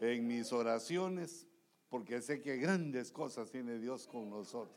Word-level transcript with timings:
en 0.00 0.26
mis 0.26 0.52
oraciones, 0.52 1.46
porque 1.88 2.22
sé 2.22 2.40
que 2.40 2.56
grandes 2.56 3.12
cosas 3.12 3.50
tiene 3.50 3.78
Dios 3.78 4.06
con 4.06 4.30
nosotros. 4.30 4.76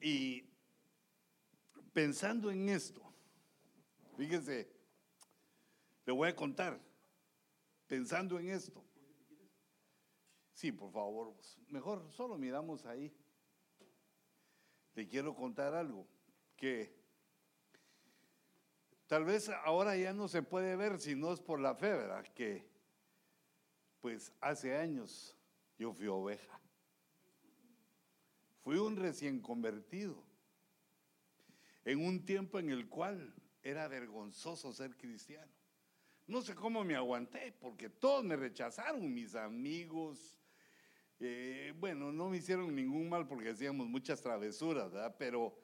Y 0.00 0.44
pensando 1.92 2.50
en 2.50 2.68
esto, 2.68 3.02
fíjense, 4.16 4.70
le 6.06 6.12
voy 6.12 6.28
a 6.28 6.36
contar, 6.36 6.80
pensando 7.88 8.38
en 8.38 8.50
esto. 8.50 8.84
Sí, 10.52 10.72
por 10.72 10.92
favor, 10.92 11.34
mejor 11.68 12.10
solo 12.12 12.38
miramos 12.38 12.86
ahí. 12.86 13.12
Le 14.94 15.06
quiero 15.06 15.34
contar 15.34 15.74
algo 15.74 16.06
que 16.56 16.97
tal 19.08 19.24
vez 19.24 19.48
ahora 19.64 19.96
ya 19.96 20.12
no 20.12 20.28
se 20.28 20.42
puede 20.42 20.76
ver 20.76 21.00
si 21.00 21.16
no 21.16 21.32
es 21.32 21.40
por 21.40 21.58
la 21.58 21.74
fe, 21.74 21.90
¿verdad? 21.90 22.24
Que 22.34 22.68
pues 24.00 24.32
hace 24.40 24.76
años 24.76 25.36
yo 25.76 25.92
fui 25.92 26.06
oveja. 26.06 26.60
Fui 28.62 28.76
un 28.76 28.96
recién 28.96 29.40
convertido 29.40 30.22
en 31.84 32.04
un 32.04 32.24
tiempo 32.24 32.58
en 32.58 32.70
el 32.70 32.88
cual 32.88 33.34
era 33.62 33.88
vergonzoso 33.88 34.72
ser 34.72 34.94
cristiano. 34.96 35.50
No 36.26 36.42
sé 36.42 36.54
cómo 36.54 36.84
me 36.84 36.94
aguanté, 36.94 37.52
porque 37.58 37.88
todos 37.88 38.22
me 38.22 38.36
rechazaron, 38.36 39.14
mis 39.14 39.34
amigos. 39.34 40.38
Eh, 41.18 41.72
bueno, 41.78 42.12
no 42.12 42.28
me 42.28 42.36
hicieron 42.36 42.74
ningún 42.74 43.08
mal 43.08 43.26
porque 43.26 43.48
hacíamos 43.48 43.88
muchas 43.88 44.20
travesuras, 44.20 44.92
¿verdad? 44.92 45.16
Pero 45.18 45.58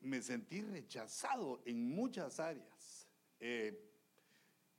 me 0.00 0.22
sentí 0.22 0.62
rechazado 0.62 1.62
en 1.64 1.88
muchas 1.88 2.40
áreas. 2.40 3.08
Eh, 3.40 3.78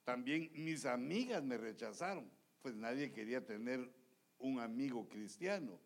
también 0.03 0.49
mis 0.53 0.85
amigas 0.85 1.43
me 1.43 1.57
rechazaron, 1.57 2.29
pues 2.61 2.75
nadie 2.75 3.11
quería 3.11 3.45
tener 3.45 3.91
un 4.39 4.59
amigo 4.59 5.07
cristiano. 5.07 5.79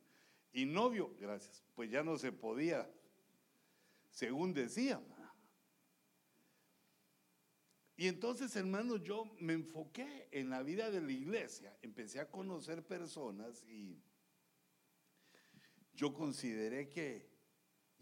Y 0.51 0.65
novio, 0.65 1.15
gracias, 1.19 1.63
pues 1.75 1.89
ya 1.89 2.03
no 2.03 2.17
se 2.17 2.31
podía, 2.31 2.89
según 4.11 4.53
decían. 4.53 5.03
Y 7.95 8.07
entonces, 8.07 8.55
hermanos, 8.55 9.01
yo 9.03 9.25
me 9.39 9.53
enfoqué 9.53 10.27
en 10.31 10.49
la 10.49 10.63
vida 10.63 10.89
de 10.89 11.01
la 11.01 11.11
iglesia, 11.11 11.77
empecé 11.81 12.19
a 12.19 12.29
conocer 12.29 12.83
personas 12.85 13.63
y 13.67 14.01
yo 15.93 16.13
consideré 16.13 16.89
que 16.89 17.32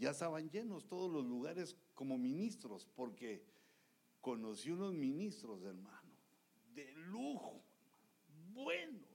ya 0.02 0.09
estaban 0.09 0.49
llenos 0.49 0.88
todos 0.88 1.11
los 1.11 1.23
lugares 1.23 1.77
como 1.94 2.17
ministros, 2.17 2.88
porque 2.95 3.45
conocí 4.19 4.71
unos 4.71 4.95
ministros, 4.95 5.61
hermano, 5.63 6.11
de 6.73 6.91
lujo, 6.94 7.63
buenos 8.52 9.11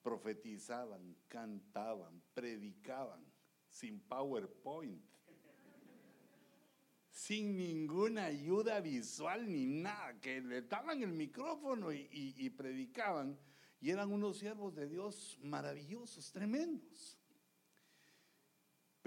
profetizaban, 0.00 1.16
cantaban, 1.26 2.22
predicaban, 2.34 3.20
sin 3.68 3.98
PowerPoint, 4.00 5.02
sin 7.10 7.56
ninguna 7.56 8.26
ayuda 8.26 8.80
visual 8.80 9.50
ni 9.50 9.66
nada, 9.66 10.20
que 10.20 10.40
le 10.40 10.62
daban 10.62 11.02
el 11.02 11.12
micrófono 11.12 11.92
y, 11.92 12.48
predicaban, 12.56 13.36
y 13.80 13.90
eran 13.90 14.12
unos 14.12 14.38
siervos 14.38 14.76
de 14.76 14.88
Dios 14.88 15.36
maravillosos, 15.42 16.30
tremendos. 16.30 17.17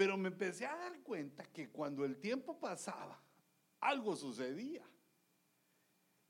Pero 0.02 0.16
me 0.16 0.30
empecé 0.30 0.66
a 0.66 0.74
dar 0.74 1.00
cuenta 1.04 1.44
que 1.44 1.70
cuando 1.70 2.04
el 2.04 2.18
tiempo 2.18 2.58
pasaba, 2.58 3.22
algo 3.78 4.16
sucedía. 4.16 4.84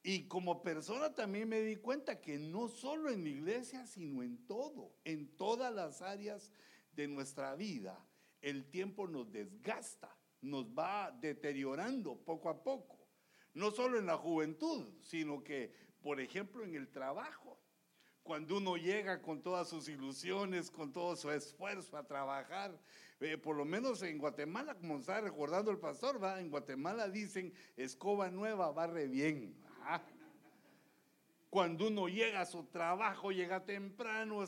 Y 0.03 0.29
como 0.29 0.61
persona 0.61 1.15
también 1.15 1.49
me 1.49 1.63
di 1.63 1.77
cuenta 1.77 2.21
que 2.21 2.39
no 2.39 2.69
solo 2.69 3.09
en 3.09 3.23
la 3.23 3.31
iglesia, 3.31 3.87
sino 3.87 4.23
en 4.23 4.47
todo, 4.47 4.95
en 5.05 5.27
todas 5.39 5.75
las 5.75 6.03
áreas 6.03 6.53
de 6.93 7.09
nuestra 7.09 7.55
vida, 7.55 7.99
el 8.43 8.67
tiempo 8.71 9.09
nos 9.09 9.33
desgasta, 9.33 10.15
nos 10.43 10.67
va 10.67 11.11
deteriorando 11.11 12.15
poco 12.15 12.51
a 12.51 12.63
poco. 12.63 13.09
No 13.55 13.71
solo 13.71 13.99
en 13.99 14.05
la 14.05 14.19
juventud, 14.19 14.87
sino 15.01 15.43
que, 15.43 15.73
por 16.03 16.21
ejemplo, 16.21 16.63
en 16.63 16.75
el 16.75 16.91
trabajo. 16.91 17.59
Cuando 18.23 18.59
uno 18.59 18.77
llega 18.77 19.23
con 19.23 19.43
todas 19.43 19.69
sus 19.69 19.89
ilusiones, 19.89 20.71
con 20.71 20.93
todo 20.93 21.17
su 21.17 21.31
esfuerzo 21.31 21.97
a 21.97 22.07
trabajar, 22.07 22.79
eh, 23.23 23.39
por 23.39 23.57
lo 23.57 23.65
menos 23.65 24.03
en 24.03 24.19
Guatemala, 24.19 24.75
como 24.75 24.99
está 24.99 25.21
recordando 25.21 25.71
el 25.71 25.79
pastor, 25.79 26.23
¿va? 26.23 26.41
en 26.41 26.51
Guatemala 26.51 27.09
dicen 27.09 27.53
escoba 27.77 28.31
nueva, 28.31 28.73
barre 28.73 29.07
bien. 29.07 29.55
Cuando 31.49 31.89
uno 31.89 32.09
llega 32.09 32.41
a 32.41 32.47
su 32.47 32.65
trabajo, 32.65 33.31
llega 33.31 33.65
temprano, 33.65 34.45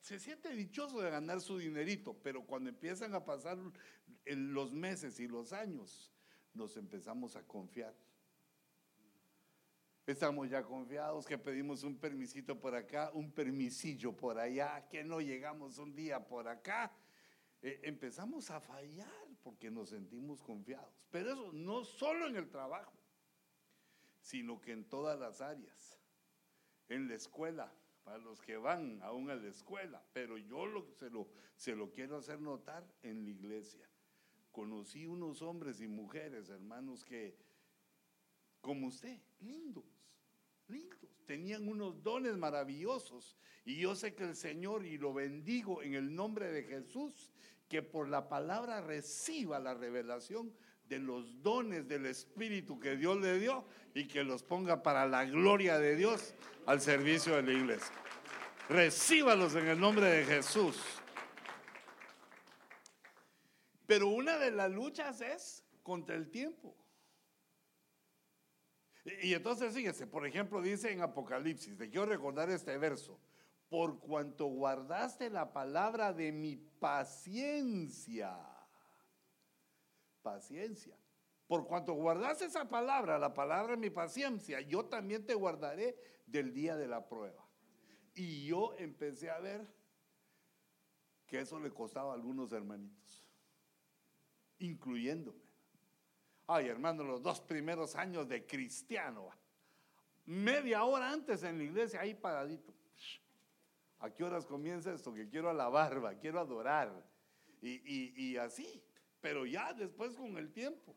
se 0.00 0.18
siente 0.18 0.54
dichoso 0.54 1.00
de 1.00 1.10
ganar 1.10 1.40
su 1.40 1.58
dinerito, 1.58 2.16
pero 2.22 2.44
cuando 2.44 2.70
empiezan 2.70 3.14
a 3.14 3.24
pasar 3.24 3.56
los 4.26 4.72
meses 4.72 5.20
y 5.20 5.28
los 5.28 5.52
años, 5.52 6.12
nos 6.52 6.76
empezamos 6.76 7.36
a 7.36 7.42
confiar. 7.42 7.94
Estamos 10.06 10.50
ya 10.50 10.62
confiados 10.62 11.24
que 11.24 11.38
pedimos 11.38 11.82
un 11.82 11.96
permisito 11.96 12.60
por 12.60 12.74
acá, 12.74 13.10
un 13.14 13.32
permisillo 13.32 14.14
por 14.14 14.38
allá, 14.38 14.86
que 14.90 15.02
no 15.02 15.20
llegamos 15.20 15.78
un 15.78 15.94
día 15.94 16.26
por 16.26 16.46
acá. 16.46 16.92
Eh, 17.64 17.80
empezamos 17.82 18.50
a 18.50 18.60
fallar 18.60 19.26
porque 19.42 19.70
nos 19.70 19.88
sentimos 19.88 20.40
confiados. 20.42 20.94
Pero 21.10 21.32
eso 21.32 21.52
no 21.52 21.82
solo 21.84 22.28
en 22.28 22.36
el 22.36 22.48
trabajo 22.48 22.92
sino 24.24 24.58
que 24.58 24.72
en 24.72 24.84
todas 24.88 25.20
las 25.20 25.42
áreas. 25.42 26.00
En 26.88 27.08
la 27.08 27.14
escuela, 27.14 27.70
para 28.02 28.18
los 28.18 28.40
que 28.40 28.56
van 28.56 29.00
aún 29.02 29.30
a 29.30 29.34
la 29.34 29.48
escuela, 29.48 30.02
pero 30.14 30.38
yo 30.38 30.64
se, 30.98 31.10
lo, 31.10 31.28
se 31.56 31.76
lo 31.76 31.92
quiero 31.92 32.16
hacer 32.16 32.40
notar 32.40 32.90
en 33.02 33.22
la 33.22 33.30
iglesia. 33.30 33.86
Conocí 34.50 35.06
unos 35.06 35.42
hombres 35.42 35.80
y 35.82 35.88
mujeres, 35.88 36.48
hermanos, 36.48 37.04
que, 37.04 37.36
como 38.62 38.86
usted, 38.86 39.20
lindos, 39.40 39.93
lindos, 40.68 40.98
tenían 41.26 41.68
unos 41.68 42.02
dones 42.02 42.36
maravillosos. 42.36 43.36
Y 43.64 43.78
yo 43.78 43.94
sé 43.94 44.14
que 44.14 44.24
el 44.24 44.36
Señor, 44.36 44.84
y 44.84 44.98
lo 44.98 45.12
bendigo 45.12 45.82
en 45.82 45.94
el 45.94 46.14
nombre 46.14 46.50
de 46.50 46.64
Jesús, 46.64 47.32
que 47.68 47.82
por 47.82 48.08
la 48.08 48.28
palabra 48.28 48.80
reciba 48.80 49.58
la 49.58 49.74
revelación 49.74 50.54
de 50.88 50.98
los 50.98 51.42
dones 51.42 51.88
del 51.88 52.06
Espíritu 52.06 52.78
que 52.78 52.96
Dios 52.96 53.18
le 53.18 53.38
dio 53.38 53.64
y 53.94 54.06
que 54.06 54.22
los 54.22 54.42
ponga 54.42 54.82
para 54.82 55.06
la 55.06 55.24
gloria 55.24 55.78
de 55.78 55.96
Dios 55.96 56.34
al 56.66 56.80
servicio 56.80 57.36
de 57.36 57.42
la 57.42 57.52
iglesia. 57.52 57.94
Recíbalos 58.68 59.54
en 59.54 59.68
el 59.68 59.80
nombre 59.80 60.06
de 60.06 60.24
Jesús. 60.24 60.78
Pero 63.86 64.08
una 64.08 64.38
de 64.38 64.50
las 64.50 64.70
luchas 64.70 65.20
es 65.20 65.64
contra 65.82 66.16
el 66.16 66.30
tiempo. 66.30 66.74
Y 69.04 69.34
entonces 69.34 69.74
fíjese, 69.74 70.06
por 70.06 70.26
ejemplo, 70.26 70.62
dice 70.62 70.90
en 70.90 71.02
Apocalipsis, 71.02 71.76
te 71.76 71.90
quiero 71.90 72.06
recordar 72.06 72.48
este 72.50 72.78
verso, 72.78 73.20
por 73.68 74.00
cuanto 74.00 74.46
guardaste 74.46 75.28
la 75.28 75.52
palabra 75.52 76.12
de 76.12 76.32
mi 76.32 76.56
paciencia 76.56 78.34
paciencia. 80.24 80.98
Por 81.46 81.66
cuanto 81.66 81.92
guardas 81.92 82.40
esa 82.42 82.68
palabra, 82.68 83.18
la 83.18 83.34
palabra 83.34 83.72
de 83.72 83.76
mi 83.76 83.90
paciencia, 83.90 84.60
yo 84.62 84.86
también 84.86 85.24
te 85.24 85.34
guardaré 85.34 85.96
del 86.26 86.52
día 86.52 86.74
de 86.74 86.88
la 86.88 87.06
prueba. 87.06 87.46
Y 88.14 88.46
yo 88.46 88.74
empecé 88.78 89.30
a 89.30 89.38
ver 89.38 89.68
que 91.26 91.40
eso 91.40 91.60
le 91.60 91.70
costaba 91.70 92.12
a 92.12 92.14
algunos 92.14 92.50
hermanitos, 92.52 93.24
incluyéndome. 94.58 95.43
Ay, 96.46 96.68
hermano, 96.68 97.04
los 97.04 97.22
dos 97.22 97.40
primeros 97.40 97.94
años 97.96 98.28
de 98.28 98.46
cristiano, 98.46 99.30
media 100.26 100.84
hora 100.84 101.10
antes 101.10 101.42
en 101.42 101.58
la 101.58 101.64
iglesia, 101.64 102.00
ahí 102.00 102.14
paradito. 102.14 102.74
¿A 104.00 104.10
qué 104.10 104.22
horas 104.22 104.44
comienza 104.44 104.92
esto? 104.92 105.14
Que 105.14 105.28
quiero 105.28 105.48
alabar, 105.48 106.18
quiero 106.20 106.40
adorar. 106.40 106.92
Y, 107.62 108.36
así 108.36 108.82
pero 109.24 109.46
ya 109.46 109.72
después 109.72 110.12
con 110.12 110.36
el 110.36 110.52
tiempo. 110.52 110.94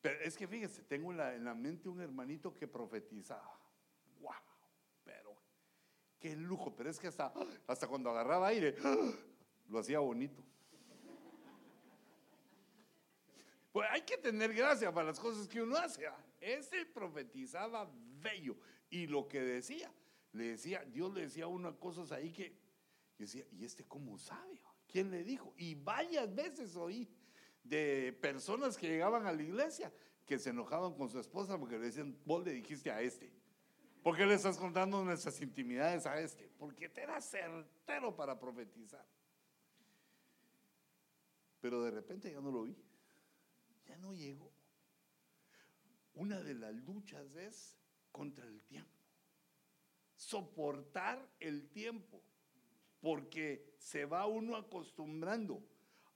Pero 0.00 0.20
es 0.20 0.36
que 0.36 0.46
fíjese, 0.46 0.84
tengo 0.84 1.10
en 1.10 1.16
la, 1.16 1.34
en 1.34 1.44
la 1.44 1.52
mente 1.52 1.88
un 1.88 2.00
hermanito 2.00 2.54
que 2.54 2.68
profetizaba. 2.68 3.58
¡Wow! 4.20 4.30
Pero 5.02 5.36
qué 6.20 6.36
lujo, 6.36 6.72
pero 6.76 6.88
es 6.88 7.00
que 7.00 7.08
hasta, 7.08 7.34
hasta 7.66 7.88
cuando 7.88 8.08
agarraba 8.08 8.46
aire, 8.46 8.76
lo 9.68 9.80
hacía 9.80 9.98
bonito. 9.98 10.44
Pues 13.72 13.88
hay 13.90 14.02
que 14.02 14.18
tener 14.18 14.52
gracia 14.52 14.92
para 14.92 15.08
las 15.08 15.18
cosas 15.18 15.48
que 15.48 15.62
uno 15.62 15.76
hace. 15.76 16.06
¿ah? 16.06 16.16
Ese 16.40 16.84
profetizaba 16.84 17.90
bello. 18.20 18.56
Y 18.90 19.06
lo 19.06 19.26
que 19.26 19.40
decía, 19.40 19.90
le 20.32 20.44
decía, 20.44 20.84
Dios 20.84 21.12
le 21.14 21.22
decía 21.22 21.46
unas 21.46 21.76
cosas 21.78 22.12
ahí 22.12 22.30
que, 22.30 22.54
que 23.16 23.24
decía, 23.24 23.46
¿y 23.50 23.64
este 23.64 23.84
cómo 23.84 24.18
sabe? 24.18 24.60
¿Quién 24.86 25.10
le 25.10 25.24
dijo? 25.24 25.54
Y 25.56 25.74
varias 25.74 26.32
veces 26.34 26.76
oí 26.76 27.08
de 27.64 28.16
personas 28.20 28.76
que 28.76 28.88
llegaban 28.88 29.26
a 29.26 29.32
la 29.32 29.42
iglesia 29.42 29.90
que 30.26 30.38
se 30.38 30.50
enojaban 30.50 30.94
con 30.94 31.08
su 31.08 31.18
esposa 31.18 31.58
porque 31.58 31.78
le 31.78 31.86
decían, 31.86 32.18
vos 32.26 32.44
le 32.44 32.52
dijiste 32.52 32.90
a 32.90 33.00
este. 33.00 33.32
¿Por 34.02 34.16
qué 34.16 34.26
le 34.26 34.34
estás 34.34 34.58
contando 34.58 35.02
nuestras 35.02 35.40
intimidades 35.40 36.06
a 36.06 36.20
este? 36.20 36.50
Porque 36.58 36.88
te 36.88 37.02
era 37.02 37.20
certero 37.20 38.14
para 38.14 38.38
profetizar. 38.38 39.06
Pero 41.60 41.82
de 41.82 41.90
repente 41.92 42.30
ya 42.30 42.40
no 42.40 42.50
lo 42.50 42.64
vi. 42.64 42.76
Ya 43.86 43.96
no 43.96 44.14
llegó. 44.14 44.52
Una 46.14 46.42
de 46.42 46.54
las 46.54 46.74
luchas 46.74 47.34
es 47.36 47.76
contra 48.10 48.46
el 48.46 48.60
tiempo. 48.62 48.90
Soportar 50.16 51.26
el 51.40 51.68
tiempo. 51.70 52.22
Porque 53.00 53.74
se 53.78 54.04
va 54.04 54.26
uno 54.26 54.56
acostumbrando 54.56 55.62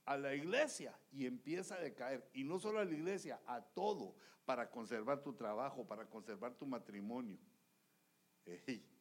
a 0.05 0.17
la 0.17 0.35
iglesia 0.35 0.97
y 1.11 1.27
empieza 1.27 1.75
a 1.75 1.81
decaer. 1.81 2.31
Y 2.33 2.45
no 2.45 2.59
solo 2.59 2.79
a 2.79 2.85
la 2.85 2.93
iglesia, 2.93 3.41
a 3.47 3.61
todo, 3.61 4.15
para 4.45 4.71
conservar 4.71 5.23
tu 5.23 5.35
trabajo, 5.35 5.85
para 5.85 6.09
conservar 6.09 6.55
tu 6.55 6.67
matrimonio. 6.67 7.39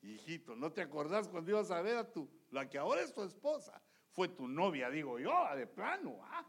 hijito, 0.01 0.55
¿no 0.55 0.71
te 0.71 0.81
acordás 0.81 1.27
cuando 1.27 1.51
ibas 1.51 1.69
a 1.69 1.81
ver 1.81 1.97
a 1.97 2.11
tu, 2.11 2.27
la 2.49 2.67
que 2.67 2.79
ahora 2.79 3.01
es 3.01 3.13
tu 3.13 3.23
esposa? 3.23 3.79
Fue 4.09 4.27
tu 4.29 4.47
novia, 4.47 4.89
digo 4.89 5.19
yo, 5.19 5.31
de 5.55 5.67
plano. 5.67 6.17
¿ah? 6.23 6.45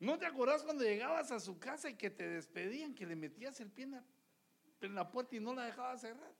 ¿No 0.00 0.18
te 0.18 0.26
acordás 0.26 0.62
cuando 0.62 0.84
llegabas 0.84 1.30
a 1.30 1.40
su 1.40 1.58
casa 1.58 1.88
y 1.88 1.94
que 1.94 2.10
te 2.10 2.28
despedían, 2.28 2.94
que 2.94 3.06
le 3.06 3.16
metías 3.16 3.60
el 3.60 3.70
pie 3.70 3.88
en 4.80 4.94
la, 4.94 5.10
puerta 5.10 5.36
y 5.36 5.40
no 5.40 5.54
la 5.54 5.64
dejabas 5.64 6.00
cerrar? 6.00 6.34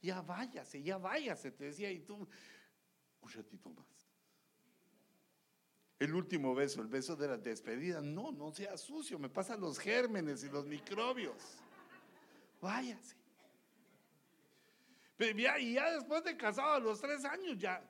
Ya 0.00 0.22
váyase, 0.22 0.82
ya 0.82 0.96
váyase, 0.96 1.50
te 1.50 1.64
decía, 1.64 1.90
y 1.90 2.00
tú, 2.00 2.28
un 3.20 3.30
ratito 3.30 3.70
más. 3.70 3.86
El 5.98 6.14
último 6.14 6.54
beso, 6.54 6.80
el 6.80 6.88
beso 6.88 7.14
de 7.14 7.28
la 7.28 7.36
despedida, 7.36 8.00
no, 8.00 8.32
no 8.32 8.52
sea 8.52 8.78
sucio, 8.78 9.18
me 9.18 9.28
pasan 9.28 9.60
los 9.60 9.78
gérmenes 9.78 10.42
y 10.44 10.48
los 10.48 10.64
microbios. 10.64 11.58
Váyase. 12.62 13.16
Y 15.58 15.74
ya 15.74 15.92
después 15.92 16.24
de 16.24 16.34
casado 16.36 16.72
a 16.72 16.80
los 16.80 16.98
tres 17.00 17.24
años, 17.26 17.58
ya 17.58 17.82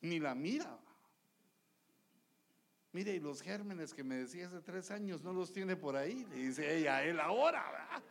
ni 0.00 0.18
la 0.18 0.34
mira. 0.34 0.76
Mire, 2.92 3.14
y 3.14 3.20
los 3.20 3.42
gérmenes 3.42 3.92
que 3.92 4.02
me 4.02 4.16
decía 4.16 4.46
hace 4.46 4.60
tres 4.60 4.90
años 4.90 5.22
no 5.22 5.32
los 5.32 5.52
tiene 5.52 5.76
por 5.76 5.96
ahí. 5.96 6.24
Le 6.30 6.36
dice 6.36 6.78
ella 6.78 7.04
él 7.04 7.20
ahora. 7.20 8.02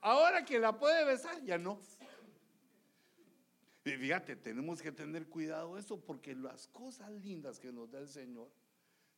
Ahora 0.00 0.44
que 0.44 0.58
la 0.58 0.76
puede 0.78 1.04
besar, 1.04 1.42
ya 1.44 1.58
no. 1.58 1.78
Y 3.84 3.90
fíjate, 3.90 4.36
tenemos 4.36 4.80
que 4.80 4.92
tener 4.92 5.26
cuidado 5.28 5.76
eso 5.76 6.00
porque 6.00 6.34
las 6.34 6.66
cosas 6.68 7.10
lindas 7.10 7.58
que 7.58 7.72
nos 7.72 7.90
da 7.90 7.98
el 7.98 8.08
Señor 8.08 8.48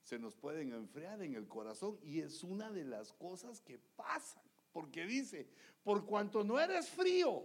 se 0.03 0.19
nos 0.19 0.35
pueden 0.35 0.73
enfriar 0.73 1.23
en 1.23 1.35
el 1.35 1.47
corazón 1.47 1.99
y 2.03 2.21
es 2.21 2.43
una 2.43 2.71
de 2.71 2.85
las 2.85 3.13
cosas 3.13 3.61
que 3.61 3.79
pasan. 3.97 4.43
Porque 4.73 5.07
dice, 5.07 5.47
por 5.83 6.05
cuanto 6.05 6.43
no 6.43 6.59
eres 6.59 6.89
frío 6.89 7.45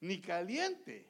ni 0.00 0.20
caliente, 0.20 1.06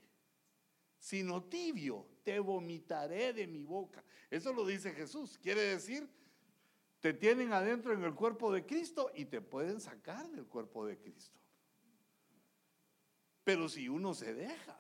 sino 0.99 1.45
tibio, 1.45 2.07
te 2.23 2.39
vomitaré 2.39 3.33
de 3.33 3.47
mi 3.47 3.65
boca. 3.65 4.05
Eso 4.31 4.53
lo 4.53 4.67
dice 4.67 4.93
Jesús. 4.93 5.39
Quiere 5.39 5.63
decir, 5.63 6.09
te 7.01 7.13
tienen 7.13 7.53
adentro 7.53 7.93
en 7.93 8.05
el 8.05 8.15
cuerpo 8.15 8.53
de 8.53 8.65
Cristo 8.65 9.11
y 9.15 9.25
te 9.25 9.41
pueden 9.41 9.81
sacar 9.81 10.29
del 10.31 10.47
cuerpo 10.47 10.87
de 10.87 10.99
Cristo. 10.99 11.39
Pero 13.45 13.69
si 13.69 13.89
uno 13.89 14.15
se 14.15 14.35
deja, 14.35 14.79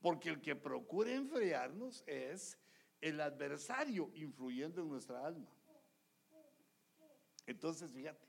porque 0.00 0.28
el 0.28 0.40
que 0.40 0.54
procura 0.54 1.12
enfriarnos 1.12 2.04
es 2.06 2.58
el 3.00 3.20
adversario 3.20 4.10
influyendo 4.14 4.82
en 4.82 4.88
nuestra 4.88 5.26
alma. 5.26 5.50
Entonces, 7.46 7.92
fíjate, 7.92 8.26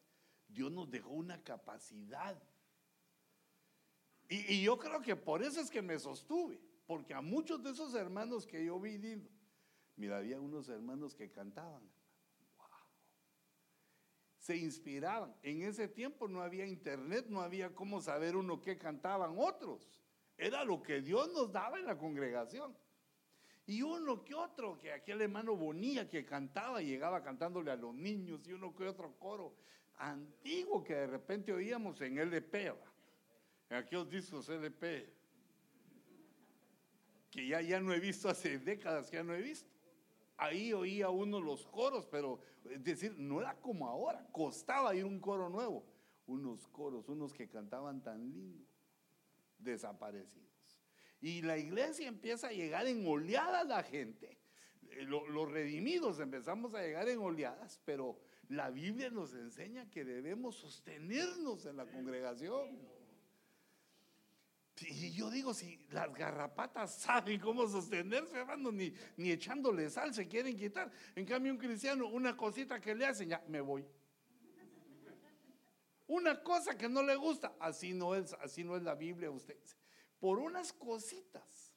Dios 0.48 0.72
nos 0.72 0.90
dejó 0.90 1.12
una 1.12 1.44
capacidad 1.44 2.42
y, 4.30 4.62
yo 4.62 4.78
creo 4.78 5.02
que 5.02 5.16
por 5.16 5.42
eso 5.42 5.62
es 5.62 5.70
que 5.70 5.82
me 5.82 5.98
sostuve, 5.98 6.60
porque 6.88 7.14
a 7.14 7.22
muchos 7.22 7.62
de 7.62 7.72
esos 7.72 7.94
hermanos 7.94 8.48
que 8.48 8.66
yo 8.66 8.80
vi, 8.80 8.98
mira, 9.98 10.18
había 10.18 10.40
unos 10.40 10.70
hermanos 10.70 11.14
que 11.14 11.30
cantaban. 11.30 11.84
Se 14.40 14.56
inspiraban. 14.56 15.36
En 15.44 15.62
ese 15.62 15.90
tiempo 15.90 16.30
no 16.30 16.42
había 16.42 16.66
internet, 16.66 17.26
no 17.28 17.42
había 17.42 17.76
cómo 17.76 18.00
saber 18.00 18.38
uno 18.38 18.62
qué 18.62 18.78
cantaban 18.78 19.36
otros. 19.38 19.86
Era 20.38 20.64
lo 20.64 20.82
que 20.82 21.02
Dios 21.02 21.30
nos 21.34 21.52
daba 21.52 21.78
en 21.78 21.86
la 21.86 21.98
congregación. 21.98 22.74
Y 23.66 23.82
uno 23.82 24.24
que 24.24 24.34
otro, 24.34 24.78
que 24.78 24.94
aquel 24.94 25.22
hermano 25.22 25.58
Bonía 25.58 26.08
que 26.08 26.24
cantaba, 26.26 26.82
llegaba 26.82 27.22
cantándole 27.22 27.70
a 27.70 27.76
los 27.76 27.94
niños, 27.94 28.48
y 28.48 28.54
uno 28.54 28.74
que 28.74 28.88
otro 28.88 29.20
coro 29.20 29.54
antiguo 29.98 30.82
que 30.82 30.94
de 30.94 31.08
repente 31.08 31.52
oíamos 31.52 32.00
en 32.00 32.18
LP 32.18 32.74
en 33.70 33.76
aquellos 33.76 34.10
discos 34.10 34.48
LP, 34.48 35.17
que 37.32 37.48
ya, 37.48 37.62
ya 37.62 37.80
no 37.80 37.94
he 37.94 38.00
visto 38.00 38.30
hace 38.30 38.60
décadas, 38.60 39.10
que 39.10 39.18
ya 39.18 39.24
no 39.24 39.34
he 39.34 39.42
visto. 39.42 39.70
Ahí 40.38 40.72
oía 40.72 41.10
uno 41.10 41.42
los 41.42 41.66
coros, 41.66 42.06
pero 42.06 42.40
es 42.70 42.84
decir, 42.84 43.16
no 43.18 43.42
era 43.42 43.56
como 43.56 43.88
ahora, 43.88 44.28
costaba 44.32 44.96
ir 44.96 45.06
un 45.06 45.20
coro 45.20 45.50
nuevo. 45.50 45.84
Unos 46.28 46.68
coros, 46.68 47.08
unos 47.10 47.34
que 47.34 47.48
cantaban 47.48 48.04
tan 48.04 48.32
lindo, 48.32 48.66
desaparecidos. 49.58 50.48
Y 51.22 51.42
la 51.42 51.58
iglesia 51.58 52.08
empieza 52.08 52.48
a 52.48 52.52
llegar 52.52 52.86
en 52.86 53.08
oleadas 53.08 53.66
la 53.66 53.82
gente. 53.82 54.38
Eh, 54.90 55.04
los 55.04 55.52
redimidos 55.52 56.20
empezamos 56.20 56.76
a 56.76 56.82
llegar 56.82 57.08
en 57.10 57.20
oleadas, 57.20 57.82
pero 57.86 58.20
la 58.50 58.70
Biblia 58.70 59.10
nos 59.10 59.34
enseña 59.34 59.90
que 59.90 60.06
debemos 60.06 60.56
sostenernos 60.56 61.66
en 61.66 61.78
la 61.78 61.86
congregación. 61.86 62.78
Y 64.82 65.12
yo 65.12 65.30
digo, 65.30 65.54
si 65.54 65.78
las 65.90 66.14
garrapatas 66.14 66.96
saben 67.00 67.40
cómo 67.40 67.68
sostenerse, 67.68 68.38
hermano, 68.38 68.72
ni, 68.72 68.94
ni 69.16 69.32
echándole 69.32 69.90
sal 69.90 70.14
se 70.14 70.28
quieren 70.28 70.56
quitar. 70.56 70.92
En 71.16 71.26
cambio, 71.26 71.52
un 71.52 71.58
cristiano, 71.58 72.08
una 72.08 72.38
cosita 72.38 72.80
que 72.80 72.94
le 72.94 73.06
hacen, 73.06 73.30
ya 73.30 73.44
me 73.48 73.62
voy. 73.62 73.86
Una 76.08 76.42
cosa 76.42 76.78
que 76.78 76.88
no 76.88 77.04
le 77.04 77.16
gusta, 77.16 77.56
así 77.60 77.94
no 77.94 78.16
es, 78.16 78.34
así 78.34 78.64
no 78.64 78.78
es 78.78 78.84
la 78.84 78.96
Biblia, 78.96 79.30
usted. 79.30 79.58
Por 80.20 80.40
unas 80.40 80.72
cositas. 80.72 81.76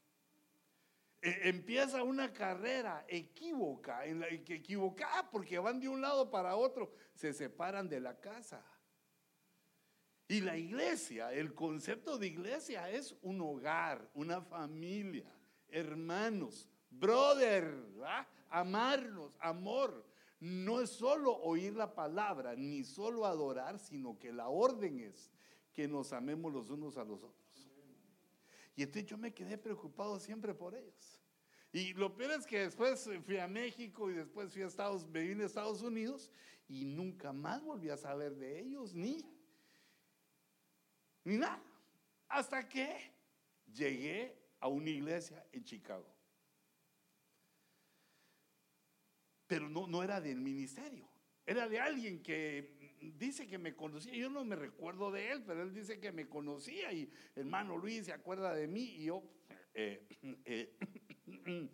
E, 1.20 1.48
empieza 1.48 2.02
una 2.02 2.32
carrera 2.32 3.04
equívoca, 3.08 4.04
equivocada 4.06 5.28
porque 5.30 5.58
van 5.58 5.80
de 5.80 5.88
un 5.88 6.00
lado 6.00 6.30
para 6.30 6.56
otro, 6.56 6.92
se 7.14 7.32
separan 7.32 7.88
de 7.88 8.00
la 8.00 8.20
casa. 8.20 8.64
Y 10.30 10.42
la 10.42 10.56
iglesia, 10.56 11.32
el 11.32 11.54
concepto 11.54 12.16
de 12.16 12.28
iglesia 12.28 12.88
es 12.88 13.16
un 13.20 13.40
hogar, 13.40 14.08
una 14.14 14.40
familia, 14.40 15.24
hermanos, 15.66 16.68
brother, 16.88 17.74
amarnos, 18.48 19.36
amor. 19.40 20.06
No 20.38 20.80
es 20.80 20.90
solo 20.90 21.36
oír 21.36 21.74
la 21.74 21.92
palabra, 21.92 22.54
ni 22.54 22.84
solo 22.84 23.26
adorar, 23.26 23.80
sino 23.80 24.20
que 24.20 24.32
la 24.32 24.48
orden 24.48 25.00
es 25.00 25.32
que 25.72 25.88
nos 25.88 26.12
amemos 26.12 26.52
los 26.52 26.70
unos 26.70 26.96
a 26.96 27.02
los 27.02 27.24
otros. 27.24 27.68
Y 28.76 28.84
entonces 28.84 29.06
yo 29.06 29.18
me 29.18 29.34
quedé 29.34 29.58
preocupado 29.58 30.20
siempre 30.20 30.54
por 30.54 30.76
ellos. 30.76 31.20
Y 31.72 31.92
lo 31.94 32.14
peor 32.14 32.30
es 32.38 32.46
que 32.46 32.60
después 32.60 33.10
fui 33.26 33.38
a 33.38 33.48
México 33.48 34.08
y 34.08 34.14
después 34.14 34.52
fui 34.52 34.62
a 34.62 34.68
Estados, 34.68 35.10
viví 35.10 35.42
Estados 35.42 35.82
Unidos 35.82 36.30
y 36.68 36.84
nunca 36.84 37.32
más 37.32 37.64
volví 37.64 37.88
a 37.88 37.96
saber 37.96 38.36
de 38.36 38.60
ellos, 38.60 38.94
ni 38.94 39.24
ni 41.24 41.36
nada. 41.36 41.62
Hasta 42.28 42.68
que 42.68 43.12
llegué 43.72 44.36
a 44.60 44.68
una 44.68 44.90
iglesia 44.90 45.44
en 45.52 45.64
Chicago. 45.64 46.06
Pero 49.46 49.68
no, 49.68 49.86
no 49.86 50.02
era 50.02 50.20
del 50.20 50.40
ministerio, 50.40 51.08
era 51.44 51.68
de 51.68 51.80
alguien 51.80 52.22
que 52.22 52.78
dice 53.18 53.48
que 53.48 53.58
me 53.58 53.74
conocía. 53.74 54.14
Yo 54.14 54.30
no 54.30 54.44
me 54.44 54.54
recuerdo 54.54 55.10
de 55.10 55.32
él, 55.32 55.42
pero 55.44 55.62
él 55.62 55.74
dice 55.74 55.98
que 55.98 56.12
me 56.12 56.28
conocía 56.28 56.92
y 56.92 57.10
hermano 57.34 57.76
Luis 57.76 58.06
se 58.06 58.12
acuerda 58.12 58.54
de 58.54 58.68
mí 58.68 58.94
y 58.98 59.04
yo 59.06 59.22
eh, 59.74 60.06
eh, 60.44 60.76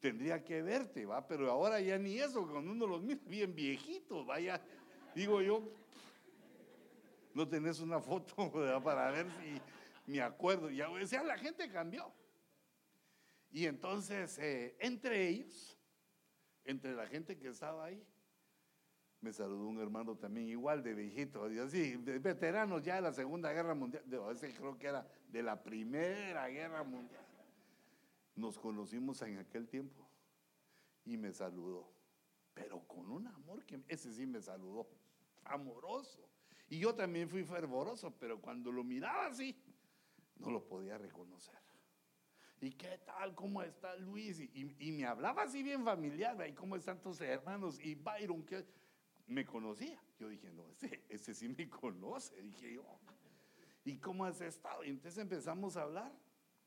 tendría 0.00 0.44
que 0.44 0.62
verte, 0.62 1.06
va, 1.06 1.26
pero 1.26 1.50
ahora 1.50 1.80
ya 1.80 1.98
ni 1.98 2.18
eso, 2.18 2.46
cuando 2.46 2.72
uno 2.72 2.86
los 2.86 3.02
mira 3.02 3.20
bien 3.26 3.54
viejitos, 3.54 4.26
vaya, 4.26 4.60
digo 5.14 5.40
yo, 5.40 5.72
no 7.34 7.46
tenés 7.48 7.80
una 7.80 8.00
foto 8.00 8.50
para 8.84 9.10
ver 9.10 9.26
si 9.30 9.60
me 10.10 10.22
acuerdo. 10.22 10.70
Ya 10.70 10.88
decía, 10.88 11.22
la 11.22 11.36
gente 11.36 11.68
cambió. 11.70 12.10
Y 13.50 13.66
entonces, 13.66 14.38
eh, 14.38 14.76
entre 14.80 15.28
ellos, 15.28 15.78
entre 16.64 16.94
la 16.94 17.06
gente 17.06 17.38
que 17.38 17.48
estaba 17.48 17.84
ahí, 17.84 18.04
me 19.20 19.32
saludó 19.32 19.68
un 19.68 19.80
hermano 19.80 20.16
también 20.16 20.48
igual 20.48 20.82
de 20.82 20.92
viejito, 20.92 21.50
y 21.50 21.58
así, 21.58 21.96
veteranos 21.96 22.82
ya 22.82 22.96
de 22.96 23.00
la 23.00 23.12
Segunda 23.12 23.52
Guerra 23.52 23.74
Mundial, 23.74 24.04
ese 24.30 24.52
creo 24.52 24.76
que 24.76 24.88
era 24.88 25.06
de 25.28 25.42
la 25.42 25.62
Primera 25.62 26.46
Guerra 26.48 26.82
Mundial. 26.82 27.24
Nos 28.36 28.58
conocimos 28.58 29.22
en 29.22 29.38
aquel 29.38 29.66
tiempo 29.66 30.06
y 31.06 31.16
me 31.16 31.32
saludó, 31.32 31.88
pero 32.52 32.86
con 32.86 33.10
un 33.10 33.26
amor 33.28 33.64
que 33.64 33.80
ese 33.88 34.12
sí 34.12 34.26
me 34.26 34.42
saludó, 34.42 34.86
amoroso. 35.44 36.28
Y 36.74 36.80
yo 36.80 36.92
también 36.92 37.28
fui 37.28 37.44
fervoroso, 37.44 38.12
pero 38.18 38.40
cuando 38.40 38.72
lo 38.72 38.82
miraba 38.82 39.26
así, 39.26 39.56
no 40.40 40.50
lo 40.50 40.66
podía 40.66 40.98
reconocer. 40.98 41.54
¿Y 42.60 42.72
qué 42.72 42.98
tal? 43.06 43.32
¿Cómo 43.32 43.62
está 43.62 43.94
Luis? 43.94 44.40
Y, 44.40 44.90
me 44.90 45.06
hablaba 45.06 45.42
así 45.42 45.62
bien 45.62 45.84
familiar, 45.84 46.36
¿y 46.48 46.52
cómo 46.52 46.74
están 46.74 47.00
tus 47.00 47.20
hermanos? 47.20 47.78
Y 47.78 47.94
Byron, 47.94 48.42
que 48.42 48.66
me 49.28 49.46
conocía. 49.46 50.02
Yo 50.18 50.28
dije, 50.28 50.50
no, 50.50 50.68
ese, 50.68 51.04
ese 51.08 51.32
sí 51.32 51.48
me 51.48 51.70
conoce, 51.70 52.42
dije 52.42 52.74
yo. 52.74 52.84
¿Y 53.84 53.96
cómo 53.98 54.24
has 54.24 54.40
estado? 54.40 54.82
Y 54.82 54.88
entonces 54.88 55.22
empezamos 55.22 55.76
a 55.76 55.82
hablar. 55.82 56.12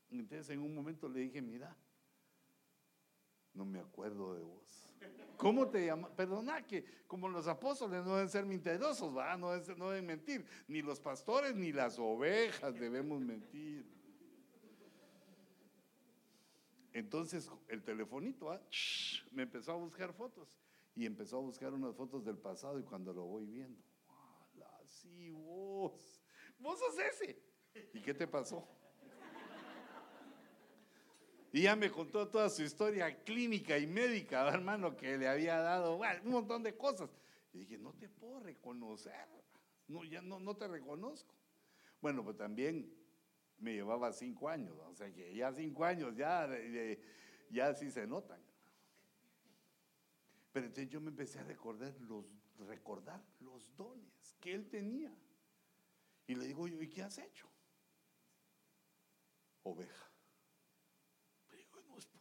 Entonces 0.09 0.51
en 0.51 0.61
un 0.61 0.73
momento 0.73 1.09
le 1.09 1.19
dije, 1.19 1.41
mira, 1.41 1.75
no 3.53 3.65
me 3.65 3.81
acuerdo 3.81 4.35
de 4.35 4.43
vos. 4.43 4.86
¿Cómo 5.37 5.69
te 5.69 5.85
llamas? 5.85 6.11
Perdona 6.11 6.65
que 6.65 6.83
como 7.05 7.29
los 7.29 7.47
apóstoles 7.47 8.03
no 8.03 8.15
deben 8.15 8.29
ser 8.29 8.45
mentirosos, 8.45 9.13
No, 9.37 9.51
deben, 9.51 10.05
mentir. 10.05 10.45
Ni 10.67 10.81
los 10.81 10.99
pastores 10.99 11.55
ni 11.55 11.71
las 11.71 11.99
ovejas 11.99 12.73
debemos 12.79 13.21
mentir. 13.21 13.85
Entonces 16.93 17.51
el 17.67 17.83
telefonito 17.83 18.51
¿ah? 18.51 18.59
me 19.31 19.43
empezó 19.43 19.73
a 19.73 19.75
buscar 19.75 20.13
fotos 20.13 20.49
y 20.95 21.05
empezó 21.05 21.37
a 21.37 21.41
buscar 21.41 21.71
unas 21.71 21.95
fotos 21.95 22.25
del 22.25 22.39
pasado 22.39 22.79
y 22.79 22.83
cuando 22.83 23.13
lo 23.13 23.25
voy 23.25 23.45
viendo, 23.45 23.83
sí, 24.83 25.29
vos, 25.29 26.23
vos 26.57 26.79
sos 26.79 26.97
ese. 26.97 27.39
¿Y 27.93 28.01
qué 28.01 28.13
te 28.13 28.27
pasó? 28.27 28.67
Y 31.57 31.63
ya 31.63 31.75
me 31.75 31.89
contó 31.89 32.27
toda 32.27 32.51
su 32.51 32.61
historia 32.61 33.23
clínica 33.23 33.79
y 33.79 33.87
médica, 33.87 34.47
hermano, 34.53 34.95
que 34.95 35.17
le 35.17 35.27
había 35.27 35.57
dado 35.57 35.95
un 35.95 36.31
montón 36.31 36.61
de 36.61 36.77
cosas. 36.77 37.09
Y 37.51 37.57
dije, 37.57 37.79
no 37.79 37.93
te 37.93 38.07
puedo 38.07 38.39
reconocer. 38.41 39.11
No, 39.87 40.03
ya 40.03 40.21
no, 40.21 40.39
no 40.39 40.55
te 40.55 40.67
reconozco. 40.67 41.33
Bueno, 41.99 42.23
pues 42.23 42.37
también 42.37 42.93
me 43.57 43.73
llevaba 43.73 44.13
cinco 44.13 44.49
años. 44.49 44.77
O 44.85 44.93
sea 44.93 45.11
que 45.11 45.35
ya 45.35 45.51
cinco 45.51 45.83
años 45.83 46.15
ya, 46.15 46.47
ya 47.49 47.73
sí 47.73 47.89
se 47.89 48.05
notan. 48.05 48.39
Pero 50.53 50.67
entonces 50.67 50.91
yo 50.91 51.01
me 51.01 51.09
empecé 51.09 51.39
a 51.39 51.43
recordar 51.43 51.91
los, 52.01 52.27
recordar 52.67 53.25
los 53.39 53.75
dones 53.75 54.35
que 54.39 54.53
él 54.53 54.69
tenía. 54.69 55.11
Y 56.27 56.35
le 56.35 56.45
digo 56.45 56.67
yo, 56.67 56.79
¿y 56.83 56.87
qué 56.87 57.01
has 57.01 57.17
hecho? 57.17 57.49
Oveja 59.63 60.07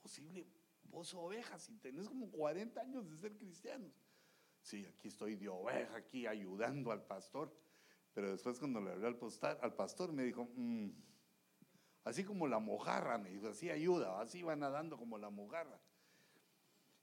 posible? 0.07 0.47
Vos 0.85 1.13
ovejas 1.15 1.69
y 1.69 1.79
tenés 1.79 2.09
como 2.09 2.31
40 2.31 2.81
años 2.81 3.11
de 3.11 3.17
ser 3.17 3.37
cristianos. 3.37 3.93
Sí, 4.63 4.87
aquí 4.87 5.09
estoy 5.09 5.35
de 5.35 5.49
oveja, 5.49 5.97
aquí 5.97 6.29
ayudando 6.29 6.93
al 6.93 7.05
pastor. 7.05 7.53
Pero 8.15 8.31
después 8.31 8.61
cuando 8.61 8.81
le 8.81 8.93
hablé 8.93 9.09
al, 9.09 9.19
al 9.61 9.75
pastor 9.75 10.13
me 10.13 10.23
dijo, 10.23 10.49
mm, 10.55 10.91
así 12.05 12.23
como 12.23 12.47
la 12.47 12.61
mojarra, 12.61 13.19
me 13.19 13.31
dijo, 13.31 13.49
así 13.49 13.69
ayuda, 13.69 14.21
así 14.21 14.43
va 14.43 14.55
nadando 14.55 14.97
como 14.97 15.19
la 15.19 15.29
mojarra. 15.29 15.81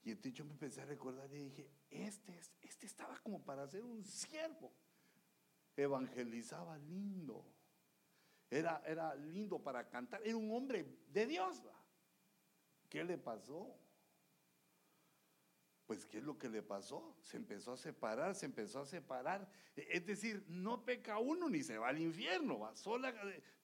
Y 0.01 0.12
entonces 0.12 0.33
yo 0.33 0.45
me 0.45 0.53
empecé 0.53 0.81
a 0.81 0.86
recordar 0.86 1.29
y 1.33 1.43
dije, 1.43 1.69
este, 1.89 2.39
este 2.62 2.86
estaba 2.86 3.19
como 3.19 3.43
para 3.43 3.67
ser 3.67 3.83
un 3.83 4.05
siervo. 4.05 4.72
Evangelizaba 5.75 6.77
lindo. 6.77 7.45
Era, 8.50 8.81
era 8.86 9.13
lindo 9.15 9.62
para 9.62 9.89
cantar. 9.89 10.22
Era 10.24 10.38
un 10.38 10.51
hombre 10.51 10.86
de 11.10 11.25
Dios. 11.25 11.62
¿Qué 12.93 13.03
le 13.03 13.17
pasó? 13.17 13.75
Pues, 15.88 16.05
¿qué 16.05 16.19
es 16.19 16.23
lo 16.23 16.38
que 16.38 16.47
le 16.47 16.62
pasó? 16.62 17.17
Se 17.23 17.38
empezó 17.38 17.71
a 17.71 17.77
separar, 17.77 18.35
se 18.35 18.45
empezó 18.45 18.81
a 18.81 18.85
separar. 18.85 19.50
Es 19.75 20.05
decir, 20.05 20.45
no 20.47 20.85
peca 20.85 21.17
uno 21.17 21.50
ni 21.50 21.63
se 21.63 21.79
va 21.79 21.88
al 21.88 21.97
infierno, 21.97 22.59
va 22.59 22.75
sola, 22.75 23.12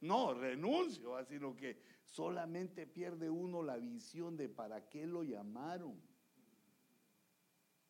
no, 0.02 0.34
renuncio, 0.34 1.24
sino 1.26 1.56
que 1.56 1.80
solamente 2.06 2.88
pierde 2.88 3.30
uno 3.30 3.62
la 3.62 3.78
visión 3.78 4.36
de 4.36 4.50
para 4.50 4.90
qué 4.90 5.06
lo 5.06 5.22
llamaron. 5.22 6.02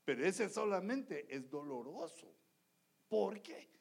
Pero 0.03 0.25
ese 0.25 0.49
solamente 0.49 1.33
es 1.33 1.49
doloroso. 1.49 2.35
¿Por 3.07 3.41
qué? 3.41 3.71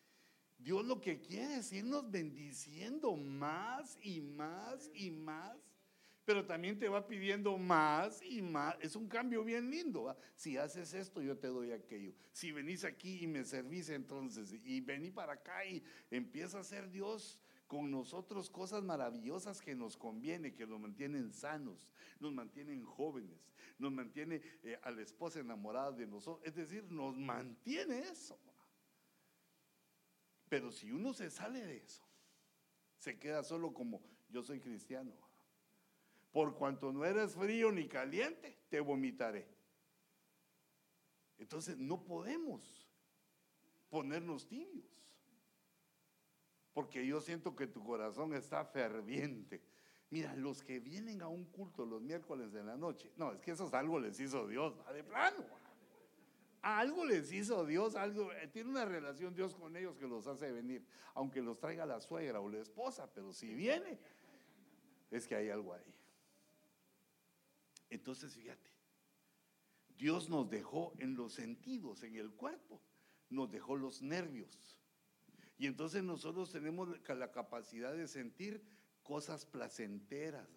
Dios 0.56 0.84
lo 0.84 1.00
que 1.00 1.20
quiere 1.20 1.56
es 1.56 1.72
irnos 1.72 2.08
bendiciendo 2.08 3.16
más 3.16 3.98
y 4.00 4.20
más 4.20 4.88
y 4.94 5.10
más 5.10 5.67
pero 6.28 6.44
también 6.44 6.78
te 6.78 6.90
va 6.90 7.06
pidiendo 7.06 7.56
más 7.56 8.20
y 8.20 8.42
más. 8.42 8.76
Es 8.82 8.94
un 8.96 9.08
cambio 9.08 9.42
bien 9.42 9.70
lindo. 9.70 10.14
Si 10.34 10.58
haces 10.58 10.92
esto, 10.92 11.22
yo 11.22 11.38
te 11.38 11.46
doy 11.46 11.72
aquello. 11.72 12.12
Si 12.32 12.52
venís 12.52 12.84
aquí 12.84 13.24
y 13.24 13.26
me 13.26 13.46
servís 13.46 13.88
entonces, 13.88 14.52
y 14.62 14.82
vení 14.82 15.10
para 15.10 15.32
acá 15.32 15.64
y 15.64 15.82
empieza 16.10 16.58
a 16.58 16.60
hacer 16.60 16.90
Dios 16.90 17.40
con 17.66 17.90
nosotros 17.90 18.50
cosas 18.50 18.82
maravillosas 18.82 19.62
que 19.62 19.74
nos 19.74 19.96
conviene, 19.96 20.54
que 20.54 20.66
nos 20.66 20.78
mantienen 20.78 21.32
sanos, 21.32 21.88
nos 22.20 22.34
mantienen 22.34 22.84
jóvenes, 22.84 23.50
nos 23.78 23.90
mantiene 23.90 24.42
eh, 24.64 24.78
a 24.82 24.90
la 24.90 25.00
esposa 25.00 25.40
enamorada 25.40 25.92
de 25.92 26.06
nosotros. 26.06 26.46
Es 26.46 26.56
decir, 26.56 26.84
nos 26.92 27.16
mantiene 27.16 28.00
eso. 28.00 28.38
Pero 30.50 30.72
si 30.72 30.92
uno 30.92 31.14
se 31.14 31.30
sale 31.30 31.64
de 31.64 31.78
eso, 31.78 32.06
se 32.98 33.18
queda 33.18 33.42
solo 33.42 33.72
como 33.72 34.02
yo 34.28 34.42
soy 34.42 34.60
cristiano 34.60 35.27
por 36.32 36.54
cuanto 36.54 36.92
no 36.92 37.04
eres 37.04 37.34
frío 37.34 37.72
ni 37.72 37.88
caliente, 37.88 38.58
te 38.68 38.80
vomitaré. 38.80 39.48
Entonces 41.38 41.78
no 41.78 42.04
podemos 42.04 42.88
ponernos 43.88 44.46
tibios. 44.46 44.86
Porque 46.72 47.06
yo 47.06 47.20
siento 47.20 47.56
que 47.56 47.66
tu 47.66 47.82
corazón 47.82 48.34
está 48.34 48.64
ferviente. 48.64 49.62
Mira, 50.10 50.34
los 50.36 50.62
que 50.62 50.80
vienen 50.80 51.22
a 51.22 51.28
un 51.28 51.44
culto 51.46 51.84
los 51.84 52.00
miércoles 52.00 52.52
de 52.52 52.62
la 52.62 52.76
noche, 52.76 53.12
no, 53.16 53.32
es 53.32 53.40
que 53.40 53.50
eso 53.50 53.66
es 53.66 53.74
algo 53.74 53.98
les 53.98 54.18
hizo 54.20 54.46
Dios, 54.46 54.74
de 54.92 55.04
plano. 55.04 55.44
Algo 56.62 57.04
les 57.04 57.32
hizo 57.32 57.64
Dios, 57.66 57.94
algo, 57.94 58.32
eh, 58.32 58.48
tiene 58.48 58.70
una 58.70 58.84
relación 58.84 59.34
Dios 59.34 59.54
con 59.54 59.76
ellos 59.76 59.96
que 59.96 60.06
los 60.06 60.26
hace 60.26 60.50
venir, 60.50 60.84
aunque 61.14 61.40
los 61.40 61.58
traiga 61.58 61.86
la 61.86 62.00
suegra 62.00 62.40
o 62.40 62.48
la 62.48 62.58
esposa, 62.58 63.08
pero 63.12 63.32
si 63.32 63.54
viene, 63.54 63.98
es 65.10 65.26
que 65.26 65.36
hay 65.36 65.50
algo 65.50 65.74
ahí. 65.74 65.94
Entonces, 67.90 68.34
fíjate, 68.34 68.70
Dios 69.96 70.28
nos 70.28 70.48
dejó 70.48 70.94
en 70.98 71.14
los 71.16 71.32
sentidos, 71.32 72.02
en 72.02 72.16
el 72.16 72.30
cuerpo, 72.30 72.80
nos 73.30 73.50
dejó 73.50 73.76
los 73.76 74.02
nervios. 74.02 74.78
Y 75.58 75.66
entonces 75.66 76.04
nosotros 76.04 76.52
tenemos 76.52 76.88
la 77.08 77.32
capacidad 77.32 77.92
de 77.92 78.06
sentir 78.06 78.62
cosas 79.02 79.44
placenteras. 79.44 80.48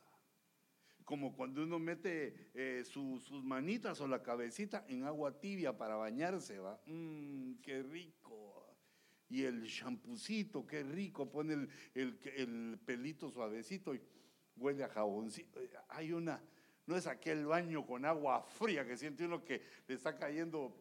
Como 1.05 1.35
cuando 1.35 1.63
uno 1.63 1.79
mete 1.79 2.51
eh, 2.53 2.83
sus 2.85 3.31
manitas 3.43 3.99
o 3.99 4.07
la 4.07 4.21
cabecita 4.21 4.85
en 4.87 5.03
agua 5.03 5.39
tibia 5.39 5.75
para 5.75 5.95
bañarse, 5.95 6.59
¿va? 6.59 6.79
Mmm, 6.85 7.55
qué 7.55 7.81
rico. 7.81 8.77
Y 9.27 9.43
el 9.43 9.67
champucito, 9.67 10.67
qué 10.67 10.83
rico. 10.83 11.29
Pone 11.29 11.53
el, 11.53 11.69
el, 11.95 12.19
el 12.35 12.79
pelito 12.85 13.31
suavecito 13.31 13.95
y 13.95 14.01
huele 14.55 14.83
a 14.83 14.89
jaboncito. 14.89 15.59
Hay 15.89 16.13
una, 16.13 16.41
no 16.91 16.97
es 16.97 17.07
aquel 17.07 17.45
baño 17.45 17.85
con 17.85 18.03
agua 18.03 18.41
fría 18.41 18.85
que 18.85 18.97
siente 18.97 19.23
uno 19.23 19.45
que 19.45 19.61
le 19.87 19.95
está 19.95 20.13
cayendo 20.13 20.75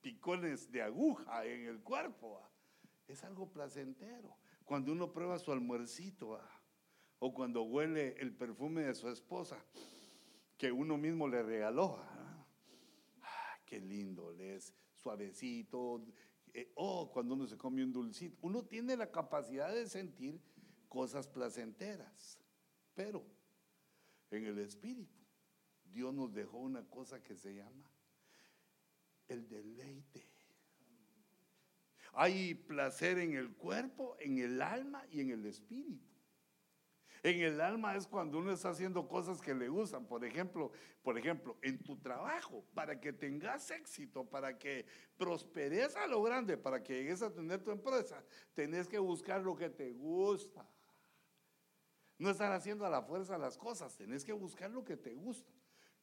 picones 0.00 0.72
de 0.72 0.80
aguja 0.80 1.44
en 1.44 1.66
el 1.66 1.82
cuerpo. 1.82 2.40
Es 3.06 3.22
algo 3.22 3.52
placentero. 3.52 4.34
Cuando 4.64 4.92
uno 4.92 5.12
prueba 5.12 5.38
su 5.38 5.52
almuercito 5.52 6.40
o 7.18 7.34
cuando 7.34 7.64
huele 7.64 8.16
el 8.18 8.32
perfume 8.32 8.84
de 8.84 8.94
su 8.94 9.10
esposa 9.10 9.62
que 10.56 10.72
uno 10.72 10.96
mismo 10.96 11.28
le 11.28 11.42
regaló. 11.42 11.98
Ah, 13.20 13.58
qué 13.66 13.78
lindo, 13.78 14.32
es 14.38 14.72
suavecito. 14.94 16.02
Eh, 16.54 16.72
o 16.76 17.10
cuando 17.12 17.34
uno 17.34 17.46
se 17.46 17.58
come 17.58 17.84
un 17.84 17.92
dulcito. 17.92 18.38
Uno 18.40 18.64
tiene 18.64 18.96
la 18.96 19.10
capacidad 19.10 19.70
de 19.70 19.86
sentir 19.86 20.40
cosas 20.88 21.28
placenteras, 21.28 22.40
pero 22.94 23.22
en 24.30 24.46
el 24.46 24.58
espíritu. 24.58 25.21
Dios 25.92 26.12
nos 26.14 26.32
dejó 26.32 26.58
una 26.58 26.84
cosa 26.88 27.22
que 27.22 27.36
se 27.36 27.54
llama 27.54 27.90
el 29.28 29.48
deleite. 29.48 30.26
Hay 32.14 32.54
placer 32.54 33.18
en 33.18 33.34
el 33.34 33.54
cuerpo, 33.54 34.16
en 34.20 34.38
el 34.38 34.60
alma 34.60 35.04
y 35.10 35.20
en 35.20 35.30
el 35.30 35.46
espíritu. 35.46 36.12
En 37.22 37.40
el 37.40 37.60
alma 37.60 37.94
es 37.94 38.06
cuando 38.08 38.38
uno 38.38 38.50
está 38.50 38.70
haciendo 38.70 39.06
cosas 39.06 39.40
que 39.40 39.54
le 39.54 39.68
gustan. 39.68 40.06
Por 40.06 40.24
ejemplo, 40.24 40.72
por 41.02 41.16
ejemplo, 41.16 41.56
en 41.62 41.82
tu 41.82 41.96
trabajo, 41.96 42.64
para 42.74 43.00
que 43.00 43.12
tengas 43.12 43.70
éxito, 43.70 44.28
para 44.28 44.58
que 44.58 44.84
prosperes 45.16 45.94
a 45.94 46.08
lo 46.08 46.20
grande, 46.22 46.56
para 46.56 46.82
que 46.82 46.94
llegues 46.94 47.22
a 47.22 47.32
tener 47.32 47.62
tu 47.62 47.70
empresa, 47.70 48.24
tenés 48.54 48.88
que 48.88 48.98
buscar 48.98 49.40
lo 49.40 49.54
que 49.54 49.70
te 49.70 49.92
gusta. 49.92 50.68
No 52.18 52.30
estar 52.30 52.52
haciendo 52.52 52.84
a 52.84 52.90
la 52.90 53.02
fuerza 53.02 53.38
las 53.38 53.56
cosas, 53.56 53.96
tenés 53.96 54.24
que 54.24 54.32
buscar 54.32 54.70
lo 54.70 54.84
que 54.84 54.96
te 54.96 55.14
gusta. 55.14 55.52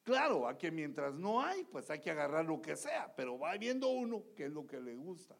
Claro, 0.09 0.47
a 0.47 0.57
que 0.57 0.71
mientras 0.71 1.13
no 1.13 1.39
hay, 1.39 1.63
pues 1.65 1.87
hay 1.91 1.99
que 2.01 2.09
agarrar 2.09 2.43
lo 2.43 2.59
que 2.59 2.75
sea, 2.75 3.13
pero 3.15 3.37
va 3.37 3.55
viendo 3.57 3.89
uno 3.89 4.23
qué 4.35 4.45
es 4.45 4.51
lo 4.51 4.65
que 4.65 4.81
le 4.81 4.95
gusta. 4.95 5.37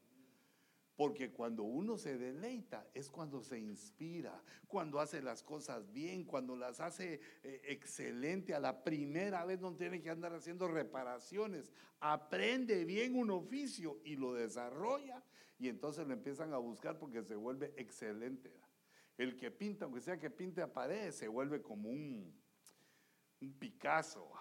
Porque 0.95 1.31
cuando 1.31 1.63
uno 1.63 1.97
se 1.97 2.19
deleita 2.19 2.85
es 2.93 3.09
cuando 3.09 3.41
se 3.41 3.57
inspira, 3.57 4.43
cuando 4.67 4.99
hace 4.99 5.23
las 5.23 5.41
cosas 5.41 5.91
bien, 5.91 6.23
cuando 6.23 6.55
las 6.55 6.81
hace 6.81 7.19
eh, 7.41 7.61
excelente 7.63 8.53
a 8.53 8.59
la 8.59 8.83
primera 8.83 9.43
vez, 9.43 9.59
no 9.59 9.75
tiene 9.75 10.03
que 10.03 10.11
andar 10.11 10.35
haciendo 10.35 10.67
reparaciones. 10.67 11.73
Aprende 11.99 12.85
bien 12.85 13.15
un 13.15 13.31
oficio 13.31 13.99
y 14.03 14.17
lo 14.17 14.35
desarrolla 14.35 15.23
y 15.57 15.67
entonces 15.67 16.05
lo 16.05 16.13
empiezan 16.13 16.53
a 16.53 16.59
buscar 16.59 16.99
porque 16.99 17.23
se 17.23 17.35
vuelve 17.35 17.73
excelente. 17.75 18.53
El 19.17 19.35
que 19.35 19.49
pinta, 19.49 19.85
aunque 19.85 19.99
sea 19.99 20.19
que 20.19 20.29
pinte 20.29 20.61
a 20.61 20.71
paredes, 20.71 21.15
se 21.15 21.27
vuelve 21.27 21.59
como 21.59 21.89
un, 21.89 22.39
un 23.41 23.53
Picasso. 23.53 24.31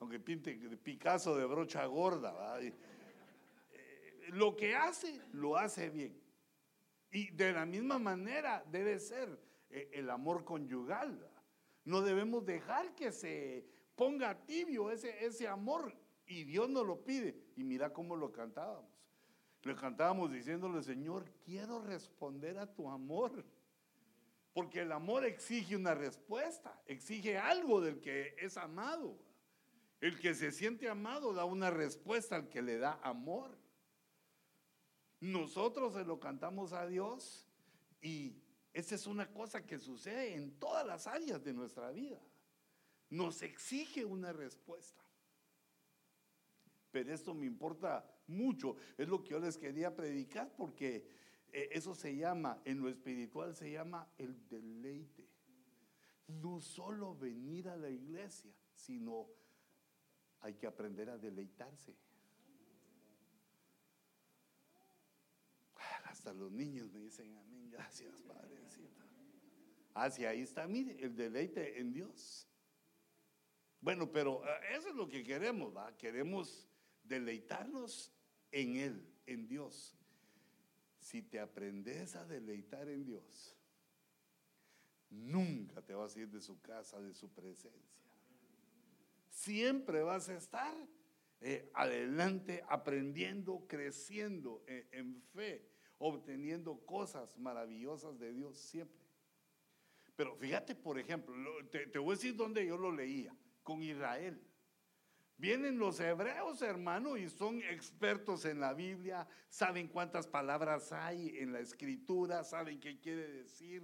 Aunque 0.00 0.18
pinte 0.18 0.54
Picasso 0.82 1.36
de 1.36 1.44
brocha 1.44 1.84
gorda 1.86 2.58
lo 4.32 4.56
que 4.56 4.74
hace, 4.74 5.20
lo 5.32 5.56
hace 5.56 5.90
bien. 5.90 6.18
Y 7.10 7.30
de 7.30 7.52
la 7.52 7.66
misma 7.66 7.98
manera 7.98 8.64
debe 8.70 8.98
ser 8.98 9.40
eh, 9.70 9.90
el 9.92 10.10
amor 10.10 10.44
conyugal. 10.44 11.28
No 11.84 12.02
debemos 12.02 12.44
dejar 12.44 12.94
que 12.94 13.12
se 13.12 13.66
ponga 13.96 14.38
tibio 14.46 14.90
ese, 14.90 15.24
ese 15.24 15.48
amor 15.48 15.94
y 16.26 16.44
Dios 16.44 16.68
nos 16.68 16.86
lo 16.86 17.04
pide. 17.04 17.36
Y 17.56 17.64
mira 17.64 17.92
cómo 17.92 18.14
lo 18.16 18.32
cantábamos. 18.32 18.90
Lo 19.62 19.76
cantábamos 19.76 20.30
diciéndole, 20.32 20.82
Señor, 20.82 21.30
quiero 21.44 21.82
responder 21.82 22.58
a 22.58 22.72
tu 22.72 22.88
amor. 22.88 23.44
Porque 24.52 24.80
el 24.80 24.92
amor 24.92 25.24
exige 25.24 25.76
una 25.76 25.94
respuesta, 25.94 26.80
exige 26.86 27.38
algo 27.38 27.80
del 27.80 28.00
que 28.00 28.34
es 28.38 28.56
amado. 28.56 29.18
El 30.00 30.18
que 30.18 30.34
se 30.34 30.50
siente 30.50 30.88
amado 30.88 31.34
da 31.34 31.44
una 31.44 31.70
respuesta 31.70 32.36
al 32.36 32.48
que 32.48 32.62
le 32.62 32.78
da 32.78 32.98
amor. 33.02 33.56
Nosotros 35.20 35.92
se 35.92 36.04
lo 36.04 36.18
cantamos 36.18 36.72
a 36.72 36.86
Dios 36.86 37.46
y 38.00 38.34
esa 38.72 38.94
es 38.94 39.06
una 39.06 39.30
cosa 39.30 39.66
que 39.66 39.78
sucede 39.78 40.34
en 40.34 40.58
todas 40.58 40.86
las 40.86 41.06
áreas 41.06 41.44
de 41.44 41.52
nuestra 41.52 41.90
vida. 41.90 42.20
Nos 43.10 43.42
exige 43.42 44.04
una 44.04 44.32
respuesta. 44.32 45.04
Pero 46.90 47.12
esto 47.12 47.34
me 47.34 47.44
importa 47.44 48.08
mucho. 48.26 48.76
Es 48.96 49.08
lo 49.08 49.22
que 49.22 49.30
yo 49.30 49.38
les 49.38 49.58
quería 49.58 49.94
predicar 49.94 50.50
porque 50.56 51.06
eh, 51.52 51.68
eso 51.72 51.94
se 51.94 52.16
llama, 52.16 52.60
en 52.64 52.80
lo 52.80 52.88
espiritual 52.88 53.54
se 53.54 53.72
llama 53.72 54.08
el 54.16 54.48
deleite. 54.48 55.28
No 56.26 56.60
solo 56.60 57.14
venir 57.14 57.68
a 57.68 57.76
la 57.76 57.90
iglesia, 57.90 58.52
sino 58.74 59.28
hay 60.40 60.54
que 60.54 60.66
aprender 60.66 61.10
a 61.10 61.18
deleitarse. 61.18 61.94
Hasta 66.04 66.32
los 66.32 66.50
niños 66.50 66.90
me 66.90 67.00
dicen 67.00 67.36
amén, 67.36 67.70
gracias 67.70 68.20
Padrecito. 68.22 68.88
Hacia 69.94 70.30
ahí 70.30 70.42
está, 70.42 70.66
mire, 70.66 70.96
el 71.02 71.14
deleite 71.14 71.80
en 71.80 71.92
Dios. 71.92 72.46
Bueno, 73.80 74.10
pero 74.10 74.44
eh, 74.44 74.76
eso 74.76 74.88
es 74.88 74.94
lo 74.94 75.08
que 75.08 75.22
queremos, 75.22 75.74
¿va? 75.74 75.96
Queremos 75.96 76.68
deleitarnos 77.02 78.12
en 78.52 78.76
Él, 78.76 79.14
en 79.26 79.46
Dios. 79.46 79.96
Si 80.98 81.22
te 81.22 81.40
aprendes 81.40 82.14
a 82.14 82.26
deleitar 82.26 82.88
en 82.88 83.04
Dios, 83.04 83.56
nunca 85.08 85.80
te 85.82 85.94
vas 85.94 86.14
a 86.14 86.20
ir 86.20 86.28
de 86.28 86.40
su 86.40 86.60
casa, 86.60 87.00
de 87.00 87.14
su 87.14 87.30
presencia. 87.30 88.09
Siempre 89.30 90.02
vas 90.02 90.28
a 90.28 90.36
estar 90.36 90.76
eh, 91.40 91.70
adelante, 91.74 92.62
aprendiendo, 92.68 93.64
creciendo 93.66 94.62
eh, 94.66 94.86
en 94.92 95.22
fe 95.34 95.70
obteniendo 96.00 96.78
cosas 96.86 97.36
maravillosas 97.36 98.18
de 98.18 98.32
Dios 98.32 98.56
siempre. 98.58 99.06
Pero 100.16 100.34
fíjate, 100.34 100.74
por 100.74 100.98
ejemplo, 100.98 101.34
te, 101.70 101.98
voy 101.98 102.12
a 102.12 102.16
decir 102.16 102.34
dónde 102.34 102.66
yo 102.66 102.76
lo 102.78 102.90
leía, 102.90 103.36
con 103.62 103.82
Israel. 103.82 104.42
Vienen 105.36 105.78
los 105.78 106.00
hebreos, 106.00 106.62
hermano, 106.62 107.16
y 107.16 107.28
son 107.28 107.62
expertos 107.62 108.46
en 108.46 108.60
la 108.60 108.72
Biblia, 108.72 109.28
saben 109.48 109.88
cuántas 109.88 110.26
palabras 110.26 110.90
hay 110.92 111.38
en 111.38 111.52
la 111.52 111.60
escritura, 111.60 112.44
saben 112.44 112.80
qué 112.80 112.98
quiere 112.98 113.28
decir. 113.28 113.82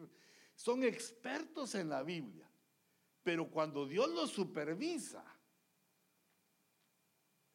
Son 0.55 0.85
expertos 0.85 1.75
en 1.75 1.91
la 1.91 2.03
Biblia. 2.03 2.51
Pero 3.23 3.51
cuando 3.51 3.87
Dios 3.87 4.09
los 4.11 4.31
supervisa 4.31 5.25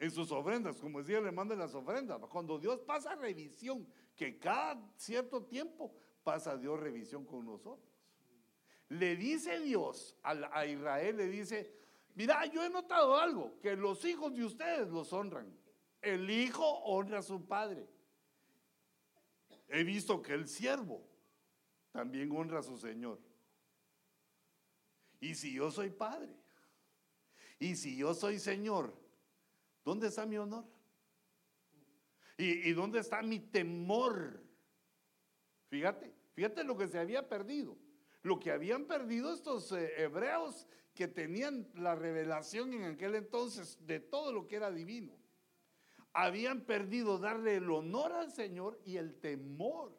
en 0.02 0.10
sus 0.10 0.32
ofrendas, 0.32 0.78
como 0.78 0.98
decía 0.98 1.22
le 1.22 1.32
manda 1.32 1.56
las 1.56 1.76
ofrendas, 1.76 2.20
cuando 2.22 2.58
Dios 2.58 2.80
pasa 2.80 3.14
revisión 3.14 3.88
que 4.16 4.40
cada 4.40 4.92
cierto 4.98 5.44
tiempo 5.46 5.96
pasa 6.24 6.58
Dios 6.58 6.80
revisión 6.80 7.24
con 7.24 7.46
nosotros. 7.46 7.88
Le 8.90 9.16
dice 9.16 9.60
Dios 9.60 10.18
a, 10.24 10.66
Israel, 10.66 11.18
le 11.18 11.28
dice, 11.28 11.72
mira, 12.16 12.44
yo 12.48 12.64
he 12.64 12.70
notado 12.72 13.16
algo, 13.16 13.60
que 13.60 13.76
los 13.76 14.04
hijos 14.04 14.34
de 14.34 14.44
ustedes 14.44 14.88
los 14.90 15.14
honran. 15.14 15.56
El 16.02 16.32
hijo 16.32 16.68
honra 16.80 17.20
a 17.20 17.22
su 17.22 17.46
padre. 17.46 17.88
He 19.68 19.84
visto 19.84 20.20
que 20.20 20.34
el 20.34 20.48
siervo 20.48 21.08
también 21.92 22.36
honra 22.36 22.62
a 22.62 22.64
su 22.64 22.76
Señor. 22.80 23.20
Y 25.20 25.36
si 25.36 25.54
yo 25.54 25.70
soy 25.70 25.92
padre, 25.92 26.36
y 27.60 27.76
si 27.76 27.96
yo 27.96 28.16
soy 28.16 28.40
Señor, 28.40 29.00
¿dónde 30.02 30.10
está 30.10 30.26
mi 30.26 30.38
honor? 30.40 30.66
¿Y, 32.36 32.72
dónde 32.72 33.00
está 33.00 33.22
mi 33.22 33.40
temor? 33.40 34.44
Fíjate, 35.68 36.12
fíjate 36.34 36.64
lo 36.64 36.76
que 36.76 36.88
se 36.88 36.98
había 36.98 37.30
perdido. 37.30 37.78
Lo 38.24 38.40
que 38.40 38.52
habían 38.52 38.86
perdido 38.86 39.32
estos 39.32 39.72
eh, 39.74 39.94
hebreos 40.02 40.68
que 40.96 41.08
tenían 41.08 41.70
la 41.76 41.94
revelación 41.94 42.74
en 42.74 42.86
aquel 42.86 43.14
entonces 43.14 43.78
de 43.86 44.00
todo 44.00 44.34
lo 44.34 44.48
que 44.48 44.56
era 44.56 44.72
divino. 44.72 45.16
Habían 46.14 46.62
perdido 46.62 47.20
darle 47.20 47.58
el 47.58 47.70
honor 47.70 48.12
al 48.12 48.32
Señor 48.32 48.82
y 48.84 48.98
el 48.98 49.20
temor. 49.20 49.96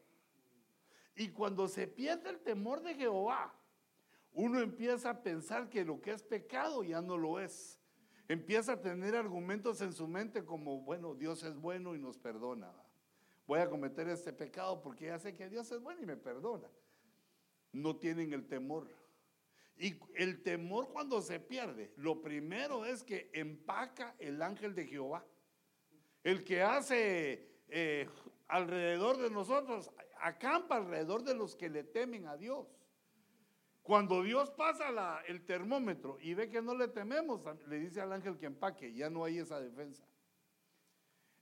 Y 1.14 1.28
cuando 1.28 1.68
se 1.68 1.86
pierde 1.86 2.28
el 2.30 2.40
temor 2.40 2.82
de 2.82 2.96
Jehová, 2.96 3.54
uno 4.32 4.58
empieza 4.58 5.10
a 5.10 5.22
pensar 5.22 5.70
que 5.70 5.84
lo 5.84 6.00
que 6.00 6.10
es 6.10 6.24
pecado 6.24 6.82
ya 6.82 7.00
no 7.00 7.16
lo 7.16 7.38
es 7.38 7.78
empieza 8.28 8.72
a 8.72 8.80
tener 8.80 9.14
argumentos 9.16 9.80
en 9.80 9.92
su 9.92 10.06
mente 10.06 10.44
como, 10.44 10.80
bueno, 10.82 11.14
Dios 11.14 11.42
es 11.42 11.56
bueno 11.56 11.94
y 11.94 11.98
nos 11.98 12.18
perdona. 12.18 12.72
Voy 13.46 13.61
a 13.61 13.68
cometer 13.68 14.08
este 14.08 14.32
pecado 14.32 14.80
porque 14.82 15.06
ya 15.06 15.18
sé 15.18 15.35
que 15.35 15.48
Dios 15.48 15.70
es 15.72 15.80
bueno 15.80 16.02
y 16.02 16.06
me 16.06 16.16
perdona. 16.16 16.68
No 17.72 17.96
tienen 17.96 18.32
el 18.32 18.46
temor. 18.46 18.88
Y 19.76 19.98
el 20.14 20.42
temor 20.42 20.90
cuando 20.92 21.20
se 21.22 21.40
pierde, 21.40 21.92
lo 21.96 22.20
primero 22.20 22.85
es 22.85 23.02
que 23.02 23.30
empaca 23.32 24.14
el 24.18 24.42
ángel 24.42 24.74
de 24.74 24.87
Jehová. 24.87 25.26
El 26.22 26.44
que 26.44 26.62
hace 26.62 27.48
eh, 27.68 28.08
alrededor 28.48 29.16
de 29.16 29.30
nosotros, 29.30 29.90
acampa 30.20 30.76
alrededor 30.76 31.24
de 31.24 31.35
los 31.35 31.56
que 31.56 31.68
le 31.68 31.82
temen 31.82 32.26
a 32.26 32.37
Dios. 32.37 32.68
Cuando 33.83 34.23
Dios 34.23 34.51
pasa 34.51 35.21
el 35.27 35.45
termómetro 35.45 36.16
y 36.21 36.35
ve 36.35 36.49
que 36.49 36.62
no 36.62 36.75
le 36.75 36.87
tememos, 36.88 37.42
le 37.66 37.81
dice 37.81 38.01
al 38.01 38.12
ángel 38.12 38.38
que 38.38 38.47
empaque, 38.47 38.95
ya 38.95 39.11
no 39.11 39.25
hay 39.25 39.38
esa 39.38 39.61
defensa. 39.61 40.07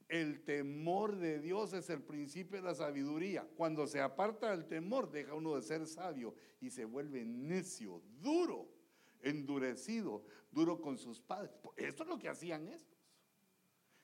El 0.08 0.42
temor 0.42 1.16
de 1.16 1.38
Dios 1.38 1.72
es 1.74 1.88
el 1.90 2.02
principio 2.02 2.56
de 2.56 2.64
la 2.64 2.74
sabiduría. 2.74 3.46
Cuando 3.56 3.86
se 3.86 4.00
aparta 4.00 4.50
del 4.50 4.66
temor, 4.66 5.10
deja 5.10 5.34
uno 5.34 5.54
de 5.54 5.62
ser 5.62 5.86
sabio 5.86 6.34
y 6.60 6.70
se 6.70 6.84
vuelve 6.84 7.24
necio, 7.24 8.02
duro, 8.20 8.68
endurecido, 9.20 10.24
duro 10.50 10.80
con 10.80 10.96
sus 10.96 11.20
padres. 11.20 11.52
Esto 11.76 12.02
es 12.02 12.08
lo 12.08 12.18
que 12.18 12.28
hacían 12.28 12.66
estos. 12.68 12.98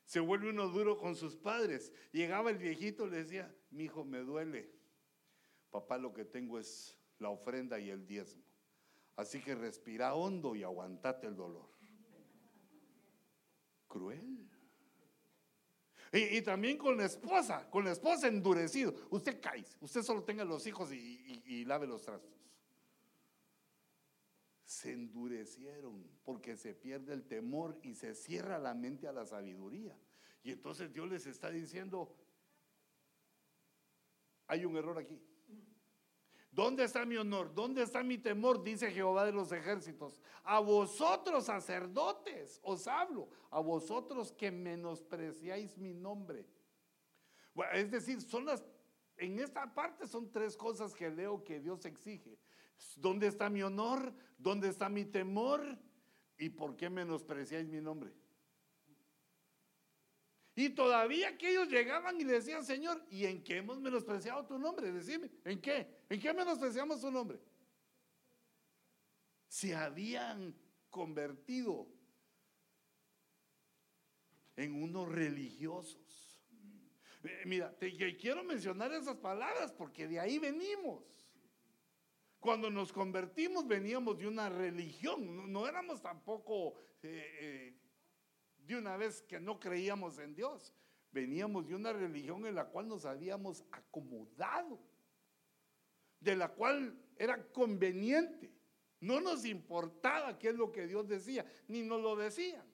Se 0.05 0.21
vuelve 0.21 0.51
uno 0.51 0.69
duro 0.69 0.97
con 0.99 1.17
sus 1.17 1.37
padres. 1.37 1.93
Llegaba 2.13 2.51
el 2.51 2.59
viejito, 2.59 3.07
le 3.07 3.17
decía, 3.17 3.53
mi 3.71 3.85
hijo, 3.85 4.05
me 4.05 4.19
duele. 4.19 4.71
Papá, 5.71 5.99
lo 5.99 6.13
que 6.13 6.25
tengo 6.25 6.61
es 6.61 6.97
la 7.19 7.31
ofrenda 7.31 7.79
y 7.79 7.91
el 7.91 8.07
diezmo. 8.07 8.43
Así 9.17 9.41
que 9.41 9.55
respira 9.55 10.15
hondo 10.15 10.55
y 10.55 10.63
aguantate 10.63 11.27
el 11.27 11.37
dolor. 11.37 11.69
Cruel. 13.89 14.47
Y, 16.13 16.41
también 16.43 16.79
con 16.79 16.97
la 16.97 17.07
esposa, 17.07 17.69
con 17.71 17.85
la 17.85 17.93
esposa 17.93 18.29
endurecido. 18.29 18.95
Usted 19.11 19.41
cae, 19.41 19.65
usted 19.81 20.03
solo 20.03 20.23
tenga 20.23 20.45
los 20.45 20.67
hijos 20.67 20.93
y, 20.93 21.43
y 21.45 21.65
lave 21.65 21.87
los 21.87 22.03
trastos. 22.03 22.33
Se 24.65 24.93
endurecieron 24.93 26.07
porque 26.25 26.57
se 26.57 26.75
pierde 26.75 27.13
el 27.13 27.25
temor 27.25 27.79
y 27.83 27.95
se 27.95 28.15
cierra 28.15 28.59
la 28.59 28.75
mente 28.75 29.09
a 29.09 29.13
la 29.13 29.27
sabiduría. 29.27 29.97
Y 30.43 30.53
entonces 30.53 30.93
Dios 30.93 31.09
les 31.09 31.27
está 31.27 31.51
diciendo, 31.51 32.15
hay 34.47 34.65
un 34.65 34.77
error 34.77 34.99
aquí. 34.99 35.21
¿Dónde 36.57 36.85
está 36.85 37.05
mi 37.05 37.19
honor? 37.19 37.55
¿Dónde 37.55 37.83
está 37.83 38.03
mi 38.03 38.17
temor? 38.17 38.65
Dice 38.65 38.91
Jehová 38.91 39.27
de 39.27 39.33
los 39.33 39.53
ejércitos. 39.53 40.19
A 40.43 40.59
vosotros, 40.59 41.45
sacerdotes, 41.45 42.61
os 42.63 42.89
hablo. 42.89 43.29
A 43.51 43.61
vosotros 43.61 44.33
que 44.33 44.51
menospreciáis 44.51 45.77
mi 45.77 45.93
nombre. 45.93 46.47
Es 47.75 47.91
decir, 47.91 48.23
son 48.23 48.47
las, 48.47 48.65
en 49.19 49.39
esta 49.39 49.75
parte 49.75 50.07
son 50.07 50.33
tres 50.33 50.57
cosas 50.57 50.95
que 50.95 51.11
leo 51.11 51.45
que 51.45 51.61
Dios 51.61 51.85
exige. 51.85 52.39
¿Dónde 52.97 53.27
está 53.27 53.51
mi 53.51 53.63
honor? 53.63 54.15
¿Dónde 54.39 54.71
está 54.71 54.89
mi 54.89 55.05
temor? 55.05 55.79
¿Y 56.39 56.49
por 56.49 56.75
qué 56.75 56.89
menospreciáis 56.89 57.69
mi 57.69 57.83
nombre? 57.83 58.15
Y 60.55 60.71
todavía 60.71 61.37
que 61.37 61.51
ellos 61.51 61.69
llegaban 61.69 62.19
y 62.19 62.25
le 62.25 62.33
decían, 62.33 62.65
Señor, 62.65 63.05
¿y 63.11 63.27
en 63.27 63.45
qué 63.45 63.59
hemos 63.59 63.79
menospreciado 63.79 64.47
tu 64.47 64.59
nombre? 64.59 64.91
Decime, 64.91 65.31
¿en 65.45 65.61
qué? 65.61 65.96
¿En 66.09 66.21
qué 66.21 66.33
menospreciamos 66.33 67.01
tu 67.01 67.11
nombre? 67.11 67.41
Se 69.49 69.75
habían 69.75 70.55
convertido 70.91 71.89
en 74.57 74.83
unos 74.83 75.09
religiosos. 75.09 76.41
Eh, 77.25 77.43
mira, 77.45 77.77
te, 77.77 78.17
quiero 78.17 78.45
mencionar 78.45 78.93
esas 78.93 79.17
palabras 79.17 79.73
porque 79.73 80.07
de 80.09 80.21
ahí 80.21 80.39
venimos. 80.39 81.05
Cuando 82.39 82.71
nos 82.71 82.93
convertimos 82.93 83.67
veníamos 83.67 84.19
de 84.19 84.29
una 84.29 84.49
religión, 84.49 85.53
no, 85.53 85.67
éramos 85.67 86.01
tampoco 86.01 86.75
eh, 87.03 87.39
eh, 87.41 87.81
de 88.59 88.77
una 88.77 88.97
vez 88.97 89.23
que 89.23 89.41
no 89.41 89.59
creíamos 89.59 90.19
en 90.19 90.35
Dios, 90.35 90.73
veníamos 91.11 91.67
de 91.67 91.75
una 91.75 91.93
religión 91.93 92.47
en 92.47 92.55
la 92.55 92.67
cual 92.67 92.89
nos 92.89 93.05
habíamos 93.05 93.65
acomodado, 93.73 94.79
de 96.21 96.37
la 96.37 96.49
cual 96.49 96.99
era 97.17 97.43
conveniente. 97.53 98.53
No 99.01 99.21
nos 99.21 99.45
importaba 99.45 100.39
qué 100.39 100.49
es 100.49 100.55
lo 100.55 100.73
que 100.73 100.87
Dios 100.87 101.07
decía, 101.07 101.45
ni 101.69 101.83
nos 101.83 102.01
lo 102.01 102.17
decían. 102.17 102.65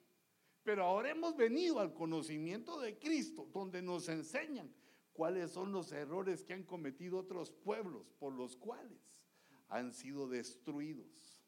Pero 0.63 0.85
ahora 0.85 1.11
hemos 1.11 1.35
venido 1.35 1.79
al 1.79 1.93
conocimiento 1.93 2.79
de 2.79 2.97
Cristo, 2.97 3.49
donde 3.53 3.81
nos 3.81 4.07
enseñan 4.07 4.73
cuáles 5.11 5.51
son 5.51 5.71
los 5.71 5.91
errores 5.91 6.43
que 6.43 6.53
han 6.53 6.63
cometido 6.63 7.17
otros 7.17 7.51
pueblos 7.51 8.09
por 8.19 8.33
los 8.33 8.55
cuales 8.55 8.99
han 9.67 9.93
sido 9.93 10.27
destruidos. 10.27 11.43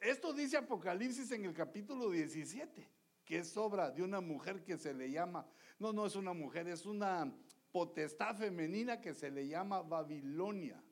Esto 0.00 0.32
dice 0.32 0.56
Apocalipsis 0.56 1.30
en 1.32 1.44
el 1.44 1.54
capítulo 1.54 2.10
17, 2.10 2.88
que 3.24 3.38
es 3.38 3.56
obra 3.56 3.90
de 3.90 4.02
una 4.02 4.20
mujer 4.20 4.62
que 4.62 4.78
se 4.78 4.94
le 4.94 5.10
llama, 5.10 5.46
no, 5.78 5.92
no 5.92 6.06
es 6.06 6.16
una 6.16 6.32
mujer, 6.32 6.68
es 6.68 6.86
una 6.86 7.32
potestad 7.76 8.34
femenina 8.34 9.02
que 9.02 9.12
se 9.12 9.30
le 9.30 9.46
llama 9.46 9.82
Babilonia. 9.82 10.82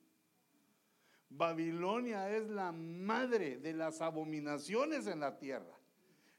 Babilonia 1.30 2.30
es 2.36 2.50
la 2.50 2.72
madre 2.72 3.56
de 3.56 3.72
las 3.72 4.02
abominaciones 4.02 5.06
en 5.06 5.20
la 5.20 5.38
tierra. 5.38 5.80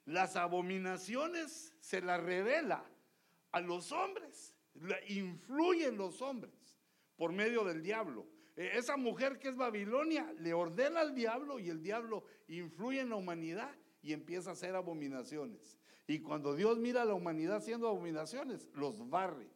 Las 0.05 0.35
abominaciones 0.35 1.73
se 1.79 1.99
las 1.99 2.21
revela 2.21 2.85
a 3.53 3.59
los 3.59 3.91
hombres, 3.91 4.55
influyen 5.07 5.97
los 5.97 6.21
hombres 6.21 6.77
por 7.15 7.31
medio 7.31 7.63
del 7.63 7.81
diablo. 7.81 8.27
Eh, 8.55 8.69
esa 8.75 8.97
mujer 8.97 9.39
que 9.39 9.49
es 9.49 9.55
Babilonia 9.55 10.31
le 10.37 10.53
ordena 10.53 10.99
al 10.99 11.15
diablo 11.15 11.57
y 11.57 11.71
el 11.71 11.81
diablo 11.81 12.23
influye 12.47 12.99
en 12.99 13.09
la 13.09 13.15
humanidad 13.15 13.75
y 14.03 14.13
empieza 14.13 14.51
a 14.51 14.53
hacer 14.53 14.75
abominaciones. 14.75 15.79
Y 16.05 16.19
cuando 16.19 16.53
Dios 16.55 16.77
mira 16.77 17.01
a 17.01 17.05
la 17.05 17.15
humanidad 17.15 17.55
haciendo 17.55 17.87
abominaciones, 17.87 18.69
los 18.75 19.09
barre. 19.09 19.54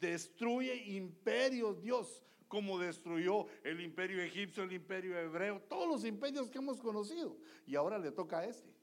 Destruye 0.00 0.74
imperios 0.88 1.80
Dios, 1.82 2.22
como 2.48 2.78
destruyó 2.78 3.46
el 3.64 3.80
imperio 3.80 4.22
egipcio, 4.22 4.62
el 4.62 4.72
imperio 4.72 5.18
hebreo, 5.18 5.60
todos 5.68 5.88
los 5.88 6.04
imperios 6.04 6.48
que 6.48 6.58
hemos 6.58 6.80
conocido. 6.80 7.36
Y 7.66 7.76
ahora 7.76 7.98
le 7.98 8.12
toca 8.12 8.38
a 8.38 8.44
este. 8.44 8.74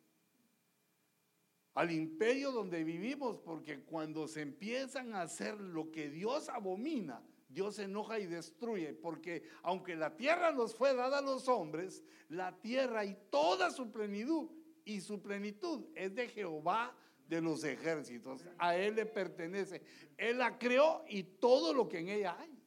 Al 1.73 1.91
imperio 1.91 2.51
donde 2.51 2.83
vivimos, 2.83 3.39
porque 3.39 3.81
cuando 3.83 4.27
se 4.27 4.41
empiezan 4.41 5.15
a 5.15 5.21
hacer 5.21 5.59
lo 5.59 5.91
que 5.91 6.09
Dios 6.09 6.49
abomina, 6.49 7.23
Dios 7.49 7.75
se 7.75 7.83
enoja 7.83 8.19
y 8.19 8.25
destruye, 8.25 8.93
porque 8.93 9.43
aunque 9.61 9.95
la 9.95 10.15
tierra 10.15 10.51
nos 10.51 10.75
fue 10.75 10.95
dada 10.95 11.19
a 11.19 11.21
los 11.21 11.47
hombres, 11.47 12.03
la 12.29 12.59
tierra 12.59 13.05
y 13.05 13.15
toda 13.29 13.69
su 13.71 13.91
plenitud 13.91 14.49
y 14.85 15.01
su 15.01 15.21
plenitud 15.21 15.85
es 15.95 16.13
de 16.15 16.27
Jehová 16.27 16.95
de 17.27 17.41
los 17.41 17.63
ejércitos. 17.63 18.43
A 18.57 18.75
Él 18.75 18.95
le 18.95 19.05
pertenece. 19.05 19.81
Él 20.17 20.37
la 20.37 20.57
creó 20.57 21.03
y 21.07 21.23
todo 21.23 21.73
lo 21.73 21.87
que 21.87 21.99
en 21.99 22.09
ella 22.09 22.37
hay. 22.39 22.59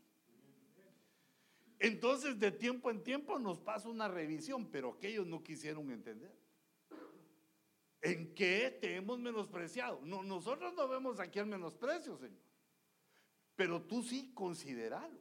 Entonces 1.78 2.38
de 2.38 2.50
tiempo 2.50 2.90
en 2.90 3.02
tiempo 3.02 3.38
nos 3.38 3.58
pasa 3.58 3.88
una 3.88 4.08
revisión, 4.08 4.66
pero 4.70 4.94
aquellos 4.94 5.26
no 5.26 5.42
quisieron 5.42 5.90
entender. 5.90 6.34
¿En 8.00 8.34
qué 8.34 8.76
te 8.80 8.96
hemos 8.96 9.18
menospreciado? 9.18 10.00
No, 10.04 10.22
nosotros 10.22 10.72
no 10.74 10.88
vemos 10.88 11.18
aquí 11.20 11.38
el 11.38 11.46
menosprecio, 11.46 12.16
Señor. 12.16 12.42
Pero 13.56 13.82
tú 13.82 14.02
sí 14.02 14.32
consideralo. 14.32 15.20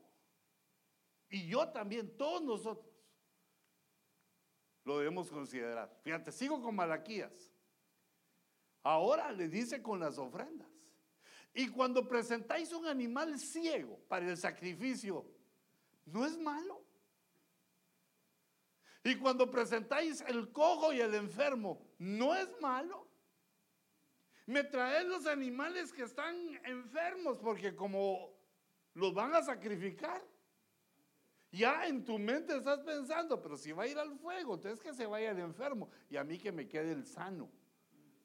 Y 1.30 1.48
yo 1.48 1.68
también, 1.70 2.16
todos 2.16 2.42
nosotros 2.44 2.86
lo 4.84 5.00
debemos 5.00 5.30
considerar. 5.30 6.00
Fíjate, 6.04 6.32
sigo 6.32 6.62
con 6.62 6.76
Malaquías. 6.76 7.55
Ahora 8.86 9.32
le 9.32 9.50
dice 9.50 9.82
con 9.82 10.00
las 10.00 10.20
ofrendas. 10.20 10.70
Y 11.56 11.70
cuando 11.70 12.08
presentáis 12.08 12.72
un 12.72 12.86
animal 12.86 13.40
ciego 13.40 14.00
para 14.08 14.30
el 14.30 14.38
sacrificio, 14.38 15.26
¿no 16.06 16.24
es 16.24 16.38
malo? 16.38 16.86
Y 19.04 19.16
cuando 19.16 19.50
presentáis 19.50 20.22
el 20.28 20.52
cojo 20.52 20.94
y 20.94 21.02
el 21.02 21.16
enfermo, 21.16 21.82
¿no 21.98 22.36
es 22.36 22.48
malo? 22.62 23.08
Me 24.46 24.64
traes 24.64 25.08
los 25.08 25.26
animales 25.26 25.92
que 25.92 26.04
están 26.04 26.36
enfermos 26.64 27.40
porque 27.40 27.76
como 27.76 28.38
los 28.94 29.16
van 29.16 29.34
a 29.34 29.42
sacrificar, 29.42 30.24
ya 31.52 31.88
en 31.88 32.06
tu 32.06 32.20
mente 32.20 32.56
estás 32.56 32.82
pensando, 32.82 33.42
pero 33.42 33.58
si 33.58 33.72
va 33.72 33.84
a 33.84 33.88
ir 33.88 33.98
al 33.98 34.16
fuego, 34.20 34.54
entonces 34.54 34.80
que 34.80 34.94
se 34.94 35.08
vaya 35.08 35.32
el 35.32 35.40
enfermo 35.40 35.90
y 36.08 36.18
a 36.18 36.24
mí 36.24 36.38
que 36.38 36.52
me 36.52 36.68
quede 36.68 36.92
el 36.92 37.08
sano, 37.08 37.50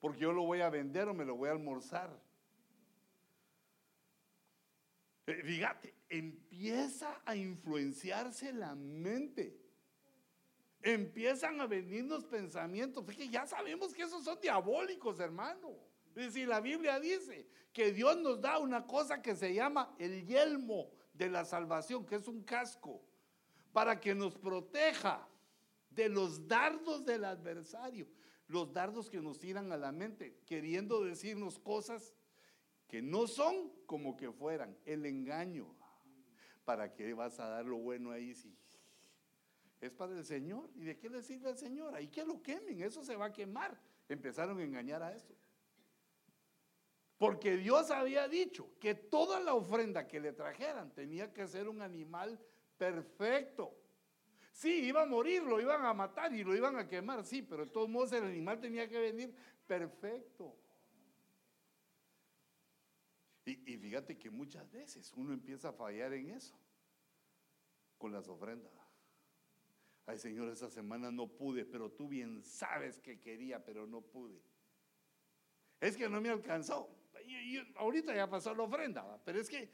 porque 0.00 0.20
yo 0.20 0.32
lo 0.32 0.42
voy 0.42 0.62
a 0.62 0.70
vender 0.70 1.08
o 1.08 1.14
me 1.14 1.24
lo 1.24 1.36
voy 1.36 1.50
a 1.50 1.52
almorzar. 1.52 2.10
Eh, 5.26 5.42
fíjate, 5.44 5.94
empieza 6.08 7.20
a 7.24 7.36
influenciarse 7.36 8.52
la 8.52 8.74
mente. 8.74 9.60
Empiezan 10.82 11.60
a 11.60 11.66
venirnos 11.66 12.24
pensamientos. 12.24 13.04
que 13.04 13.28
ya 13.28 13.46
sabemos 13.46 13.92
que 13.92 14.02
esos 14.02 14.24
son 14.24 14.40
diabólicos, 14.40 15.20
hermano. 15.20 15.76
Si 16.32 16.44
la 16.44 16.60
Biblia 16.60 16.98
dice 16.98 17.46
que 17.72 17.92
Dios 17.92 18.16
nos 18.16 18.40
da 18.40 18.58
una 18.58 18.86
cosa 18.86 19.22
que 19.22 19.36
se 19.36 19.54
llama 19.54 19.94
el 19.98 20.26
yelmo 20.26 20.90
de 21.12 21.28
la 21.28 21.44
salvación, 21.44 22.04
que 22.04 22.16
es 22.16 22.26
un 22.26 22.42
casco, 22.42 23.02
para 23.72 24.00
que 24.00 24.14
nos 24.14 24.34
proteja 24.36 25.28
de 25.90 26.08
los 26.08 26.48
dardos 26.48 27.04
del 27.04 27.24
adversario, 27.24 28.08
los 28.50 28.72
dardos 28.72 29.08
que 29.08 29.20
nos 29.20 29.38
tiran 29.38 29.70
a 29.72 29.76
la 29.76 29.92
mente, 29.92 30.40
queriendo 30.44 31.04
decirnos 31.04 31.58
cosas 31.58 32.14
que 32.88 33.00
no 33.00 33.28
son 33.28 33.70
como 33.86 34.16
que 34.16 34.32
fueran, 34.32 34.76
el 34.84 35.06
engaño. 35.06 35.72
¿Para 36.64 36.92
qué 36.92 37.14
vas 37.14 37.38
a 37.38 37.48
dar 37.48 37.64
lo 37.64 37.78
bueno 37.78 38.10
ahí 38.10 38.34
si 38.34 38.52
es 39.80 39.92
para 39.92 40.12
el 40.12 40.24
Señor? 40.24 40.68
¿Y 40.74 40.84
de 40.84 40.98
qué 40.98 41.08
le 41.08 41.22
sirve 41.22 41.48
al 41.48 41.58
Señor? 41.58 41.94
Ahí 41.94 42.08
que 42.08 42.24
lo 42.24 42.42
quemen, 42.42 42.82
eso 42.82 43.04
se 43.04 43.14
va 43.14 43.26
a 43.26 43.32
quemar. 43.32 43.80
Empezaron 44.08 44.58
a 44.58 44.64
engañar 44.64 45.02
a 45.02 45.14
eso. 45.14 45.34
Porque 47.16 47.56
Dios 47.56 47.90
había 47.90 48.26
dicho 48.26 48.68
que 48.80 48.94
toda 48.94 49.38
la 49.40 49.54
ofrenda 49.54 50.08
que 50.08 50.18
le 50.18 50.32
trajeran 50.32 50.92
tenía 50.92 51.32
que 51.32 51.46
ser 51.46 51.68
un 51.68 51.82
animal 51.82 52.40
perfecto. 52.76 53.79
Sí, 54.60 54.84
iba 54.84 55.02
a 55.02 55.06
morir, 55.06 55.42
lo 55.42 55.58
iban 55.58 55.86
a 55.86 55.94
matar 55.94 56.34
y 56.34 56.44
lo 56.44 56.54
iban 56.54 56.76
a 56.76 56.86
quemar, 56.86 57.24
sí, 57.24 57.40
pero 57.40 57.64
de 57.64 57.70
todos 57.70 57.88
modos 57.88 58.12
el 58.12 58.24
animal 58.24 58.60
tenía 58.60 58.86
que 58.86 58.98
venir 58.98 59.34
perfecto. 59.66 60.54
Y, 63.46 63.72
y, 63.72 63.78
fíjate 63.78 64.18
que 64.18 64.28
muchas 64.28 64.70
veces 64.70 65.10
uno 65.16 65.32
empieza 65.32 65.70
a 65.70 65.72
fallar 65.72 66.12
en 66.12 66.28
eso, 66.28 66.54
con 67.96 68.12
las 68.12 68.28
ofrendas. 68.28 68.70
Ay 70.04 70.18
Señor, 70.18 70.50
esa 70.50 70.68
semana 70.68 71.10
no 71.10 71.26
pude, 71.26 71.64
pero 71.64 71.90
tú 71.90 72.06
bien 72.06 72.42
sabes 72.44 73.00
que 73.00 73.18
quería, 73.18 73.64
pero 73.64 73.86
no 73.86 74.02
pude. 74.02 74.42
Es 75.80 75.96
que 75.96 76.06
no 76.06 76.20
me 76.20 76.28
alcanzó 76.28 77.00
ahorita 77.76 78.14
ya 78.14 78.28
pasó 78.28 78.54
la 78.54 78.64
ofrenda, 78.64 79.20
pero 79.24 79.40
es 79.40 79.48
que, 79.48 79.70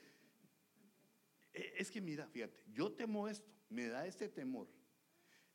e, 1.52 1.74
es 1.76 1.90
que 1.90 2.00
mira, 2.00 2.28
fíjate, 2.28 2.62
yo 2.72 2.92
temo 2.92 3.28
esto, 3.28 3.50
me 3.68 3.88
da 3.88 4.06
este 4.06 4.28
temor. 4.28 4.68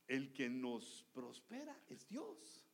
El 0.08 0.34
que 0.34 0.50
nos 0.50 1.06
prospera 1.13 1.78
es 1.89 2.08
Dios. 2.08 2.65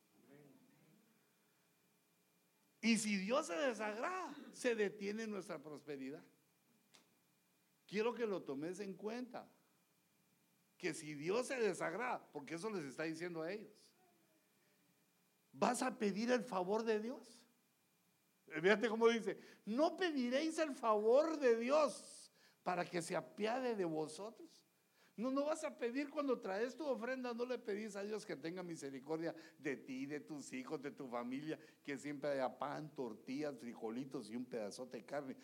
Y 2.80 2.96
si 2.96 3.16
Dios 3.16 3.46
se 3.46 3.56
desagrada, 3.56 4.34
se 4.52 4.74
detiene 4.74 5.26
nuestra 5.26 5.58
prosperidad. 5.58 6.24
Quiero 7.86 8.14
que 8.14 8.26
lo 8.26 8.42
tomes 8.42 8.80
en 8.80 8.94
cuenta. 8.94 9.48
Que 10.76 10.94
si 10.94 11.14
Dios 11.14 11.48
se 11.48 11.58
desagrada, 11.58 12.24
porque 12.32 12.54
eso 12.54 12.70
les 12.70 12.84
está 12.84 13.02
diciendo 13.02 13.42
a 13.42 13.50
ellos, 13.50 13.72
¿vas 15.52 15.82
a 15.82 15.98
pedir 15.98 16.30
el 16.30 16.44
favor 16.44 16.84
de 16.84 17.00
Dios? 17.00 17.42
Fíjate 18.46 18.88
cómo 18.88 19.08
dice, 19.08 19.38
no 19.66 19.96
pediréis 19.96 20.58
el 20.58 20.74
favor 20.74 21.38
de 21.38 21.56
Dios 21.56 22.32
para 22.62 22.84
que 22.84 23.02
se 23.02 23.16
apiade 23.16 23.74
de 23.74 23.84
vosotros. 23.84 24.47
No, 25.18 25.32
no 25.32 25.46
vas 25.46 25.64
a 25.64 25.76
pedir 25.76 26.10
cuando 26.10 26.38
traes 26.38 26.76
tu 26.76 26.86
ofrenda, 26.86 27.34
no 27.34 27.44
le 27.44 27.58
pedís 27.58 27.96
a 27.96 28.04
Dios 28.04 28.24
que 28.24 28.36
tenga 28.36 28.62
misericordia 28.62 29.34
de 29.58 29.76
ti, 29.76 30.06
de 30.06 30.20
tus 30.20 30.52
hijos, 30.52 30.80
de 30.80 30.92
tu 30.92 31.08
familia, 31.08 31.58
que 31.84 31.98
siempre 31.98 32.30
haya 32.30 32.56
pan, 32.56 32.94
tortillas, 32.94 33.58
frijolitos 33.58 34.30
y 34.30 34.36
un 34.36 34.44
pedazote 34.44 34.98
de 34.98 35.04
carne. 35.04 35.36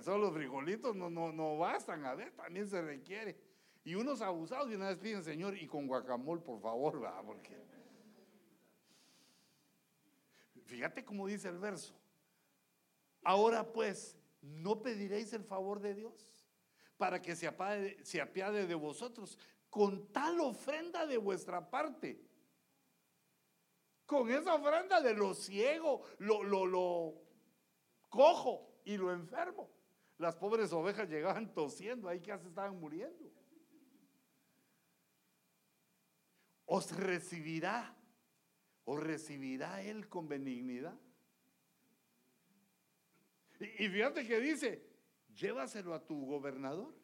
Solo 0.00 0.24
los 0.24 0.32
frijolitos 0.32 0.96
no, 0.96 1.10
no, 1.10 1.32
no 1.32 1.58
bastan, 1.58 2.06
a 2.06 2.14
ver, 2.14 2.32
también 2.32 2.66
se 2.66 2.80
requiere. 2.80 3.36
Y 3.84 3.94
unos 3.94 4.22
abusados 4.22 4.70
y 4.70 4.74
una 4.74 4.88
vez 4.88 4.96
piden, 4.96 5.22
Señor, 5.22 5.54
y 5.54 5.66
con 5.66 5.86
guacamole, 5.86 6.40
por 6.40 6.58
favor, 6.58 7.04
va, 7.04 7.22
porque... 7.22 7.54
Fíjate 10.64 11.04
cómo 11.04 11.26
dice 11.26 11.48
el 11.48 11.58
verso. 11.58 11.94
Ahora 13.22 13.70
pues, 13.70 14.16
¿no 14.40 14.80
pediréis 14.80 15.34
el 15.34 15.44
favor 15.44 15.78
de 15.80 15.94
Dios? 15.94 16.39
Para 17.00 17.22
que 17.22 17.34
se, 17.34 17.46
apiade, 17.48 18.66
de 18.66 18.74
vosotros 18.74 19.38
con 19.70 20.12
tal 20.12 20.38
ofrenda 20.40 21.06
de 21.06 21.16
vuestra 21.16 21.70
parte. 21.70 22.20
Con 24.04 24.30
esa 24.30 24.54
ofrenda 24.54 25.00
de 25.00 25.14
lo 25.14 25.32
ciego, 25.32 26.02
lo, 26.18 26.42
lo, 26.42 26.66
lo 26.66 27.14
cojo 28.10 28.82
y 28.84 28.98
lo 28.98 29.14
enfermo. 29.14 29.70
Las 30.18 30.36
pobres 30.36 30.74
ovejas 30.74 31.08
llegaban 31.08 31.54
tosiendo, 31.54 32.06
ahí 32.06 32.20
casi 32.20 32.48
estaban 32.48 32.78
muriendo. 32.78 33.32
Os 36.66 36.94
recibirá, 36.94 37.96
os 38.84 39.00
recibirá 39.02 39.80
Él 39.80 40.06
con 40.06 40.28
benignidad. 40.28 41.00
Y, 43.58 43.86
y 43.86 43.88
fíjate 43.88 44.26
que 44.26 44.38
dice, 44.38 44.89
llévaselo 45.40 45.94
a 45.94 46.06
tu 46.06 46.26
gobernador. 46.26 46.94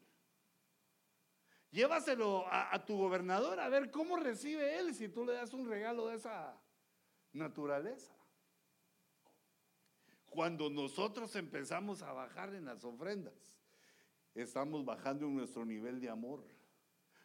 Llévaselo 1.70 2.44
a, 2.48 2.84
tu 2.84 2.96
gobernador 2.96 3.58
a 3.58 3.68
ver 3.68 3.90
cómo 3.90 4.16
recibe 4.16 4.78
él 4.78 4.94
si 4.94 5.08
tú 5.08 5.24
le 5.24 5.34
das 5.34 5.52
un 5.52 5.68
regalo 5.68 6.08
de 6.08 6.16
esa 6.16 6.58
naturaleza. 7.32 8.14
Cuando 10.26 10.70
nosotros 10.70 11.34
empezamos 11.36 12.02
a 12.02 12.12
bajar 12.12 12.54
en 12.54 12.66
las 12.66 12.84
ofrendas, 12.84 13.34
estamos 14.34 14.84
bajando 14.84 15.26
en 15.26 15.36
nuestro 15.36 15.64
nivel 15.64 16.00
de 16.00 16.08
amor. 16.08 16.44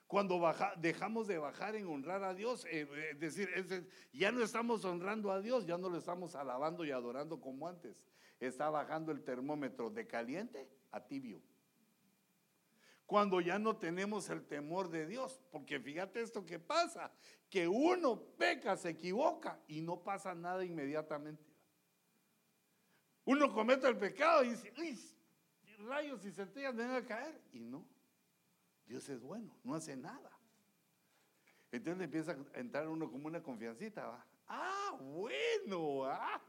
Cuando 0.08 0.42
dejamos 0.78 1.28
de 1.28 1.38
bajar 1.38 1.76
en 1.76 1.88
honrar 1.88 2.24
a 2.24 2.34
Dios, 2.34 2.66
eh, 2.66 2.88
eh, 2.92 3.10
es 3.12 3.20
decir, 3.20 3.50
ya 4.12 4.32
no 4.32 4.44
estamos 4.44 4.84
honrando 4.84 5.32
a 5.32 5.40
Dios, 5.40 5.66
ya 5.66 5.78
no 5.78 5.90
lo 5.90 5.98
estamos 5.98 6.36
alabando 6.36 6.84
y 6.84 6.92
adorando 6.92 7.40
como 7.40 7.68
antes. 7.68 8.04
Está 8.42 8.72
bajando 8.72 9.12
el 9.12 9.24
termómetro 9.24 9.92
de 9.92 10.08
caliente 10.08 10.68
a 10.92 11.00
tibio. 11.00 11.40
Cuando 13.06 13.40
ya 13.40 13.60
no 13.60 13.78
tenemos 13.78 14.30
el 14.30 14.44
temor 14.48 14.90
de 14.90 15.06
Dios, 15.06 15.40
porque 15.52 15.80
fíjate 15.80 16.22
esto 16.22 16.44
que 16.44 16.58
pasa, 16.58 17.12
que 17.50 17.68
uno 17.68 18.20
peca, 18.20 18.76
se 18.78 18.90
equivoca 18.90 19.60
y 19.68 19.82
no 19.82 20.02
pasa 20.02 20.34
nada 20.34 20.66
inmediatamente. 20.66 21.44
Uno 23.26 23.54
comete 23.54 23.88
el 23.88 23.98
pecado 23.98 24.44
y 24.44 24.50
dice, 24.50 24.74
rayos 25.86 26.26
y 26.26 26.32
centellas 26.32 26.74
me 26.74 26.84
a 26.84 27.06
caer. 27.06 27.40
Y 27.52 27.60
no, 27.60 27.86
Dios 28.88 29.08
es 29.08 29.22
bueno, 29.22 29.56
no 29.64 29.76
hace 29.76 29.96
nada. 29.96 30.32
Entonces 31.72 32.04
empieza 32.04 32.36
a 32.56 32.60
entrar 32.60 32.88
uno 32.88 33.12
como 33.12 33.28
una 33.28 33.44
confiancita, 33.44 34.08
¿va? 34.08 34.26
Ah, 34.48 34.98
bueno, 35.00 36.06
ah. 36.06 36.42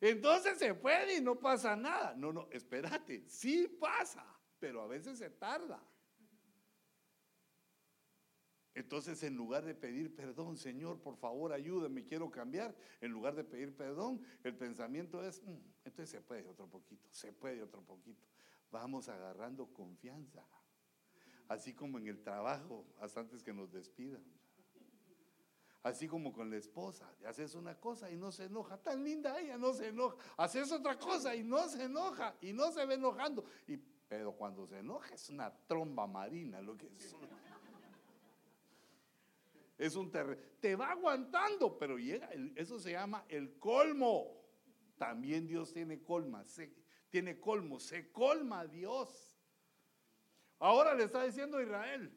Entonces 0.00 0.58
se 0.58 0.74
puede 0.74 1.18
y 1.18 1.20
no 1.20 1.38
pasa 1.38 1.74
nada. 1.74 2.14
No, 2.14 2.32
no, 2.32 2.48
espérate, 2.50 3.24
sí 3.28 3.66
pasa, 3.80 4.24
pero 4.58 4.82
a 4.82 4.86
veces 4.86 5.18
se 5.18 5.30
tarda. 5.30 5.82
Entonces, 8.78 9.20
en 9.24 9.34
lugar 9.34 9.64
de 9.64 9.74
pedir 9.74 10.14
perdón, 10.14 10.56
Señor, 10.56 11.00
por 11.00 11.16
favor, 11.16 11.52
ayúdame, 11.52 12.04
quiero 12.04 12.30
cambiar, 12.30 12.76
en 13.00 13.10
lugar 13.10 13.34
de 13.34 13.42
pedir 13.42 13.74
perdón, 13.74 14.22
el 14.44 14.56
pensamiento 14.56 15.24
es, 15.24 15.42
mm, 15.42 15.56
entonces 15.84 16.10
se 16.10 16.20
puede 16.20 16.46
otro 16.46 16.68
poquito, 16.68 17.08
se 17.10 17.32
puede 17.32 17.60
otro 17.60 17.82
poquito. 17.82 18.24
Vamos 18.70 19.08
agarrando 19.08 19.66
confianza, 19.72 20.46
así 21.48 21.74
como 21.74 21.98
en 21.98 22.06
el 22.06 22.22
trabajo, 22.22 22.86
hasta 23.00 23.18
antes 23.18 23.42
que 23.42 23.52
nos 23.52 23.72
despidan. 23.72 24.22
Así 25.82 26.08
como 26.08 26.32
con 26.32 26.50
la 26.50 26.56
esposa, 26.56 27.08
haces 27.24 27.54
una 27.54 27.78
cosa 27.78 28.10
y 28.10 28.16
no 28.16 28.32
se 28.32 28.44
enoja, 28.46 28.76
tan 28.78 29.04
linda 29.04 29.38
ella, 29.38 29.56
no 29.56 29.72
se 29.72 29.88
enoja. 29.88 30.16
Haces 30.36 30.72
otra 30.72 30.98
cosa 30.98 31.34
y 31.36 31.44
no 31.44 31.68
se 31.68 31.84
enoja 31.84 32.34
y 32.40 32.52
no 32.52 32.72
se 32.72 32.84
ve 32.84 32.94
enojando. 32.94 33.44
Y, 33.66 33.76
pero 33.76 34.32
cuando 34.32 34.66
se 34.66 34.78
enoja 34.78 35.14
es 35.14 35.30
una 35.30 35.50
tromba 35.66 36.06
marina, 36.06 36.60
lo 36.60 36.76
que 36.76 36.86
es. 36.86 37.14
Es 39.78 39.94
un 39.94 40.10
terreno. 40.10 40.42
Te 40.60 40.74
va 40.74 40.90
aguantando, 40.90 41.78
pero 41.78 41.96
llega, 41.96 42.28
eso 42.56 42.80
se 42.80 42.90
llama 42.90 43.24
el 43.28 43.58
colmo. 43.58 44.36
También 44.96 45.46
Dios 45.46 45.72
tiene 45.72 46.02
colma, 46.02 46.44
tiene 47.08 47.38
colmo, 47.38 47.78
se 47.78 48.10
colma 48.10 48.66
Dios. 48.66 49.38
Ahora 50.58 50.94
le 50.94 51.04
está 51.04 51.22
diciendo 51.22 51.58
a 51.58 51.62
Israel 51.62 52.12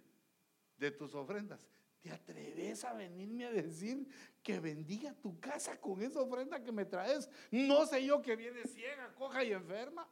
de 0.77 0.89
tus 0.89 1.13
ofrendas, 1.13 1.69
¿Te 2.01 2.11
atreves 2.11 2.83
a 2.83 2.93
venirme 2.93 3.45
a 3.45 3.51
decir 3.51 4.07
que 4.41 4.59
bendiga 4.59 5.13
tu 5.13 5.39
casa 5.39 5.79
con 5.79 6.01
esa 6.01 6.21
ofrenda 6.21 6.63
que 6.63 6.71
me 6.71 6.83
traes? 6.83 7.29
No 7.51 7.85
sé 7.85 8.03
yo 8.03 8.21
que 8.21 8.35
viene 8.35 8.63
ciega, 8.63 9.13
coja 9.13 9.43
y 9.43 9.53
enferma. 9.53 10.09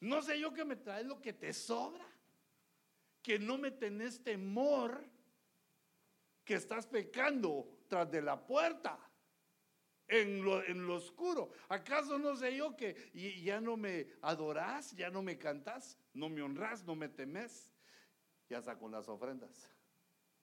No 0.00 0.20
sé 0.20 0.38
yo 0.38 0.52
que 0.52 0.66
me 0.66 0.76
traes 0.76 1.06
lo 1.06 1.20
que 1.22 1.32
te 1.32 1.54
sobra. 1.54 2.06
Que 3.22 3.38
no 3.38 3.56
me 3.56 3.70
tenés 3.70 4.22
temor 4.22 5.02
que 6.44 6.54
estás 6.54 6.86
pecando 6.86 7.66
tras 7.88 8.10
de 8.10 8.20
la 8.20 8.46
puerta. 8.46 8.98
En 10.08 10.44
lo, 10.44 10.62
en 10.62 10.86
lo 10.86 10.96
oscuro. 10.96 11.50
¿Acaso 11.68 12.18
no 12.18 12.36
sé 12.36 12.54
yo 12.54 12.76
que 12.76 13.10
ya 13.42 13.60
no 13.60 13.76
me 13.76 14.06
adorás, 14.20 14.92
ya 14.92 15.10
no 15.10 15.20
me 15.20 15.36
cantás, 15.36 15.98
no 16.12 16.28
me 16.28 16.42
honrás, 16.42 16.84
no 16.84 16.94
me 16.94 17.08
temes? 17.08 17.72
Ya 18.48 18.58
está 18.58 18.78
con 18.78 18.92
las 18.92 19.08
ofrendas 19.08 19.68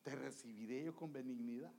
te 0.03 0.15
recibiré 0.15 0.83
yo 0.83 0.95
con 0.95 1.11
benignidad. 1.11 1.73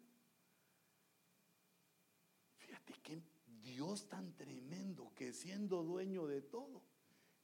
Fíjate 2.57 2.95
que 3.03 3.23
Dios 3.63 4.09
tan 4.09 4.35
tremendo 4.35 5.13
que 5.15 5.33
siendo 5.33 5.83
dueño 5.83 6.27
de 6.27 6.43
todo, 6.43 6.83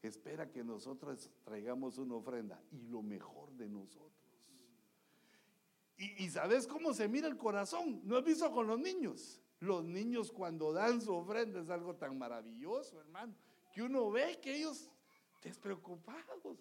espera 0.03 0.51
que 0.51 0.65
nosotros 0.65 1.31
traigamos 1.45 1.99
una 1.99 2.15
ofrenda 2.15 2.63
y 2.71 2.83
lo 2.89 3.03
mejor 3.03 3.53
de 3.53 3.69
nosotros. 3.69 4.11
Y, 5.97 6.31
sabes 6.31 6.67
cómo 6.67 6.95
se 6.95 7.09
mira 7.09 7.29
el 7.29 7.37
corazón. 7.37 8.01
¿No 8.05 8.17
has 8.17 8.25
visto 8.25 8.51
con 8.51 8.67
los 8.67 8.81
niños? 8.81 9.39
Los 9.59 9.85
niños 9.85 10.33
cuando 10.33 10.73
dan 10.73 11.03
su 11.03 11.13
ofrenda 11.13 11.61
es 11.61 11.69
algo 11.69 11.95
tan 11.95 12.17
maravilloso, 12.17 12.99
hermano, 12.99 13.35
que 13.71 13.83
uno 13.83 14.11
ve 14.11 14.41
que 14.41 14.57
ellos 14.57 14.91
despreocupados. 15.43 16.59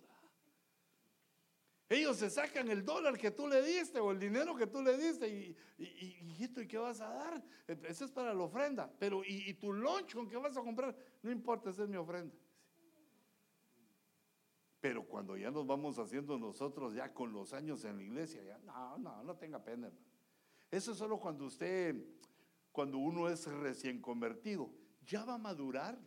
Ellos 1.90 2.18
se 2.18 2.30
sacan 2.30 2.70
el 2.70 2.86
dólar 2.86 3.18
que 3.18 3.32
tú 3.32 3.48
le 3.48 3.64
diste 3.64 4.00
o 4.00 4.12
el 4.12 4.20
dinero 4.20 4.56
que 4.56 4.68
tú 4.68 4.84
le 4.84 4.96
diste 4.96 5.28
y, 5.28 5.58
y, 5.84 6.44
esto, 6.44 6.62
¿y 6.62 6.68
qué 6.68 6.78
vas 6.78 7.02
a 7.02 7.10
dar? 7.10 7.44
Eso 7.66 8.06
es 8.06 8.12
para 8.12 8.32
la 8.32 8.44
ofrenda. 8.44 8.94
Pero, 9.00 9.24
¿y, 9.26 9.56
tu 9.56 9.74
lunch 9.74 10.14
con 10.14 10.30
qué 10.30 10.38
vas 10.38 10.56
a 10.56 10.62
comprar? 10.62 10.96
No 11.24 11.32
importa, 11.32 11.72
esa 11.72 11.84
es 11.84 11.90
mi 11.90 11.98
ofrenda. 11.98 12.36
Pero 14.80 15.04
cuando 15.04 15.36
ya 15.36 15.50
nos 15.50 15.66
vamos 15.66 15.98
haciendo 15.98 16.38
nosotros 16.38 16.94
ya 16.94 17.12
con 17.12 17.34
los 17.34 17.54
años 17.54 17.84
en 17.84 17.98
la 17.98 18.04
iglesia, 18.04 18.44
ya, 18.44 18.60
no, 18.60 19.00
no, 19.00 19.24
no 19.24 19.36
tenga 19.36 19.64
pena. 19.64 19.92
Eso 20.70 20.92
es 20.92 20.98
solo 21.00 21.20
cuando 21.20 21.46
usted, 21.46 21.96
cuando 22.72 23.00
uno 23.00 23.28
es 23.28 23.48
recién 23.48 24.00
convertido, 24.00 24.70
ya 25.08 25.26
va 25.26 25.34
a 25.34 25.40
madurar. 25.40 25.98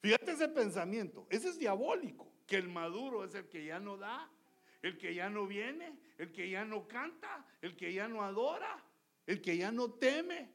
Fíjate 0.00 0.32
ese 0.32 0.48
pensamiento, 0.48 1.28
ese 1.30 1.48
es 1.48 1.58
diabólico 1.60 2.31
que 2.52 2.58
el 2.58 2.68
maduro 2.68 3.24
es 3.24 3.34
el 3.34 3.48
que 3.48 3.64
ya 3.64 3.80
no 3.80 3.96
da, 3.96 4.30
el 4.82 4.98
que 4.98 5.14
ya 5.14 5.30
no 5.30 5.46
viene, 5.46 5.96
el 6.18 6.30
que 6.30 6.50
ya 6.50 6.66
no 6.66 6.86
canta, 6.86 7.46
el 7.62 7.74
que 7.74 7.94
ya 7.94 8.08
no 8.08 8.22
adora, 8.22 8.84
el 9.26 9.40
que 9.40 9.56
ya 9.56 9.72
no 9.72 9.90
teme. 9.92 10.50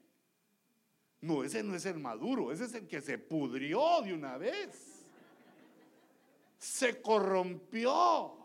No, 1.21 1.43
ese 1.43 1.63
no 1.63 1.73
es 1.73 1.87
el 1.87 1.97
maduro, 1.97 2.51
ese 2.51 2.65
es 2.65 2.75
el 2.75 2.87
que 2.87 3.01
se 3.01 3.17
pudrió 3.17 4.03
de 4.03 4.13
una 4.13 4.37
vez. 4.37 5.07
Se 6.59 7.01
corrompió. 7.01 8.37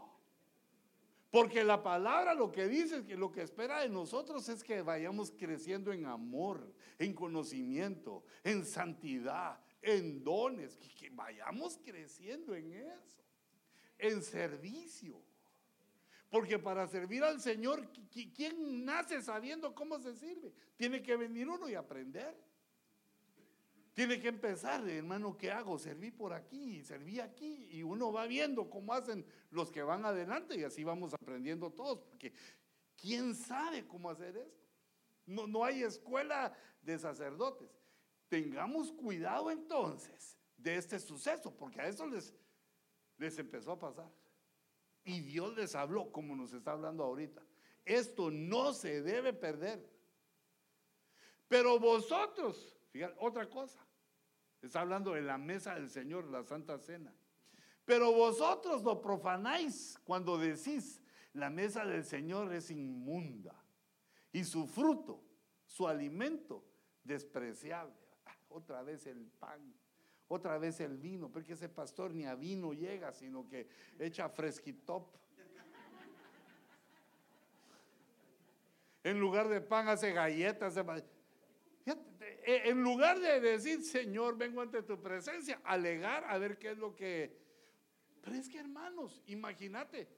Porque 1.30 1.62
la 1.62 1.82
palabra 1.82 2.32
lo 2.32 2.50
que 2.50 2.66
dice 2.68 3.00
es 3.00 3.04
que 3.04 3.18
lo 3.18 3.30
que 3.30 3.42
espera 3.42 3.80
de 3.80 3.90
nosotros 3.90 4.48
es 4.48 4.64
que 4.64 4.80
vayamos 4.80 5.30
creciendo 5.30 5.92
en 5.92 6.06
amor, 6.06 6.72
en 6.98 7.12
conocimiento, 7.12 8.24
en 8.44 8.64
santidad, 8.64 9.60
en 9.82 10.24
dones, 10.24 10.78
que 10.98 11.10
vayamos 11.10 11.78
creciendo 11.84 12.54
en 12.54 12.72
eso 12.72 13.21
en 14.02 14.22
servicio. 14.22 15.22
Porque 16.28 16.58
para 16.58 16.86
servir 16.88 17.22
al 17.24 17.40
Señor, 17.40 17.88
¿quién 18.10 18.84
nace 18.84 19.22
sabiendo 19.22 19.74
cómo 19.74 19.98
se 19.98 20.14
sirve? 20.14 20.52
Tiene 20.76 21.02
que 21.02 21.16
venir 21.16 21.48
uno 21.48 21.68
y 21.68 21.74
aprender. 21.74 22.34
Tiene 23.94 24.18
que 24.18 24.28
empezar, 24.28 24.88
hermano, 24.88 25.36
¿qué 25.36 25.50
hago? 25.50 25.78
Serví 25.78 26.10
por 26.10 26.32
aquí, 26.32 26.82
serví 26.82 27.20
aquí, 27.20 27.68
y 27.70 27.82
uno 27.82 28.10
va 28.10 28.26
viendo 28.26 28.70
cómo 28.70 28.94
hacen 28.94 29.26
los 29.50 29.70
que 29.70 29.82
van 29.82 30.06
adelante 30.06 30.56
y 30.56 30.64
así 30.64 30.82
vamos 30.82 31.12
aprendiendo 31.12 31.70
todos, 31.70 32.00
porque 32.00 32.32
¿quién 32.96 33.34
sabe 33.34 33.86
cómo 33.86 34.08
hacer 34.08 34.34
esto? 34.38 34.66
No, 35.26 35.46
no 35.46 35.64
hay 35.64 35.82
escuela 35.82 36.56
de 36.80 36.98
sacerdotes. 36.98 37.68
Tengamos 38.28 38.90
cuidado 38.92 39.50
entonces 39.50 40.38
de 40.56 40.76
este 40.76 40.98
suceso, 40.98 41.54
porque 41.54 41.82
a 41.82 41.88
eso 41.88 42.06
les, 42.06 42.32
les 43.22 43.38
empezó 43.38 43.72
a 43.72 43.78
pasar. 43.78 44.10
Y 45.04 45.20
Dios 45.20 45.56
les 45.56 45.74
habló 45.74 46.10
como 46.12 46.36
nos 46.36 46.52
está 46.52 46.72
hablando 46.72 47.04
ahorita. 47.04 47.42
Esto 47.84 48.30
no 48.30 48.72
se 48.72 49.00
debe 49.00 49.32
perder. 49.32 49.88
Pero 51.48 51.78
vosotros, 51.78 52.76
fíjate, 52.90 53.14
otra 53.18 53.48
cosa, 53.48 53.84
está 54.60 54.80
hablando 54.80 55.12
de 55.12 55.22
la 55.22 55.38
mesa 55.38 55.74
del 55.74 55.88
Señor, 55.88 56.26
la 56.26 56.42
Santa 56.42 56.78
Cena. 56.78 57.14
Pero 57.84 58.12
vosotros 58.12 58.82
lo 58.82 59.00
profanáis 59.00 59.98
cuando 60.04 60.38
decís, 60.38 61.00
la 61.32 61.50
mesa 61.50 61.84
del 61.84 62.04
Señor 62.04 62.52
es 62.52 62.70
inmunda 62.70 63.54
y 64.32 64.44
su 64.44 64.66
fruto, 64.66 65.22
su 65.66 65.86
alimento, 65.86 66.64
despreciable. 67.02 67.94
Ah, 68.24 68.36
otra 68.48 68.82
vez 68.82 69.06
el 69.06 69.26
pan, 69.26 69.74
otra 70.32 70.58
vez 70.58 70.80
el 70.80 70.96
vino, 70.96 71.28
porque 71.28 71.52
ese 71.52 71.68
pastor 71.68 72.14
ni 72.14 72.24
a 72.24 72.34
vino 72.34 72.72
llega, 72.72 73.12
sino 73.12 73.46
que 73.46 73.68
echa 73.98 74.28
fresquitop. 74.28 75.14
En 79.04 79.20
lugar 79.20 79.48
de 79.48 79.60
pan 79.60 79.88
hace 79.88 80.12
galletas. 80.12 80.76
Eh, 80.76 82.62
en 82.64 82.82
lugar 82.82 83.18
de 83.20 83.40
decir, 83.40 83.82
Señor, 83.82 84.36
vengo 84.36 84.62
ante 84.62 84.82
tu 84.82 85.00
presencia, 85.00 85.60
alegar 85.64 86.24
a 86.24 86.38
ver 86.38 86.58
qué 86.58 86.70
es 86.70 86.78
lo 86.78 86.94
que... 86.94 87.40
Pero 88.22 88.36
es 88.36 88.48
que 88.48 88.58
hermanos, 88.58 89.20
imagínate, 89.26 90.08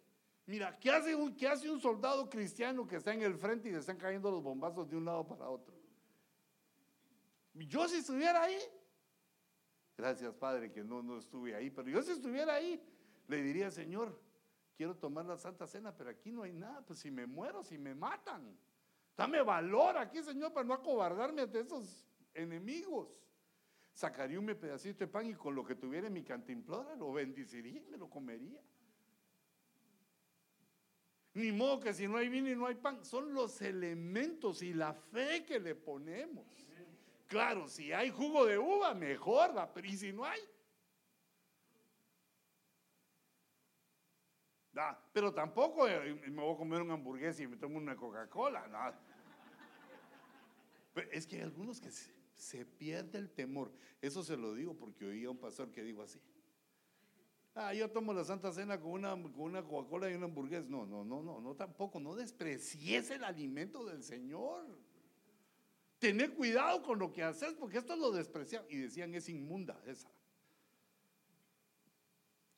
mira, 0.46 0.79
¿qué 0.79 0.90
hace, 0.90 1.14
un, 1.14 1.35
¿qué 1.35 1.48
hace 1.48 1.70
un 1.70 1.81
soldado 1.81 2.29
cristiano 2.29 2.87
que 2.87 2.96
está 2.96 3.14
en 3.14 3.22
el 3.22 3.35
frente 3.35 3.68
y 3.68 3.72
le 3.72 3.79
están 3.79 3.96
cayendo 3.96 4.31
los 4.31 4.42
bombazos 4.42 4.88
de 4.88 4.96
un 4.96 5.07
lado 5.07 5.27
para 5.27 5.48
otro? 5.48 5.74
Yo 7.55 7.88
si 7.88 7.96
estuviera 7.96 8.42
ahí, 8.42 8.59
gracias 9.96 10.35
Padre 10.35 10.70
que 10.70 10.83
no, 10.83 11.02
no 11.02 11.18
estuve 11.18 11.54
ahí, 11.54 11.70
pero 11.70 11.88
yo 11.88 12.02
si 12.02 12.12
estuviera 12.12 12.54
ahí, 12.54 12.80
le 13.28 13.42
diría, 13.42 13.70
Señor, 13.70 14.18
quiero 14.76 14.96
tomar 14.96 15.24
la 15.24 15.37
Santa 15.37 15.66
Cena, 15.66 15.96
pero 15.96 16.11
aquí 16.11 16.30
no 16.30 16.42
hay 16.42 16.52
nada, 16.52 16.85
pues 16.85 16.98
si 16.98 17.11
me 17.11 17.26
muero, 17.26 17.62
si 17.62 17.78
me 17.78 17.94
matan. 17.94 18.57
Dame 19.16 19.42
valor 19.42 19.96
aquí, 19.96 20.22
Señor, 20.22 20.52
para 20.52 20.66
no 20.66 20.74
acobardarme 20.74 21.42
ante 21.42 21.61
esos 21.61 22.07
enemigos. 22.35 23.09
Sacaría 23.92 24.40
un 24.40 24.46
pedacito 24.46 24.98
de 25.00 25.07
pan 25.07 25.26
y 25.26 25.35
con 25.35 25.54
lo 25.54 25.64
que 25.64 25.76
tuviera 25.76 26.09
en 26.09 26.12
mi 26.12 26.24
cantimplora 26.24 26.96
lo 26.96 27.12
bendiciría 27.12 27.80
y 27.80 27.87
me 27.87 27.96
lo 27.96 28.11
comería. 28.11 28.61
Ni 31.35 31.52
modo 31.52 31.80
que 31.80 31.94
si 31.94 32.09
no 32.09 32.16
hay 32.16 32.28
vino 32.28 32.50
y 32.50 32.57
no 32.57 32.66
hay 32.66 32.74
pan, 32.74 33.04
son 33.04 33.33
los 33.33 33.61
elementos 33.62 34.62
y 34.62 34.72
la 34.72 34.94
fe 34.94 35.44
que 35.44 35.61
le 35.61 35.74
ponemos. 35.74 36.44
Claro, 37.35 37.66
si 37.68 37.92
hay 37.92 38.11
jugo 38.11 38.47
de 38.47 38.57
uva, 38.57 38.94
mejor, 38.94 39.57
¿va? 39.57 39.68
pero 39.75 39.88
¿y 39.88 39.97
si 39.97 40.12
no 40.12 40.25
hay? 40.25 40.38
pero 45.12 45.35
tampoco 45.35 45.88
eh, 45.88 46.14
me 46.31 46.40
voy 46.40 46.55
a 46.55 46.57
comer 46.57 46.83
un 46.83 46.92
hamburguesa 46.92 47.42
y 47.42 47.49
me 47.49 47.57
tomo 47.57 47.79
una 47.79 47.97
Coca-Cola. 47.97 48.94
es 51.11 51.27
que 51.27 51.35
hay 51.35 51.42
algunos 51.42 51.81
que 51.81 51.90
se, 51.90 52.64
pierde 52.64 53.18
el 53.18 53.29
temor. 53.33 53.73
Eso 54.01 54.23
se 54.23 54.37
lo 54.37 54.55
digo 54.55 54.77
porque 54.77 55.05
oí 55.05 55.25
a 55.25 55.31
un 55.31 55.38
pastor 55.38 55.73
que 55.73 55.83
dijo 55.83 56.03
así. 56.03 56.20
Ah, 57.57 57.75
yo 57.75 57.90
tomo 57.90 58.12
la 58.12 58.23
Santa 58.23 58.53
Cena 58.53 58.81
con 58.81 58.92
una, 58.92 59.11
con 59.11 59.40
una 59.40 59.64
Coca-Cola 59.64 60.09
y 60.09 60.14
una 60.14 60.27
hamburguesa. 60.27 60.68
No, 60.68 60.87
no, 60.87 61.05
no, 61.05 61.20
no, 61.20 61.40
no 61.40 61.57
tampoco. 61.57 61.99
No 61.99 62.14
desprecies 62.14 63.11
el 63.11 63.25
alimento 63.25 63.85
del 63.85 64.05
Señor. 64.05 64.93
Tener 66.05 66.35
cuidado 66.35 66.83
con 66.83 66.99
lo 66.99 67.11
que 67.11 67.23
haces 67.23 67.55
porque 67.55 67.79
esto 67.79 67.97
lo 67.97 68.11
desprecian. 68.11 68.62
Y 68.69 68.77
decían, 68.77 69.14
es 69.14 69.27
inmunda 69.31 69.81
esa. 69.87 70.11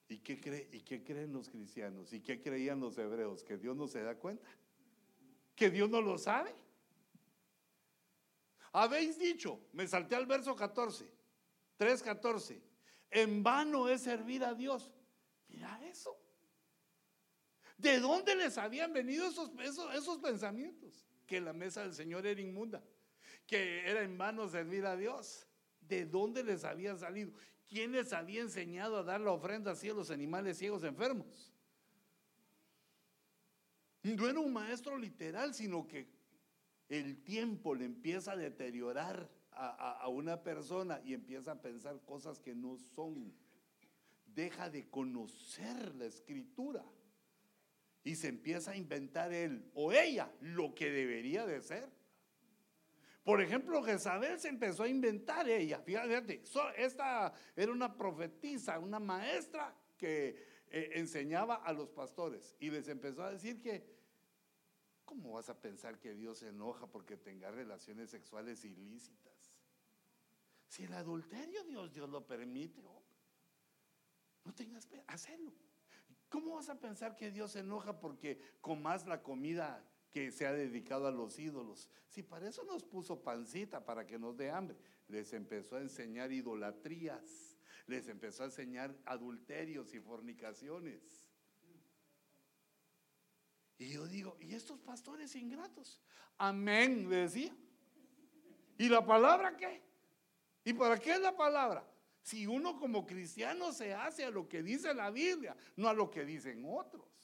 ¿Y 0.09 0.19
qué, 0.19 0.41
cree, 0.41 0.69
¿Y 0.73 0.81
qué 0.81 1.05
creen 1.05 1.33
los 1.33 1.49
cristianos? 1.49 2.13
¿Y 2.13 2.23
qué 2.23 2.43
creían 2.43 2.81
los 2.81 2.99
hebreos? 2.99 3.45
¿Que 3.45 3.57
Dios 3.57 3.77
no 3.77 3.87
se 3.87 4.03
da 4.03 4.17
cuenta? 4.17 4.49
¿Que 5.55 5.71
Dios 5.71 5.89
no 5.89 6.01
lo 6.01 6.19
sabe? 6.19 6.53
Habéis 8.73 9.17
dicho, 9.17 9.61
me 9.73 9.87
salté 9.87 10.17
al 10.17 10.27
verso 10.27 10.57
14, 10.57 11.09
3.14, 11.79 12.61
en 13.13 13.45
vano 13.45 13.89
es 13.89 14.01
servir 14.01 14.43
a 14.43 14.55
Dios. 14.55 14.93
Mira 15.47 15.81
eso. 15.87 16.19
¿De 17.79 18.01
dónde 18.01 18.35
les 18.35 18.59
habían 18.59 18.93
venido 18.93 19.29
esos, 19.29 19.53
esos 19.95 20.19
pensamientos? 20.19 21.07
Que 21.29 21.41
la 21.41 21.53
mesa 21.53 21.83
del 21.83 21.95
Señor 21.95 22.27
era 22.27 22.41
inmunda, 22.41 22.83
que 23.47 23.89
era 23.89 24.03
en 24.03 24.19
vano 24.19 24.49
servir 24.49 24.87
a 24.87 24.97
Dios. 24.97 25.47
¿De 25.81 26.05
dónde 26.05 26.43
les 26.43 26.65
había 26.65 26.97
salido? 26.97 27.33
¿Quién 27.69 27.93
les 27.93 28.13
había 28.13 28.41
enseñado 28.41 28.99
a 28.99 29.03
dar 29.03 29.21
la 29.21 29.33
ofrenda 29.33 29.73
así 29.73 29.89
a 29.89 29.95
los 29.95 30.11
animales 30.11 30.59
ciegos 30.59 30.85
enfermos? 30.85 31.53
No 34.03 34.29
era 34.29 34.39
un 34.39 34.53
maestro 34.53 34.97
literal, 34.97 35.53
sino 35.53 35.87
que 35.87 36.07
el 36.89 37.25
tiempo 37.25 37.75
le 37.75 37.85
empieza 37.85 38.33
a 38.33 38.37
deteriorar 38.37 39.29
a, 39.51 40.07
una 40.09 40.43
persona 40.43 41.01
y 41.05 41.15
empieza 41.15 41.53
a 41.53 41.63
pensar 41.63 42.01
cosas 42.05 42.39
que 42.39 42.55
no 42.55 42.77
son. 42.77 43.35
Deja 44.27 44.69
de 44.69 44.89
conocer 44.89 45.95
la 45.95 46.05
escritura 46.05 46.85
y 48.05 48.15
se 48.15 48.29
empieza 48.29 48.73
a 48.73 48.77
inventar 48.77 49.33
él 49.33 49.71
o 49.75 49.93
ella 49.93 50.31
lo 50.41 50.75
que 50.75 50.91
debería 50.91 51.47
de 51.47 51.61
ser. 51.63 51.91
Por 53.27 53.43
ejemplo, 53.43 53.83
Jezabel 53.83 54.39
se 54.39 54.49
empezó 54.49 54.85
a 54.85 54.89
inventar 54.89 55.49
ella. 55.49 55.81
Fíjate, 55.81 56.45
esta 56.77 57.33
era 57.57 57.73
una 57.73 57.97
profetisa, 57.97 58.79
una 58.79 59.01
maestra 59.01 59.77
que 59.99 60.63
eh, 60.69 60.91
enseñaba 60.95 61.57
a 61.57 61.73
los 61.73 61.89
pastores 61.89 62.55
y 62.61 62.71
les 62.71 62.87
empezó 62.87 63.25
a 63.25 63.33
decir 63.33 63.61
que, 63.61 63.85
¿cómo 65.05 65.33
vas 65.33 65.49
a 65.49 65.61
pensar 65.61 65.99
que 65.99 66.15
Dios 66.15 66.39
se 66.39 66.51
enoja 66.51 66.87
porque 66.87 67.17
tenga 67.17 67.51
relaciones 67.51 68.11
sexuales 68.11 68.65
ilícitas? 68.65 69.57
Si 70.69 70.85
el 70.85 70.93
adulterio 70.93 71.65
Dios, 71.65 71.93
Dios 71.93 72.09
lo 72.09 72.25
permite, 72.25 72.81
no 74.45 74.55
tengas 74.55 74.87
hacerlo. 75.09 75.53
¿Cómo 76.29 76.55
vas 76.55 76.69
a 76.69 76.79
pensar 76.79 77.17
que 77.17 77.33
Dios 77.33 77.51
se 77.51 77.59
enoja 77.59 77.99
porque 77.99 78.41
comas 78.61 79.05
la 79.05 79.21
comida 79.21 79.85
que 80.11 80.31
se 80.31 80.47
ha 80.47 80.53
dedicado 80.53 81.07
a 81.07 81.11
los 81.11 81.39
ídolos. 81.39 81.91
Si 82.09 82.23
para 82.23 82.49
eso 82.49 82.65
nos 82.65 82.85
puso 82.85 83.23
pancita, 83.23 83.85
para 83.85 84.07
que 84.07 84.19
nos 84.19 84.37
dé 84.37 84.51
hambre, 84.51 84.79
les 85.09 85.33
empezó 85.33 85.77
a 85.77 85.81
enseñar 85.81 86.33
idolatrías, 86.33 87.57
les 87.87 88.09
empezó 88.09 88.43
a 88.43 88.47
enseñar 88.47 88.97
adulterios 89.05 89.95
y 89.95 90.01
fornicaciones. 90.01 91.27
Y 93.79 93.93
yo 93.93 94.07
digo, 94.07 94.37
¿y 94.41 94.55
estos 94.55 94.79
pastores 94.81 95.37
ingratos? 95.37 96.01
Amén, 96.39 97.09
le 97.11 97.17
decía. 97.17 97.55
¿Y 98.79 98.89
la 98.89 99.05
palabra 99.05 99.57
qué? 99.57 99.83
¿Y 100.65 100.73
para 100.73 100.99
qué 100.99 101.13
es 101.13 101.21
la 101.21 101.37
palabra? 101.37 101.87
Si 102.23 102.47
uno 102.47 102.79
como 102.79 103.07
cristiano 103.07 103.73
se 103.73 103.95
hace 103.95 104.25
a 104.25 104.31
lo 104.31 104.49
que 104.49 104.63
dice 104.63 104.93
la 104.95 105.11
Biblia, 105.11 105.57
no 105.77 105.89
a 105.89 105.95
lo 105.95 106.11
que 106.11 106.25
dicen 106.25 106.65
otros. 106.67 107.16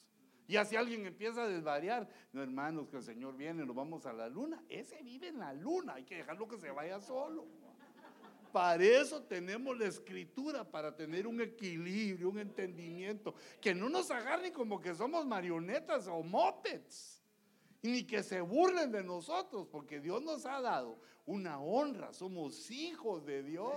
Y 0.47 0.57
así 0.57 0.75
alguien 0.75 1.05
empieza 1.05 1.43
a 1.43 1.47
desvariar, 1.47 2.07
no 2.33 2.43
hermanos, 2.43 2.89
que 2.89 2.97
el 2.97 3.03
Señor 3.03 3.35
viene, 3.35 3.65
nos 3.65 3.75
vamos 3.75 4.05
a 4.05 4.13
la 4.13 4.27
luna. 4.27 4.61
Ese 4.67 5.01
vive 5.01 5.29
en 5.29 5.39
la 5.39 5.53
luna, 5.53 5.95
hay 5.95 6.03
que 6.03 6.17
dejarlo 6.17 6.47
que 6.47 6.57
se 6.57 6.69
vaya 6.69 6.99
solo. 6.99 7.45
Para 8.51 8.83
eso 8.83 9.23
tenemos 9.23 9.77
la 9.79 9.87
escritura, 9.87 10.63
para 10.63 10.95
tener 10.95 11.25
un 11.25 11.41
equilibrio, 11.41 12.29
un 12.29 12.37
entendimiento, 12.37 13.33
que 13.59 13.73
no 13.73 13.89
nos 13.89 14.11
agarren 14.11 14.53
como 14.53 14.79
que 14.79 14.93
somos 14.93 15.25
marionetas 15.25 16.07
o 16.07 16.21
mopeds, 16.21 17.23
ni 17.81 18.03
que 18.03 18.21
se 18.21 18.41
burlen 18.41 18.91
de 18.91 19.03
nosotros, 19.03 19.67
porque 19.71 19.99
Dios 19.99 20.21
nos 20.21 20.45
ha 20.45 20.61
dado 20.61 20.99
una 21.25 21.59
honra, 21.59 22.13
somos 22.13 22.69
hijos 22.69 23.25
de 23.25 23.41
Dios. 23.41 23.73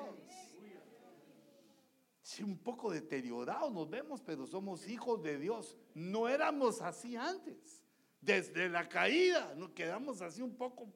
Sí, 2.26 2.42
un 2.42 2.58
poco 2.58 2.90
deteriorados 2.90 3.72
nos 3.72 3.88
vemos, 3.88 4.20
pero 4.20 4.48
somos 4.48 4.88
hijos 4.88 5.22
de 5.22 5.38
Dios. 5.38 5.76
No 5.94 6.26
éramos 6.26 6.82
así 6.82 7.14
antes. 7.14 7.84
Desde 8.20 8.68
la 8.68 8.88
caída 8.88 9.54
nos 9.54 9.70
quedamos 9.70 10.20
así 10.20 10.42
un 10.42 10.56
poco. 10.56 10.92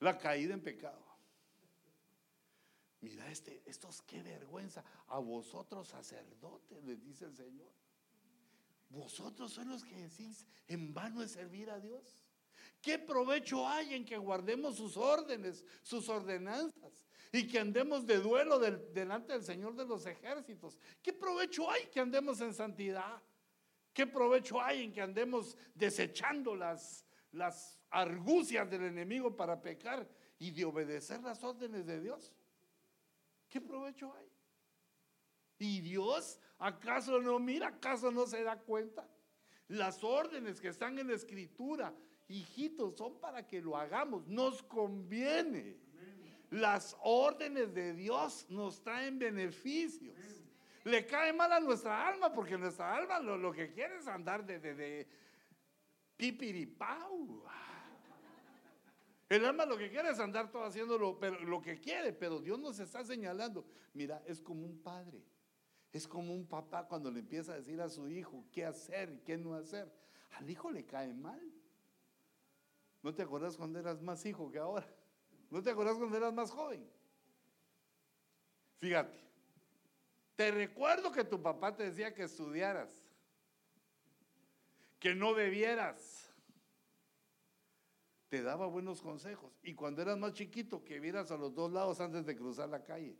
La 0.00 0.16
caída 0.16 0.54
en 0.54 0.62
pecado. 0.62 1.04
Mira, 3.02 3.30
este, 3.30 3.62
estos 3.66 4.00
qué 4.00 4.22
vergüenza. 4.22 4.82
A 5.08 5.18
vosotros 5.18 5.88
sacerdotes, 5.88 6.82
les 6.82 6.98
dice 7.04 7.26
el 7.26 7.36
Señor. 7.36 7.74
Vosotros 8.88 9.52
son 9.52 9.68
los 9.68 9.84
que 9.84 9.96
decís, 9.96 10.46
en 10.66 10.94
vano 10.94 11.22
es 11.22 11.32
servir 11.32 11.68
a 11.68 11.78
Dios. 11.78 12.18
¿Qué 12.80 12.98
provecho 12.98 13.68
hay 13.68 13.92
en 13.92 14.06
que 14.06 14.16
guardemos 14.16 14.76
sus 14.76 14.96
órdenes, 14.96 15.62
sus 15.82 16.08
ordenanzas? 16.08 17.05
Y 17.32 17.46
que 17.46 17.58
andemos 17.58 18.06
de 18.06 18.18
duelo 18.18 18.58
delante 18.58 19.32
del 19.32 19.42
Señor 19.42 19.74
de 19.74 19.84
los 19.84 20.06
ejércitos. 20.06 20.78
¿Qué 21.02 21.12
provecho 21.12 21.70
hay 21.70 21.86
que 21.86 22.00
andemos 22.00 22.40
en 22.40 22.54
santidad? 22.54 23.22
¿Qué 23.92 24.06
provecho 24.06 24.60
hay 24.60 24.84
en 24.84 24.92
que 24.92 25.00
andemos 25.00 25.56
desechando 25.74 26.54
las, 26.54 27.04
las 27.32 27.80
argucias 27.90 28.68
del 28.70 28.84
enemigo 28.84 29.34
para 29.34 29.60
pecar 29.60 30.08
y 30.38 30.50
de 30.50 30.64
obedecer 30.64 31.22
las 31.22 31.42
órdenes 31.42 31.86
de 31.86 32.00
Dios? 32.00 32.32
¿Qué 33.48 33.60
provecho 33.60 34.12
hay? 34.14 34.28
¿Y 35.58 35.80
Dios 35.80 36.38
acaso 36.58 37.20
no 37.20 37.38
mira, 37.38 37.68
acaso 37.68 38.10
no 38.10 38.26
se 38.26 38.42
da 38.42 38.58
cuenta? 38.58 39.08
Las 39.68 40.04
órdenes 40.04 40.60
que 40.60 40.68
están 40.68 40.98
en 40.98 41.10
escritura, 41.10 41.94
hijitos, 42.28 42.96
son 42.96 43.18
para 43.18 43.46
que 43.46 43.60
lo 43.60 43.76
hagamos, 43.76 44.26
nos 44.26 44.62
conviene. 44.62 45.78
Las 46.56 46.96
órdenes 47.02 47.74
de 47.74 47.92
Dios 47.92 48.46
nos 48.48 48.82
traen 48.82 49.18
beneficios. 49.18 50.16
Le 50.84 51.04
cae 51.04 51.30
mal 51.30 51.52
a 51.52 51.60
nuestra 51.60 52.08
alma 52.08 52.32
porque 52.32 52.56
nuestra 52.56 52.94
alma 52.94 53.20
lo, 53.20 53.52
que 53.52 53.70
quiere 53.72 53.98
es 53.98 54.06
andar 54.06 54.42
de, 54.46 54.58
de, 54.58 54.74
de 54.74 55.08
pipiripau. 56.16 57.42
El 59.28 59.44
alma 59.44 59.66
lo 59.66 59.76
que 59.76 59.90
quiere 59.90 60.08
es 60.08 60.18
andar 60.18 60.50
todo 60.50 60.64
haciendo 60.64 60.96
lo, 60.96 61.18
pero, 61.18 61.38
lo 61.40 61.60
que 61.60 61.78
quiere, 61.78 62.14
pero 62.14 62.40
Dios 62.40 62.58
nos 62.58 62.78
está 62.78 63.04
señalando. 63.04 63.66
Mira, 63.92 64.22
es 64.24 64.40
como 64.40 64.64
un 64.64 64.78
padre, 64.78 65.22
es 65.92 66.08
como 66.08 66.32
un 66.32 66.46
papá 66.46 66.86
cuando 66.88 67.10
le 67.10 67.20
empieza 67.20 67.52
a 67.52 67.56
decir 67.56 67.82
a 67.82 67.90
su 67.90 68.08
hijo 68.08 68.46
qué 68.50 68.64
hacer 68.64 69.12
y 69.12 69.18
qué 69.18 69.36
no 69.36 69.52
hacer. 69.52 69.92
Al 70.38 70.48
hijo 70.48 70.70
le 70.70 70.86
cae 70.86 71.12
mal. 71.12 71.52
¿No 73.02 73.14
te 73.14 73.22
acuerdas 73.22 73.58
cuando 73.58 73.78
eras 73.78 74.00
más 74.00 74.24
hijo 74.24 74.50
que 74.50 74.58
ahora? 74.58 74.88
¿No 75.50 75.62
te 75.62 75.70
acuerdas 75.70 75.96
cuando 75.96 76.16
eras 76.16 76.32
más 76.32 76.50
joven? 76.50 76.88
Fíjate, 78.76 79.18
te 80.34 80.50
recuerdo 80.50 81.10
que 81.12 81.24
tu 81.24 81.40
papá 81.40 81.74
te 81.74 81.84
decía 81.84 82.14
que 82.14 82.24
estudiaras, 82.24 82.90
que 84.98 85.14
no 85.14 85.34
bebieras, 85.34 86.30
te 88.28 88.42
daba 88.42 88.66
buenos 88.66 89.00
consejos. 89.00 89.58
Y 89.62 89.74
cuando 89.74 90.02
eras 90.02 90.18
más 90.18 90.32
chiquito, 90.34 90.84
que 90.84 91.00
vieras 91.00 91.30
a 91.30 91.36
los 91.36 91.54
dos 91.54 91.72
lados 91.72 92.00
antes 92.00 92.26
de 92.26 92.36
cruzar 92.36 92.68
la 92.68 92.82
calle. 92.82 93.16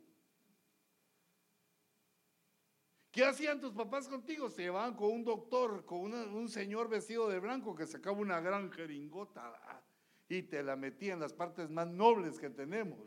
¿Qué 3.11 3.25
hacían 3.25 3.59
tus 3.59 3.73
papás 3.73 4.07
contigo? 4.07 4.49
Se 4.49 4.61
llevaban 4.61 4.93
con 4.93 5.11
un 5.11 5.23
doctor, 5.23 5.85
con 5.85 6.13
un 6.13 6.49
señor 6.49 6.87
vestido 6.87 7.27
de 7.27 7.39
blanco 7.39 7.73
que 7.73 7.87
sacaba 7.87 8.17
una 8.17 8.39
gran 8.41 8.71
jeringota 8.71 9.59
y 10.29 10.43
te 10.43 10.63
la 10.63 10.75
metía 10.75 11.13
en 11.13 11.19
las 11.19 11.33
partes 11.33 11.69
más 11.69 11.87
nobles 11.87 12.39
que 12.39 12.49
tenemos. 12.49 12.99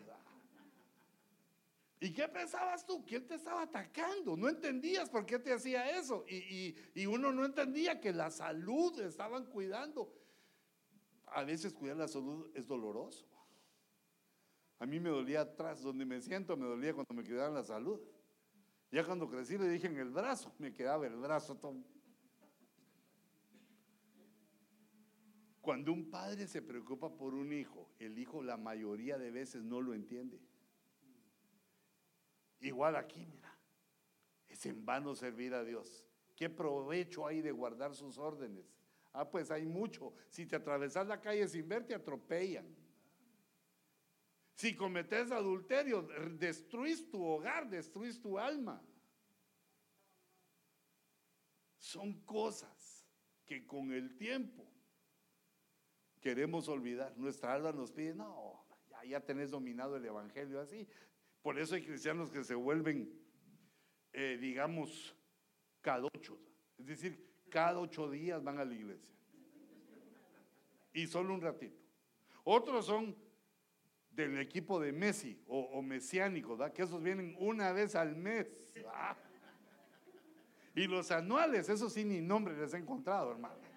¿Y 2.03 2.13
qué 2.15 2.29
pensabas 2.29 2.87
tú? 2.87 3.05
Que 3.05 3.17
él 3.17 3.27
te 3.27 3.35
estaba 3.35 3.63
atacando. 3.63 4.35
No 4.35 4.49
entendías 4.49 5.11
por 5.11 5.27
qué 5.27 5.39
te 5.39 5.53
hacía 5.53 5.99
eso. 5.99 6.25
Y, 6.27 6.75
y 6.95 7.05
uno 7.05 7.31
no 7.31 7.45
entendía 7.45 8.01
que 8.01 8.13
la 8.13 8.31
salud 8.31 8.99
estaban 9.01 9.45
cuidando 9.47 10.11
a 11.33 11.45
veces 11.45 11.73
cuidar 11.73 11.97
la 11.97 12.09
salud 12.09 12.51
es 12.55 12.67
doloroso. 12.67 13.27
A 14.79 14.87
mí 14.87 14.99
me 14.99 15.11
dolía 15.11 15.43
atrás, 15.43 15.83
donde 15.83 16.05
me 16.05 16.21
siento, 16.21 16.57
me 16.57 16.67
dolía 16.67 16.95
cuando 16.95 17.15
me 17.15 17.23
quedaba 17.23 17.51
la 17.51 17.65
salud. 17.65 18.01
Ya 18.91 19.05
cuando 19.05 19.29
crecí 19.29 19.59
le 19.59 19.69
dije 19.69 19.87
en 19.87 19.99
el 19.99 20.11
brazo, 20.11 20.53
me 20.59 20.73
quedaba 20.73 21.07
el 21.07 21.17
brazo 21.17 21.57
todo. 21.57 21.77
Cuando 25.71 25.93
un 25.93 26.11
padre 26.11 26.49
se 26.49 26.63
preocupa 26.63 27.17
por 27.17 27.33
un 27.33 27.53
hijo, 27.53 27.93
el 28.01 28.19
hijo 28.19 28.43
la 28.43 28.57
mayoría 28.57 29.17
de 29.19 29.31
veces 29.31 29.63
no 29.63 29.81
lo 29.81 29.95
entiende. 29.95 30.41
Igual 32.59 32.97
aquí, 32.97 33.25
mira, 33.25 33.57
es 34.49 34.67
en 34.67 34.85
vano 34.85 35.15
servir 35.15 35.55
a 35.55 35.63
Dios. 35.63 36.05
¿Qué 36.35 36.51
provecho 36.51 37.25
hay 37.25 37.41
de 37.41 37.53
guardar 37.53 37.95
sus 37.95 38.19
órdenes? 38.19 38.65
Ah, 39.13 39.31
pues 39.31 39.53
hay 39.53 39.65
mucho. 39.65 40.13
Si 40.29 40.45
te 40.45 40.57
atravesas 40.57 41.07
la 41.07 41.21
calle 41.21 41.47
sin 41.47 41.69
ver, 41.69 41.87
te 41.87 41.95
atropellan. 41.95 42.67
Si 44.57 44.75
cometes 44.75 45.31
adulterio, 45.31 46.03
destruís 46.33 47.09
tu 47.09 47.23
hogar, 47.23 47.71
destruís 47.71 48.21
tu 48.21 48.41
alma. 48.41 48.83
Son 51.79 52.13
cosas 52.25 53.07
que 53.47 53.65
con 53.65 53.93
el 53.93 54.17
tiempo 54.17 54.67
queremos 56.21 56.69
olvidar. 56.69 57.17
Nuestra 57.17 57.55
alma 57.55 57.73
nos 57.73 57.91
pide, 57.91 58.15
no, 58.15 58.65
ya, 59.07 59.21
tenés 59.21 59.51
dominado 59.51 59.97
el 59.97 60.05
Evangelio 60.05 60.61
así. 60.61 60.87
Por 61.43 61.59
eso 61.59 61.75
hay 61.75 61.83
cristianos 61.83 62.31
que 62.31 62.45
se 62.45 62.55
vuelven, 62.55 63.11
eh, 64.13 64.39
digamos, 64.41 65.17
cadochos. 65.81 66.39
Es 66.79 66.87
decir, 66.87 67.31
cada 67.49 67.79
ocho 67.79 68.11
días 68.11 68.43
van 68.43 68.59
a 68.59 68.65
la 68.65 68.75
iglesia. 68.75 69.15
Y 70.93 71.07
solo 71.07 71.35
un 71.35 71.41
ratito. 71.41 71.81
Otros 72.45 72.87
son 72.87 73.17
del 74.11 74.39
equipo 74.39 74.81
de 74.81 74.93
Messi 74.93 75.41
o, 75.47 75.81
mesiánicos, 75.83 76.59
que 76.73 76.83
esos 76.83 77.03
vienen 77.03 77.37
una 77.39 77.73
vez 77.73 77.95
al 77.95 78.17
mes. 78.17 78.47
Y 80.75 80.87
los 80.87 81.11
anuales, 81.11 81.69
eso 81.69 81.89
sí 81.89 82.05
ni 82.05 82.21
nombre 82.21 82.57
les 82.57 82.75
he 82.75 82.79
encontrado, 82.79 83.31
hermano. 83.31 83.70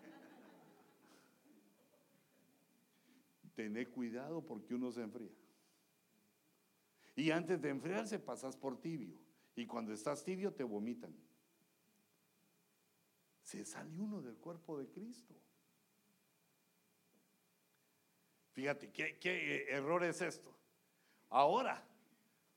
Tené 3.55 3.87
cuidado 3.87 4.45
porque 4.45 4.73
uno 4.75 4.91
se 4.91 5.01
enfría. 5.01 5.31
Y 7.15 7.31
antes 7.31 7.61
de 7.61 7.69
enfriarse 7.69 8.19
pasas 8.19 8.55
por 8.57 8.79
tibio. 8.81 9.15
Y 9.55 9.67
cuando 9.67 9.93
estás 9.93 10.23
tibio 10.23 10.53
te 10.53 10.63
vomitan 10.63 11.13
se 13.43 13.65
sale 13.65 13.99
uno 13.99 14.21
del 14.21 14.37
cuerpo 14.37 14.79
de 14.79 14.87
Cristo. 14.87 15.35
Fíjate, 18.53 18.91
¿qué, 18.91 19.19
qué 19.19 19.65
error 19.69 20.03
es 20.03 20.21
esto? 20.21 20.55
Ahora, 21.29 21.85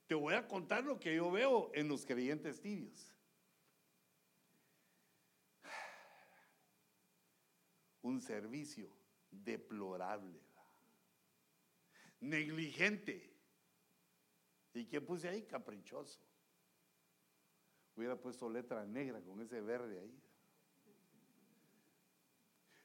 te 0.07 0.15
voy 0.15 0.33
a 0.33 0.47
contar 0.47 0.83
lo 0.83 0.99
que 0.99 1.15
yo 1.15 1.29
veo 1.29 1.71
en 1.73 1.87
los 1.87 2.05
creyentes 2.05 2.61
tibios. 2.61 3.13
Un 8.01 8.21
servicio 8.21 8.89
deplorable, 9.29 10.39
negligente. 12.19 13.33
¿Y 14.73 14.85
qué 14.85 15.01
puse 15.01 15.27
ahí? 15.27 15.43
Caprichoso. 15.43 16.19
Hubiera 17.95 18.15
puesto 18.15 18.49
letra 18.49 18.85
negra 18.85 19.21
con 19.21 19.41
ese 19.41 19.59
verde 19.61 19.99
ahí. 19.99 20.21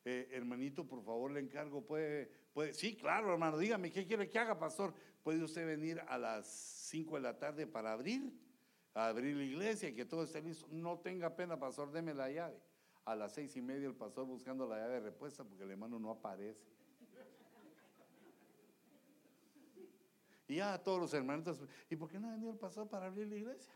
Eh, 0.04 0.28
hermanito, 0.32 0.84
por 0.84 1.04
favor, 1.04 1.30
le 1.30 1.40
encargo, 1.40 1.84
puede, 1.84 2.26
puede, 2.52 2.74
sí, 2.74 2.96
claro, 2.96 3.32
hermano, 3.32 3.56
dígame, 3.56 3.92
¿qué 3.92 4.04
quiere 4.04 4.28
que 4.28 4.38
haga, 4.38 4.58
pastor? 4.58 4.92
¿Puede 5.22 5.44
usted 5.44 5.64
venir 5.64 6.00
a 6.08 6.18
las 6.18 6.46
5 6.46 7.14
de 7.16 7.20
la 7.20 7.38
tarde 7.38 7.68
para 7.68 7.92
abrir? 7.92 8.32
Abrir 8.94 9.36
la 9.36 9.44
iglesia 9.44 9.90
y 9.90 9.94
que 9.94 10.04
todo 10.04 10.24
esté 10.24 10.42
listo. 10.42 10.66
No 10.70 10.98
tenga 10.98 11.36
pena, 11.36 11.58
pastor, 11.58 11.92
deme 11.92 12.14
la 12.14 12.30
llave. 12.30 12.60
A 13.04 13.16
las 13.16 13.32
seis 13.32 13.56
y 13.56 13.62
media 13.62 13.88
el 13.88 13.94
pastor 13.94 14.26
buscando 14.26 14.66
la 14.66 14.76
llave 14.76 14.94
de 14.94 15.00
respuesta 15.00 15.44
porque 15.44 15.64
el 15.64 15.70
hermano 15.70 15.98
no 15.98 16.10
aparece. 16.10 16.64
Y 20.52 20.56
ya 20.56 20.76
todos 20.76 21.00
los 21.00 21.14
hermanitos, 21.14 21.62
¿y 21.88 21.96
por 21.96 22.10
qué 22.10 22.20
no 22.20 22.28
ha 22.28 22.32
venido 22.32 22.52
el 22.52 22.58
pastor 22.58 22.86
para 22.86 23.06
abrir 23.06 23.26
la 23.26 23.36
iglesia? 23.36 23.72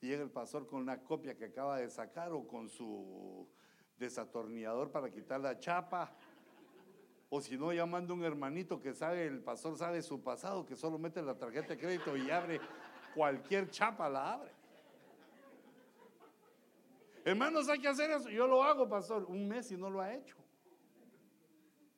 Llega 0.00 0.22
el 0.22 0.30
pastor 0.30 0.64
con 0.64 0.80
una 0.80 1.02
copia 1.02 1.36
que 1.36 1.46
acaba 1.46 1.78
de 1.78 1.90
sacar 1.90 2.30
o 2.30 2.46
con 2.46 2.68
su 2.68 3.48
desatornillador 3.96 4.92
para 4.92 5.10
quitar 5.10 5.40
la 5.40 5.58
chapa. 5.58 6.16
O 7.28 7.40
si 7.40 7.58
no, 7.58 7.72
llamando 7.72 8.14
a 8.14 8.16
un 8.16 8.22
hermanito 8.22 8.80
que 8.80 8.94
sabe, 8.94 9.26
el 9.26 9.42
pastor 9.42 9.76
sabe 9.76 10.02
su 10.02 10.22
pasado, 10.22 10.64
que 10.64 10.76
solo 10.76 11.00
mete 11.00 11.20
la 11.20 11.36
tarjeta 11.36 11.70
de 11.70 11.78
crédito 11.78 12.16
y 12.16 12.30
abre 12.30 12.60
cualquier 13.12 13.68
chapa, 13.68 14.08
la 14.08 14.34
abre. 14.34 14.52
Hermanos, 17.24 17.68
hay 17.68 17.80
que 17.80 17.88
hacer 17.88 18.08
eso. 18.12 18.30
Yo 18.30 18.46
lo 18.46 18.62
hago, 18.62 18.88
pastor, 18.88 19.24
un 19.24 19.48
mes 19.48 19.68
y 19.72 19.76
no 19.76 19.90
lo 19.90 20.00
ha 20.00 20.14
hecho. 20.14 20.36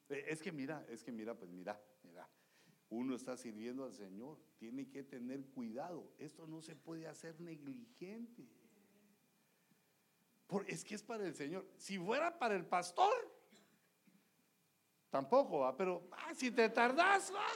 Eh, 0.08 0.24
es 0.28 0.40
que 0.40 0.52
mira, 0.52 0.86
es 0.88 1.04
que 1.04 1.12
mira, 1.12 1.34
pues 1.34 1.50
mira. 1.50 1.78
Uno 2.90 3.14
está 3.14 3.36
sirviendo 3.36 3.84
al 3.84 3.92
Señor, 3.92 4.38
tiene 4.58 4.88
que 4.88 5.02
tener 5.02 5.44
cuidado. 5.46 6.10
Esto 6.18 6.46
no 6.46 6.62
se 6.62 6.74
puede 6.74 7.06
hacer 7.06 7.40
negligente 7.40 8.48
es 10.66 10.84
que 10.84 10.94
es 10.94 11.02
para 11.02 11.26
el 11.26 11.34
Señor. 11.34 11.66
Si 11.76 11.98
fuera 11.98 12.38
para 12.38 12.54
el 12.56 12.64
pastor, 12.64 13.12
tampoco 15.10 15.60
va, 15.60 15.76
pero 15.76 16.08
ah, 16.12 16.32
si 16.34 16.50
te 16.50 16.68
tardas, 16.70 17.32
va. 17.34 17.46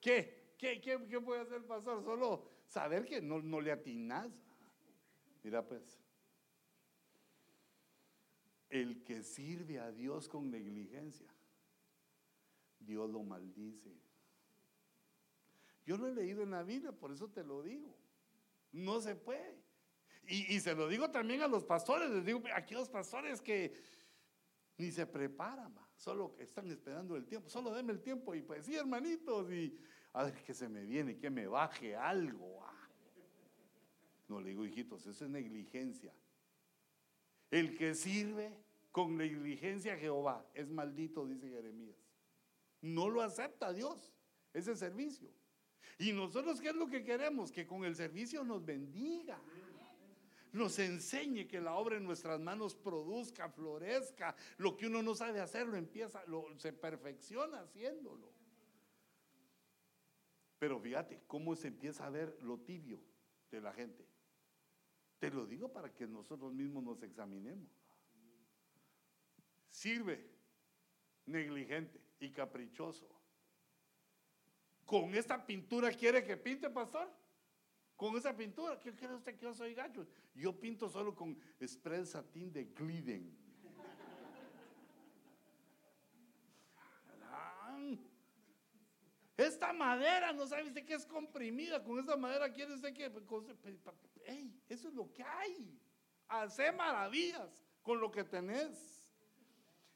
¿Qué? 0.00 0.54
¿Qué, 0.58 0.80
qué, 0.80 1.06
qué 1.08 1.20
puede 1.20 1.42
hacer 1.42 1.56
el 1.58 1.64
pastor? 1.64 2.02
Solo 2.04 2.50
saber 2.66 3.06
que 3.06 3.20
no, 3.22 3.40
no 3.40 3.60
le 3.60 3.72
atinas. 3.72 4.30
Mira 5.42 5.66
pues. 5.66 5.98
El 8.68 9.02
que 9.04 9.22
sirve 9.22 9.78
a 9.78 9.92
Dios 9.92 10.28
con 10.28 10.50
negligencia, 10.50 11.32
Dios 12.78 13.10
lo 13.10 13.22
maldice. 13.22 13.94
Yo 15.84 15.96
lo 15.96 16.08
he 16.08 16.14
leído 16.14 16.42
en 16.42 16.50
la 16.50 16.62
Biblia, 16.62 16.92
por 16.92 17.12
eso 17.12 17.28
te 17.28 17.44
lo 17.44 17.62
digo. 17.62 17.96
No 18.72 19.00
se 19.00 19.14
puede. 19.14 19.64
Y, 20.28 20.58
se 20.58 20.74
lo 20.74 20.88
digo 20.88 21.08
también 21.10 21.42
a 21.42 21.46
los 21.46 21.64
pastores, 21.64 22.10
les 22.10 22.24
digo, 22.24 22.42
aquí 22.52 22.74
los 22.74 22.88
pastores 22.88 23.40
que 23.40 23.72
ni 24.76 24.90
se 24.90 25.06
preparan, 25.06 25.72
solo 25.94 26.34
están 26.40 26.68
esperando 26.68 27.14
el 27.14 27.26
tiempo, 27.26 27.48
solo 27.48 27.72
denme 27.72 27.92
el 27.92 28.02
tiempo 28.02 28.34
y 28.34 28.42
pues 28.42 28.66
sí, 28.66 28.74
hermanitos, 28.74 29.50
y 29.52 29.78
a 30.14 30.24
ver 30.24 30.34
que 30.42 30.52
se 30.52 30.68
me 30.68 30.82
viene, 30.84 31.16
que 31.16 31.30
me 31.30 31.46
baje 31.46 31.94
algo. 31.94 32.66
No 34.26 34.40
le 34.40 34.50
digo, 34.50 34.66
hijitos, 34.66 35.06
eso 35.06 35.24
es 35.24 35.30
negligencia. 35.30 36.12
El 37.50 37.76
que 37.76 37.94
sirve 37.94 38.58
con 38.90 39.16
negligencia 39.16 39.94
a 39.94 39.96
Jehová 39.96 40.44
es 40.54 40.68
maldito, 40.68 41.24
dice 41.24 41.48
Jeremías. 41.48 41.96
No 42.86 43.08
lo 43.08 43.22
acepta 43.22 43.72
Dios, 43.72 44.12
ese 44.52 44.76
servicio. 44.76 45.30
Y 45.98 46.12
nosotros, 46.12 46.60
¿qué 46.60 46.68
es 46.68 46.76
lo 46.76 46.86
que 46.86 47.02
queremos? 47.02 47.50
Que 47.50 47.66
con 47.66 47.84
el 47.84 47.94
servicio 47.94 48.44
nos 48.44 48.64
bendiga 48.64 49.40
nos 50.56 50.78
enseñe 50.78 51.46
que 51.46 51.60
la 51.60 51.74
obra 51.74 51.96
en 51.96 52.04
nuestras 52.04 52.40
manos 52.40 52.74
produzca, 52.74 53.48
florezca. 53.50 54.34
Lo 54.56 54.76
que 54.76 54.86
uno 54.86 55.02
no 55.02 55.14
sabe 55.14 55.40
hacer, 55.40 55.66
lo 55.66 55.76
empieza, 55.76 56.24
lo, 56.26 56.58
se 56.58 56.72
perfecciona 56.72 57.60
haciéndolo. 57.60 58.32
Pero 60.58 60.80
fíjate 60.80 61.22
cómo 61.26 61.54
se 61.54 61.68
empieza 61.68 62.06
a 62.06 62.10
ver 62.10 62.38
lo 62.42 62.58
tibio 62.58 62.98
de 63.50 63.60
la 63.60 63.72
gente. 63.72 64.06
Te 65.18 65.30
lo 65.30 65.46
digo 65.46 65.72
para 65.72 65.92
que 65.92 66.06
nosotros 66.06 66.54
mismos 66.54 66.82
nos 66.82 67.02
examinemos. 67.02 67.68
Sirve 69.68 70.26
negligente 71.26 72.00
y 72.20 72.30
caprichoso. 72.30 73.08
¿Con 74.84 75.14
esta 75.14 75.44
pintura 75.44 75.90
quiere 75.90 76.24
que 76.24 76.36
pinte, 76.36 76.70
pastor? 76.70 77.10
con 77.96 78.16
esa 78.16 78.36
pintura. 78.36 78.78
¿Qué 78.78 78.94
cree 78.94 79.14
usted 79.14 79.36
que 79.36 79.44
yo 79.44 79.54
soy 79.54 79.74
gacho? 79.74 80.06
Yo 80.34 80.58
pinto 80.58 80.88
solo 80.88 81.14
con 81.14 81.38
spray 81.66 82.04
satín 82.04 82.52
de 82.52 82.64
Gliden. 82.64 83.46
Esta 89.36 89.70
madera, 89.74 90.32
no 90.32 90.46
sabe 90.46 90.64
usted 90.64 90.84
que 90.84 90.94
es 90.94 91.04
comprimida. 91.04 91.82
Con 91.84 91.98
esta 91.98 92.16
madera 92.16 92.50
quiere 92.50 92.72
usted 92.72 92.94
que. 92.94 93.04
Ey, 94.24 94.62
eso 94.68 94.88
es 94.88 94.94
lo 94.94 95.12
que 95.12 95.22
hay. 95.22 95.78
Hace 96.28 96.72
maravillas 96.72 97.62
con 97.82 98.00
lo 98.00 98.10
que 98.10 98.24
tenés. 98.24 99.10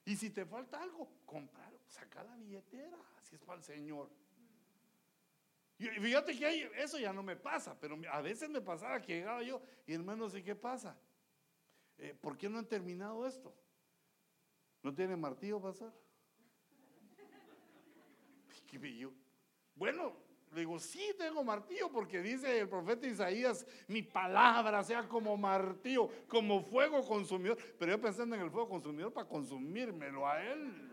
Y 0.04 0.16
si 0.16 0.28
te 0.30 0.44
falta 0.44 0.82
algo, 0.82 1.10
comprarlo, 1.24 1.69
saca 1.90 2.22
la 2.22 2.36
billetera. 2.36 2.96
Así 3.18 3.34
es 3.34 3.42
para 3.42 3.58
el 3.58 3.64
Señor. 3.64 4.08
Y 5.78 5.86
fíjate 5.86 6.38
que 6.38 6.70
eso 6.76 6.98
ya 6.98 7.12
no 7.12 7.22
me 7.22 7.36
pasa, 7.36 7.78
pero 7.78 7.98
a 8.10 8.20
veces 8.20 8.50
me 8.50 8.60
pasaba 8.60 9.00
que 9.00 9.14
llegaba 9.14 9.42
yo 9.42 9.62
y 9.86 9.94
hermano, 9.94 10.28
sé 10.28 10.42
qué 10.42 10.54
pasa. 10.54 10.96
Eh, 11.96 12.14
¿Por 12.20 12.36
qué 12.36 12.48
no 12.48 12.58
han 12.58 12.66
terminado 12.66 13.26
esto? 13.26 13.54
¿No 14.82 14.94
tiene 14.94 15.16
martillo, 15.16 15.60
pasar? 15.60 15.92
Bueno, 19.74 20.14
le 20.52 20.60
digo, 20.60 20.78
sí 20.78 21.14
tengo 21.18 21.42
martillo 21.42 21.90
porque 21.90 22.20
dice 22.20 22.60
el 22.60 22.68
profeta 22.68 23.06
Isaías, 23.06 23.66
mi 23.88 24.02
palabra 24.02 24.84
sea 24.84 25.08
como 25.08 25.36
martillo, 25.36 26.10
como 26.28 26.62
fuego 26.62 27.04
consumidor. 27.06 27.56
Pero 27.78 27.92
yo 27.92 28.00
pensando 28.00 28.36
en 28.36 28.42
el 28.42 28.50
fuego 28.50 28.68
consumidor 28.68 29.12
para 29.12 29.26
consumírmelo 29.26 30.26
a 30.26 30.44
él 30.44 30.90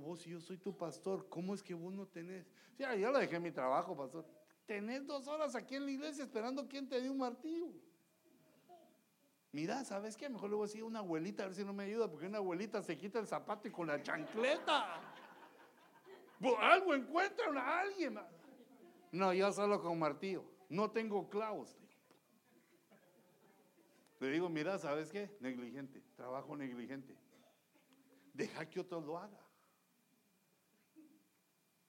vos 0.00 0.26
y 0.26 0.30
yo 0.30 0.40
soy 0.40 0.58
tu 0.58 0.76
pastor, 0.76 1.28
¿cómo 1.28 1.54
es 1.54 1.62
que 1.62 1.74
vos 1.74 1.92
no 1.92 2.06
tenés? 2.06 2.46
Ya, 2.78 2.94
ya 2.94 3.10
lo 3.10 3.18
dejé 3.18 3.38
mi 3.38 3.50
trabajo, 3.50 3.96
pastor. 3.96 4.26
Tenés 4.66 5.06
dos 5.06 5.26
horas 5.28 5.54
aquí 5.54 5.76
en 5.76 5.84
la 5.84 5.90
iglesia 5.90 6.24
esperando 6.24 6.66
quien 6.68 6.88
te 6.88 7.00
dé 7.00 7.10
un 7.10 7.18
martillo. 7.18 7.68
Mira, 9.52 9.84
¿sabes 9.84 10.16
qué? 10.16 10.28
Mejor 10.28 10.50
le 10.50 10.56
voy 10.56 10.64
a 10.64 10.66
decir 10.66 10.82
a 10.82 10.86
una 10.86 10.98
abuelita 10.98 11.44
a 11.44 11.46
ver 11.46 11.54
si 11.54 11.64
no 11.64 11.72
me 11.72 11.84
ayuda, 11.84 12.10
porque 12.10 12.26
una 12.26 12.38
abuelita 12.38 12.82
se 12.82 12.98
quita 12.98 13.20
el 13.20 13.26
zapato 13.26 13.68
y 13.68 13.70
con 13.70 13.86
la 13.86 14.02
chancleta. 14.02 15.00
Algo 16.60 16.94
encuentra 16.94 17.46
a 17.60 17.80
alguien. 17.80 18.18
No, 19.12 19.32
yo 19.32 19.52
solo 19.52 19.80
con 19.80 19.98
martillo. 19.98 20.44
No 20.68 20.90
tengo 20.90 21.28
clavos. 21.28 21.78
Le 24.18 24.30
digo, 24.30 24.48
mira, 24.48 24.78
¿sabes 24.78 25.12
qué? 25.12 25.36
Negligente, 25.40 26.02
trabajo 26.16 26.56
negligente. 26.56 27.14
Deja 28.32 28.68
que 28.68 28.80
otro 28.80 29.00
lo 29.00 29.18
haga. 29.18 29.43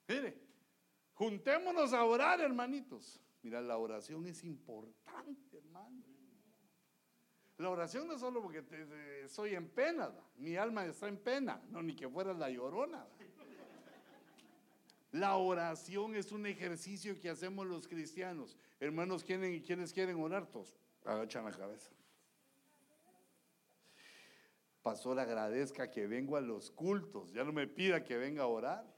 Mire, 0.08 0.38
juntémonos 1.14 1.92
a 1.92 2.04
orar, 2.04 2.40
hermanitos. 2.40 3.20
Mira, 3.42 3.60
la 3.60 3.78
oración 3.78 4.26
es 4.26 4.44
importante, 4.44 5.58
hermano. 5.58 6.02
La 7.58 7.70
oración 7.70 8.06
no 8.06 8.14
es 8.14 8.20
solo 8.20 8.42
porque 8.42 8.62
te, 8.62 9.28
soy 9.28 9.54
en 9.54 9.68
pena, 9.68 10.12
mi 10.36 10.56
alma 10.56 10.84
está 10.84 11.08
en 11.08 11.16
pena, 11.16 11.62
no, 11.70 11.82
ni 11.82 11.96
que 11.96 12.08
fuera 12.08 12.34
la 12.34 12.50
llorona. 12.50 13.06
La 15.12 15.36
oración 15.36 16.14
es 16.14 16.32
un 16.32 16.44
ejercicio 16.44 17.18
que 17.18 17.30
hacemos 17.30 17.66
los 17.66 17.88
cristianos. 17.88 18.58
Hermanos, 18.78 19.24
¿quieren, 19.24 19.62
¿quiénes 19.62 19.92
quieren 19.92 20.20
orar? 20.20 20.46
Todos 20.46 20.76
agachan 21.06 21.44
la 21.44 21.52
cabeza. 21.52 21.90
Pastor, 24.82 25.18
agradezca 25.18 25.90
que 25.90 26.06
vengo 26.06 26.36
a 26.36 26.40
los 26.40 26.70
cultos. 26.70 27.32
Ya 27.32 27.44
no 27.44 27.52
me 27.52 27.66
pida 27.66 28.04
que 28.04 28.16
venga 28.16 28.42
a 28.42 28.46
orar. 28.46 28.95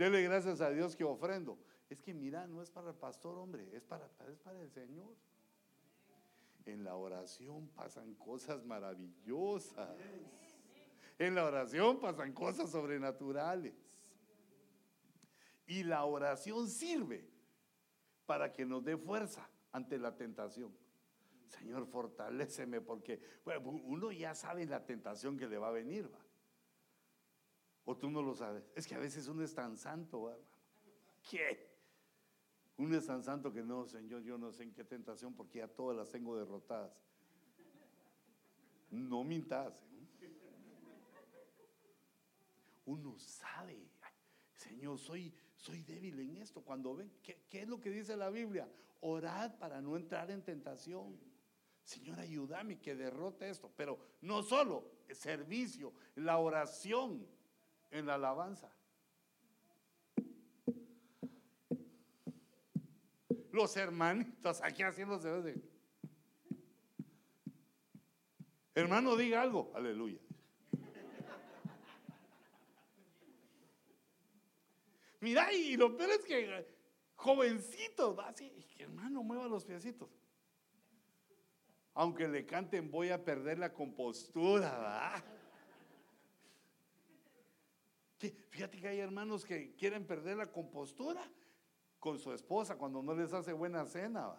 Dele 0.00 0.22
gracias 0.22 0.62
a 0.62 0.70
Dios 0.70 0.96
que 0.96 1.04
ofrendo. 1.04 1.58
Es 1.90 2.00
que 2.00 2.14
mira, 2.14 2.46
no 2.46 2.62
es 2.62 2.70
para 2.70 2.88
el 2.88 2.96
pastor, 2.96 3.36
hombre, 3.36 3.68
es 3.76 3.84
para, 3.84 4.08
es 4.32 4.38
para 4.38 4.58
el 4.58 4.70
Señor. 4.70 5.14
En 6.64 6.84
la 6.84 6.96
oración 6.96 7.68
pasan 7.68 8.14
cosas 8.14 8.64
maravillosas. 8.64 9.94
En 11.18 11.34
la 11.34 11.44
oración 11.44 12.00
pasan 12.00 12.32
cosas 12.32 12.70
sobrenaturales. 12.70 13.74
Y 15.66 15.82
la 15.82 16.06
oración 16.06 16.66
sirve 16.66 17.28
para 18.24 18.50
que 18.54 18.64
nos 18.64 18.82
dé 18.82 18.96
fuerza 18.96 19.46
ante 19.70 19.98
la 19.98 20.16
tentación. 20.16 20.74
Señor, 21.46 21.86
fortaléceme 21.86 22.80
porque 22.80 23.20
uno 23.84 24.12
ya 24.12 24.34
sabe 24.34 24.64
la 24.64 24.82
tentación 24.82 25.36
que 25.36 25.46
le 25.46 25.58
va 25.58 25.68
a 25.68 25.72
venir. 25.72 26.10
¿va? 26.10 26.19
¿O 27.84 27.96
tú 27.96 28.10
no 28.10 28.22
lo 28.22 28.34
sabes? 28.34 28.70
Es 28.74 28.86
que 28.86 28.94
a 28.94 28.98
veces 28.98 29.26
uno 29.28 29.42
es 29.42 29.54
tan 29.54 29.76
santo, 29.76 30.30
hermano. 30.30 30.46
¿Qué? 31.28 31.70
Uno 32.76 32.96
es 32.96 33.06
tan 33.06 33.22
santo 33.22 33.52
que 33.52 33.62
no, 33.62 33.86
Señor, 33.86 34.22
yo 34.22 34.38
no 34.38 34.52
sé 34.52 34.62
en 34.62 34.72
qué 34.72 34.84
tentación 34.84 35.34
porque 35.34 35.58
ya 35.58 35.68
todas 35.68 35.96
las 35.96 36.10
tengo 36.10 36.36
derrotadas. 36.36 36.92
No 38.90 39.22
mintas. 39.22 39.74
¿eh? 40.22 40.30
Uno 42.86 43.18
sabe, 43.18 43.86
Señor, 44.54 44.98
soy, 44.98 45.32
soy 45.56 45.82
débil 45.82 46.20
en 46.20 46.38
esto. 46.38 46.62
Cuando 46.62 46.94
ven, 46.96 47.12
¿qué, 47.22 47.44
¿qué 47.48 47.62
es 47.62 47.68
lo 47.68 47.80
que 47.80 47.90
dice 47.90 48.16
la 48.16 48.30
Biblia? 48.30 48.68
Orad 49.02 49.58
para 49.58 49.80
no 49.80 49.96
entrar 49.96 50.30
en 50.30 50.42
tentación. 50.42 51.20
Señor, 51.84 52.18
ayúdame 52.18 52.80
que 52.80 52.94
derrote 52.94 53.48
esto. 53.48 53.70
Pero 53.76 53.98
no 54.22 54.42
solo 54.42 54.90
el 55.06 55.16
servicio, 55.16 55.92
la 56.16 56.38
oración 56.38 57.26
en 57.90 58.06
la 58.06 58.14
alabanza. 58.14 58.70
Los 63.52 63.76
hermanitos 63.76 64.62
aquí 64.62 64.82
haciéndose. 64.82 65.60
Hermano, 68.74 69.16
diga 69.16 69.42
algo. 69.42 69.72
Aleluya. 69.74 70.20
Mira, 75.20 75.52
y 75.52 75.76
lo 75.76 75.96
peor 75.96 76.10
es 76.10 76.24
que 76.24 76.66
jovencitos, 77.14 78.18
así, 78.20 78.50
hermano, 78.78 79.22
mueva 79.22 79.46
los 79.48 79.64
piecitos. 79.64 80.08
Aunque 81.92 82.26
le 82.26 82.46
canten, 82.46 82.90
voy 82.90 83.10
a 83.10 83.22
perder 83.22 83.58
la 83.58 83.72
compostura. 83.72 85.22
Fíjate 88.50 88.80
que 88.80 88.88
hay 88.88 88.98
hermanos 88.98 89.44
que 89.44 89.74
quieren 89.76 90.04
perder 90.04 90.36
la 90.36 90.50
compostura 90.50 91.22
con 92.00 92.18
su 92.18 92.32
esposa 92.32 92.76
cuando 92.76 93.02
no 93.02 93.14
les 93.14 93.32
hace 93.32 93.52
buena 93.52 93.86
cena. 93.86 94.34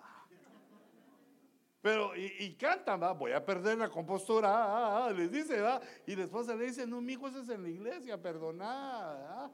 Pero, 1.82 2.16
y, 2.16 2.32
y 2.40 2.54
cantan, 2.56 3.02
¿va? 3.02 3.14
voy 3.14 3.32
a 3.32 3.44
perder 3.44 3.78
la 3.78 3.90
compostura, 3.90 4.50
ah, 4.50 4.66
ah, 4.66 5.06
ah, 5.06 5.12
les 5.12 5.32
dice, 5.32 5.62
¿va? 5.62 5.82
y 6.06 6.16
la 6.16 6.26
esposa 6.26 6.56
le 6.56 6.66
dice, 6.66 6.86
no, 6.86 7.02
mi 7.02 7.14
hijo, 7.14 7.28
eso 7.28 7.42
es 7.42 7.50
en 7.50 7.64
la 7.64 7.70
iglesia, 7.70 8.22
perdoná. 8.22 9.50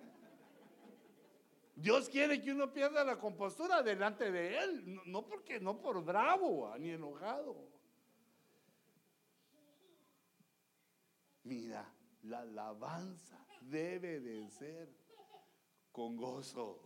Dios 1.73 2.09
quiere 2.09 2.41
que 2.41 2.51
uno 2.51 2.73
pierda 2.73 3.03
la 3.05 3.17
compostura 3.17 3.81
delante 3.83 4.31
de 4.31 4.57
él, 4.57 4.99
no 5.05 5.25
porque, 5.25 5.59
no 5.59 5.79
por 5.79 6.03
bravo, 6.03 6.73
ni 6.79 6.89
enojado. 6.89 7.55
Mira, 11.43 11.89
la 12.23 12.39
alabanza 12.39 13.46
debe 13.69 14.19
de 14.19 14.49
ser 14.49 14.89
con 15.91 16.17
gozo. 16.17 16.79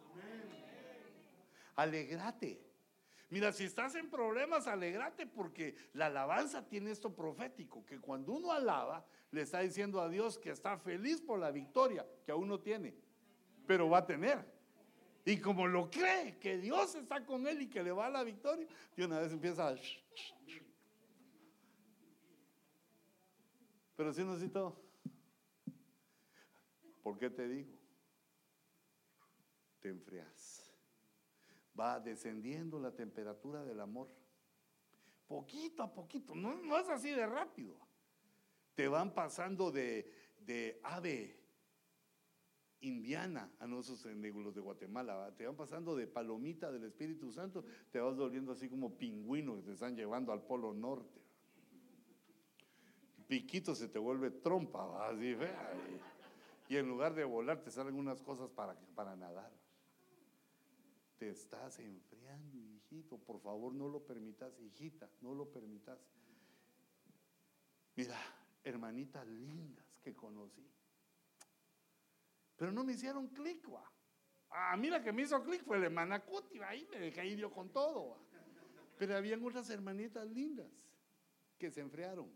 Alegrate. 1.76 2.72
Mira, 3.30 3.54
si 3.54 3.64
estás 3.64 3.96
en 3.96 4.10
problemas, 4.10 4.68
alegrate 4.68 5.26
porque 5.26 5.76
la 5.94 6.08
alabanza 6.08 6.68
tiene 6.68 6.92
esto 6.92 7.14
profético, 7.16 7.86
que 7.86 8.00
cuando 8.00 8.34
uno 8.34 8.52
alaba, 8.52 9.06
le 9.32 9.42
está 9.42 9.62
diciendo 9.62 10.02
a 10.02 10.10
Dios 10.10 10.38
que 10.38 10.50
está 10.50 10.78
feliz 10.78 11.22
por 11.22 11.40
la 11.40 11.52
victoria 11.52 12.06
que 12.26 12.32
aún 12.34 12.50
no 12.50 12.60
tiene, 12.60 12.94
pero 13.66 13.90
va 13.90 14.00
a 14.00 14.06
tener. 14.06 14.46
Y 15.24 15.38
como 15.40 15.68
lo 15.68 15.90
cree, 15.90 16.38
que 16.40 16.58
Dios 16.58 16.96
está 16.96 17.26
con 17.26 17.48
él 17.48 17.62
y 17.62 17.70
que 17.70 17.84
le 17.84 17.92
va 17.92 18.08
a 18.08 18.10
la 18.10 18.24
victoria, 18.24 18.68
de 18.96 19.06
una 19.06 19.20
vez 19.20 19.32
empieza 19.32 19.70
a... 19.70 19.76
Pero 23.96 24.14
si 24.14 24.24
necesito, 24.24 24.82
¿por 27.02 27.18
qué 27.18 27.30
te 27.30 27.48
digo? 27.48 27.78
Te 29.80 29.90
enfrias 29.90 30.62
va 31.80 32.00
descendiendo 32.00 32.80
la 32.80 32.92
temperatura 32.92 33.64
del 33.64 33.80
amor. 33.80 34.10
Poquito 35.28 35.84
a 35.84 35.94
poquito, 35.94 36.36
no, 36.36 36.78
es 36.78 36.90
así 36.90 37.10
de 37.12 37.26
rápido. 37.26 37.78
Te 38.76 38.88
van 38.88 39.14
pasando 39.14 39.72
de, 39.72 40.12
de 40.40 40.80
ave 40.84 41.40
indiana 42.82 43.52
a 43.60 43.68
nosotros 43.68 44.14
los 44.16 44.56
de 44.56 44.62
Guatemala, 44.62 45.34
te 45.38 45.46
van 45.46 45.56
pasando 45.56 45.96
de 45.96 46.08
palomita 46.08 46.72
del 46.72 46.86
Espíritu 46.86 47.32
Santo, 47.32 47.64
te 47.92 48.00
vas 48.00 48.18
doliendo 48.18 48.52
así 48.52 48.68
como 48.68 48.98
pingüino 48.98 49.58
que 49.58 49.62
te 49.62 49.74
están 49.74 49.96
llevando 49.96 50.32
al 50.32 50.42
polo 50.42 50.74
norte. 50.74 51.22
Piquito 53.28 53.76
se 53.76 53.88
te 53.88 54.00
vuelve 54.00 54.32
trompa, 54.32 55.08
así 55.08 55.36
fea. 55.36 55.74
Y, 56.72 56.78
en 56.78 56.88
lugar 56.88 57.14
de 57.14 57.26
volar 57.26 57.62
te 57.62 57.70
salen 57.70 57.96
unas 57.96 58.22
cosas 58.22 58.50
para, 58.50 58.80
para 58.96 59.14
nadar 59.18 59.52
te 61.18 61.30
estás 61.30 61.78
enfriando, 61.80 62.58
hijito. 62.58 63.18
Por 63.18 63.42
favor, 63.42 63.74
no 63.74 63.90
lo 63.90 64.04
permitas, 64.04 64.58
hijita, 64.60 65.08
no 65.20 65.36
lo 65.36 65.52
permitas. 65.52 66.00
Mira, 67.96 68.18
hermanitas 68.64 69.28
lindas 69.28 69.86
que 70.02 70.16
conocí. 70.16 70.66
Pero 72.56 72.72
no 72.72 72.84
me 72.86 72.94
hicieron 72.94 73.28
clic, 73.28 73.72
va. 73.72 73.92
A 74.50 74.78
mí 74.78 74.90
la 74.90 75.04
que 75.04 75.12
me 75.12 75.24
hizo 75.24 75.44
clic 75.44 75.64
fue 75.64 75.78
la 75.78 75.88
hermana 75.88 76.24
ahí 76.66 76.88
me 76.90 77.00
dejé 77.00 77.28
ir 77.28 77.38
yo 77.38 77.52
con 77.52 77.70
todo. 77.70 78.18
Pero 78.98 79.18
habían 79.18 79.46
otras 79.46 79.70
hermanitas 79.70 80.26
lindas 80.26 80.72
que 81.60 81.70
se 81.70 81.82
enfriaron. 81.82 82.34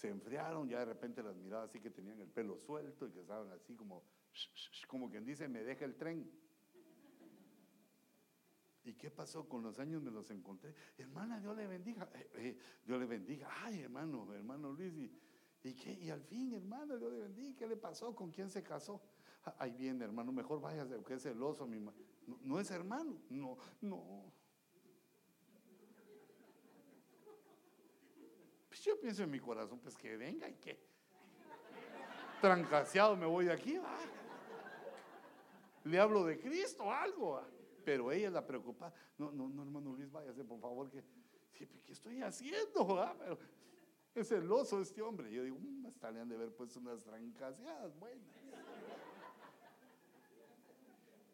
Se 0.00 0.08
enfriaron, 0.08 0.66
ya 0.66 0.78
de 0.78 0.86
repente 0.86 1.22
las 1.22 1.36
miraba 1.36 1.64
así 1.64 1.78
que 1.78 1.90
tenían 1.90 2.18
el 2.22 2.28
pelo 2.30 2.56
suelto 2.56 3.06
y 3.06 3.10
que 3.10 3.20
estaban 3.20 3.50
así 3.50 3.74
como, 3.74 4.02
como 4.88 5.10
quien 5.10 5.26
dice, 5.26 5.46
me 5.46 5.62
deja 5.62 5.84
el 5.84 5.94
tren. 5.94 6.26
¿Y 8.82 8.94
qué 8.94 9.10
pasó? 9.10 9.46
Con 9.46 9.62
los 9.62 9.78
años 9.78 10.02
me 10.02 10.10
los 10.10 10.30
encontré. 10.30 10.74
Hermana, 10.96 11.38
Dios 11.38 11.54
le 11.54 11.66
bendiga. 11.66 12.08
Eh, 12.14 12.30
eh, 12.36 12.58
Dios 12.82 12.98
le 12.98 13.04
bendiga. 13.04 13.50
Ay, 13.62 13.80
hermano, 13.80 14.32
hermano 14.32 14.72
Luis. 14.72 14.94
¿Y, 15.62 15.74
qué? 15.74 15.92
Y 15.92 16.08
al 16.08 16.22
fin, 16.22 16.54
hermano, 16.54 16.96
Dios 16.96 17.12
le 17.12 17.18
bendiga. 17.18 17.58
¿Qué 17.58 17.66
le 17.66 17.76
pasó? 17.76 18.16
¿Con 18.16 18.30
quién 18.30 18.48
se 18.48 18.62
casó? 18.62 19.02
Ahí 19.58 19.72
viene, 19.72 20.02
hermano, 20.02 20.32
mejor 20.32 20.62
váyase, 20.62 20.96
porque 20.96 21.12
es 21.12 21.22
celoso. 21.22 21.66
Mi 21.66 21.78
no, 21.78 21.92
no 22.40 22.58
es 22.58 22.70
hermano. 22.70 23.20
No, 23.28 23.58
no. 23.82 24.32
Pues 28.80 28.86
yo 28.86 28.98
pienso 28.98 29.22
en 29.24 29.30
mi 29.30 29.38
corazón, 29.38 29.78
pues 29.78 29.94
que 29.94 30.16
venga 30.16 30.48
y 30.48 30.54
que. 30.54 30.78
Trancaseado 32.40 33.14
me 33.14 33.26
voy 33.26 33.44
de 33.44 33.52
aquí, 33.52 33.76
va. 33.76 33.98
Le 35.84 35.98
hablo 35.98 36.24
de 36.24 36.40
Cristo, 36.40 36.90
algo. 36.90 37.32
¿va? 37.32 37.46
pero 37.84 38.10
ella 38.10 38.30
la 38.30 38.46
preocupada. 38.46 38.94
No, 39.18 39.32
no, 39.32 39.50
no, 39.50 39.64
hermano 39.64 39.92
Luis, 39.92 40.10
váyase, 40.10 40.44
por 40.44 40.58
favor, 40.58 40.90
que, 40.90 41.04
¿qué 41.52 41.92
estoy 41.92 42.22
haciendo? 42.22 42.98
Ah? 42.98 43.14
Pero 43.18 43.38
es 44.14 44.28
celoso 44.28 44.80
este 44.80 45.02
hombre. 45.02 45.30
Yo 45.30 45.44
digo, 45.44 45.58
mmm, 45.60 45.84
hasta 45.84 46.10
le 46.10 46.20
han 46.20 46.30
de 46.30 46.38
ver 46.38 46.50
pues 46.54 46.74
unas 46.76 47.04
trancaseadas 47.04 47.94
buenas. 47.98 48.34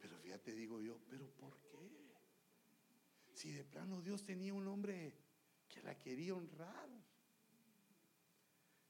Pero 0.00 0.18
fíjate, 0.18 0.52
digo 0.52 0.80
yo, 0.80 0.98
¿pero 1.08 1.30
por 1.38 1.56
qué? 1.70 1.92
Si 3.34 3.52
de 3.52 3.62
plano 3.62 4.00
Dios 4.00 4.24
tenía 4.24 4.52
un 4.52 4.66
hombre 4.66 5.14
que 5.68 5.80
la 5.82 5.96
quería 5.96 6.34
honrar. 6.34 7.06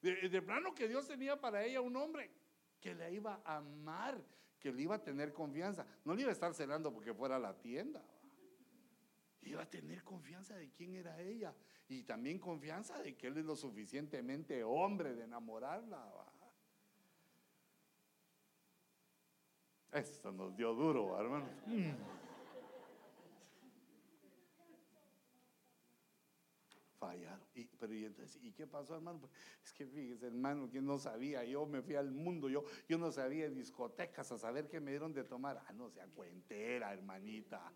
De, 0.07 0.43
plano 0.43 0.75
que 0.75 0.89
Dios 0.89 1.07
tenía 1.07 1.41
para 1.41 1.65
ella 1.65 1.81
un 1.81 1.97
hombre 1.97 2.31
que 2.81 2.95
la 2.95 3.11
iba 3.11 3.41
a 3.45 3.57
amar 3.57 4.23
que 4.61 4.73
le 4.73 4.83
iba 4.83 4.95
a 4.95 5.03
tener 5.03 5.33
confianza. 5.33 5.87
No 6.05 6.15
le 6.15 6.23
iba 6.23 6.31
a 6.31 6.33
estar 6.33 6.55
celando 6.55 6.93
porque 6.93 7.13
fuera 7.13 7.37
a 7.37 7.39
la 7.39 7.55
tienda. 7.55 8.03
Iba 9.43 9.63
a 9.63 9.71
tener 9.71 10.03
confianza 10.03 10.57
de 10.57 10.71
quién 10.71 10.95
era 10.95 11.21
ella. 11.21 11.55
Y 11.89 12.03
también 12.03 12.39
confianza 12.39 12.99
de 13.01 13.17
que 13.17 13.29
él 13.29 13.37
es 13.37 13.45
lo 13.45 13.55
suficientemente 13.55 14.65
hombre 14.65 15.15
de 15.15 15.25
enamorarla. 15.25 16.13
Esto 19.93 20.33
nos 20.33 20.57
dio 20.57 20.75
duro, 20.75 21.19
hermano. 21.21 21.49
Mm. 21.67 21.93
fallaron. 27.07 27.46
Pero 27.65 27.95
y 27.95 28.05
entonces, 28.05 28.43
¿y 28.43 28.53
qué 28.53 28.67
pasó, 28.67 28.95
hermano? 28.95 29.21
Pues, 29.21 29.33
es 29.65 29.73
que 29.73 29.87
fíjese, 29.87 30.27
hermano, 30.27 30.69
que 30.71 30.83
no 30.83 30.99
sabía, 30.99 31.45
yo 31.45 31.65
me 31.67 31.83
fui 31.83 31.95
al 31.95 32.11
mundo, 32.11 32.49
yo, 32.49 32.65
yo 32.89 32.99
no 32.99 33.11
sabía 33.11 33.49
discotecas 33.49 34.31
a 34.33 34.39
saber 34.39 34.69
qué 34.69 34.81
me 34.81 34.91
dieron 34.91 35.13
de 35.13 35.25
tomar. 35.25 35.63
Ah, 35.67 35.73
no 35.73 35.89
sea 35.89 36.07
cuentera, 36.09 36.93
hermanita. 36.93 37.73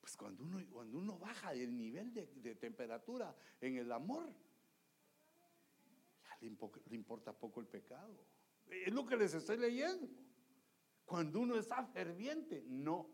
Pues 0.00 0.16
cuando 0.16 0.42
uno, 0.42 0.64
cuando 0.70 0.98
uno 0.98 1.18
baja 1.18 1.52
el 1.52 1.76
nivel 1.76 2.12
de, 2.12 2.26
de 2.26 2.54
temperatura 2.56 3.36
en 3.60 3.76
el 3.76 3.92
amor, 3.92 4.28
ya 6.24 6.38
le, 6.40 6.48
le 6.48 6.96
importa 6.96 7.32
poco 7.32 7.60
el 7.60 7.66
pecado. 7.66 8.16
Es 8.68 8.92
lo 8.92 9.06
que 9.06 9.16
les 9.16 9.34
estoy 9.34 9.58
leyendo. 9.58 10.08
Cuando 11.04 11.40
uno 11.40 11.56
está 11.56 11.84
ferviente, 11.84 12.64
no. 12.66 13.10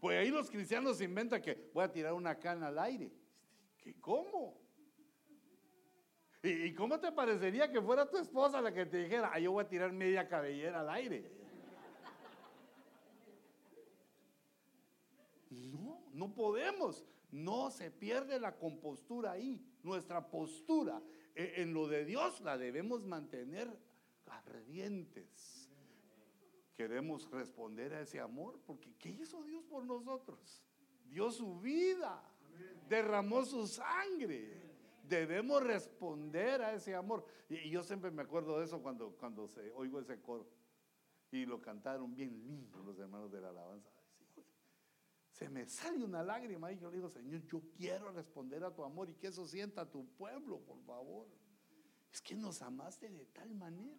Pues 0.00 0.18
ahí 0.18 0.30
los 0.30 0.50
cristianos 0.50 1.00
inventan 1.00 1.40
que 1.40 1.70
voy 1.72 1.84
a 1.84 1.92
tirar 1.92 2.12
una 2.14 2.36
cana 2.38 2.68
al 2.68 2.78
aire. 2.78 3.12
¿Qué 3.82 3.94
cómo? 4.00 4.60
¿Y, 6.42 6.72
cómo 6.74 6.98
te 6.98 7.12
parecería 7.12 7.70
que 7.70 7.80
fuera 7.80 8.08
tu 8.08 8.16
esposa 8.16 8.60
la 8.60 8.72
que 8.72 8.86
te 8.86 9.04
dijera, 9.04 9.30
ah, 9.32 9.38
yo 9.38 9.52
voy 9.52 9.64
a 9.64 9.68
tirar 9.68 9.92
media 9.92 10.26
cabellera 10.26 10.80
al 10.80 10.90
aire? 10.90 11.30
No, 15.50 16.02
no 16.12 16.34
podemos. 16.34 17.04
No 17.30 17.70
se 17.70 17.90
pierde 17.90 18.40
la 18.40 18.56
compostura 18.56 19.32
ahí. 19.32 19.64
Nuestra 19.82 20.30
postura 20.30 21.02
eh, 21.34 21.54
en 21.58 21.74
lo 21.74 21.86
de 21.86 22.04
Dios 22.04 22.40
la 22.40 22.58
debemos 22.58 23.04
mantener 23.04 23.68
ardientes 24.26 25.62
queremos 26.74 27.30
responder 27.30 27.94
a 27.94 28.00
ese 28.00 28.18
amor, 28.18 28.58
porque 28.66 28.94
¿qué 28.98 29.10
hizo 29.10 29.42
Dios 29.44 29.64
por 29.64 29.84
nosotros? 29.84 30.62
Dio 31.04 31.30
su 31.30 31.60
vida, 31.60 32.22
derramó 32.88 33.44
su 33.44 33.66
sangre. 33.66 34.60
Debemos 35.08 35.62
responder 35.62 36.62
a 36.62 36.74
ese 36.74 36.94
amor. 36.94 37.24
Y, 37.48 37.70
yo 37.70 37.82
siempre 37.82 38.10
me 38.10 38.22
acuerdo 38.22 38.58
de 38.58 38.64
eso 38.64 38.82
cuando, 38.82 39.10
cuando 39.16 39.48
se, 39.48 39.70
oigo 39.72 40.00
ese 40.00 40.20
coro. 40.20 40.46
Y 41.30 41.46
lo 41.46 41.60
cantaron 41.60 42.14
bien 42.14 42.42
lindo 42.42 42.82
los 42.82 42.98
hermanos 42.98 43.30
de 43.32 43.40
la 43.40 43.50
alabanza. 43.50 43.90
Se 45.30 45.48
me 45.48 45.66
sale 45.66 46.04
una 46.04 46.22
lágrima 46.22 46.70
y 46.72 46.78
yo 46.78 46.90
le 46.90 46.96
digo, 46.96 47.08
Señor, 47.08 47.42
yo 47.46 47.62
quiero 47.76 48.12
responder 48.12 48.62
a 48.64 48.74
tu 48.74 48.84
amor 48.84 49.08
y 49.08 49.14
que 49.14 49.28
eso 49.28 49.46
sienta 49.46 49.90
tu 49.90 50.06
pueblo, 50.14 50.60
por 50.60 50.80
favor. 50.82 51.26
Es 52.12 52.20
que 52.20 52.34
nos 52.34 52.60
amaste 52.60 53.08
de 53.08 53.24
tal 53.26 53.54
manera. 53.54 53.98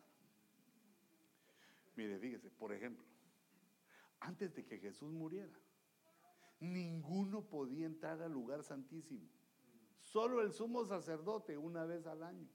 Mire, 1.95 2.19
fíjese, 2.19 2.49
por 2.51 2.71
ejemplo, 2.71 3.05
antes 4.19 4.53
de 4.53 4.63
que 4.63 4.77
Jesús 4.77 5.11
muriera, 5.11 5.51
ninguno 6.63 7.41
podía 7.41 7.85
entrar 7.85 8.21
al 8.21 8.31
lugar 8.31 8.63
santísimo. 8.63 9.29
Solo 9.99 10.41
el 10.41 10.53
sumo 10.53 10.85
sacerdote 10.85 11.57
una 11.57 11.85
vez 11.85 12.07
al 12.07 12.23
año. 12.23 12.47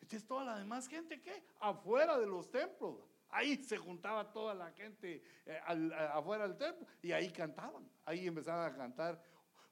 Entonces 0.00 0.26
toda 0.26 0.44
la 0.44 0.58
demás 0.58 0.86
gente, 0.86 1.20
¿qué? 1.20 1.44
Afuera 1.60 2.18
de 2.18 2.26
los 2.26 2.50
templos. 2.50 3.08
Ahí 3.28 3.56
se 3.64 3.76
juntaba 3.76 4.32
toda 4.32 4.54
la 4.54 4.70
gente 4.70 5.22
eh, 5.44 5.60
afuera 6.12 6.46
del 6.46 6.56
templo 6.56 6.86
y 7.02 7.12
ahí 7.12 7.32
cantaban. 7.32 7.90
Ahí 8.04 8.26
empezaban 8.26 8.72
a 8.72 8.76
cantar 8.76 9.20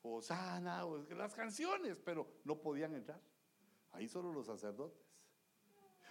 Osana, 0.02 0.84
o 0.84 0.98
las 1.14 1.32
canciones, 1.34 1.98
pero 2.00 2.28
no 2.44 2.60
podían 2.60 2.94
entrar. 2.94 3.20
Ahí 3.92 4.08
solo 4.08 4.32
los 4.32 4.46
sacerdotes. 4.46 5.00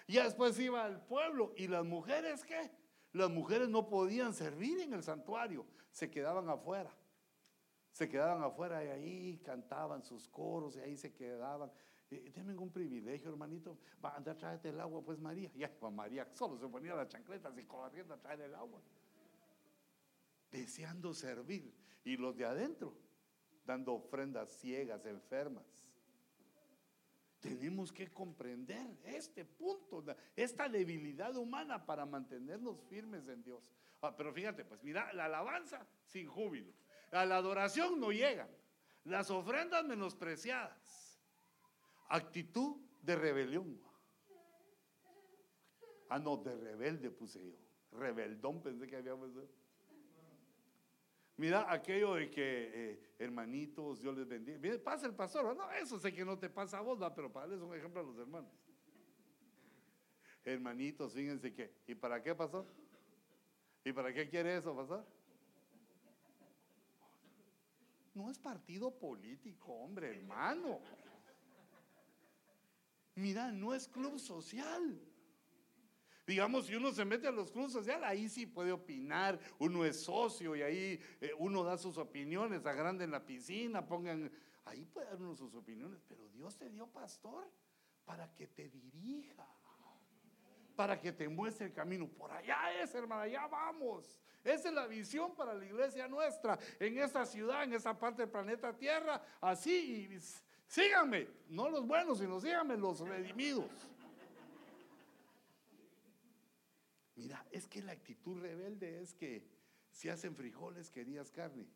Y 0.08 0.16
después 0.16 0.58
iba 0.60 0.84
al 0.84 1.06
pueblo. 1.06 1.54
¿Y 1.58 1.68
las 1.68 1.86
mujeres 1.86 2.44
qué? 2.44 2.72
Las 3.12 3.30
mujeres 3.30 3.70
no 3.70 3.88
podían 3.88 4.34
servir 4.34 4.80
en 4.80 4.94
el 4.94 5.04
santuario, 5.04 5.68
se 5.94 6.10
quedaban 6.10 6.50
afuera. 6.50 6.92
Se 7.92 8.10
quedaban 8.10 8.42
afuera 8.44 8.84
y 8.84 8.88
ahí 8.88 9.38
cantaban 9.46 10.04
sus 10.04 10.28
coros 10.28 10.76
y 10.76 10.80
ahí 10.80 10.98
se 10.98 11.14
quedaban. 11.14 11.72
eh, 12.10 12.32
tienen 12.34 12.58
un 12.60 12.72
privilegio, 12.72 13.30
hermanito. 13.30 13.78
Va, 14.04 14.16
anda, 14.16 14.36
tráete 14.36 14.70
el 14.70 14.80
agua, 14.80 15.02
pues 15.04 15.20
María. 15.20 15.52
Ya, 15.56 15.72
Juan 15.80 15.96
María 15.96 16.28
solo 16.34 16.58
se 16.58 16.68
ponía 16.68 16.96
las 16.96 17.08
chancletas 17.08 17.56
y 17.58 17.64
corriendo 17.64 18.16
a 18.16 18.18
traer 18.18 18.42
el 18.42 18.56
agua. 18.56 18.82
Deseando 20.52 21.14
servir. 21.14 21.72
Y 22.04 22.18
los 22.18 22.36
de 22.36 22.46
adentro, 22.46 22.94
dando 23.64 23.94
ofrendas 23.94 24.50
ciegas, 24.50 25.06
enfermas. 25.06 25.64
Tenemos 27.44 27.92
que 27.92 28.08
comprender 28.08 28.98
este 29.04 29.44
punto, 29.44 30.02
esta 30.34 30.70
debilidad 30.70 31.36
humana 31.36 31.86
para 31.86 32.06
mantenernos 32.06 32.82
firmes 32.84 33.28
en 33.28 33.44
Dios. 33.44 33.62
Ah, 34.02 34.16
pero 34.16 34.32
fíjate, 34.32 34.64
pues 34.64 34.82
mira, 34.82 35.12
la 35.12 35.26
alabanza 35.26 35.86
sin 36.06 36.26
júbilo. 36.26 36.72
A 37.12 37.26
la 37.26 37.36
adoración 37.36 38.00
no 38.00 38.14
llegan. 38.14 38.48
Las 39.04 39.30
ofrendas 39.30 39.84
menospreciadas. 39.84 41.22
Actitud 42.08 42.78
de 43.02 43.18
rebelión. 43.18 43.78
Ah, 46.08 46.20
no, 46.20 46.38
de 46.38 46.56
rebelde 46.56 47.12
puse 47.12 47.46
yo. 47.46 47.58
Rebeldón 47.92 48.62
pensé 48.62 48.88
que 48.88 48.96
habíamos. 48.96 49.32
Mira 51.36 51.72
aquello 51.72 52.14
de 52.14 52.30
que, 52.30 52.72
eh, 52.74 53.16
hermanitos, 53.18 54.02
Dios 54.02 54.16
les 54.16 54.28
bendiga. 54.28 54.60
pasa 54.84 55.08
el 55.08 55.16
pastor. 55.16 55.56
No, 55.56 55.72
eso 55.72 56.00
sé 56.00 56.14
que 56.14 56.24
no 56.24 56.38
te 56.38 56.50
pasa 56.50 56.78
a 56.78 56.82
vos, 56.82 57.00
pero 57.16 57.32
para 57.32 57.48
darles 57.48 57.64
un 57.64 57.76
ejemplo 57.76 58.02
a 58.02 58.04
los 58.04 58.18
hermanos. 58.18 58.52
Hermanitos, 60.46 61.14
fíjense 61.14 61.54
que. 61.54 61.74
¿Y 61.88 61.96
para 61.96 62.22
qué 62.22 62.36
pasó? 62.36 62.68
¿Y 63.84 63.92
para 63.92 64.14
qué 64.14 64.30
quiere 64.30 64.58
eso 64.58 64.76
pasar? 64.76 65.06
No 68.14 68.30
es 68.30 68.38
partido 68.38 68.92
político, 68.92 69.74
hombre, 69.74 70.10
hermano. 70.10 70.80
Mira, 73.16 73.52
no 73.52 73.74
es 73.74 73.88
club 73.88 74.20
social. 74.20 75.00
Digamos, 76.26 76.68
si 76.68 76.76
uno 76.76 76.92
se 76.94 77.04
mete 77.04 77.28
a 77.28 77.32
los 77.32 77.52
clubes 77.52 77.74
sociales, 77.74 78.08
ahí 78.08 78.30
sí 78.30 78.46
puede 78.46 78.72
opinar, 78.72 79.38
uno 79.60 79.84
es 79.84 80.04
socio 80.04 80.56
y 80.56 80.62
ahí 80.62 81.00
eh, 81.20 81.32
uno 81.38 81.64
da 81.64 81.78
sus 81.78 81.98
opiniones, 81.98 82.66
agranden 82.66 83.12
la 83.12 83.26
piscina, 83.26 83.86
pongan, 83.86 84.32
ahí 84.64 84.86
puede 84.86 85.08
dar 85.08 85.18
uno 85.18 85.36
sus 85.36 85.54
opiniones, 85.54 86.02
pero 86.08 86.30
Dios 86.30 86.56
te 86.56 86.70
dio 86.70 86.88
pastor 86.88 87.52
para 88.06 88.34
que 88.34 88.48
te 88.48 88.70
dirija, 88.70 89.48
para 90.78 91.00
que 91.00 91.12
te 91.12 91.28
muestre 91.28 91.68
el 91.68 91.74
camino. 91.74 92.08
Por 92.08 92.32
allá 92.32 92.82
es, 92.82 92.96
hermano, 92.96 93.24
allá 93.24 93.46
vamos. 93.48 94.18
Esa 94.46 94.70
es 94.70 94.74
la 94.74 94.88
visión 94.88 95.36
para 95.36 95.54
la 95.54 95.66
iglesia 95.66 96.08
nuestra, 96.08 96.58
en 96.80 96.98
esta 97.00 97.26
ciudad, 97.26 97.64
en 97.64 97.74
esta 97.74 97.98
parte 97.98 98.24
del 98.24 98.32
planeta 98.32 98.76
Tierra, 98.78 99.22
así, 99.40 100.10
síganme, 100.68 101.28
no 101.50 101.70
los 101.70 101.86
buenos, 101.86 102.20
sino 102.20 102.40
síganme 102.40 102.76
los 102.78 103.00
redimidos. 103.00 103.70
Mira, 107.16 107.46
es 107.52 107.68
que 107.68 107.82
la 107.82 107.92
actitud 107.92 108.40
rebelde 108.40 109.02
es 109.02 109.14
que 109.14 109.46
si 109.92 110.10
hacen 110.10 110.36
frijoles 110.36 110.90
querías 110.90 111.32
carne, 111.32 111.68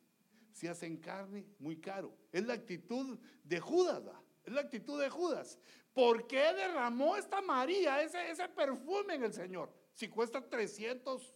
si 0.52 0.68
hacen 0.68 0.98
carne 0.98 1.46
muy 1.60 1.78
caro. 1.78 2.16
Es 2.32 2.46
la 2.46 2.54
actitud 2.54 3.20
de 3.44 3.60
Judas, 3.60 4.02
es 4.44 4.54
la 4.54 4.62
actitud 4.62 5.00
de 5.00 5.10
Judas. 5.10 5.60
¿Por 5.94 6.28
qué 6.28 6.54
derramó 6.54 7.16
esta 7.16 7.42
María 7.42 8.02
ese, 8.02 8.48
perfume 8.50 9.16
en 9.16 9.24
el 9.24 9.34
Señor? 9.34 9.72
Si 9.94 10.08
cuesta 10.08 10.48
300 10.48 11.34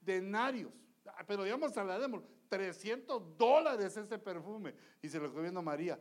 denarios, 0.00 0.72
ah, 1.06 1.24
pero 1.26 1.44
digamos, 1.44 1.72
traslademos, 1.72 2.22
300 2.48 3.36
dólares 3.36 3.96
ese 3.96 4.18
perfume. 4.18 4.74
Y 5.02 5.08
se 5.08 5.18
lo 5.18 5.32
comiendo 5.32 5.60
a 5.60 5.62
María. 5.62 5.98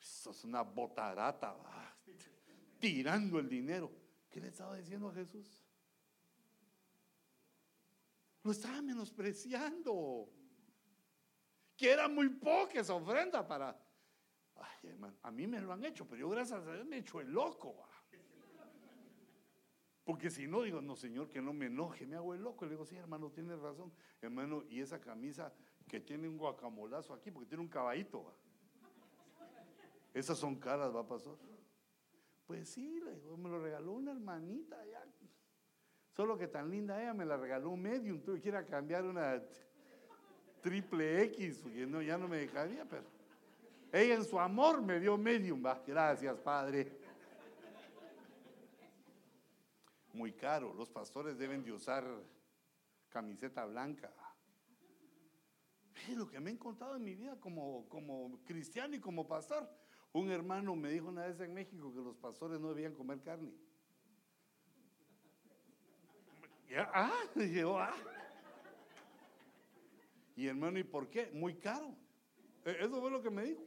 Eso 0.00 0.30
es 0.30 0.44
una 0.44 0.62
botarata, 0.62 1.56
tirando 2.78 3.38
el 3.38 3.48
dinero. 3.48 3.90
¿Qué 4.30 4.40
le 4.40 4.48
estaba 4.48 4.76
diciendo 4.76 5.08
a 5.08 5.14
Jesús? 5.14 5.65
Lo 8.46 8.52
estaba 8.52 8.80
menospreciando. 8.80 10.32
Que 11.76 11.90
era 11.90 12.08
muy 12.08 12.28
poca 12.28 12.78
esa 12.80 12.94
ofrenda 12.94 13.44
para... 13.44 13.76
Ay, 14.54 14.90
hermano, 14.90 15.16
a 15.20 15.32
mí 15.32 15.48
me 15.48 15.60
lo 15.60 15.72
han 15.72 15.84
hecho, 15.84 16.06
pero 16.06 16.20
yo 16.20 16.30
gracias 16.30 16.64
a 16.64 16.72
Dios 16.72 16.86
me 16.86 16.96
he 16.96 16.98
hecho 17.00 17.20
el 17.20 17.32
loco. 17.32 17.88
Porque 20.04 20.30
si 20.30 20.46
no, 20.46 20.62
digo, 20.62 20.80
no, 20.80 20.94
Señor, 20.94 21.28
que 21.28 21.42
no 21.42 21.52
me 21.52 21.66
enoje, 21.66 22.06
me 22.06 22.14
hago 22.14 22.34
el 22.34 22.42
loco. 22.42 22.64
Le 22.64 22.70
digo, 22.70 22.86
sí, 22.86 22.94
hermano, 22.94 23.32
tienes 23.32 23.58
razón. 23.58 23.92
Hermano, 24.20 24.62
y 24.68 24.80
esa 24.80 25.00
camisa 25.00 25.52
que 25.88 25.98
tiene 25.98 26.28
un 26.28 26.38
guacamolazo 26.38 27.14
aquí, 27.14 27.32
porque 27.32 27.48
tiene 27.48 27.62
un 27.64 27.68
caballito. 27.68 28.32
Esas 30.14 30.38
son 30.38 30.54
caras, 30.54 30.94
va 30.94 31.00
a 31.00 31.08
pasar. 31.08 31.34
Pues 32.46 32.68
sí, 32.68 33.00
le 33.00 33.16
digo, 33.16 33.36
me 33.36 33.50
lo 33.50 33.60
regaló 33.60 33.94
una 33.94 34.12
hermanita 34.12 34.86
ya. 34.86 35.04
Solo 36.16 36.38
que 36.38 36.48
tan 36.48 36.70
linda 36.70 36.98
ella 36.98 37.12
me 37.12 37.26
la 37.26 37.36
regaló 37.36 37.68
un 37.68 37.82
medium. 37.82 38.18
Tuve 38.22 38.40
que 38.40 38.48
ir 38.48 38.56
a 38.56 38.64
cambiar 38.64 39.04
una 39.04 39.42
triple 40.62 41.22
X, 41.24 41.60
porque 41.62 41.86
no, 41.86 42.00
ya 42.00 42.16
no 42.16 42.26
me 42.26 42.38
dejaría, 42.38 42.86
pero 42.86 43.04
ella 43.92 44.14
en 44.14 44.24
su 44.24 44.40
amor 44.40 44.80
me 44.80 44.98
dio 44.98 45.18
medium. 45.18 45.62
Gracias, 45.86 46.38
Padre. 46.38 46.90
Muy 50.14 50.32
caro. 50.32 50.72
Los 50.72 50.88
pastores 50.88 51.36
deben 51.36 51.62
de 51.62 51.72
usar 51.72 52.02
camiseta 53.10 53.66
blanca. 53.66 54.10
Lo 56.16 56.26
que 56.26 56.40
me 56.40 56.48
he 56.48 56.54
encontrado 56.54 56.96
en 56.96 57.04
mi 57.04 57.14
vida 57.14 57.38
como, 57.38 57.86
como 57.90 58.38
cristiano 58.46 58.96
y 58.96 59.00
como 59.00 59.26
pastor. 59.28 59.68
Un 60.14 60.30
hermano 60.30 60.74
me 60.76 60.88
dijo 60.88 61.08
una 61.08 61.26
vez 61.26 61.38
en 61.40 61.52
México 61.52 61.92
que 61.92 62.00
los 62.00 62.16
pastores 62.16 62.58
no 62.58 62.70
debían 62.70 62.94
comer 62.94 63.20
carne. 63.20 63.52
Ah, 66.76 67.12
ah. 67.34 67.94
Y 70.36 70.46
hermano, 70.46 70.78
¿y 70.78 70.84
por 70.84 71.08
qué? 71.08 71.30
Muy 71.32 71.54
caro. 71.54 71.94
E, 72.64 72.76
eso 72.80 73.00
fue 73.00 73.10
lo 73.10 73.22
que 73.22 73.30
me 73.30 73.44
dijo. 73.44 73.62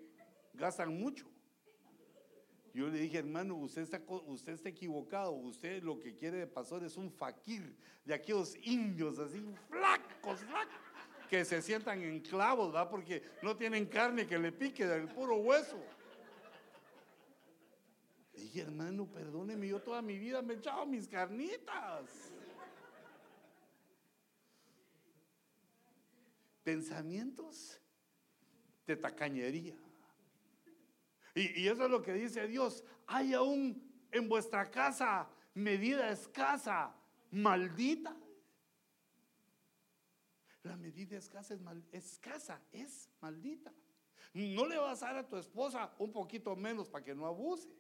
Gastan 0.53 0.95
mucho. 0.97 1.25
Yo 2.73 2.87
le 2.87 2.99
dije, 2.99 3.17
hermano, 3.17 3.55
usted 3.55 3.81
está, 3.81 4.01
usted 4.07 4.53
está 4.53 4.69
equivocado. 4.69 5.31
Usted 5.31 5.81
lo 5.83 5.99
que 5.99 6.15
quiere 6.15 6.37
de 6.37 6.47
pastor 6.47 6.83
es 6.83 6.97
un 6.97 7.11
fakir 7.11 7.75
de 8.05 8.13
aquellos 8.13 8.55
indios 8.63 9.19
así, 9.19 9.43
flacos, 9.69 10.39
flacos, 10.39 10.75
que 11.29 11.43
se 11.45 11.61
sientan 11.61 12.01
en 12.03 12.19
clavos, 12.21 12.73
¿va? 12.73 12.89
Porque 12.89 13.23
no 13.41 13.55
tienen 13.55 13.85
carne 13.85 14.27
que 14.27 14.37
le 14.37 14.51
pique 14.51 14.85
del 14.85 15.07
puro 15.07 15.37
hueso. 15.37 15.79
Le 18.33 18.41
dije, 18.41 18.61
hermano, 18.61 19.05
perdóneme, 19.07 19.67
yo 19.67 19.81
toda 19.81 20.01
mi 20.01 20.17
vida 20.17 20.41
me 20.41 20.53
he 20.53 20.57
echado 20.57 20.85
mis 20.85 21.07
carnitas. 21.07 22.31
Pensamientos 26.69 27.81
de 28.85 28.95
tacañería. 28.95 29.75
Y, 31.33 31.67
eso 31.67 31.85
es 31.85 31.89
lo 31.89 32.03
que 32.03 32.13
dice 32.13 32.47
Dios. 32.47 32.83
Hay 33.07 33.33
aún 33.33 33.81
en 34.11 34.29
vuestra 34.29 34.69
casa 34.69 35.27
medida 35.55 36.11
escasa, 36.11 36.95
maldita. 37.31 38.15
La 40.61 40.77
medida 40.77 41.17
escasa 41.17 41.55
es, 41.55 41.61
escasa, 41.91 42.61
es 42.71 43.09
maldita. 43.19 43.73
No 44.35 44.67
le 44.67 44.77
vas 44.77 45.01
a 45.01 45.07
dar 45.07 45.17
a 45.17 45.27
tu 45.27 45.37
esposa 45.37 45.91
un 45.97 46.11
poquito 46.11 46.55
menos 46.55 46.87
para 46.87 47.03
que 47.03 47.15
no 47.15 47.25
abuse. 47.25 47.75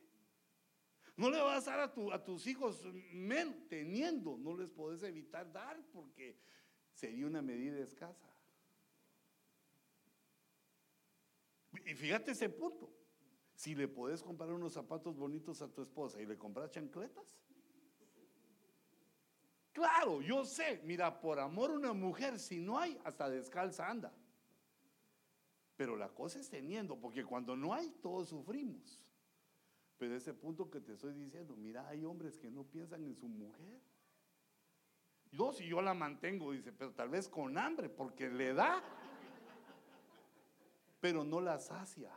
No 1.15 1.29
le 1.29 1.39
vas 1.39 1.67
a 1.67 1.71
dar 1.71 1.79
a, 1.81 1.93
tu, 1.93 2.11
a 2.11 2.23
tus 2.23 2.47
hijos 2.47 2.83
menos, 3.11 3.55
teniendo, 3.67 4.35
no 4.39 4.57
les 4.57 4.71
podés 4.71 5.03
evitar 5.03 5.51
dar 5.51 5.79
porque 5.91 6.39
sería 6.91 7.27
una 7.27 7.43
medida 7.43 7.77
escasa. 7.77 8.38
Y 11.89 11.95
fíjate 11.95 12.31
ese 12.31 12.49
punto. 12.49 12.87
Si 13.55 13.73
le 13.73 13.87
puedes 13.87 14.21
comprar 14.21 14.51
unos 14.51 14.73
zapatos 14.73 15.17
bonitos 15.17 15.59
a 15.63 15.67
tu 15.67 15.81
esposa 15.81 16.21
y 16.21 16.25
le 16.27 16.37
compras 16.37 16.69
chancletas. 16.69 17.35
Claro, 19.71 20.21
yo 20.21 20.45
sé, 20.45 20.81
mira, 20.83 21.19
por 21.19 21.39
amor 21.39 21.71
una 21.71 21.93
mujer, 21.93 22.37
si 22.37 22.59
no 22.59 22.77
hay, 22.77 22.99
hasta 23.03 23.27
descalza 23.27 23.89
anda. 23.89 24.13
Pero 25.75 25.95
la 25.95 26.09
cosa 26.09 26.37
es 26.39 26.47
teniendo, 26.47 26.95
porque 26.95 27.25
cuando 27.25 27.55
no 27.55 27.73
hay, 27.73 27.89
todos 28.01 28.29
sufrimos. 28.29 29.01
Pero 29.97 30.15
ese 30.15 30.33
punto 30.35 30.69
que 30.69 30.81
te 30.81 30.93
estoy 30.93 31.13
diciendo, 31.13 31.55
mira, 31.55 31.87
hay 31.87 32.05
hombres 32.05 32.37
que 32.37 32.51
no 32.51 32.65
piensan 32.65 33.03
en 33.03 33.15
su 33.15 33.27
mujer. 33.27 33.81
Yo 35.31 35.51
si 35.53 35.67
yo 35.67 35.81
la 35.81 35.95
mantengo, 35.95 36.51
dice, 36.51 36.71
pero 36.71 36.93
tal 36.93 37.09
vez 37.09 37.27
con 37.27 37.57
hambre, 37.57 37.89
porque 37.89 38.29
le 38.29 38.53
da 38.53 38.83
pero 40.99 41.23
no 41.23 41.39
la 41.39 41.59
sacia. 41.59 42.11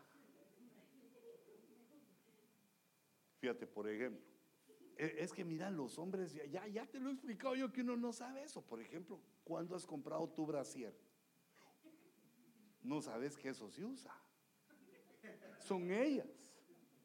Fíjate, 3.38 3.66
por 3.66 3.88
ejemplo, 3.88 4.24
e, 4.96 5.16
es 5.18 5.32
que 5.32 5.44
mira, 5.44 5.70
los 5.70 5.98
hombres, 5.98 6.32
ya, 6.50 6.66
ya 6.66 6.86
te 6.86 7.00
lo 7.00 7.10
he 7.10 7.12
explicado 7.12 7.56
yo 7.56 7.72
que 7.72 7.80
uno 7.80 7.96
no 7.96 8.12
sabe 8.12 8.42
eso. 8.42 8.62
Por 8.62 8.80
ejemplo, 8.80 9.20
¿cuándo 9.44 9.74
has 9.74 9.86
comprado 9.86 10.28
tu 10.28 10.46
brasier? 10.46 10.94
No 12.82 13.00
sabes 13.00 13.36
que 13.36 13.48
eso 13.48 13.68
se 13.70 13.84
usa. 13.84 14.14
Son 15.60 15.90
ellas. 15.90 16.26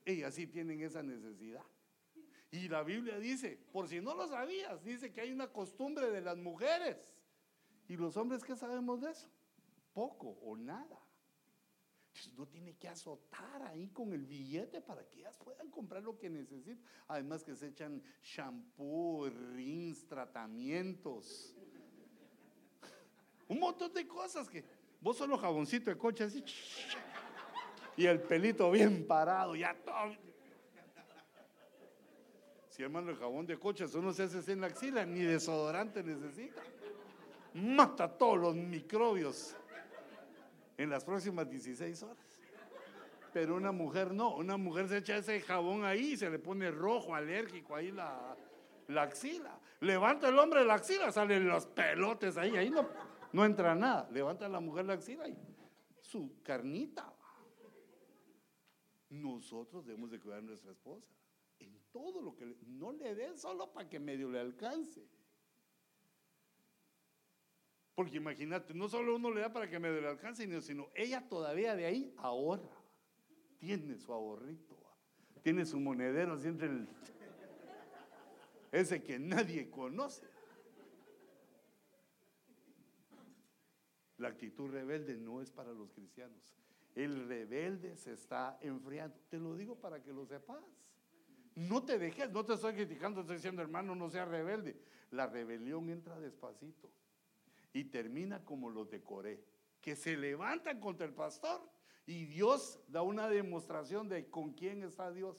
Ellas 0.06 0.34
sí 0.36 0.48
tienen 0.48 0.82
esa 0.82 1.04
necesidad. 1.04 1.64
Y 2.50 2.70
la 2.70 2.84
Biblia 2.84 3.20
dice, 3.20 3.60
por 3.72 3.88
si 3.88 4.00
no 4.00 4.16
lo 4.16 4.28
sabías, 4.28 4.84
dice 4.84 5.12
que 5.12 5.22
hay 5.22 5.32
una 5.32 5.52
costumbre 5.52 6.10
de 6.10 6.22
las 6.22 6.38
mujeres. 6.38 7.16
¿Y 7.88 7.98
los 7.98 8.16
hombres 8.18 8.44
qué 8.44 8.56
sabemos 8.56 9.02
de 9.02 9.12
eso? 9.12 9.30
Poco 9.94 10.30
o 10.44 10.56
nada. 10.56 11.07
No 12.36 12.48
tiene 12.48 12.76
que 12.76 12.88
azotar 12.88 13.62
ahí 13.64 13.90
con 13.90 14.14
el 14.14 14.26
billete 14.26 14.82
para 14.82 15.08
que 15.08 15.20
ellas 15.20 15.38
puedan 15.38 15.70
comprar 15.70 16.04
lo 16.04 16.18
que 16.18 16.30
necesitan. 16.30 16.84
Además 17.08 17.44
que 17.44 17.56
se 17.56 17.68
echan 17.68 18.02
shampoo, 18.22 19.30
rins, 19.54 20.06
tratamientos. 20.08 21.56
Un 23.48 23.60
montón 23.60 23.94
de 23.94 24.08
cosas 24.08 24.50
que 24.50 24.64
vos 25.02 25.18
solo 25.18 25.38
jaboncito 25.38 25.90
de 25.90 25.98
coche 25.98 26.24
así. 26.24 26.44
Y 27.96 28.06
el 28.06 28.22
pelito 28.22 28.70
bien 28.72 29.08
parado, 29.08 29.56
ya 29.56 29.76
todo 29.84 30.28
si 32.78 32.84
hermano 32.84 33.10
el 33.10 33.18
jabón 33.18 33.48
de 33.48 33.58
coche, 33.58 33.86
eso 33.86 34.00
no 34.04 34.14
se 34.14 34.22
hace 34.22 34.52
en 34.52 34.62
la 34.62 34.68
axila, 34.68 35.04
ni 35.04 35.22
desodorante 35.22 36.04
necesita. 36.04 36.62
Mata 37.56 38.08
todos 38.08 38.38
los 38.38 38.56
microbios 38.56 39.56
en 40.78 40.90
las 40.90 41.04
próximas 41.04 41.50
16 41.50 42.04
horas. 42.04 42.18
Pero 43.34 43.56
una 43.56 43.72
mujer 43.72 44.14
no, 44.14 44.36
una 44.36 44.58
mujer 44.58 44.88
se 44.88 44.98
echa 44.98 45.18
ese 45.18 45.42
jabón 45.42 45.84
ahí 45.84 46.14
y 46.14 46.18
se 46.18 46.30
le 46.30 46.40
pone 46.40 46.72
rojo, 46.72 47.14
alérgico 47.14 47.76
ahí 47.76 47.92
la, 47.92 48.36
la 48.88 49.04
axila. 49.04 49.60
Levanta 49.82 50.30
el 50.30 50.40
hombre 50.40 50.64
la 50.66 50.76
axila, 50.76 51.12
salen 51.12 51.48
los 51.48 51.66
pelotes 51.68 52.38
ahí, 52.38 52.56
ahí 52.56 52.70
no, 52.70 52.88
no 53.34 53.46
entra 53.46 53.76
nada. 53.76 54.08
Levanta 54.12 54.48
la 54.48 54.60
mujer 54.60 54.86
la 54.86 54.94
axila 54.94 55.28
y 55.28 55.38
su 56.00 56.42
carnita. 56.42 57.14
Nosotros 59.10 59.86
debemos 59.86 60.12
de 60.12 60.20
cuidar 60.20 60.40
a 60.40 60.42
nuestra 60.42 60.72
esposa 60.72 61.14
en 61.60 61.80
todo 61.92 62.22
lo 62.22 62.36
que 62.36 62.46
no 62.66 62.92
le 62.92 63.16
den 63.16 63.38
solo 63.38 63.72
para 63.72 63.90
que 63.90 64.00
medio 64.00 64.30
le 64.30 64.40
alcance. 64.40 65.08
Porque 67.98 68.18
imagínate, 68.18 68.76
no 68.76 68.88
solo 68.88 69.16
uno 69.16 69.32
le 69.32 69.42
da 69.42 69.52
para 69.52 69.68
que 69.68 69.80
medio 69.80 70.00
le 70.00 70.08
alcance, 70.08 70.62
sino 70.62 70.88
ella 70.94 71.28
todavía 71.28 71.76
de 71.76 71.88
ahí 71.88 72.14
ahorra. 72.18 72.78
Tiene 73.58 73.98
su 73.98 74.14
ahorrito, 74.14 74.76
tiene 75.42 75.66
su 75.66 75.80
monedero 75.80 76.34
así 76.34 76.48
entre 76.48 76.68
el. 76.68 76.88
Ese 78.72 79.02
que 79.02 79.18
nadie 79.18 79.72
conoce. 79.72 80.28
La 84.20 84.28
actitud 84.28 84.70
rebelde 84.70 85.18
no 85.18 85.42
es 85.42 85.50
para 85.50 85.74
los 85.74 85.90
cristianos. 85.90 86.56
El 86.94 87.28
rebelde 87.28 87.96
se 87.96 88.14
está 88.14 88.60
enfriando. 88.62 89.18
Te 89.28 89.40
lo 89.40 89.56
digo 89.56 89.74
para 89.74 90.04
que 90.04 90.14
lo 90.14 90.24
sepas. 90.28 90.64
No 91.56 91.84
te 91.84 91.98
dejes, 91.98 92.30
no 92.30 92.46
te 92.46 92.54
estoy 92.54 92.76
criticando, 92.76 93.22
estoy 93.22 93.38
diciendo, 93.38 93.64
hermano, 93.64 93.96
no 93.96 94.08
seas 94.12 94.28
rebelde. 94.28 94.80
La 95.10 95.26
rebelión 95.26 95.90
entra 95.90 96.20
despacito 96.20 96.92
y 97.74 97.86
termina 97.86 98.44
como 98.44 98.70
los 98.70 98.90
de 98.90 99.04
Coré, 99.04 99.44
que 99.82 99.96
se 99.96 100.18
levantan 100.18 100.80
contra 100.80 101.06
el 101.06 101.14
pastor 101.14 101.62
y 102.06 102.26
Dios 102.26 102.80
da 102.88 103.02
una 103.02 103.28
demostración 103.28 104.08
de 104.08 104.30
con 104.30 104.54
quién 104.54 104.84
está 104.84 105.12
Dios. 105.12 105.38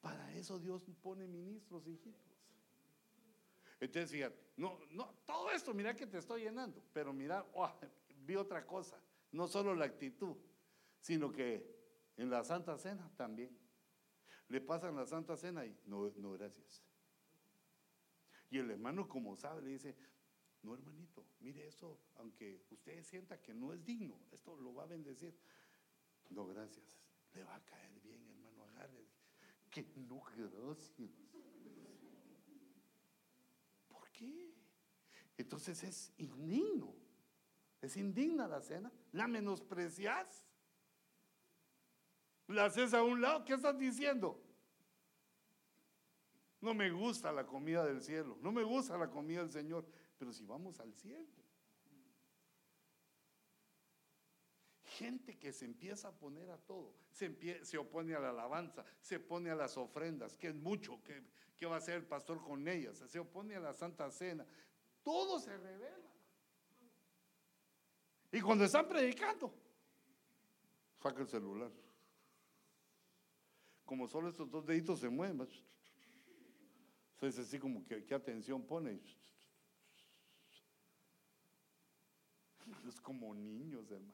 Para 0.00 0.34
eso 0.34 0.58
Dios 0.58 0.84
pone 1.02 1.26
ministros, 1.26 1.86
hijitos. 1.86 2.20
Entonces, 3.80 4.10
fíjate, 4.10 4.38
no, 4.56 4.78
no, 4.90 5.14
todo 5.26 5.50
esto, 5.50 5.74
mira 5.74 5.94
que 5.94 6.06
te 6.06 6.18
estoy 6.18 6.42
llenando, 6.42 6.82
pero 6.92 7.12
mira, 7.12 7.46
oh, 7.54 7.70
vi 8.24 8.36
otra 8.36 8.66
cosa, 8.66 9.00
no 9.32 9.46
solo 9.46 9.74
la 9.74 9.84
actitud, 9.84 10.36
sino 11.00 11.30
que 11.30 11.74
en 12.16 12.30
la 12.30 12.44
Santa 12.44 12.76
Cena 12.78 13.10
también. 13.16 13.56
Le 14.48 14.60
pasan 14.60 14.94
la 14.94 15.06
Santa 15.06 15.36
Cena 15.36 15.64
y 15.64 15.76
no, 15.86 16.10
no, 16.16 16.32
gracias. 16.32 16.82
Y 18.54 18.58
el 18.58 18.70
hermano, 18.70 19.08
como 19.08 19.34
sabe, 19.34 19.62
le 19.62 19.70
dice, 19.70 19.96
no, 20.62 20.74
hermanito, 20.74 21.26
mire 21.40 21.66
eso, 21.66 21.98
aunque 22.14 22.64
usted 22.70 23.02
sienta 23.02 23.42
que 23.42 23.52
no 23.52 23.72
es 23.72 23.84
digno, 23.84 24.16
esto 24.30 24.54
lo 24.54 24.72
va 24.72 24.84
a 24.84 24.86
bendecir. 24.86 25.36
No, 26.30 26.46
gracias. 26.46 26.96
Le 27.32 27.42
va 27.42 27.56
a 27.56 27.64
caer 27.64 27.98
bien, 27.98 28.24
hermano, 28.28 28.62
agarre. 28.62 29.08
Que 29.72 29.82
no, 29.96 30.22
gracias. 30.36 30.94
¿Por 33.88 34.08
qué? 34.12 34.54
Entonces 35.36 35.82
es 35.82 36.12
indigno. 36.18 36.94
Es 37.82 37.96
indigna 37.96 38.46
la 38.46 38.60
cena. 38.60 38.92
La 39.10 39.26
menosprecias. 39.26 40.46
La 42.46 42.66
haces 42.66 42.94
a 42.94 43.02
un 43.02 43.20
lado, 43.20 43.44
¿qué 43.44 43.54
estás 43.54 43.76
diciendo? 43.76 44.40
No 46.64 46.72
me 46.72 46.90
gusta 46.90 47.30
la 47.30 47.44
comida 47.46 47.84
del 47.84 48.00
cielo, 48.00 48.38
no 48.40 48.50
me 48.50 48.62
gusta 48.62 48.96
la 48.96 49.10
comida 49.10 49.40
del 49.40 49.50
Señor, 49.50 49.84
pero 50.16 50.32
si 50.32 50.46
vamos 50.46 50.80
al 50.80 50.94
cielo. 50.94 51.28
Gente 54.82 55.36
que 55.38 55.52
se 55.52 55.66
empieza 55.66 56.08
a 56.08 56.12
poner 56.12 56.48
a 56.48 56.56
todo, 56.56 56.94
se, 57.10 57.76
opone 57.76 58.14
a 58.14 58.20
la 58.20 58.30
alabanza, 58.30 58.82
se 59.02 59.16
opone 59.16 59.50
a 59.50 59.54
las 59.54 59.76
ofrendas, 59.76 60.38
que 60.38 60.48
es 60.48 60.54
mucho, 60.54 61.02
que, 61.02 61.22
que 61.54 61.66
va 61.66 61.74
a 61.74 61.78
hacer 61.78 61.96
el 61.96 62.06
pastor 62.06 62.42
con 62.42 62.66
ellas, 62.66 62.96
se 62.96 63.18
opone 63.18 63.56
a 63.56 63.60
la 63.60 63.74
Santa 63.74 64.10
Cena, 64.10 64.46
todo 65.02 65.38
se 65.38 65.54
revela. 65.58 66.10
Y 68.32 68.40
cuando 68.40 68.64
están 68.64 68.88
predicando, 68.88 69.54
saca 70.98 71.20
el 71.20 71.28
celular 71.28 71.70
como 73.84 74.08
solo 74.08 74.28
estos 74.28 74.50
dos 74.50 74.64
deditos 74.64 75.00
se 75.00 75.08
mueven, 75.08 75.46
es 77.20 77.38
así 77.38 77.58
como 77.58 77.84
que 77.86 78.04
qué 78.04 78.14
atención 78.14 78.62
pone. 78.62 79.00
Es 82.86 83.00
como 83.00 83.34
niños, 83.34 83.90
hermano. 83.90 84.12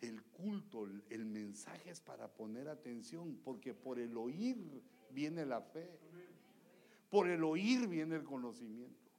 El 0.00 0.22
culto, 0.24 0.86
el 1.08 1.24
mensaje 1.24 1.90
es 1.90 2.00
para 2.00 2.28
poner 2.28 2.68
atención, 2.68 3.40
porque 3.42 3.72
por 3.72 3.98
el 3.98 4.16
oír 4.16 4.82
viene 5.10 5.46
la 5.46 5.62
fe. 5.62 5.88
Por 7.08 7.28
el 7.28 7.42
oír 7.44 7.86
viene 7.88 8.16
el 8.16 8.24
conocimiento. 8.24 9.10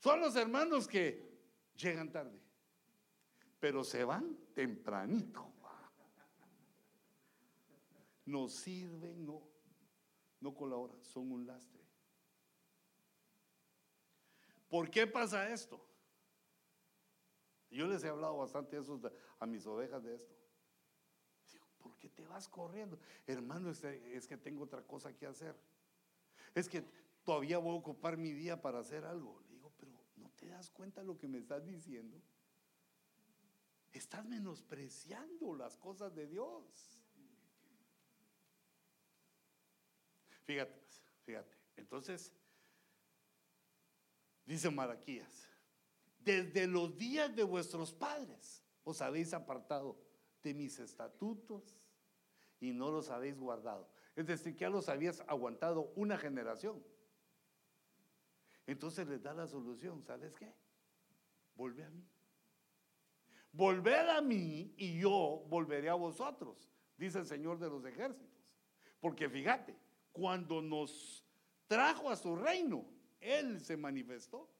Son 0.00 0.20
los 0.20 0.34
hermanos 0.36 0.88
que 0.88 1.28
llegan 1.76 2.10
tarde, 2.10 2.38
pero 3.60 3.84
se 3.84 4.04
van 4.04 4.36
tempranito 4.54 5.48
no 8.28 8.48
sirven, 8.48 9.24
no, 9.24 9.42
no 10.40 10.54
colaboran, 10.54 11.02
son 11.04 11.32
un 11.32 11.46
lastre. 11.46 11.82
¿Por 14.68 14.90
qué 14.90 15.06
pasa 15.06 15.50
esto? 15.50 15.84
Yo 17.70 17.86
les 17.86 18.02
he 18.04 18.08
hablado 18.08 18.36
bastante 18.36 18.78
a 19.38 19.46
mis 19.46 19.66
ovejas 19.66 20.02
de 20.02 20.14
esto. 20.14 20.34
¿Por 21.78 21.96
qué 21.96 22.08
te 22.08 22.26
vas 22.26 22.48
corriendo? 22.48 22.98
Hermano, 23.26 23.70
es 23.70 24.26
que 24.26 24.36
tengo 24.36 24.64
otra 24.64 24.82
cosa 24.82 25.14
que 25.14 25.26
hacer. 25.26 25.56
Es 26.54 26.68
que 26.68 26.84
todavía 27.24 27.58
voy 27.58 27.74
a 27.76 27.78
ocupar 27.78 28.16
mi 28.16 28.32
día 28.32 28.60
para 28.60 28.78
hacer 28.80 29.04
algo. 29.04 29.40
Le 29.48 29.54
digo, 29.54 29.72
pero 29.76 29.92
¿no 30.16 30.30
te 30.30 30.48
das 30.48 30.70
cuenta 30.70 31.00
de 31.00 31.06
lo 31.06 31.16
que 31.16 31.28
me 31.28 31.38
estás 31.38 31.64
diciendo? 31.66 32.20
Estás 33.92 34.24
menospreciando 34.26 35.54
las 35.54 35.76
cosas 35.76 36.14
de 36.14 36.26
Dios. 36.26 36.97
Fíjate, 40.48 40.80
fíjate. 41.26 41.54
Entonces, 41.76 42.32
dice 44.46 44.70
Malaquías, 44.70 45.46
desde 46.20 46.66
los 46.66 46.96
días 46.96 47.36
de 47.36 47.42
vuestros 47.42 47.92
padres 47.92 48.64
os 48.82 49.02
habéis 49.02 49.34
apartado 49.34 50.00
de 50.42 50.54
mis 50.54 50.78
estatutos 50.78 51.78
y 52.60 52.72
no 52.72 52.90
los 52.90 53.10
habéis 53.10 53.38
guardado. 53.38 53.90
Es 54.16 54.26
decir, 54.26 54.54
que 54.54 54.60
ya 54.60 54.70
los 54.70 54.88
habías 54.88 55.20
aguantado 55.26 55.92
una 55.96 56.16
generación. 56.16 56.82
Entonces 58.66 59.06
les 59.06 59.22
da 59.22 59.34
la 59.34 59.46
solución, 59.46 60.02
¿sabes 60.02 60.32
qué? 60.32 60.50
Volve 61.56 61.84
a 61.84 61.90
mí. 61.90 62.08
Volved 63.52 64.08
a 64.08 64.22
mí 64.22 64.72
y 64.78 64.98
yo 64.98 65.44
volveré 65.46 65.90
a 65.90 65.94
vosotros, 65.94 66.70
dice 66.96 67.18
el 67.18 67.26
Señor 67.26 67.58
de 67.58 67.68
los 67.68 67.84
ejércitos. 67.84 68.48
Porque 68.98 69.28
fíjate, 69.28 69.87
cuando 70.18 70.60
nos 70.60 71.24
trajo 71.68 72.10
a 72.10 72.16
su 72.16 72.34
reino, 72.34 72.84
Él 73.20 73.60
se 73.60 73.76
manifestó. 73.76 74.50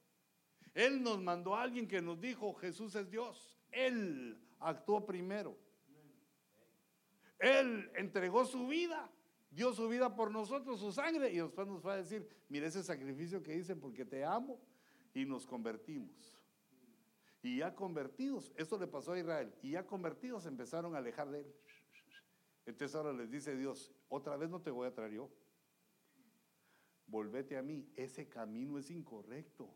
Él 0.72 1.02
nos 1.02 1.20
mandó 1.20 1.56
a 1.56 1.62
alguien 1.62 1.88
que 1.88 2.00
nos 2.00 2.20
dijo, 2.20 2.54
Jesús 2.54 2.94
es 2.94 3.10
Dios. 3.10 3.58
Él 3.72 4.38
actuó 4.60 5.04
primero. 5.04 5.58
Él 7.40 7.90
entregó 7.96 8.44
su 8.44 8.68
vida, 8.68 9.10
dio 9.50 9.72
su 9.72 9.88
vida 9.88 10.14
por 10.14 10.30
nosotros, 10.30 10.78
su 10.78 10.92
sangre, 10.92 11.32
y 11.32 11.38
después 11.38 11.66
nos 11.66 11.84
va 11.84 11.94
a 11.94 11.96
decir, 11.96 12.28
mire 12.48 12.66
ese 12.66 12.84
sacrificio 12.84 13.42
que 13.42 13.56
hice 13.56 13.74
porque 13.74 14.04
te 14.04 14.24
amo, 14.24 14.60
y 15.14 15.24
nos 15.24 15.44
convertimos. 15.44 16.36
Y 17.42 17.58
ya 17.58 17.74
convertidos, 17.74 18.52
esto 18.56 18.78
le 18.78 18.86
pasó 18.86 19.12
a 19.12 19.18
Israel, 19.18 19.52
y 19.62 19.72
ya 19.72 19.86
convertidos 19.86 20.46
empezaron 20.46 20.94
a 20.94 20.98
alejar 20.98 21.30
de 21.30 21.40
él. 21.40 21.54
Entonces 22.66 22.94
ahora 22.94 23.12
les 23.12 23.30
dice 23.30 23.56
Dios, 23.56 23.92
otra 24.08 24.36
vez 24.36 24.50
no 24.50 24.60
te 24.60 24.70
voy 24.70 24.86
a 24.86 24.94
traer 24.94 25.12
yo. 25.12 25.30
Volvete 27.08 27.56
a 27.56 27.62
mí, 27.62 27.90
ese 27.96 28.28
camino 28.28 28.78
es 28.78 28.90
incorrecto. 28.90 29.74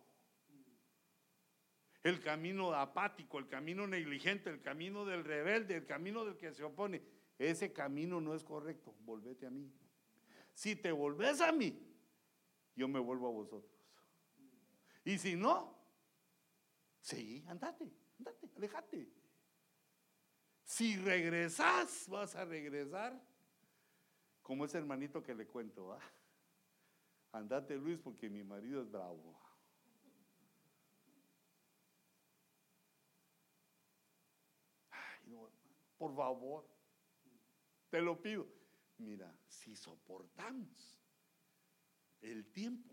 El 2.03 2.21
camino 2.21 2.75
apático, 2.75 3.39
el 3.39 3.49
camino 3.49 3.87
negligente, 3.87 4.51
el 4.51 4.61
camino 4.61 5.07
del 5.07 5.25
rebelde, 5.25 5.77
el 5.77 5.87
camino 5.87 6.25
del 6.25 6.37
que 6.37 6.53
se 6.53 6.63
opone, 6.63 7.01
ese 7.39 7.73
camino 7.73 8.21
no 8.21 8.35
es 8.35 8.45
correcto. 8.45 8.95
Volvete 9.01 9.47
a 9.47 9.51
mí. 9.51 9.73
Si 10.53 10.77
te 10.77 10.93
volvés 10.93 11.41
a 11.41 11.53
mí, 11.53 11.75
yo 12.77 12.87
me 12.87 13.01
vuelvo 13.01 13.29
a 13.29 13.33
vosotros. 13.33 13.73
Y 15.05 15.17
si 15.17 15.35
no, 15.35 15.75
sí, 17.01 17.43
andate, 17.49 17.91
andate, 18.19 18.51
alejate. 18.57 19.09
Si 20.65 20.97
regresas, 20.97 22.07
vas 22.09 22.35
a 22.35 22.45
regresar 22.45 23.19
como 24.43 24.67
ese 24.67 24.79
hermanito 24.79 25.23
que 25.23 25.35
le 25.35 25.47
cuento. 25.47 25.99
Andate 27.33 27.77
Luis 27.77 27.99
porque 27.99 28.29
mi 28.29 28.45
marido 28.45 28.83
es 28.83 28.91
bravo. 28.91 29.43
por 36.03 36.17
favor, 36.17 36.69
te 37.89 38.01
lo 38.03 38.21
pido. 38.21 38.49
Mira, 38.99 39.33
si 39.47 39.77
soportamos 39.77 41.01
el 42.21 42.45
tiempo, 42.51 42.93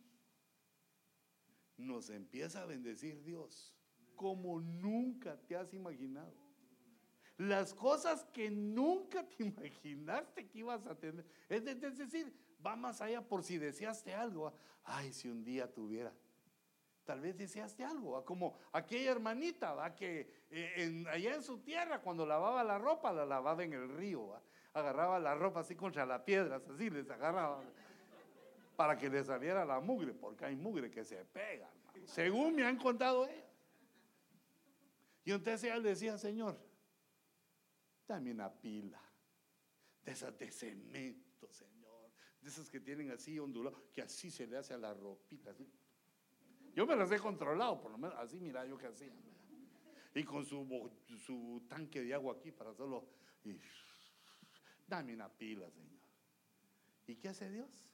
nos 1.75 2.11
empieza 2.11 2.61
a 2.61 2.67
bendecir 2.67 3.23
Dios 3.23 3.73
como 4.15 4.59
nunca 4.59 5.41
te 5.47 5.55
has 5.55 5.73
imaginado. 5.73 6.35
Las 7.37 7.73
cosas 7.73 8.25
que 8.25 8.51
nunca 8.51 9.27
te 9.27 9.43
imaginaste 9.43 10.47
que 10.47 10.59
ibas 10.59 10.85
a 10.85 10.93
tener. 10.95 11.25
Es, 11.47 11.65
decir, 11.65 12.31
va 12.65 12.75
más 12.75 13.01
allá 13.01 13.21
por 13.21 13.43
si 13.43 13.57
deseaste 13.57 14.13
algo. 14.13 14.53
Ay, 14.83 15.13
si 15.13 15.27
un 15.29 15.43
día 15.43 15.71
tuviera. 15.71 16.13
Tal 17.05 17.21
vez 17.21 17.35
deseaste 17.35 17.83
algo, 17.83 18.23
como 18.23 18.53
aquella 18.71 19.11
hermanita, 19.11 19.73
¿va? 19.73 19.95
que 19.95 20.45
eh, 20.51 21.03
allá 21.11 21.33
en 21.33 21.41
su 21.41 21.57
tierra 21.57 22.01
cuando 22.01 22.23
lavaba 22.23 22.63
la 22.63 22.77
ropa, 22.77 23.11
la 23.11 23.25
lavaba 23.25 23.63
en 23.63 23.73
el 23.73 23.89
río, 23.89 24.39
agarraba 24.73 25.19
la 25.19 25.33
ropa 25.33 25.61
así 25.61 25.75
contra 25.75 26.05
las 26.05 26.21
piedras, 26.21 26.61
así 26.69 26.89
les 26.91 27.09
agarraba 27.09 27.63
para 28.75 28.95
que 28.95 29.09
le 29.09 29.23
saliera 29.23 29.65
la 29.65 29.79
mugre, 29.79 30.13
porque 30.13 30.45
hay 30.45 30.55
mugre 30.55 30.91
que 30.91 31.03
se 31.03 31.25
pega, 31.25 31.67
según 32.05 32.55
me 32.55 32.63
han 32.63 32.77
contado 32.77 33.25
ellos. 33.27 33.43
Y 35.25 35.31
entonces 35.31 35.63
ella 35.63 35.77
le 35.77 35.89
decía, 35.89 36.17
Señor, 36.17 36.59
dame 38.07 38.31
una 38.31 38.51
pila 38.51 39.01
de 40.03 40.11
esas 40.11 40.37
de 40.37 40.51
cemento, 40.51 41.51
Señor, 41.51 41.78
de 42.41 42.49
esas 42.49 42.69
que 42.69 42.79
tienen 42.79 43.11
así 43.11 43.37
ondulado, 43.39 43.91
que 43.93 44.01
así 44.01 44.31
se 44.31 44.47
le 44.47 44.57
hace 44.57 44.73
a 44.73 44.77
la 44.77 44.93
ropita. 44.93 45.53
Yo 46.73 46.85
me 46.85 46.95
las 46.95 47.11
he 47.11 47.19
controlado, 47.19 47.79
por 47.81 47.91
lo 47.91 47.97
menos 47.97 48.17
así, 48.17 48.39
mira 48.39 48.65
yo 48.65 48.77
que 48.77 48.87
hacía. 48.87 49.13
Y 50.15 50.23
con 50.23 50.45
su, 50.45 50.91
su 51.17 51.63
tanque 51.67 52.01
de 52.01 52.13
agua 52.13 52.35
aquí 52.35 52.51
para 52.51 52.73
solo. 52.73 53.05
Y, 53.43 53.59
dame 54.87 55.13
una 55.13 55.29
pila, 55.29 55.69
Señor. 55.69 55.99
¿Y 57.07 57.15
qué 57.15 57.29
hace 57.29 57.49
Dios? 57.49 57.85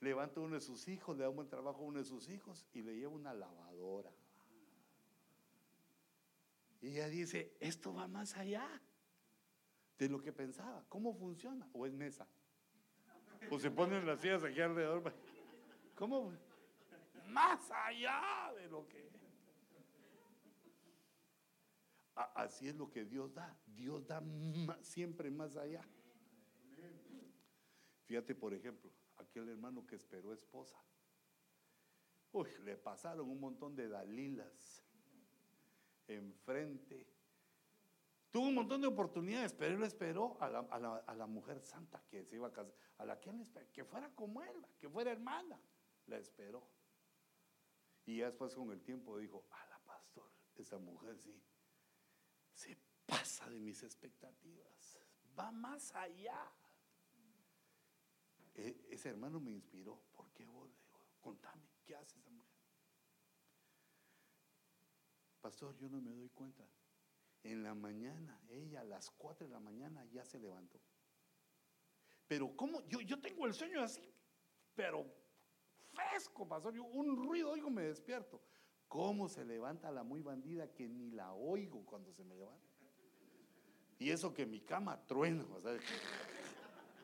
Levanta 0.00 0.40
uno 0.40 0.54
de 0.54 0.60
sus 0.60 0.86
hijos, 0.88 1.16
le 1.16 1.22
da 1.22 1.30
un 1.30 1.36
buen 1.36 1.48
trabajo 1.48 1.80
a 1.80 1.86
uno 1.86 1.98
de 1.98 2.04
sus 2.04 2.28
hijos 2.28 2.66
y 2.74 2.82
le 2.82 2.94
lleva 2.94 3.12
una 3.12 3.32
lavadora. 3.32 4.12
Y 6.82 6.88
ella 6.88 7.08
dice, 7.08 7.56
esto 7.60 7.94
va 7.94 8.06
más 8.06 8.36
allá 8.36 8.68
de 9.98 10.08
lo 10.08 10.20
que 10.20 10.32
pensaba. 10.32 10.84
¿Cómo 10.88 11.14
funciona? 11.14 11.66
¿O 11.72 11.86
es 11.86 11.94
mesa? 11.94 12.28
¿O 13.50 13.58
se 13.58 13.70
ponen 13.70 14.06
las 14.06 14.20
sillas 14.20 14.42
aquí 14.44 14.60
alrededor? 14.60 15.12
¿Cómo? 15.94 16.32
más 17.34 17.70
allá 17.70 18.52
de 18.56 18.68
lo 18.68 18.88
que... 18.88 19.12
Así 22.14 22.68
es 22.68 22.76
lo 22.76 22.88
que 22.92 23.04
Dios 23.04 23.34
da. 23.34 23.58
Dios 23.66 24.06
da 24.06 24.22
siempre 24.82 25.30
más 25.32 25.56
allá. 25.56 25.84
Fíjate, 28.06 28.36
por 28.36 28.54
ejemplo, 28.54 28.88
aquel 29.16 29.48
hermano 29.48 29.84
que 29.84 29.96
esperó 29.96 30.32
esposa. 30.32 30.78
Uy, 32.30 32.48
le 32.64 32.76
pasaron 32.76 33.28
un 33.28 33.40
montón 33.40 33.74
de 33.74 33.88
dalilas 33.88 34.84
enfrente. 36.06 37.04
Tuvo 38.34 38.48
un 38.48 38.54
montón 38.56 38.80
de 38.80 38.88
oportunidades, 38.88 39.52
pero 39.52 39.76
él 39.76 39.82
esperó 39.84 40.36
a 40.40 40.48
la, 40.50 41.26
mujer 41.28 41.60
santa 41.60 42.02
que 42.10 42.24
se 42.24 42.34
iba 42.34 42.48
a 42.48 42.52
casar, 42.52 42.74
a 42.98 43.04
la 43.04 43.20
que 43.20 43.30
él 43.30 43.38
esperó, 43.40 43.70
que 43.70 43.84
fuera 43.84 44.12
como 44.12 44.42
él, 44.42 44.66
que 44.76 44.88
fuera 44.88 45.12
hermana. 45.12 45.56
La 46.06 46.18
esperó. 46.18 46.68
Y 48.04 48.16
ya 48.16 48.26
después 48.26 48.52
con 48.56 48.72
el 48.72 48.82
tiempo 48.82 49.16
dijo, 49.18 49.46
a 49.52 49.64
la 49.66 49.78
pastor, 49.84 50.28
esa 50.56 50.78
mujer 50.78 51.16
sí, 51.16 51.40
se 52.52 52.76
pasa 53.06 53.48
de 53.48 53.60
mis 53.60 53.80
expectativas, 53.84 55.00
va 55.38 55.52
más 55.52 55.94
allá. 55.94 56.52
E, 58.52 58.84
ese 58.90 59.10
hermano 59.10 59.38
me 59.38 59.52
inspiró, 59.52 60.02
¿por 60.10 60.28
qué 60.32 60.44
vos? 60.44 60.72
contame, 61.20 61.68
¿qué 61.84 61.94
hace 61.94 62.18
esa 62.18 62.30
mujer? 62.30 62.58
Pastor, 65.40 65.76
yo 65.76 65.88
no 65.88 66.00
me 66.00 66.10
doy 66.10 66.30
cuenta. 66.30 66.68
En 67.44 67.62
la 67.62 67.74
mañana, 67.74 68.40
ella 68.48 68.80
a 68.80 68.84
las 68.84 69.10
4 69.10 69.46
de 69.46 69.52
la 69.52 69.60
mañana 69.60 70.04
ya 70.06 70.24
se 70.24 70.38
levantó. 70.38 70.80
Pero 72.26 72.56
¿cómo? 72.56 72.80
Yo, 72.88 73.02
yo 73.02 73.20
tengo 73.20 73.46
el 73.46 73.52
sueño 73.52 73.82
así, 73.82 74.02
pero 74.74 75.04
fresco, 75.92 76.48
pastor. 76.48 76.74
Yo, 76.74 76.84
un 76.84 77.16
ruido 77.16 77.50
oigo, 77.50 77.68
me 77.68 77.82
despierto. 77.82 78.40
¿Cómo 78.88 79.28
se 79.28 79.44
levanta 79.44 79.90
la 79.90 80.02
muy 80.02 80.22
bandida 80.22 80.72
que 80.72 80.88
ni 80.88 81.10
la 81.10 81.34
oigo 81.34 81.84
cuando 81.84 82.12
se 82.12 82.24
me 82.24 82.34
levanta? 82.34 82.64
Y 83.98 84.10
eso 84.10 84.32
que 84.32 84.46
mi 84.46 84.60
cama 84.60 85.06
truena, 85.06 85.44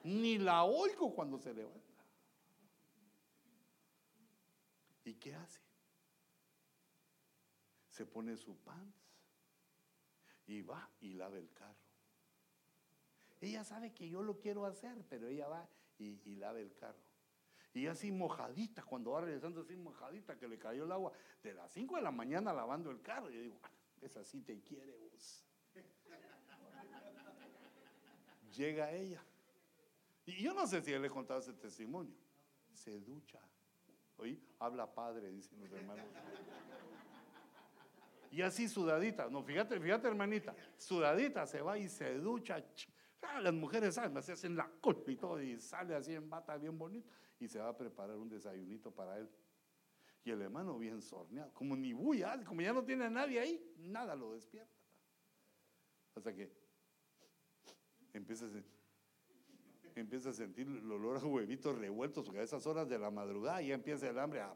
ni 0.05 0.39
la 0.39 0.65
oigo 0.65 1.15
cuando 1.15 1.39
se 1.39 1.53
levanta. 1.53 2.05
¿Y 5.05 5.15
qué 5.15 5.35
hace? 5.35 5.61
Se 7.91 8.07
pone 8.07 8.37
su 8.37 8.57
pants 8.57 9.00
y 10.51 10.63
va 10.63 10.89
y 11.01 11.15
lava 11.15 11.37
el 11.37 11.51
carro. 11.53 11.75
Ella 13.41 13.65
sabe 13.65 13.93
que 13.93 14.09
yo 14.09 14.23
lo 14.23 14.39
quiero 14.39 14.67
hacer, 14.67 15.05
pero 15.09 15.29
ella 15.29 15.49
va 15.49 15.69
y, 15.99 16.21
y 16.25 16.37
lava 16.37 16.59
el 16.59 16.75
carro. 16.75 16.99
Y 17.73 17.87
así 17.87 18.11
mojadita, 18.11 18.83
cuando 18.83 19.13
va 19.13 19.21
regresando 19.21 19.61
así 19.61 19.77
mojadita, 19.77 20.37
que 20.37 20.49
le 20.49 20.59
cayó 20.59 20.85
el 20.85 20.93
agua, 20.93 21.13
de 21.43 21.55
las 21.55 21.71
5 21.73 21.97
de 21.97 22.03
la 22.03 22.11
mañana 22.11 22.53
lavando 22.53 22.91
el 22.91 23.01
carro. 23.01 23.31
Y 23.31 23.35
yo 23.35 23.43
digo, 23.43 23.61
esa 24.01 24.25
sí 24.25 24.43
te 24.43 24.61
quiere 24.61 24.97
vos. 24.97 25.47
Llega 28.57 28.93
ella. 28.93 29.23
Y 30.27 30.43
yo 30.43 30.53
no 30.53 30.67
sé 30.67 30.83
si 30.83 30.93
él 30.93 31.03
le 31.03 31.11
contaba 31.11 31.39
ese 31.39 31.53
testimonio. 31.53 32.17
Se 32.75 33.01
ducha. 33.01 33.39
Oí, 34.19 34.43
habla 34.59 34.93
padre, 34.93 35.31
dicen 35.31 35.61
los 35.61 35.73
hermanos. 35.73 36.05
Y 38.31 38.43
así 38.43 38.69
sudadita, 38.69 39.29
no, 39.29 39.43
fíjate, 39.43 39.81
fíjate 39.81 40.07
hermanita, 40.07 40.55
sudadita 40.77 41.47
se 41.47 41.61
va 41.63 41.77
y 41.77 41.89
se 41.89 42.15
ducha. 42.15 42.65
Ah, 43.23 43.41
las 43.41 43.53
mujeres 43.53 43.97
saben, 43.97 44.23
se 44.23 44.33
hacen 44.33 44.57
la 44.57 44.69
culpa 44.81 45.11
y 45.11 45.17
todo, 45.17 45.43
y 45.43 45.61
sale 45.61 45.95
así 45.95 46.15
en 46.15 46.31
bata 46.31 46.57
bien 46.57 46.79
bonito 46.79 47.11
y 47.41 47.49
se 47.49 47.59
va 47.59 47.69
a 47.69 47.77
preparar 47.77 48.17
un 48.17 48.29
desayunito 48.29 48.93
para 48.93 49.19
él. 49.19 49.29
Y 50.23 50.31
el 50.31 50.43
hermano 50.43 50.79
bien 50.79 51.01
sorneado, 51.01 51.53
como 51.55 51.75
ni 51.75 51.93
bulla, 51.93 52.45
como 52.45 52.61
ya 52.61 52.73
no 52.73 52.85
tiene 52.85 53.07
a 53.07 53.11
nadie 53.11 53.41
ahí, 53.41 53.75
nada 53.79 54.15
lo 54.15 54.35
despierta. 54.35 54.77
Hasta 56.15 56.35
que 56.35 56.53
empieza 58.13 58.45
a, 58.45 58.49
empieza 59.95 60.31
a 60.31 60.33
sentir 60.33 60.69
el 60.69 60.91
olor 60.91 61.17
a 61.17 61.21
huevitos 61.21 61.77
revueltos, 61.77 62.25
porque 62.25 62.41
a 62.41 62.43
esas 62.45 62.67
horas 62.67 62.89
de 62.89 62.99
la 62.99 63.11
madrugada 63.11 63.63
ya 63.63 63.75
empieza 63.75 64.09
el 64.09 64.19
hambre 64.19 64.41
a 64.43 64.55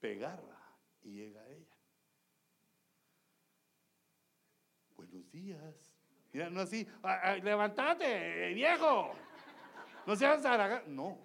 pegarla 0.00 0.58
y 1.02 1.12
llega 1.12 1.46
ella. 1.48 1.73
Buenos 5.14 5.30
días. 5.30 5.94
Mira, 6.32 6.50
no 6.50 6.60
así, 6.62 6.84
levantate, 7.44 8.52
viejo. 8.52 9.14
No 10.04 10.16
seas 10.16 10.42
No 10.88 11.16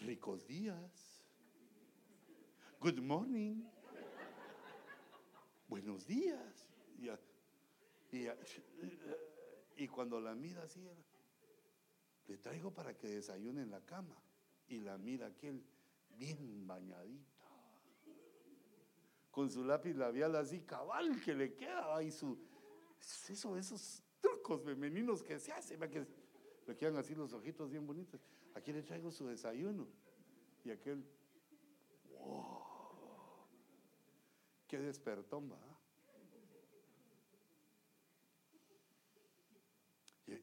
ricos 0.00 0.46
días. 0.46 1.22
Good 2.80 2.98
morning. 3.00 3.62
Buenos 5.68 6.06
días. 6.06 6.66
Y, 9.76 9.86
cuando 9.88 10.18
la 10.18 10.34
mira 10.34 10.62
así, 10.62 10.82
le 12.26 12.38
traigo 12.38 12.72
para 12.72 12.96
que 12.96 13.08
desayune 13.08 13.60
en 13.60 13.70
la 13.70 13.82
cama. 13.82 14.16
Y 14.66 14.80
la 14.80 14.96
mira 14.96 15.26
aquel 15.26 15.62
bien 16.16 16.66
bañadita. 16.66 17.41
Con 19.32 19.50
su 19.50 19.64
lápiz 19.64 19.94
labial 19.94 20.36
así 20.36 20.60
cabal 20.60 21.20
que 21.24 21.34
le 21.34 21.54
queda 21.54 22.00
y 22.02 22.12
su 22.12 22.38
eso 23.28 23.56
esos 23.56 24.02
trucos 24.20 24.62
femeninos 24.62 25.22
que 25.22 25.40
se 25.40 25.50
hacen 25.52 25.80
que 25.90 26.06
le 26.66 26.76
quedan 26.76 26.96
así 26.96 27.16
los 27.16 27.32
ojitos 27.32 27.68
bien 27.68 27.84
bonitos. 27.84 28.20
Aquí 28.54 28.72
le 28.72 28.82
traigo 28.82 29.10
su 29.10 29.26
desayuno. 29.26 29.88
Y 30.64 30.70
aquel 30.70 31.04
wow 32.10 32.62
qué 34.68 34.78
despertón 34.78 35.50
va 35.50 35.58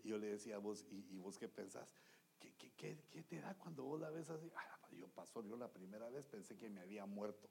yo, 0.03 0.19
le 0.19 0.27
decía 0.27 0.57
a 0.57 0.59
vos 0.59 0.85
y, 0.91 1.17
vos 1.17 1.37
qué 1.37 1.47
pensás 1.47 1.95
¿Qué, 2.39 2.53
qué, 2.77 3.03
qué, 3.09 3.23
te 3.23 3.39
da 3.39 3.55
cuando 3.55 3.83
vos 3.83 3.99
la 3.99 4.09
ves 4.11 4.29
así? 4.29 4.51
Ah, 4.55 4.79
yo 4.91 5.07
pasó, 5.07 5.43
yo 5.43 5.57
la 5.57 5.71
primera 5.71 6.09
vez 6.09 6.25
pensé 6.27 6.55
que 6.55 6.69
me 6.69 6.81
había 6.81 7.05
muerto 7.05 7.49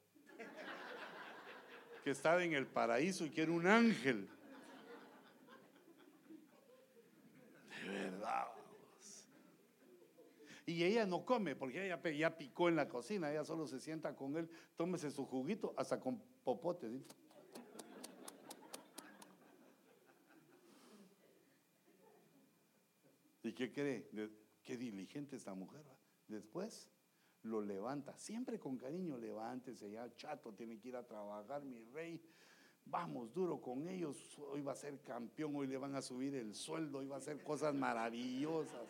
que 2.03 2.11
estaba 2.11 2.43
en 2.43 2.53
el 2.53 2.67
paraíso 2.67 3.25
y 3.25 3.29
que 3.29 3.41
era 3.41 3.51
un 3.51 3.67
ángel. 3.67 4.27
De 7.83 7.89
verdad. 7.89 8.47
Y 10.65 10.83
ella 10.83 11.05
no 11.05 11.25
come 11.25 11.55
porque 11.55 11.83
ella 11.83 11.99
ya 12.11 12.37
picó 12.37 12.69
en 12.69 12.75
la 12.75 12.87
cocina, 12.87 13.31
ella 13.31 13.43
solo 13.43 13.65
se 13.65 13.79
sienta 13.79 14.15
con 14.15 14.37
él, 14.37 14.49
tómese 14.75 15.09
su 15.09 15.25
juguito 15.25 15.73
hasta 15.75 15.99
con 15.99 16.21
popotes. 16.43 16.91
¿Y 23.41 23.53
qué 23.53 23.71
cree? 23.71 24.07
Qué 24.63 24.77
diligente 24.77 25.35
esta 25.35 25.55
mujer. 25.55 25.83
Después 26.27 26.87
lo 27.43 27.61
levanta, 27.61 28.17
siempre 28.17 28.59
con 28.59 28.77
cariño, 28.77 29.17
levántese 29.17 29.89
ya, 29.89 30.13
chato, 30.15 30.53
tiene 30.53 30.79
que 30.79 30.89
ir 30.89 30.95
a 30.95 31.05
trabajar, 31.05 31.63
mi 31.63 31.81
rey. 31.93 32.21
Vamos 32.85 33.31
duro 33.33 33.61
con 33.61 33.87
ellos, 33.87 34.37
hoy 34.39 34.61
va 34.61 34.71
a 34.71 34.75
ser 34.75 34.99
campeón, 35.01 35.55
hoy 35.55 35.67
le 35.67 35.77
van 35.77 35.95
a 35.95 36.01
subir 36.01 36.33
el 36.35 36.55
sueldo, 36.55 36.99
hoy 36.99 37.07
va 37.07 37.15
a 37.15 37.19
hacer 37.19 37.43
cosas 37.43 37.73
maravillosas. 37.73 38.87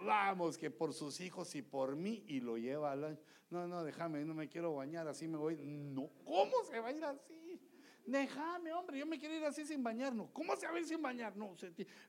Vamos, 0.00 0.56
que 0.56 0.70
por 0.70 0.92
sus 0.92 1.20
hijos 1.20 1.54
y 1.56 1.62
por 1.62 1.96
mí, 1.96 2.24
y 2.28 2.40
lo 2.40 2.56
lleva 2.56 2.92
al... 2.92 3.18
No, 3.50 3.66
no, 3.66 3.82
déjame, 3.82 4.24
no 4.24 4.34
me 4.34 4.48
quiero 4.48 4.74
bañar, 4.74 5.08
así 5.08 5.26
me 5.26 5.38
voy. 5.38 5.56
No, 5.56 6.10
¿cómo 6.24 6.62
se 6.64 6.78
va 6.78 6.88
a 6.88 6.92
ir 6.92 7.04
así? 7.04 7.47
Déjame, 8.08 8.72
hombre, 8.72 8.98
yo 8.98 9.04
me 9.04 9.18
quiero 9.18 9.34
ir 9.34 9.44
así 9.44 9.66
sin 9.66 9.82
bañarnos. 9.82 10.30
¿Cómo 10.32 10.56
se 10.56 10.66
va 10.66 10.72
a 10.72 10.78
ir 10.78 10.86
sin 10.86 11.02
bañar? 11.02 11.36
No, 11.36 11.54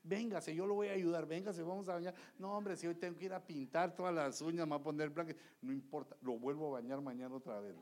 véngase, 0.02 0.54
yo 0.54 0.64
lo 0.64 0.72
voy 0.72 0.88
a 0.88 0.92
ayudar, 0.92 1.26
véngase, 1.26 1.62
vamos 1.62 1.90
a 1.90 1.94
bañar. 1.94 2.14
No, 2.38 2.56
hombre, 2.56 2.74
si 2.74 2.86
hoy 2.86 2.94
tengo 2.94 3.18
que 3.18 3.26
ir 3.26 3.34
a 3.34 3.46
pintar 3.46 3.94
todas 3.94 4.14
las 4.14 4.40
uñas, 4.40 4.66
me 4.66 4.70
voy 4.70 4.80
a 4.80 4.82
poner 4.82 5.10
blanco. 5.10 5.34
No 5.60 5.74
importa, 5.74 6.16
lo 6.22 6.38
vuelvo 6.38 6.68
a 6.68 6.80
bañar 6.80 7.02
mañana 7.02 7.34
otra 7.34 7.60
vez. 7.60 7.76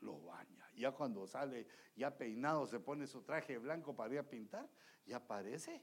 Lo 0.00 0.20
baña. 0.24 0.68
Ya 0.76 0.90
cuando 0.90 1.24
sale, 1.28 1.68
ya 1.94 2.10
peinado, 2.10 2.66
se 2.66 2.80
pone 2.80 3.06
su 3.06 3.22
traje 3.22 3.56
blanco 3.56 3.94
para 3.94 4.12
ir 4.12 4.18
a 4.18 4.28
pintar, 4.28 4.68
ya 5.06 5.18
aparece 5.18 5.80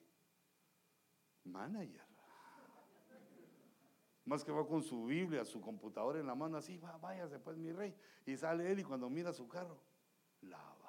manager. 1.45 2.11
Más 4.26 4.43
que 4.43 4.51
va 4.51 4.67
con 4.67 4.84
su 4.84 5.05
Biblia, 5.05 5.43
su 5.43 5.61
computadora 5.61 6.19
en 6.19 6.28
la 6.28 6.36
mano, 6.36 6.57
así, 6.57 6.78
va, 6.78 6.97
váyase 6.97 7.39
pues 7.39 7.57
mi 7.57 7.72
rey. 7.72 7.95
Y 8.26 8.38
sale 8.38 8.72
él 8.72 8.80
y 8.80 8.84
cuando 8.84 9.09
mira 9.09 9.34
su 9.34 9.47
carro, 9.47 9.80
lavado. 10.41 10.80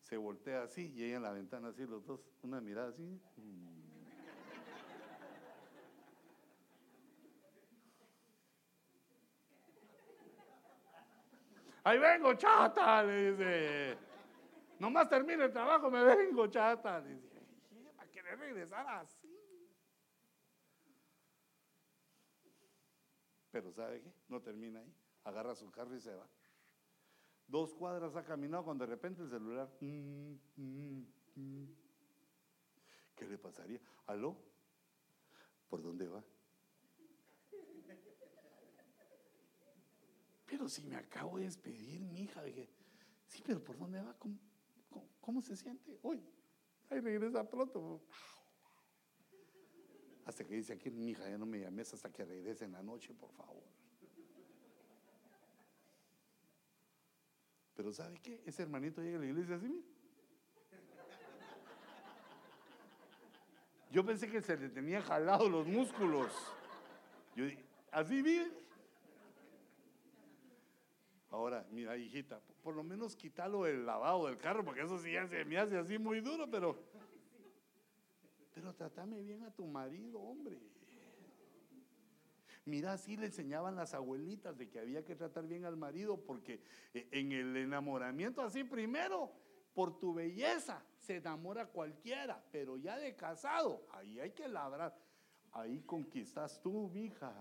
Se 0.00 0.16
voltea 0.16 0.62
así 0.62 0.92
y 0.94 1.04
ella 1.04 1.16
en 1.16 1.22
la 1.22 1.32
ventana 1.32 1.68
así, 1.68 1.84
los 1.84 2.06
dos, 2.06 2.20
una 2.42 2.60
mirada 2.60 2.88
así. 2.88 3.20
Ahí 11.84 11.98
vengo, 11.98 12.34
chata, 12.34 13.02
le 13.02 13.32
dice. 13.32 13.98
Nomás 14.78 15.08
termine 15.08 15.44
el 15.44 15.52
trabajo, 15.52 15.90
me 15.90 16.02
vengo, 16.02 16.46
chata. 16.46 17.00
Le 17.00 17.14
dice, 17.14 17.42
¿para 17.96 18.10
qué 18.10 18.22
le 18.22 18.36
regresar 18.36 18.86
así? 18.88 19.25
Pero 23.56 23.72
¿sabe 23.72 24.02
qué? 24.02 24.12
No 24.28 24.42
termina 24.42 24.80
ahí. 24.80 24.94
Agarra 25.24 25.54
su 25.54 25.70
carro 25.70 25.96
y 25.96 26.00
se 26.02 26.14
va. 26.14 26.28
Dos 27.48 27.72
cuadras 27.72 28.14
ha 28.14 28.22
caminado 28.22 28.64
cuando 28.64 28.84
de 28.84 28.90
repente 28.90 29.22
el 29.22 29.30
celular. 29.30 29.74
Mm, 29.80 30.34
mm, 30.56 31.06
mm. 31.36 31.66
¿Qué 33.14 33.26
le 33.26 33.38
pasaría? 33.38 33.80
¿Aló? 34.08 34.36
¿Por 35.70 35.82
dónde 35.82 36.06
va? 36.06 36.22
Pero 40.44 40.68
si 40.68 40.84
me 40.84 40.96
acabo 40.96 41.38
de 41.38 41.44
despedir, 41.44 42.02
mi 42.02 42.24
hija, 42.24 42.42
dije, 42.42 42.68
sí, 43.26 43.42
pero 43.42 43.64
¿por 43.64 43.78
dónde 43.78 44.02
va? 44.02 44.14
¿Cómo, 45.22 45.40
se 45.40 45.56
siente? 45.56 45.98
Hoy, 46.02 46.22
ahí 46.90 47.00
regresa 47.00 47.48
pronto. 47.48 48.02
Hasta 50.26 50.44
que 50.44 50.56
dice 50.56 50.72
aquí, 50.72 50.90
mi 50.90 51.10
hija, 51.10 51.28
ya 51.28 51.38
no 51.38 51.46
me 51.46 51.60
llames 51.60 51.94
hasta 51.94 52.12
que 52.12 52.24
regrese 52.24 52.64
en 52.64 52.72
la 52.72 52.82
noche, 52.82 53.14
por 53.14 53.30
favor. 53.30 53.62
Pero 57.76 57.92
¿sabe 57.92 58.18
qué? 58.20 58.42
Ese 58.44 58.62
hermanito 58.62 59.00
llega 59.00 59.18
a 59.18 59.20
la 59.20 59.26
iglesia 59.26 59.54
así, 59.54 59.68
mira. 59.68 59.86
Yo 63.92 64.04
pensé 64.04 64.28
que 64.28 64.42
se 64.42 64.56
le 64.56 64.68
tenía 64.68 65.00
jalado 65.00 65.48
los 65.48 65.66
músculos. 65.66 66.32
Yo 67.36 67.44
así 67.92 68.20
vive. 68.20 68.50
Ahora, 71.30 71.64
mira, 71.70 71.96
hijita, 71.96 72.40
por 72.62 72.74
lo 72.74 72.82
menos 72.82 73.14
quítalo 73.14 73.62
del 73.64 73.86
lavado 73.86 74.26
del 74.26 74.38
carro, 74.38 74.64
porque 74.64 74.82
eso 74.82 74.98
sí 74.98 75.12
ya 75.12 75.24
me 75.44 75.58
hace 75.58 75.78
así 75.78 75.98
muy 75.98 76.20
duro, 76.20 76.50
pero 76.50 76.78
pero 78.66 78.74
trátame 78.74 79.22
bien 79.22 79.44
a 79.44 79.52
tu 79.52 79.64
marido, 79.64 80.18
hombre. 80.18 80.58
Mira, 82.64 82.94
así 82.94 83.16
le 83.16 83.26
enseñaban 83.26 83.76
las 83.76 83.94
abuelitas 83.94 84.58
de 84.58 84.68
que 84.68 84.80
había 84.80 85.04
que 85.04 85.14
tratar 85.14 85.46
bien 85.46 85.64
al 85.64 85.76
marido 85.76 86.20
porque 86.20 86.60
eh, 86.92 87.06
en 87.12 87.30
el 87.30 87.56
enamoramiento 87.56 88.42
así 88.42 88.64
primero, 88.64 89.30
por 89.72 90.00
tu 90.00 90.12
belleza, 90.14 90.84
se 90.96 91.18
enamora 91.18 91.66
cualquiera, 91.66 92.44
pero 92.50 92.76
ya 92.76 92.98
de 92.98 93.14
casado, 93.14 93.86
ahí 93.92 94.18
hay 94.18 94.32
que 94.32 94.48
labrar. 94.48 95.00
Ahí 95.52 95.82
conquistas 95.82 96.60
tú, 96.60 96.90
mija. 96.92 97.32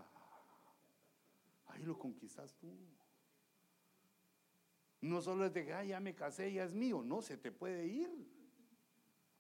Ahí 1.66 1.82
lo 1.82 1.98
conquistas 1.98 2.56
tú. 2.58 2.72
No 5.02 5.24
solo 5.24 5.48
es 5.48 5.54
de 5.54 5.66
que, 5.66 5.88
ya 5.88 6.00
me 6.00 6.14
casé, 6.14 6.54
ya 6.54 6.66
es 6.66 6.76
mío. 6.76 7.02
No, 7.04 7.24
se 7.24 7.36
te 7.36 7.52
puede 7.52 7.88
ir 7.88 8.35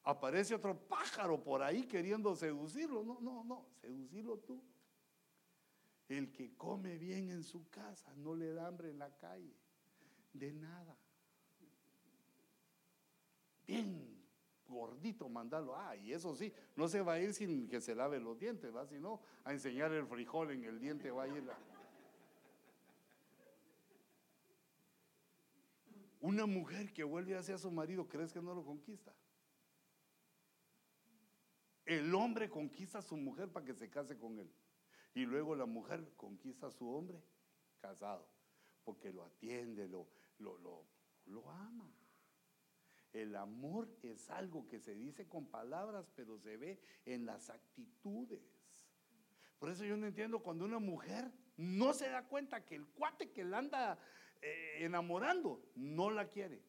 aparece 0.06 0.54
otro 0.56 0.78
pájaro 0.88 1.44
por 1.44 1.62
ahí 1.62 1.84
queriendo 1.84 2.36
seducirlo. 2.36 3.04
No, 3.04 3.20
no, 3.20 3.44
no, 3.44 3.66
seducirlo 3.82 4.38
tú. 4.38 4.62
El 6.08 6.32
que 6.32 6.56
come 6.56 6.98
bien 6.98 7.32
en 7.32 7.44
su 7.44 7.68
casa 7.70 8.14
no 8.16 8.36
le 8.36 8.54
da 8.54 8.68
hambre 8.68 8.92
en 8.92 9.00
la 9.00 9.10
calle, 9.18 9.54
de 10.34 10.54
nada. 10.54 10.96
Bien 13.66 14.16
gordito, 14.68 15.28
mandarlo. 15.28 15.76
Ah, 15.76 15.96
y 15.96 16.14
eso 16.14 16.36
sí, 16.36 16.54
no 16.76 16.88
se 16.88 17.02
va 17.02 17.14
a 17.14 17.20
ir 17.20 17.34
sin 17.34 17.68
que 17.68 17.82
se 17.82 17.96
lave 17.96 18.20
los 18.20 18.38
dientes, 18.38 18.74
va, 18.76 18.86
sino 18.86 19.22
a 19.44 19.54
enseñar 19.54 19.92
el 19.92 20.06
frijol 20.06 20.52
en 20.52 20.64
el 20.64 20.80
diente 20.80 21.10
va 21.12 21.24
a 21.24 21.28
ir 21.28 21.44
la... 21.44 21.58
Una 26.22 26.46
mujer 26.46 26.92
que 26.92 27.04
vuelve 27.04 27.36
hacia 27.36 27.58
su 27.58 27.72
marido, 27.72 28.08
¿crees 28.08 28.34
que 28.34 28.42
no 28.42 28.54
lo 28.54 28.64
conquista? 28.64 29.14
El 31.86 32.14
hombre 32.16 32.50
conquista 32.50 33.00
a 33.00 33.04
su 33.04 33.16
mujer 33.16 33.50
para 33.50 33.66
que 33.66 33.74
se 33.74 33.90
case 33.90 34.18
con 34.18 34.40
él. 34.40 34.52
Y 35.14 35.26
luego 35.26 35.56
la 35.56 35.66
mujer 35.66 36.12
conquista 36.18 36.68
a 36.68 36.72
su 36.72 36.90
hombre 36.90 37.22
casado, 37.80 38.28
porque 38.84 39.14
lo 39.14 39.24
atiende, 39.24 39.88
lo, 39.88 40.08
lo, 40.40 40.58
lo, 41.26 41.50
ama. 41.52 41.90
El 43.14 43.36
amor 43.36 43.88
es 44.04 44.30
algo 44.30 44.68
que 44.68 44.80
se 44.80 44.96
dice 44.96 45.28
con 45.28 45.46
palabras, 45.46 46.12
pero 46.16 46.38
se 46.38 46.58
ve 46.58 46.82
en 47.06 47.26
las 47.26 47.50
actitudes. 47.50 48.42
Por 49.58 49.70
eso 49.70 49.86
yo 49.86 49.96
no 49.96 50.06
entiendo 50.06 50.40
cuando 50.40 50.66
una 50.66 50.80
mujer 50.80 51.32
no 51.56 51.94
se 51.94 52.10
da 52.10 52.28
cuenta 52.28 52.66
que 52.66 52.76
el 52.76 52.88
cuate 52.88 53.32
que 53.32 53.46
la 53.46 53.60
anda 53.60 53.98
eh, 54.42 54.80
enamorando 54.80 55.72
no 55.76 56.10
la 56.10 56.28
quiere. 56.28 56.62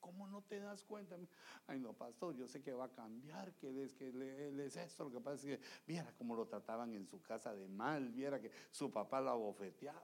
¿Cómo 0.00 0.26
no 0.26 0.42
te 0.42 0.58
das 0.58 0.82
cuenta? 0.84 1.16
Ay, 1.66 1.78
no, 1.78 1.92
pastor, 1.92 2.34
yo 2.34 2.48
sé 2.48 2.62
que 2.62 2.72
va 2.72 2.86
a 2.86 2.92
cambiar, 2.92 3.52
que 3.54 3.84
es 3.84 3.94
que 3.94 4.08
es 4.64 4.76
esto. 4.76 5.04
Lo 5.04 5.10
que 5.10 5.20
pasa 5.20 5.36
es 5.36 5.58
que 5.58 5.66
viera 5.86 6.12
cómo 6.16 6.34
lo 6.34 6.46
trataban 6.46 6.94
en 6.94 7.06
su 7.06 7.20
casa 7.22 7.54
de 7.54 7.68
mal, 7.68 8.08
viera 8.08 8.40
que 8.40 8.50
su 8.70 8.90
papá 8.90 9.20
la 9.20 9.34
bofeteaba. 9.34 10.02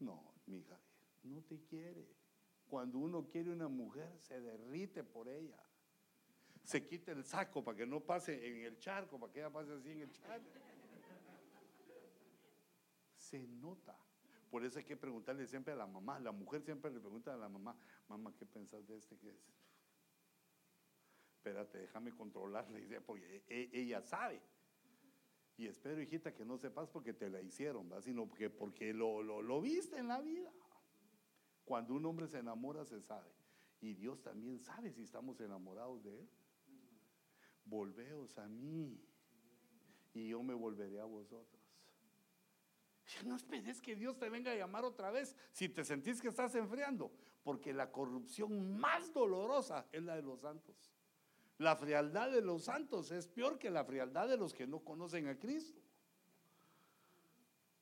No, 0.00 0.34
mi 0.46 0.58
hija, 0.58 0.78
no 1.22 1.42
te 1.42 1.60
quiere. 1.62 2.06
Cuando 2.68 2.98
uno 2.98 3.26
quiere 3.28 3.50
una 3.50 3.68
mujer, 3.68 4.18
se 4.20 4.40
derrite 4.40 5.04
por 5.04 5.28
ella. 5.28 5.62
Se 6.64 6.86
quita 6.86 7.12
el 7.12 7.24
saco 7.24 7.64
para 7.64 7.78
que 7.78 7.86
no 7.86 8.00
pase 8.00 8.46
en 8.46 8.64
el 8.64 8.78
charco, 8.78 9.18
para 9.18 9.32
que 9.32 9.38
ella 9.38 9.50
pase 9.50 9.72
así 9.72 9.90
en 9.90 10.02
el 10.02 10.12
charco. 10.12 10.46
Se 13.16 13.46
nota. 13.46 13.96
Por 14.50 14.64
eso 14.64 14.78
hay 14.78 14.84
que 14.84 14.96
preguntarle 14.96 15.46
siempre 15.46 15.72
a 15.72 15.76
la 15.76 15.86
mamá. 15.86 16.18
La 16.18 16.32
mujer 16.32 16.62
siempre 16.62 16.90
le 16.90 17.00
pregunta 17.00 17.34
a 17.34 17.36
la 17.36 17.48
mamá, 17.48 17.76
mamá, 18.08 18.34
¿qué 18.38 18.46
pensás 18.46 18.86
de 18.86 18.96
este? 18.96 19.16
¿Qué 19.18 19.30
es? 19.30 19.52
Espérate, 21.36 21.78
déjame 21.78 22.12
controlarla, 22.12 22.78
porque 23.06 23.44
e, 23.48 23.70
e, 23.72 23.80
ella 23.80 24.02
sabe. 24.02 24.40
Y 25.56 25.66
espero, 25.66 26.00
hijita, 26.00 26.34
que 26.34 26.44
no 26.44 26.56
sepas 26.56 26.88
porque 26.88 27.12
te 27.12 27.28
la 27.28 27.40
hicieron, 27.40 27.90
sino 28.02 28.26
porque, 28.26 28.48
porque 28.48 28.92
lo, 28.94 29.22
lo, 29.22 29.42
lo 29.42 29.60
viste 29.60 29.98
en 29.98 30.08
la 30.08 30.20
vida. 30.20 30.52
Cuando 31.64 31.94
un 31.94 32.06
hombre 32.06 32.28
se 32.28 32.38
enamora, 32.38 32.84
se 32.84 33.00
sabe. 33.00 33.30
Y 33.80 33.94
Dios 33.94 34.22
también 34.22 34.60
sabe 34.60 34.92
si 34.92 35.02
estamos 35.02 35.40
enamorados 35.40 36.02
de 36.04 36.20
Él. 36.20 36.28
Volveos 37.64 38.38
a 38.38 38.48
mí 38.48 39.00
y 40.14 40.28
yo 40.28 40.42
me 40.42 40.54
volveré 40.54 41.00
a 41.00 41.04
vosotros. 41.04 41.57
No 43.24 43.36
esperes 43.36 43.80
que 43.80 43.96
Dios 43.96 44.18
te 44.18 44.28
venga 44.28 44.52
a 44.52 44.54
llamar 44.54 44.84
otra 44.84 45.10
vez 45.10 45.34
si 45.52 45.68
te 45.68 45.84
sentís 45.84 46.20
que 46.20 46.28
estás 46.28 46.54
enfriando, 46.54 47.10
porque 47.42 47.72
la 47.72 47.90
corrupción 47.90 48.78
más 48.78 49.12
dolorosa 49.12 49.86
es 49.92 50.02
la 50.02 50.16
de 50.16 50.22
los 50.22 50.40
santos. 50.40 50.76
La 51.58 51.74
frialdad 51.74 52.30
de 52.30 52.42
los 52.42 52.64
santos 52.64 53.10
es 53.10 53.26
peor 53.26 53.58
que 53.58 53.70
la 53.70 53.84
frialdad 53.84 54.28
de 54.28 54.36
los 54.36 54.52
que 54.52 54.66
no 54.66 54.80
conocen 54.80 55.26
a 55.26 55.38
Cristo. 55.38 55.80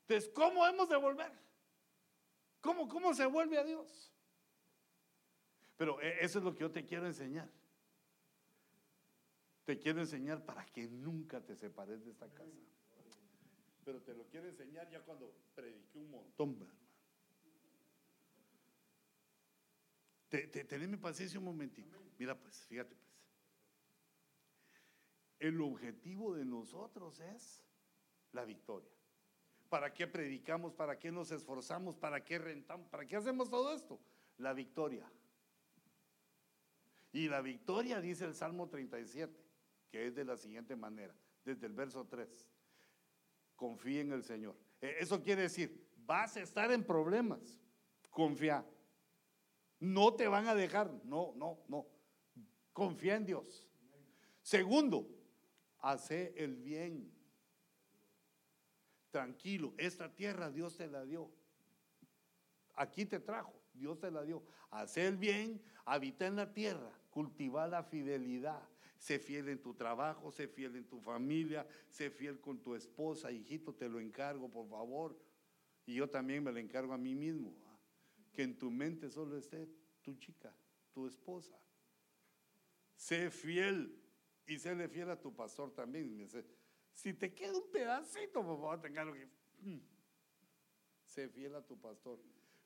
Entonces, 0.01 0.31
¿cómo 0.33 0.65
hemos 0.65 0.87
de 0.89 0.95
volver? 0.95 1.31
¿Cómo, 2.61 2.87
cómo 2.87 3.13
se 3.13 3.25
vuelve 3.25 3.57
a 3.57 3.63
Dios? 3.63 4.11
Pero 5.75 6.01
eh, 6.01 6.17
eso 6.21 6.39
es 6.39 6.45
lo 6.45 6.53
que 6.53 6.61
yo 6.61 6.71
te 6.71 6.85
quiero 6.85 7.05
enseñar. 7.05 7.49
Te 9.65 9.77
quiero 9.77 9.99
enseñar 9.99 10.43
para 10.45 10.65
que 10.65 10.87
nunca 10.87 11.41
te 11.41 11.55
separes 11.55 12.03
de 12.05 12.11
esta 12.11 12.29
casa 12.29 12.57
pero 13.87 14.01
te 14.01 14.13
lo 14.13 14.25
quiero 14.25 14.49
enseñar 14.49 14.89
ya 14.89 14.99
cuando 14.99 15.33
prediqué 15.55 15.97
un 15.97 16.11
montón, 16.11 16.57
hermano. 16.59 16.87
Te, 20.27 20.45
teneme 20.65 20.97
paciencia 20.97 21.39
un 21.39 21.45
momentito. 21.45 21.97
Mira, 22.19 22.37
pues, 22.37 22.65
fíjate, 22.67 22.93
pues. 22.93 23.15
El 25.39 25.61
objetivo 25.61 26.35
de 26.35 26.43
nosotros 26.43 27.21
es 27.21 27.63
la 28.33 28.43
victoria. 28.43 28.91
¿Para 29.69 29.93
qué 29.93 30.05
predicamos? 30.05 30.73
¿Para 30.73 30.99
qué 30.99 31.09
nos 31.09 31.31
esforzamos? 31.31 31.95
¿Para 31.95 32.25
qué 32.25 32.39
rentamos? 32.39 32.89
¿Para 32.89 33.05
qué 33.05 33.15
hacemos 33.15 33.49
todo 33.49 33.73
esto? 33.73 34.01
La 34.37 34.51
victoria. 34.51 35.09
Y 37.13 37.29
la 37.29 37.39
victoria 37.39 38.01
dice 38.01 38.25
el 38.25 38.35
Salmo 38.35 38.67
37, 38.67 39.33
que 39.89 40.07
es 40.07 40.13
de 40.13 40.25
la 40.25 40.35
siguiente 40.35 40.75
manera, 40.75 41.15
desde 41.45 41.67
el 41.67 41.73
verso 41.73 42.05
3 42.05 42.56
confía 43.57 43.99
en 43.99 44.13
el 44.13 44.23
Señor. 44.23 44.55
E, 44.79 44.95
eso 44.99 45.21
quiere 45.21 45.41
decir, 45.41 45.85
vas 45.97 46.37
a 46.37 46.41
estar 46.41 46.71
en 46.71 46.85
problemas, 46.85 47.59
confía. 48.09 48.65
No 49.79 50.13
te 50.13 50.27
van 50.27 50.47
a 50.47 50.55
dejar, 50.55 50.89
no, 51.03 51.33
no, 51.35 51.59
no. 51.67 51.85
Confía 52.71 53.15
en 53.15 53.25
Dios. 53.25 53.67
Segundo, 54.41 55.09
hace 55.79 56.33
el 56.37 56.55
bien. 56.55 57.11
Tranquilo, 59.11 59.73
esta 59.77 60.13
tierra 60.15 60.49
Dios 60.49 60.77
te 60.77 60.87
la 60.87 61.03
dio. 61.03 61.29
Aquí 62.75 63.05
te 63.05 63.19
trajo, 63.19 63.53
Dios 63.73 63.99
te 63.99 64.11
la 64.11 64.23
dio. 64.23 64.43
Hace 64.69 65.07
el 65.07 65.17
bien, 65.17 65.61
habita 65.85 66.27
en 66.27 66.35
la 66.35 66.53
tierra, 66.53 66.91
cultiva 67.09 67.67
la 67.67 67.83
fidelidad. 67.83 68.61
Sé 68.97 69.19
fiel 69.19 69.49
en 69.49 69.61
tu 69.61 69.73
trabajo, 69.73 70.31
sé 70.31 70.47
fiel 70.47 70.75
en 70.75 70.87
tu 70.87 70.99
familia, 70.99 71.67
sé 71.87 72.09
fiel 72.09 72.39
con 72.39 72.59
tu 72.59 72.75
esposa, 72.75 73.31
hijito, 73.31 73.73
te 73.73 73.87
lo 73.87 73.99
encargo, 73.99 74.49
por 74.49 74.67
favor. 74.67 75.17
Y 75.85 75.95
yo 75.95 76.09
también 76.09 76.43
me 76.43 76.51
lo 76.51 76.59
encargo 76.59 76.93
a 76.93 76.97
mí 76.97 77.15
mismo. 77.15 77.55
Que 78.33 78.43
en 78.43 78.57
tu 78.57 78.69
mente 78.69 79.09
solo 79.09 79.37
esté 79.37 79.67
tu 80.01 80.15
chica, 80.15 80.53
tu 80.93 81.07
esposa. 81.07 81.57
Sé 82.95 83.29
fiel 83.29 84.01
y 84.47 84.57
séle 84.57 84.89
fiel 84.89 85.09
a 85.09 85.19
tu 85.19 85.33
pastor 85.35 85.71
también. 85.73 86.27
Si 86.93 87.13
te 87.13 87.33
queda 87.33 87.57
un 87.57 87.71
pedacito, 87.71 88.43
por 88.43 88.57
favor, 88.57 88.81
tenga 88.81 89.05
lo 89.05 89.13
que. 89.13 89.27
Mm, 89.59 89.79
sé 91.05 91.29
fiel 91.29 91.55
a 91.55 91.61
tu 91.61 91.79
pastor. 91.79 92.19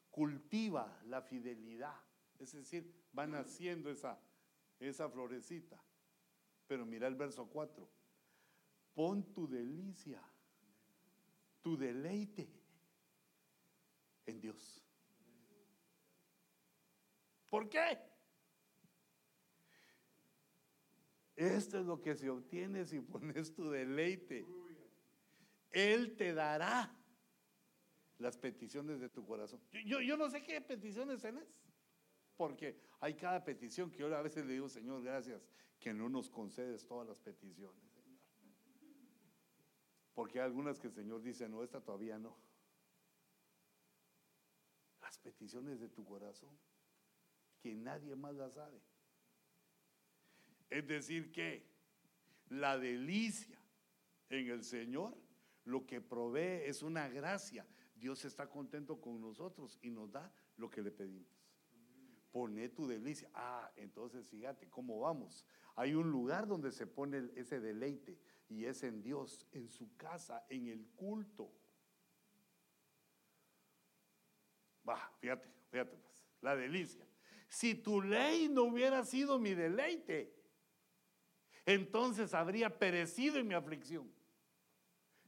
Cultiva 0.09 1.01
la 1.05 1.21
fidelidad. 1.21 1.99
Es 2.39 2.53
decir, 2.53 2.91
van 3.11 3.35
haciendo 3.35 3.91
esa, 3.91 4.19
esa 4.79 5.09
florecita. 5.09 5.81
Pero 6.71 6.85
mira 6.85 7.05
el 7.05 7.15
verso 7.15 7.49
4. 7.49 7.85
Pon 8.93 9.33
tu 9.33 9.45
delicia, 9.45 10.23
tu 11.61 11.75
deleite 11.75 12.49
en 14.25 14.39
Dios. 14.39 14.81
¿Por 17.49 17.67
qué? 17.67 17.99
Esto 21.35 21.81
es 21.81 21.85
lo 21.85 21.99
que 21.99 22.15
se 22.15 22.29
obtiene 22.29 22.85
si 22.85 23.01
pones 23.01 23.53
tu 23.53 23.69
deleite. 23.69 24.47
Él 25.71 26.15
te 26.15 26.33
dará 26.33 26.97
las 28.17 28.37
peticiones 28.37 29.01
de 29.01 29.09
tu 29.09 29.25
corazón. 29.25 29.59
Yo, 29.85 29.99
yo, 29.99 30.15
no 30.15 30.29
sé 30.29 30.41
qué 30.41 30.61
peticiones 30.61 31.21
tenés, 31.21 31.53
porque 32.37 32.79
hay 33.01 33.13
cada 33.15 33.43
petición 33.43 33.91
que 33.91 33.97
yo 33.97 34.15
a 34.15 34.21
veces 34.21 34.45
le 34.45 34.53
digo, 34.53 34.69
Señor, 34.69 35.03
gracias, 35.03 35.45
que 35.81 35.93
no 35.93 36.07
nos 36.07 36.29
concedes 36.29 36.85
todas 36.85 37.07
las 37.07 37.19
peticiones, 37.19 37.91
Señor. 37.91 38.21
Porque 40.13 40.39
hay 40.39 40.45
algunas 40.45 40.79
que 40.79 40.87
el 40.87 40.93
Señor 40.93 41.23
dice, 41.23 41.49
no, 41.49 41.63
esta 41.63 41.81
todavía 41.81 42.19
no. 42.19 42.37
Las 45.01 45.17
peticiones 45.17 45.79
de 45.79 45.89
tu 45.89 46.05
corazón, 46.05 46.55
que 47.59 47.73
nadie 47.73 48.15
más 48.15 48.35
las 48.35 48.53
sabe. 48.53 48.79
Es 50.69 50.87
decir, 50.87 51.31
que 51.31 51.65
la 52.49 52.77
delicia 52.77 53.59
en 54.29 54.49
el 54.49 54.63
Señor, 54.63 55.17
lo 55.65 55.87
que 55.87 55.99
provee 55.99 56.61
es 56.65 56.83
una 56.83 57.09
gracia. 57.09 57.65
Dios 57.95 58.23
está 58.23 58.47
contento 58.47 59.01
con 59.01 59.19
nosotros 59.19 59.79
y 59.81 59.89
nos 59.89 60.11
da 60.11 60.31
lo 60.57 60.69
que 60.69 60.83
le 60.83 60.91
pedimos. 60.91 61.40
Pone 62.31 62.69
tu 62.69 62.87
delicia. 62.87 63.29
Ah, 63.33 63.71
entonces 63.75 64.27
fíjate 64.27 64.69
cómo 64.69 64.99
vamos. 64.99 65.45
Hay 65.75 65.93
un 65.93 66.09
lugar 66.11 66.47
donde 66.47 66.71
se 66.71 66.87
pone 66.87 67.29
ese 67.35 67.59
deleite 67.59 68.17
y 68.47 68.65
es 68.65 68.83
en 68.83 69.01
Dios, 69.01 69.45
en 69.51 69.69
su 69.69 69.95
casa, 69.97 70.45
en 70.49 70.67
el 70.67 70.85
culto. 70.95 71.51
Va, 74.87 75.11
fíjate, 75.19 75.49
fíjate 75.69 75.97
pues, 75.97 76.23
la 76.41 76.55
delicia. 76.55 77.05
Si 77.47 77.75
tu 77.75 78.01
ley 78.01 78.47
no 78.49 78.63
hubiera 78.63 79.03
sido 79.03 79.37
mi 79.37 79.53
deleite, 79.53 80.33
entonces 81.65 82.33
habría 82.33 82.77
perecido 82.77 83.37
en 83.37 83.47
mi 83.47 83.53
aflicción. 83.53 84.11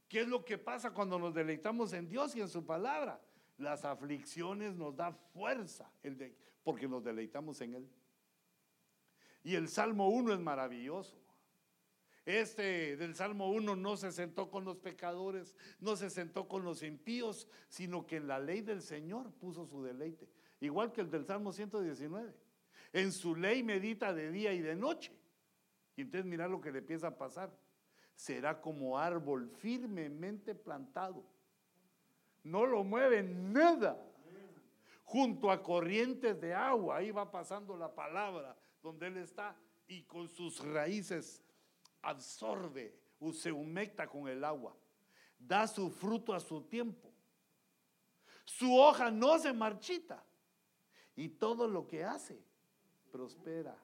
¿Qué 0.08 0.20
es 0.20 0.28
lo 0.28 0.44
que 0.44 0.58
pasa 0.58 0.92
cuando 0.92 1.18
nos 1.18 1.34
deleitamos 1.34 1.92
en 1.92 2.08
Dios 2.08 2.34
y 2.36 2.40
en 2.40 2.48
su 2.48 2.64
palabra? 2.64 3.20
Las 3.58 3.84
aflicciones 3.84 4.74
nos 4.74 4.96
da 4.96 5.12
fuerza, 5.12 5.90
porque 6.62 6.88
nos 6.88 7.04
deleitamos 7.04 7.60
en 7.60 7.74
Él. 7.74 7.88
Y 9.42 9.54
el 9.54 9.68
Salmo 9.68 10.08
1 10.08 10.34
es 10.34 10.40
maravilloso. 10.40 11.16
Este 12.24 12.96
del 12.96 13.14
Salmo 13.14 13.50
1 13.50 13.76
no 13.76 13.96
se 13.98 14.10
sentó 14.10 14.50
con 14.50 14.64
los 14.64 14.78
pecadores, 14.78 15.54
no 15.78 15.94
se 15.94 16.08
sentó 16.08 16.48
con 16.48 16.64
los 16.64 16.82
impíos, 16.82 17.46
sino 17.68 18.06
que 18.06 18.16
en 18.16 18.28
la 18.28 18.38
ley 18.38 18.62
del 18.62 18.80
Señor 18.80 19.30
puso 19.32 19.66
su 19.66 19.82
deleite. 19.82 20.26
Igual 20.60 20.92
que 20.92 21.02
el 21.02 21.10
del 21.10 21.26
Salmo 21.26 21.52
119. 21.52 22.34
En 22.94 23.12
su 23.12 23.36
ley 23.36 23.62
medita 23.62 24.14
de 24.14 24.30
día 24.30 24.54
y 24.54 24.60
de 24.60 24.74
noche. 24.74 25.12
Y 25.96 26.02
entonces 26.02 26.24
mira 26.24 26.48
lo 26.48 26.60
que 26.60 26.72
le 26.72 26.78
empieza 26.78 27.08
a 27.08 27.18
pasar. 27.18 27.54
Será 28.14 28.60
como 28.60 28.98
árbol 28.98 29.50
firmemente 29.50 30.54
plantado. 30.54 31.26
No 32.44 32.66
lo 32.66 32.84
mueve 32.84 33.22
nada. 33.22 33.98
Junto 35.02 35.50
a 35.50 35.62
corrientes 35.62 36.40
de 36.40 36.54
agua. 36.54 36.98
Ahí 36.98 37.10
va 37.10 37.30
pasando 37.30 37.76
la 37.76 37.92
palabra 37.92 38.56
donde 38.82 39.06
Él 39.06 39.16
está 39.16 39.56
y 39.86 40.02
con 40.02 40.28
sus 40.28 40.62
raíces 40.64 41.42
absorbe 42.02 42.94
o 43.18 43.32
se 43.32 43.50
humecta 43.50 44.06
con 44.06 44.28
el 44.28 44.44
agua. 44.44 44.76
Da 45.38 45.66
su 45.66 45.90
fruto 45.90 46.34
a 46.34 46.40
su 46.40 46.62
tiempo. 46.62 47.10
Su 48.44 48.76
hoja 48.76 49.10
no 49.10 49.38
se 49.38 49.52
marchita. 49.52 50.22
Y 51.16 51.28
todo 51.28 51.66
lo 51.66 51.86
que 51.86 52.04
hace 52.04 52.42
prospera. 53.10 53.76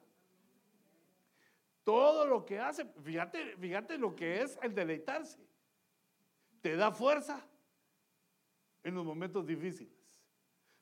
Todo 1.83 2.27
lo 2.27 2.45
que 2.45 2.59
hace, 2.59 2.85
fíjate, 2.85 3.57
fíjate 3.57 3.97
lo 3.97 4.15
que 4.15 4.41
es 4.41 4.59
el 4.61 4.75
deleitarse. 4.75 5.39
Te 6.61 6.75
da 6.75 6.91
fuerza 6.91 7.43
en 8.83 8.95
los 8.95 9.05
momentos 9.05 9.45
difíciles. 9.45 9.93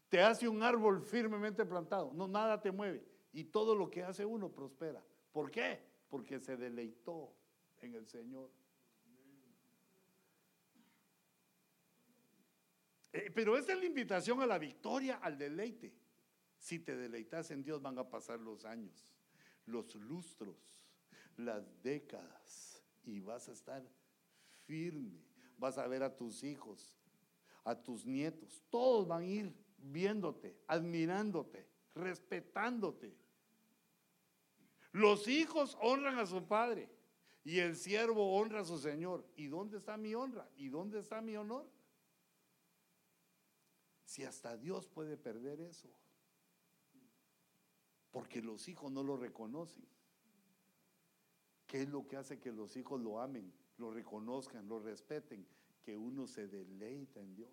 Te 0.09 0.21
hace 0.21 0.47
un 0.47 0.63
árbol 0.63 1.01
firmemente 1.01 1.65
plantado. 1.65 2.11
No, 2.13 2.27
nada 2.27 2.59
te 2.59 2.71
mueve 2.71 3.05
y 3.31 3.45
todo 3.45 3.75
lo 3.75 3.89
que 3.89 4.03
hace 4.03 4.25
uno 4.25 4.51
prospera. 4.51 5.03
¿Por 5.31 5.51
qué? 5.51 5.79
Porque 6.09 6.39
se 6.39 6.57
deleitó 6.57 7.35
en 7.79 7.95
el 7.95 8.07
Señor. 8.07 8.49
Eh, 13.11 13.31
pero 13.33 13.57
esta 13.57 13.73
es 13.73 13.79
la 13.79 13.85
invitación 13.85 14.41
a 14.41 14.45
la 14.45 14.57
victoria, 14.57 15.17
al 15.17 15.37
deleite. 15.37 15.93
Si 16.57 16.79
te 16.79 16.95
deleitas 16.95 17.51
en 17.51 17.63
Dios 17.63 17.81
van 17.81 17.97
a 17.97 18.09
pasar 18.09 18.39
los 18.39 18.65
años, 18.65 19.07
los 19.65 19.95
lustros, 19.95 20.57
las 21.37 21.81
décadas 21.81 22.83
y 23.03 23.19
vas 23.21 23.47
a 23.47 23.53
estar 23.53 23.83
firme. 24.65 25.23
Vas 25.57 25.77
a 25.77 25.87
ver 25.87 26.03
a 26.03 26.15
tus 26.15 26.43
hijos, 26.43 26.98
a 27.63 27.75
tus 27.75 28.05
nietos, 28.05 28.63
todos 28.69 29.07
van 29.07 29.23
a 29.23 29.25
ir 29.25 29.53
viéndote, 29.77 30.57
admirándote, 30.67 31.67
respetándote. 31.95 33.15
Los 34.91 35.27
hijos 35.27 35.77
honran 35.81 36.17
a 36.19 36.25
su 36.25 36.45
padre 36.47 36.89
y 37.43 37.59
el 37.59 37.75
siervo 37.75 38.35
honra 38.35 38.61
a 38.61 38.65
su 38.65 38.77
señor. 38.77 39.25
¿Y 39.35 39.47
dónde 39.47 39.77
está 39.77 39.97
mi 39.97 40.15
honra? 40.15 40.49
¿Y 40.57 40.69
dónde 40.69 40.99
está 40.99 41.21
mi 41.21 41.35
honor? 41.35 41.67
Si 44.05 44.23
hasta 44.23 44.57
Dios 44.57 44.87
puede 44.87 45.17
perder 45.17 45.61
eso. 45.61 45.89
Porque 48.11 48.41
los 48.41 48.67
hijos 48.67 48.91
no 48.91 49.03
lo 49.03 49.17
reconocen. 49.17 49.85
¿Qué 51.67 51.83
es 51.83 51.89
lo 51.89 52.07
que 52.07 52.17
hace 52.17 52.39
que 52.39 52.51
los 52.51 52.75
hijos 52.75 52.99
lo 52.99 53.21
amen, 53.21 53.53
lo 53.77 53.91
reconozcan, 53.91 54.67
lo 54.67 54.79
respeten? 54.79 55.47
Que 55.89 55.97
uno 55.97 56.27
se 56.27 56.47
deleita 56.47 57.19
en 57.19 57.33
Dios. 57.33 57.49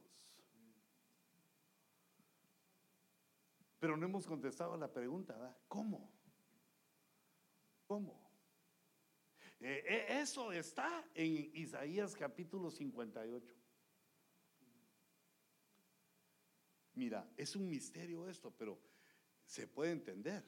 Pero 3.79 3.97
no 3.97 4.05
hemos 4.05 4.27
contestado 4.27 4.75
a 4.75 4.77
la 4.77 4.93
pregunta. 4.93 5.57
¿Cómo? 5.67 6.13
¿Cómo? 7.87 8.31
Eh, 9.59 9.83
eh, 9.89 10.07
eso 10.21 10.53
está 10.53 11.03
en 11.15 11.51
Isaías 11.55 12.15
capítulo 12.15 12.71
58. 12.71 13.55
Mira, 16.93 17.33
es 17.39 17.57
un 17.57 17.71
misterio 17.71 18.29
esto, 18.29 18.51
pero 18.51 18.79
se 19.47 19.67
puede 19.67 19.93
entender. 19.93 20.45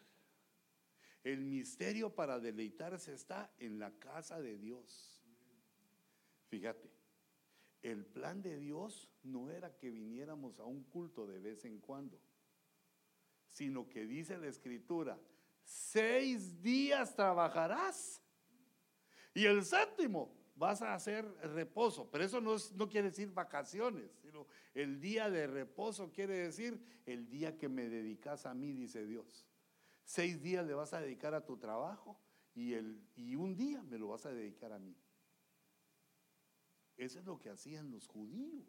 El 1.24 1.40
misterio 1.46 2.14
para 2.14 2.38
deleitarse 2.38 3.14
está 3.14 3.50
en 3.56 3.78
la 3.78 3.98
casa 3.98 4.42
de 4.42 4.58
Dios. 4.58 5.22
Fíjate, 6.48 6.97
el 7.82 8.04
plan 8.04 8.42
de 8.42 8.58
Dios 8.58 9.10
no 9.22 9.50
era 9.50 9.76
que 9.76 9.90
viniéramos 9.90 10.58
a 10.58 10.64
un 10.64 10.84
culto 10.84 11.26
de 11.26 11.38
vez 11.38 11.64
en 11.64 11.78
cuando, 11.78 12.20
sino 13.46 13.88
que 13.88 14.06
dice 14.06 14.36
la 14.38 14.48
escritura, 14.48 15.18
seis 15.62 16.60
días 16.62 17.14
trabajarás 17.14 18.22
y 19.34 19.44
el 19.44 19.64
séptimo 19.64 20.34
vas 20.56 20.82
a 20.82 20.94
hacer 20.94 21.24
reposo. 21.54 22.10
Pero 22.10 22.24
eso 22.24 22.40
no, 22.40 22.88
quiere 22.88 23.10
decir 23.10 23.30
vacaciones, 23.32 24.10
sino 24.20 24.46
el 24.74 25.00
día 25.00 25.30
de 25.30 25.46
reposo 25.46 26.10
quiere 26.12 26.38
decir 26.38 26.82
el 27.06 27.28
día 27.28 27.56
que 27.56 27.68
me 27.68 27.88
dedicas 27.88 28.44
a 28.46 28.54
mí, 28.54 28.72
dice 28.72 29.06
Dios. 29.06 29.46
Seis 30.04 30.42
días 30.42 30.66
le 30.66 30.74
vas 30.74 30.92
a 30.92 31.00
dedicar 31.00 31.34
a 31.34 31.44
tu 31.44 31.58
trabajo 31.58 32.18
y, 32.54 32.74
el, 32.74 33.00
y 33.14 33.36
un 33.36 33.56
día 33.56 33.82
me 33.82 33.98
lo 33.98 34.08
vas 34.08 34.26
a 34.26 34.32
dedicar 34.32 34.72
a 34.72 34.78
mí. 34.78 34.96
Eso 36.98 37.20
es 37.20 37.24
lo 37.24 37.38
que 37.38 37.48
hacían 37.48 37.90
los 37.90 38.08
judíos. 38.08 38.66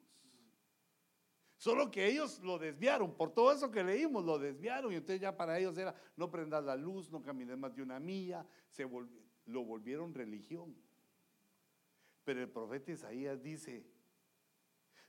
Solo 1.57 1.91
que 1.91 2.07
ellos 2.07 2.39
lo 2.39 2.57
desviaron, 2.57 3.17
por 3.17 3.33
todo 3.33 3.51
eso 3.51 3.69
que 3.69 3.83
leímos, 3.83 4.23
lo 4.23 4.39
desviaron 4.39 4.93
y 4.93 4.95
entonces 4.95 5.19
ya 5.19 5.35
para 5.35 5.59
ellos 5.59 5.77
era 5.77 5.93
no 6.15 6.31
prendas 6.31 6.63
la 6.63 6.77
luz, 6.77 7.11
no 7.11 7.21
camines 7.21 7.57
más 7.57 7.75
de 7.75 7.81
una 7.81 7.99
milla, 7.99 8.47
se 8.69 8.87
lo 9.45 9.65
volvieron 9.65 10.13
religión. 10.13 10.73
Pero 12.23 12.41
el 12.41 12.49
profeta 12.49 12.93
Isaías 12.93 13.41
dice, 13.41 13.85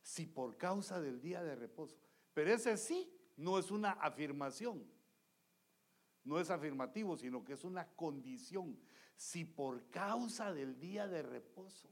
si 0.02 0.26
por 0.26 0.56
causa 0.56 1.00
del 1.00 1.20
día 1.20 1.44
de 1.44 1.54
reposo, 1.54 2.00
pero 2.34 2.52
ese 2.52 2.76
sí 2.78 3.12
no 3.36 3.58
es 3.58 3.70
una 3.70 3.92
afirmación, 3.92 4.84
no 6.24 6.40
es 6.40 6.50
afirmativo, 6.50 7.16
sino 7.16 7.44
que 7.44 7.52
es 7.52 7.64
una 7.64 7.86
condición. 7.94 8.76
Si 9.14 9.44
por 9.44 9.88
causa 9.90 10.52
del 10.52 10.80
día 10.80 11.06
de 11.06 11.22
reposo 11.22 11.90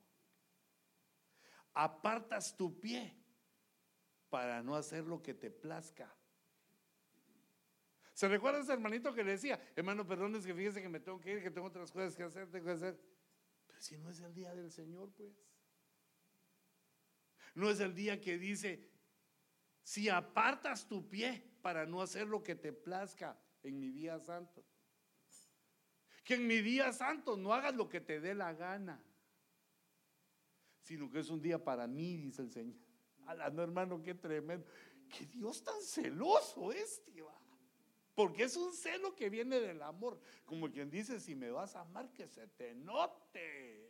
apartas 1.78 2.56
tu 2.56 2.80
pie 2.80 3.16
para 4.28 4.62
no 4.64 4.74
hacer 4.74 5.04
lo 5.04 5.22
que 5.22 5.32
te 5.32 5.48
plazca. 5.48 6.12
¿Se 8.12 8.26
recuerda 8.26 8.58
ese 8.58 8.72
hermanito 8.72 9.14
que 9.14 9.22
le 9.22 9.32
decía, 9.32 9.60
hermano, 9.76 10.04
perdón, 10.04 10.34
es 10.34 10.44
que 10.44 10.52
fíjese 10.52 10.82
que 10.82 10.88
me 10.88 10.98
tengo 10.98 11.20
que 11.20 11.34
ir, 11.34 11.42
que 11.42 11.52
tengo 11.52 11.68
otras 11.68 11.92
cosas 11.92 12.16
que 12.16 12.24
hacer, 12.24 12.50
tengo 12.50 12.66
que 12.66 12.72
hacer? 12.72 13.00
Pero 13.68 13.80
si 13.80 13.96
no 13.96 14.10
es 14.10 14.20
el 14.20 14.34
día 14.34 14.52
del 14.56 14.72
Señor, 14.72 15.12
pues. 15.12 15.32
No 17.54 17.70
es 17.70 17.78
el 17.78 17.94
día 17.94 18.20
que 18.20 18.38
dice, 18.38 18.90
si 19.84 20.08
apartas 20.08 20.88
tu 20.88 21.08
pie 21.08 21.58
para 21.62 21.86
no 21.86 22.02
hacer 22.02 22.26
lo 22.26 22.42
que 22.42 22.56
te 22.56 22.72
plazca 22.72 23.40
en 23.62 23.78
mi 23.78 23.90
día 23.90 24.18
santo. 24.18 24.66
Que 26.24 26.34
en 26.34 26.46
mi 26.48 26.60
día 26.60 26.92
santo 26.92 27.36
no 27.36 27.54
hagas 27.54 27.76
lo 27.76 27.88
que 27.88 28.00
te 28.00 28.20
dé 28.20 28.34
la 28.34 28.52
gana, 28.52 29.00
sino 30.88 31.10
que 31.10 31.18
es 31.18 31.28
un 31.28 31.42
día 31.42 31.62
para 31.62 31.86
mí, 31.86 32.16
dice 32.16 32.40
el 32.40 32.50
Señor. 32.50 32.74
no, 33.52 33.62
hermano, 33.62 34.02
qué 34.02 34.14
tremendo. 34.14 34.66
Qué 35.06 35.26
Dios 35.26 35.62
tan 35.62 35.82
celoso 35.82 36.72
este, 36.72 37.20
va. 37.20 37.38
Porque 38.14 38.44
es 38.44 38.56
un 38.56 38.72
celo 38.72 39.14
que 39.14 39.28
viene 39.28 39.60
del 39.60 39.82
amor. 39.82 40.18
Como 40.46 40.70
quien 40.70 40.90
dice, 40.90 41.20
si 41.20 41.34
me 41.34 41.50
vas 41.50 41.76
a 41.76 41.82
amar, 41.82 42.10
que 42.14 42.26
se 42.26 42.46
te 42.46 42.74
note. 42.74 43.86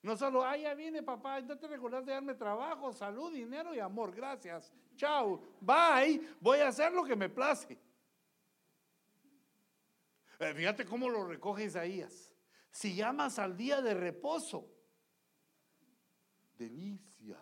No 0.00 0.16
solo, 0.16 0.42
ah, 0.42 0.56
ya 0.56 0.72
viene 0.72 1.02
papá, 1.02 1.38
ya 1.40 1.54
te 1.54 1.68
recordás 1.68 2.06
de 2.06 2.12
darme 2.12 2.34
trabajo, 2.34 2.90
salud, 2.94 3.30
dinero 3.30 3.74
y 3.74 3.78
amor, 3.78 4.14
gracias. 4.14 4.72
Chao, 4.96 5.42
bye, 5.60 6.18
voy 6.40 6.60
a 6.60 6.68
hacer 6.68 6.92
lo 6.92 7.04
que 7.04 7.14
me 7.14 7.28
place. 7.28 7.78
Eh, 10.40 10.54
fíjate 10.54 10.86
cómo 10.86 11.10
lo 11.10 11.26
recoge 11.26 11.64
Isaías. 11.64 12.34
Si 12.70 12.94
llamas 12.94 13.38
al 13.38 13.54
día 13.54 13.82
de 13.82 13.92
reposo, 13.92 14.66
delicia. 16.62 17.38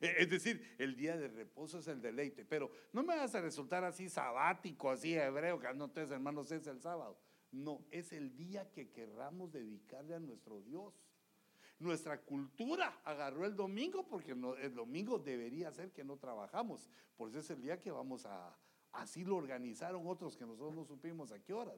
Eh, 0.00 0.16
es 0.18 0.30
decir, 0.30 0.76
el 0.78 0.94
día 0.94 1.16
de 1.16 1.28
reposo 1.28 1.78
es 1.78 1.88
el 1.88 2.02
deleite, 2.02 2.44
pero 2.44 2.70
no 2.92 3.02
me 3.02 3.16
vas 3.16 3.34
a 3.34 3.40
resultar 3.40 3.82
así 3.84 4.08
sabático, 4.08 4.90
así 4.90 5.14
hebreo, 5.14 5.58
que 5.58 5.72
no 5.74 5.90
te 5.90 6.02
hermanos 6.02 6.50
es 6.52 6.66
el 6.66 6.80
sábado. 6.80 7.18
No, 7.52 7.84
es 7.90 8.12
el 8.12 8.36
día 8.36 8.70
que 8.70 8.90
querramos 8.90 9.52
dedicarle 9.52 10.14
a 10.14 10.20
nuestro 10.20 10.60
Dios. 10.60 11.00
Nuestra 11.78 12.20
cultura 12.20 13.00
agarró 13.04 13.46
el 13.46 13.54
domingo 13.54 14.06
porque 14.06 14.32
el 14.32 14.74
domingo 14.74 15.18
debería 15.18 15.70
ser 15.72 15.92
que 15.92 16.04
no 16.04 16.16
trabajamos. 16.16 16.90
Por 17.16 17.30
eso 17.30 17.38
es 17.38 17.50
el 17.50 17.62
día 17.62 17.80
que 17.80 17.90
vamos 17.90 18.26
a, 18.26 18.56
Así 18.96 19.24
lo 19.24 19.36
organizaron 19.36 20.06
otros 20.06 20.36
que 20.36 20.46
nosotros 20.46 20.74
no 20.74 20.84
supimos 20.84 21.30
a 21.30 21.38
qué 21.38 21.52
hora. 21.52 21.72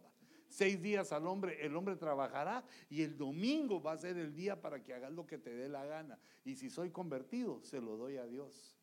Seis 0.49 0.81
días 0.81 1.13
al 1.13 1.27
hombre, 1.27 1.65
el 1.65 1.77
hombre 1.77 1.97
trabajará 1.97 2.65
y 2.89 3.03
el 3.03 3.17
domingo 3.17 3.83
va 3.83 3.93
a 3.93 3.99
ser 3.99 4.17
el 4.17 4.35
día 4.35 4.61
para 4.61 4.83
que 4.83 4.95
hagas 4.95 5.13
lo 5.13 5.27
que 5.27 5.39
te 5.39 5.55
dé 5.55 5.69
la 5.69 5.85
gana. 5.85 6.19
Y 6.45 6.57
si 6.57 6.71
soy 6.71 6.91
convertido, 6.91 7.61
se 7.63 7.81
lo 7.81 7.97
doy 7.97 8.17
a 8.17 8.27
Dios. 8.27 8.77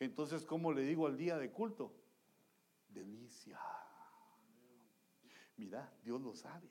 Entonces, 0.00 0.44
¿cómo 0.44 0.72
le 0.72 0.82
digo 0.82 1.06
al 1.06 1.16
día 1.16 1.38
de 1.38 1.50
culto? 1.50 1.94
Delicia. 2.88 3.58
Mira, 5.56 5.92
Dios 6.02 6.20
lo 6.20 6.34
sabe. 6.34 6.68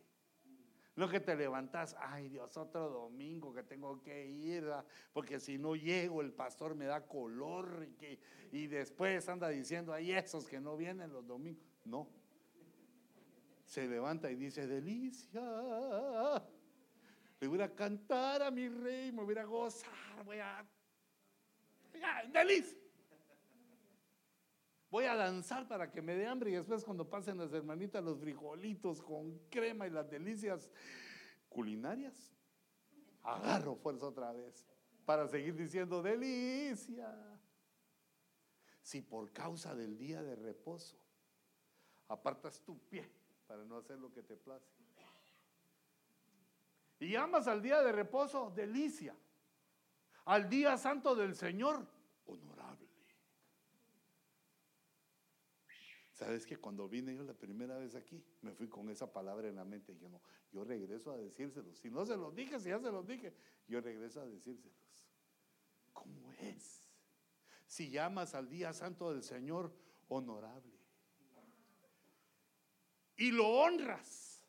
Lo 0.95 1.07
que 1.09 1.21
te 1.21 1.35
levantas, 1.35 1.95
ay 1.99 2.27
Dios, 2.27 2.57
otro 2.57 2.89
domingo 2.89 3.53
que 3.53 3.63
tengo 3.63 4.01
que 4.01 4.27
ir, 4.27 4.69
porque 5.13 5.39
si 5.39 5.57
no 5.57 5.75
llego 5.75 6.21
el 6.21 6.33
pastor 6.33 6.75
me 6.75 6.85
da 6.85 7.07
color 7.07 7.87
y, 8.01 8.19
y 8.51 8.67
después 8.67 9.29
anda 9.29 9.47
diciendo, 9.47 9.93
hay 9.93 10.11
esos 10.11 10.47
que 10.47 10.59
no 10.59 10.75
vienen 10.75 11.13
los 11.13 11.25
domingos. 11.25 11.63
No. 11.85 12.20
Se 13.71 13.87
levanta 13.87 14.29
y 14.29 14.35
dice, 14.35 14.67
delicia. 14.67 15.41
Le 17.39 17.47
voy 17.47 17.61
a 17.61 17.73
cantar 17.73 18.43
a 18.43 18.51
mi 18.51 18.67
rey, 18.67 19.13
me 19.13 19.23
voy 19.23 19.37
a 19.37 19.45
gozar, 19.45 20.25
voy 20.25 20.39
a... 20.39 20.67
delicia. 22.33 22.77
Voy 24.89 25.05
a 25.05 25.15
danzar 25.15 25.69
para 25.69 25.89
que 25.89 26.01
me 26.01 26.15
dé 26.15 26.27
hambre 26.27 26.51
y 26.51 26.55
después 26.55 26.83
cuando 26.83 27.09
pasen 27.09 27.37
las 27.37 27.53
hermanitas 27.53 28.03
los 28.03 28.19
frijolitos 28.19 29.01
con 29.01 29.39
crema 29.49 29.87
y 29.87 29.89
las 29.89 30.09
delicias 30.09 30.69
culinarias, 31.47 32.35
agarro 33.23 33.77
fuerza 33.77 34.07
otra 34.07 34.33
vez 34.33 34.67
para 35.05 35.29
seguir 35.29 35.55
diciendo 35.55 36.03
delicia. 36.03 37.09
Si 38.81 39.01
por 39.01 39.31
causa 39.31 39.73
del 39.73 39.97
día 39.97 40.21
de 40.21 40.35
reposo 40.35 40.97
apartas 42.09 42.59
tu 42.59 42.77
pie 42.77 43.20
para 43.51 43.65
no 43.65 43.79
hacer 43.79 43.99
lo 43.99 44.09
que 44.13 44.23
te 44.23 44.37
place. 44.37 44.65
Y 47.01 47.11
llamas 47.11 47.49
al 47.49 47.61
día 47.61 47.81
de 47.81 47.91
reposo 47.91 48.49
delicia, 48.55 49.13
al 50.23 50.47
día 50.47 50.77
santo 50.77 51.15
del 51.17 51.35
Señor 51.35 51.85
honorable. 52.27 52.87
¿Sabes 56.13 56.45
que 56.45 56.55
cuando 56.55 56.87
vine 56.87 57.13
yo 57.13 57.23
la 57.23 57.33
primera 57.33 57.77
vez 57.77 57.93
aquí, 57.95 58.23
me 58.41 58.53
fui 58.53 58.69
con 58.69 58.87
esa 58.89 59.11
palabra 59.11 59.49
en 59.49 59.57
la 59.57 59.65
mente 59.65 59.91
y 59.91 59.97
yo 59.97 60.07
no, 60.07 60.21
yo 60.53 60.63
regreso 60.63 61.11
a 61.11 61.17
decírselos. 61.17 61.77
Si 61.77 61.89
no 61.89 62.05
se 62.05 62.15
los 62.15 62.33
dije, 62.33 62.57
si 62.57 62.69
ya 62.69 62.79
se 62.79 62.89
los 62.89 63.05
dije, 63.05 63.35
yo 63.67 63.81
regreso 63.81 64.21
a 64.21 64.27
decírselos. 64.27 65.09
como 65.91 66.31
es. 66.31 66.89
Si 67.65 67.89
llamas 67.89 68.33
al 68.33 68.47
día 68.47 68.71
santo 68.71 69.11
del 69.11 69.23
Señor 69.23 69.73
honorable. 70.07 70.80
Y 73.21 73.29
lo 73.29 73.47
honras. 73.47 74.43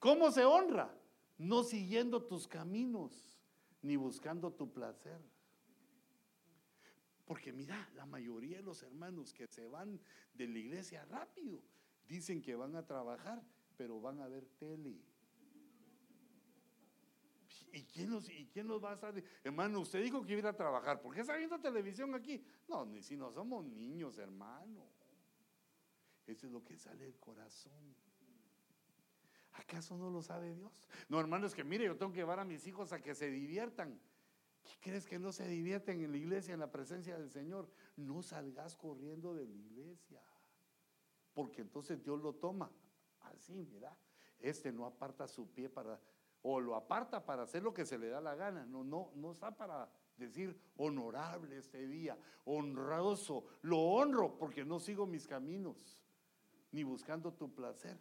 ¿Cómo 0.00 0.32
se 0.32 0.44
honra? 0.44 0.92
No 1.36 1.62
siguiendo 1.62 2.20
tus 2.20 2.48
caminos, 2.48 3.38
ni 3.82 3.94
buscando 3.94 4.52
tu 4.52 4.72
placer. 4.72 5.20
Porque 7.24 7.52
mira, 7.52 7.88
la 7.94 8.04
mayoría 8.04 8.56
de 8.56 8.64
los 8.64 8.82
hermanos 8.82 9.32
que 9.32 9.46
se 9.46 9.64
van 9.68 10.00
de 10.34 10.48
la 10.48 10.58
iglesia 10.58 11.04
rápido, 11.04 11.62
dicen 12.08 12.42
que 12.42 12.56
van 12.56 12.74
a 12.74 12.84
trabajar, 12.84 13.40
pero 13.76 14.00
van 14.00 14.18
a 14.22 14.26
ver 14.26 14.44
tele. 14.58 14.98
¿Y 17.72 17.84
quién, 17.84 18.10
los, 18.10 18.28
¿Y 18.28 18.48
quién 18.52 18.66
los 18.66 18.82
va 18.82 18.90
a 18.90 18.94
estar? 18.94 19.14
Hermano, 19.44 19.78
usted 19.78 20.02
dijo 20.02 20.24
que 20.24 20.36
iba 20.36 20.50
a 20.50 20.56
trabajar. 20.56 21.00
¿Por 21.00 21.14
qué 21.14 21.20
está 21.20 21.36
viendo 21.36 21.60
televisión 21.60 22.12
aquí? 22.16 22.42
No, 22.66 22.84
ni 22.84 23.04
si 23.04 23.16
no 23.16 23.30
somos 23.30 23.64
niños, 23.64 24.18
hermano. 24.18 24.97
Eso 26.28 26.46
es 26.46 26.52
lo 26.52 26.62
que 26.62 26.76
sale 26.76 27.04
del 27.04 27.18
corazón. 27.18 27.72
¿Acaso 29.54 29.96
no 29.96 30.10
lo 30.10 30.22
sabe 30.22 30.54
Dios? 30.54 30.88
No, 31.08 31.18
hermano, 31.18 31.46
es 31.46 31.54
que 31.54 31.64
mire, 31.64 31.86
yo 31.86 31.96
tengo 31.96 32.12
que 32.12 32.18
llevar 32.18 32.38
a 32.38 32.44
mis 32.44 32.66
hijos 32.66 32.92
a 32.92 33.00
que 33.00 33.14
se 33.14 33.30
diviertan. 33.30 33.98
¿Qué 34.62 34.74
crees 34.80 35.06
que 35.06 35.18
no 35.18 35.32
se 35.32 35.48
divierten 35.48 36.00
en 36.02 36.12
la 36.12 36.18
iglesia, 36.18 36.54
en 36.54 36.60
la 36.60 36.70
presencia 36.70 37.18
del 37.18 37.30
Señor? 37.30 37.68
No 37.96 38.22
salgas 38.22 38.76
corriendo 38.76 39.34
de 39.34 39.46
la 39.46 39.56
iglesia. 39.56 40.22
Porque 41.32 41.62
entonces 41.62 42.02
Dios 42.04 42.20
lo 42.20 42.34
toma 42.34 42.70
así, 43.20 43.64
mira. 43.64 43.96
Este 44.38 44.70
no 44.70 44.84
aparta 44.84 45.26
su 45.26 45.48
pie 45.48 45.68
para 45.68 45.98
o 46.42 46.60
lo 46.60 46.76
aparta 46.76 47.24
para 47.24 47.42
hacer 47.42 47.62
lo 47.62 47.74
que 47.74 47.84
se 47.84 47.98
le 47.98 48.08
da 48.08 48.20
la 48.20 48.34
gana. 48.34 48.64
No, 48.66 48.84
no, 48.84 49.10
no 49.14 49.32
está 49.32 49.56
para 49.56 49.90
decir 50.16 50.56
honorable 50.76 51.56
este 51.56 51.86
día, 51.86 52.18
honroso. 52.44 53.46
Lo 53.62 53.78
honro 53.78 54.36
porque 54.36 54.64
no 54.64 54.78
sigo 54.78 55.06
mis 55.06 55.26
caminos, 55.26 55.98
ni 56.72 56.82
buscando 56.82 57.32
tu 57.32 57.54
placer. 57.54 57.98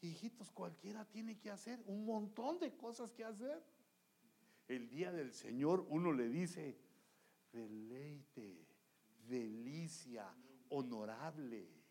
Hijitos, 0.00 0.50
cualquiera 0.50 1.04
tiene 1.04 1.38
que 1.38 1.50
hacer 1.50 1.80
un 1.86 2.04
montón 2.04 2.58
de 2.58 2.76
cosas 2.76 3.12
que 3.12 3.24
hacer. 3.24 3.62
El 4.68 4.88
día 4.88 5.12
del 5.12 5.32
Señor 5.32 5.86
uno 5.88 6.12
le 6.12 6.28
dice, 6.28 6.78
deleite, 7.52 8.66
delicia, 9.28 10.26
honorable 10.70 11.82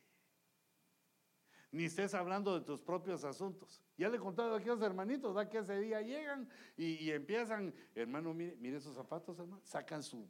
ni 1.71 1.85
estés 1.85 2.13
hablando 2.13 2.59
de 2.59 2.65
tus 2.65 2.81
propios 2.81 3.23
asuntos. 3.23 3.81
Ya 3.97 4.09
le 4.09 4.17
he 4.17 4.19
contado 4.19 4.55
a 4.55 4.59
los 4.59 4.81
hermanitos, 4.81 5.35
¿da? 5.35 5.49
que 5.49 5.59
ese 5.59 5.79
día 5.79 6.01
llegan 6.01 6.49
y, 6.75 7.09
empiezan, 7.11 7.73
hermano, 7.95 8.33
mire, 8.33 8.57
mire 8.57 8.77
esos 8.77 8.95
zapatos, 8.95 9.39
hermano, 9.39 9.61
sacan 9.63 10.03
su 10.03 10.27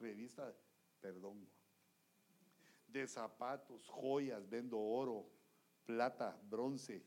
revista, 0.00 0.54
perdón, 1.00 1.46
de 2.88 3.06
zapatos, 3.06 3.86
joyas, 3.88 4.48
vendo 4.48 4.78
oro, 4.78 5.26
plata, 5.84 6.38
bronce. 6.48 7.02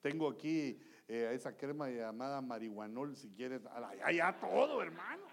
Tengo 0.00 0.28
aquí 0.28 0.80
eh, 1.08 1.30
esa 1.34 1.56
crema 1.56 1.88
llamada 1.88 2.40
marihuanol, 2.40 3.16
si 3.16 3.30
quieres, 3.30 3.62
allá 3.66 4.38
todo, 4.40 4.82
hermano. 4.82 5.26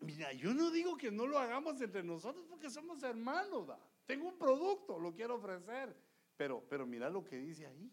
Mira, 0.00 0.32
yo 0.34 0.52
no 0.52 0.70
digo 0.70 0.98
que 0.98 1.10
no 1.10 1.26
lo 1.26 1.38
hagamos 1.38 1.80
entre 1.80 2.02
nosotros 2.02 2.44
porque 2.48 2.68
somos 2.68 3.02
hermanos. 3.02 3.68
Tengo 4.06 4.28
un 4.28 4.38
producto, 4.38 4.98
lo 4.98 5.14
quiero 5.14 5.36
ofrecer. 5.36 5.96
Pero, 6.36 6.62
pero 6.68 6.86
mira 6.86 7.08
lo 7.08 7.24
que 7.24 7.38
dice 7.38 7.66
ahí. 7.66 7.90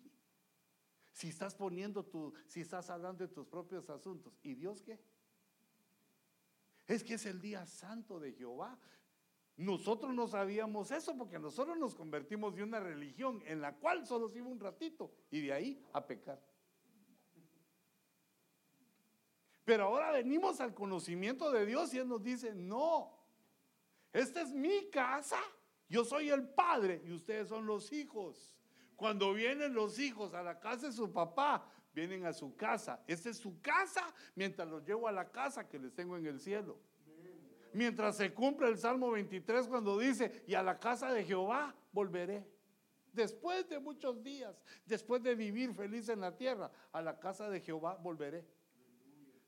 Si 1.22 1.28
estás 1.28 1.54
poniendo 1.54 2.04
tu, 2.04 2.34
si 2.48 2.62
estás 2.62 2.90
hablando 2.90 3.28
de 3.28 3.32
tus 3.32 3.46
propios 3.46 3.88
asuntos, 3.92 4.34
¿y 4.42 4.56
Dios 4.56 4.82
qué? 4.82 5.00
Es 6.88 7.04
que 7.04 7.14
es 7.14 7.28
el 7.28 7.40
día 7.40 7.64
santo 7.68 8.20
de 8.20 8.34
Jehová. 8.34 8.76
Nosotros 9.56 10.16
no 10.16 10.28
sabíamos 10.28 10.90
eso 10.90 11.16
porque 11.16 11.38
nosotros 11.38 11.78
nos 11.78 11.94
convertimos 11.94 12.56
de 12.56 12.64
una 12.64 12.80
religión 12.80 13.40
en 13.46 13.62
la 13.62 13.76
cual 13.76 14.08
solo 14.08 14.30
se 14.30 14.40
iba 14.40 14.48
un 14.48 14.60
ratito 14.60 15.14
y 15.30 15.42
de 15.42 15.54
ahí 15.54 15.86
a 15.94 16.04
pecar. 16.08 16.42
Pero 19.64 19.84
ahora 19.84 20.14
venimos 20.14 20.60
al 20.60 20.74
conocimiento 20.74 21.52
de 21.52 21.68
Dios 21.68 21.94
y 21.94 22.00
Él 22.00 22.08
nos 22.08 22.24
dice, 22.24 22.56
no, 22.56 23.16
esta 24.12 24.42
es 24.42 24.52
mi 24.52 24.90
casa, 24.90 25.38
yo 25.88 26.04
soy 26.04 26.32
el 26.32 26.50
padre 26.50 27.04
y 27.06 27.12
ustedes 27.12 27.48
son 27.48 27.68
los 27.68 27.94
hijos. 27.94 28.56
Cuando 29.02 29.34
vienen 29.34 29.74
los 29.74 29.98
hijos 29.98 30.36
a 30.36 30.44
la 30.44 30.60
casa 30.60 30.86
de 30.86 30.94
su 30.94 31.12
papá, 31.12 31.68
vienen 31.92 32.24
a 32.28 32.34
su 32.34 32.56
casa. 32.56 33.04
Esta 33.08 33.32
es 33.32 33.38
su 33.38 33.60
casa 33.60 34.14
mientras 34.36 34.68
los 34.68 34.86
llevo 34.86 35.08
a 35.08 35.12
la 35.12 35.32
casa 35.32 35.68
que 35.68 35.80
les 35.80 35.92
tengo 35.96 36.18
en 36.18 36.28
el 36.28 36.40
cielo. 36.40 36.78
Mientras 37.74 38.18
se 38.18 38.32
cumple 38.32 38.68
el 38.68 38.78
Salmo 38.78 39.10
23 39.10 39.68
cuando 39.68 39.98
dice, 39.98 40.44
y 40.46 40.54
a 40.54 40.62
la 40.62 40.80
casa 40.80 41.12
de 41.12 41.24
Jehová 41.24 41.76
volveré. 41.92 42.48
Después 43.12 43.68
de 43.68 43.80
muchos 43.80 44.22
días, 44.22 44.62
después 44.86 45.24
de 45.24 45.34
vivir 45.34 45.74
feliz 45.74 46.08
en 46.10 46.20
la 46.20 46.38
tierra, 46.38 46.72
a 46.92 47.02
la 47.02 47.20
casa 47.20 47.50
de 47.50 47.60
Jehová 47.60 47.96
volveré. 47.96 48.46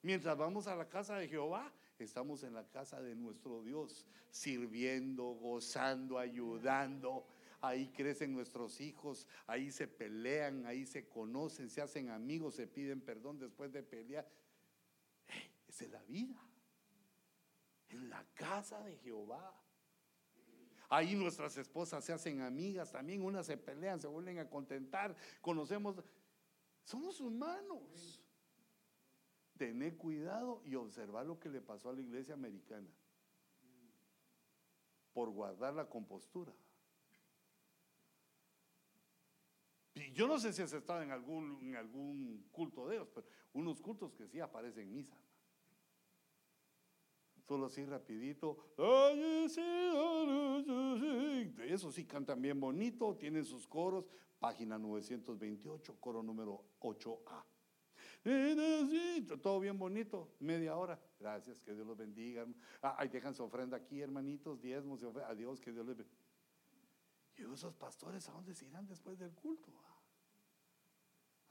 Mientras 0.02 0.36
vamos 0.36 0.66
a 0.66 0.76
la 0.76 0.90
casa 0.90 1.18
de 1.18 1.28
Jehová, 1.28 1.72
estamos 2.00 2.42
en 2.42 2.56
la 2.56 2.68
casa 2.68 3.00
de 3.04 3.14
nuestro 3.16 3.62
Dios, 3.62 4.08
sirviendo, 4.32 5.26
gozando, 5.26 6.18
ayudando. 6.18 7.28
Ahí 7.64 7.88
crecen 7.88 8.34
nuestros 8.34 8.82
hijos, 8.82 9.26
ahí 9.48 9.72
se 9.72 9.88
pelean, 9.88 10.66
ahí 10.66 10.86
se 10.86 11.08
conocen, 11.08 11.70
se 11.70 11.82
hacen 11.82 12.10
amigos, 12.10 12.56
se 12.56 12.68
piden 12.68 13.00
perdón 13.00 13.40
después 13.40 13.72
de 13.72 13.82
pelear. 13.82 14.30
esa 15.70 15.86
es 15.86 15.90
la 15.90 16.04
vida. 16.04 16.36
En 17.88 18.10
la 18.10 18.22
casa 18.34 18.84
de 18.84 18.98
Jehová. 18.98 19.58
Ahí 20.90 21.16
nuestras 21.16 21.56
esposas 21.56 22.04
se 22.04 22.12
hacen 22.12 22.42
amigas 22.42 22.92
también, 22.92 23.24
unas 23.24 23.46
se 23.46 23.56
pelean, 23.56 24.02
se 24.02 24.08
vuelven 24.08 24.40
a 24.40 24.50
contentar, 24.50 25.16
conocemos. 25.40 26.04
Somos 26.84 27.22
humanos 27.22 28.22
tener 29.58 29.96
cuidado 29.96 30.62
y 30.66 30.76
observar 30.76 31.26
lo 31.26 31.40
que 31.40 31.48
le 31.48 31.62
pasó 31.62 31.92
a 31.92 31.94
la 31.94 32.02
iglesia 32.02 32.34
americana 32.34 32.90
por 35.14 35.30
guardar 35.30 35.74
la 35.76 35.88
compostura. 35.88 36.54
Yo 40.14 40.28
no 40.28 40.40
sé 40.40 40.54
si 40.54 40.62
has 40.62 40.74
estado 40.74 41.02
en 41.02 41.12
algún, 41.12 42.48
culto 42.52 42.88
de 42.88 42.96
ellos, 42.96 43.10
pero 43.14 43.28
unos 43.54 43.82
cultos 43.82 44.14
que 44.14 44.28
sí 44.28 44.40
aparecen 44.40 44.88
en 44.88 44.94
misa. 44.94 45.18
Solo 47.48 47.66
así 47.66 47.84
rapidito. 47.86 48.58
Eso 51.68 51.92
sí 51.92 52.06
cantan 52.06 52.42
bien 52.42 52.60
bonito, 52.60 53.16
tienen 53.16 53.44
sus 53.44 53.68
coros. 53.68 54.06
Página 54.40 54.78
928, 54.78 55.98
coro 56.00 56.22
número 56.22 56.64
8A. 56.82 57.44
Todo 59.42 59.60
bien 59.60 59.78
bonito, 59.78 60.34
media 60.40 60.76
hora. 60.78 61.00
Gracias, 61.20 61.60
que 61.60 61.74
Dios 61.74 61.86
los 61.86 61.98
bendiga. 61.98 62.46
Ah, 62.82 62.96
ahí 62.98 63.10
dejan 63.10 63.34
su 63.34 63.44
ofrenda 63.44 63.78
aquí, 63.78 64.02
hermanitos, 64.02 64.62
diezmos, 64.62 65.04
adiós, 65.04 65.60
que 65.60 65.72
Dios 65.72 65.86
les 65.86 65.98
bendiga. 65.98 66.24
Y 67.36 67.44
esos 67.52 67.74
pastores, 67.74 68.28
¿a 68.30 68.32
dónde 68.34 68.54
se 68.54 68.66
irán 68.66 68.86
después 68.86 69.18
del 69.18 69.34
culto? 69.34 69.72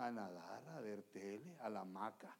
A 0.02 0.10
nadar, 0.10 0.62
a 0.76 0.80
ver 0.80 1.02
tele, 1.04 1.56
a 1.60 1.68
la 1.68 1.84
maca. 1.84 2.36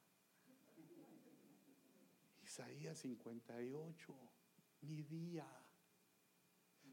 Isaías 2.43 2.99
58, 2.99 4.15
mi 4.83 5.03
día. 5.03 5.47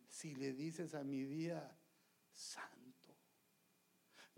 Si 0.07 0.35
le 0.35 0.53
dices 0.53 0.93
a 0.93 1.03
mi 1.03 1.23
día, 1.23 1.75
santo 2.31 2.89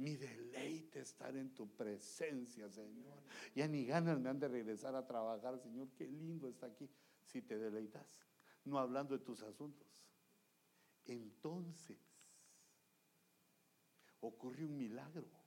mi 0.02 0.16
deleite 0.16 1.02
estar 1.02 1.36
en 1.36 1.53
tu 1.53 1.70
presencia, 1.76 2.70
Señor. 2.70 3.22
Ya 3.53 3.68
ni 3.68 3.86
ganas 3.86 4.20
me 4.20 4.30
han 4.30 4.40
de 4.40 4.48
regresar 4.48 4.95
a 4.95 5.06
trabajar, 5.06 5.60
Señor. 5.60 5.90
Qué 5.95 6.08
lindo 6.08 6.48
está 6.48 6.66
aquí. 6.68 6.90
Si 7.24 7.41
te 7.44 7.58
deleitas, 7.58 8.20
no 8.66 8.80
hablando 8.80 9.18
de 9.18 9.24
tus 9.24 9.44
asuntos. 9.44 9.88
Entonces, 11.06 11.99
ocurre 14.22 14.66
un 14.66 14.76
milagro. 14.76 15.41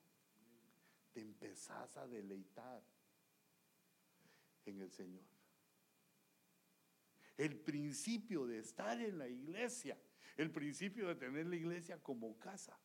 Te 1.14 1.20
empezás 1.20 1.96
a 1.96 2.06
deleitar 2.08 2.82
en 4.66 4.80
el 4.80 4.90
Señor. 4.90 5.24
El 7.36 7.56
principio 7.60 8.46
de 8.46 8.58
estar 8.58 9.00
en 9.00 9.18
la 9.18 9.28
iglesia, 9.28 9.96
el 10.36 10.50
principio 10.50 11.06
de 11.06 11.14
tener 11.14 11.46
la 11.46 11.56
iglesia 11.56 12.02
como 12.02 12.36
casa 12.38 12.76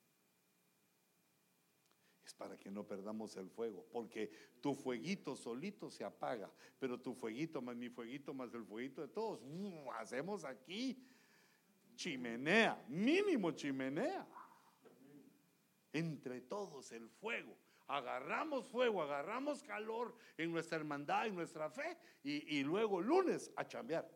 para 2.37 2.57
que 2.57 2.69
no 2.69 2.87
perdamos 2.87 3.35
el 3.35 3.49
fuego, 3.49 3.85
porque 3.91 4.31
tu 4.61 4.75
fueguito 4.75 5.35
solito 5.35 5.89
se 5.89 6.03
apaga, 6.03 6.49
pero 6.79 6.97
tu 6.99 7.13
fueguito 7.13 7.61
más 7.61 7.75
mi 7.75 7.89
fueguito 7.89 8.33
más 8.33 8.53
el 8.53 8.63
fueguito 8.63 9.01
de 9.01 9.07
todos, 9.09 9.41
hacemos 9.97 10.45
aquí 10.45 11.03
chimenea, 11.95 12.81
mínimo 12.87 13.51
chimenea. 13.51 14.25
entre 15.91 16.39
todos 16.41 16.91
el 16.91 17.09
fuego. 17.09 17.57
Agarramos 17.89 18.67
fuego, 18.67 19.01
agarramos 19.01 19.63
calor 19.63 20.15
en 20.37 20.51
nuestra 20.51 20.77
hermandad, 20.77 21.25
en 21.25 21.33
nuestra 21.33 21.71
fe, 21.71 21.97
y, 22.21 22.61
luego 22.61 23.01
lunes 23.01 23.51
a 23.55 23.65
chambear. 23.65 24.07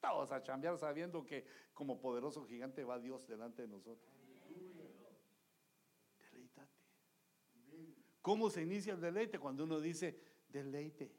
Todos 0.00 0.32
a 0.32 0.42
chambear 0.42 0.78
sabiendo 0.78 1.22
que 1.22 1.44
como 1.74 2.00
poderoso 2.00 2.42
gigante 2.46 2.82
va 2.84 2.98
Dios 2.98 3.28
delante 3.28 3.62
de 3.62 3.68
nosotros. 3.68 4.10
Deleítate. 6.18 6.72
¿Cómo 8.22 8.48
se 8.48 8.62
inicia 8.62 8.94
el 8.94 9.00
deleite? 9.00 9.38
Cuando 9.38 9.64
uno 9.64 9.78
dice, 9.78 10.18
deleite. 10.48 11.12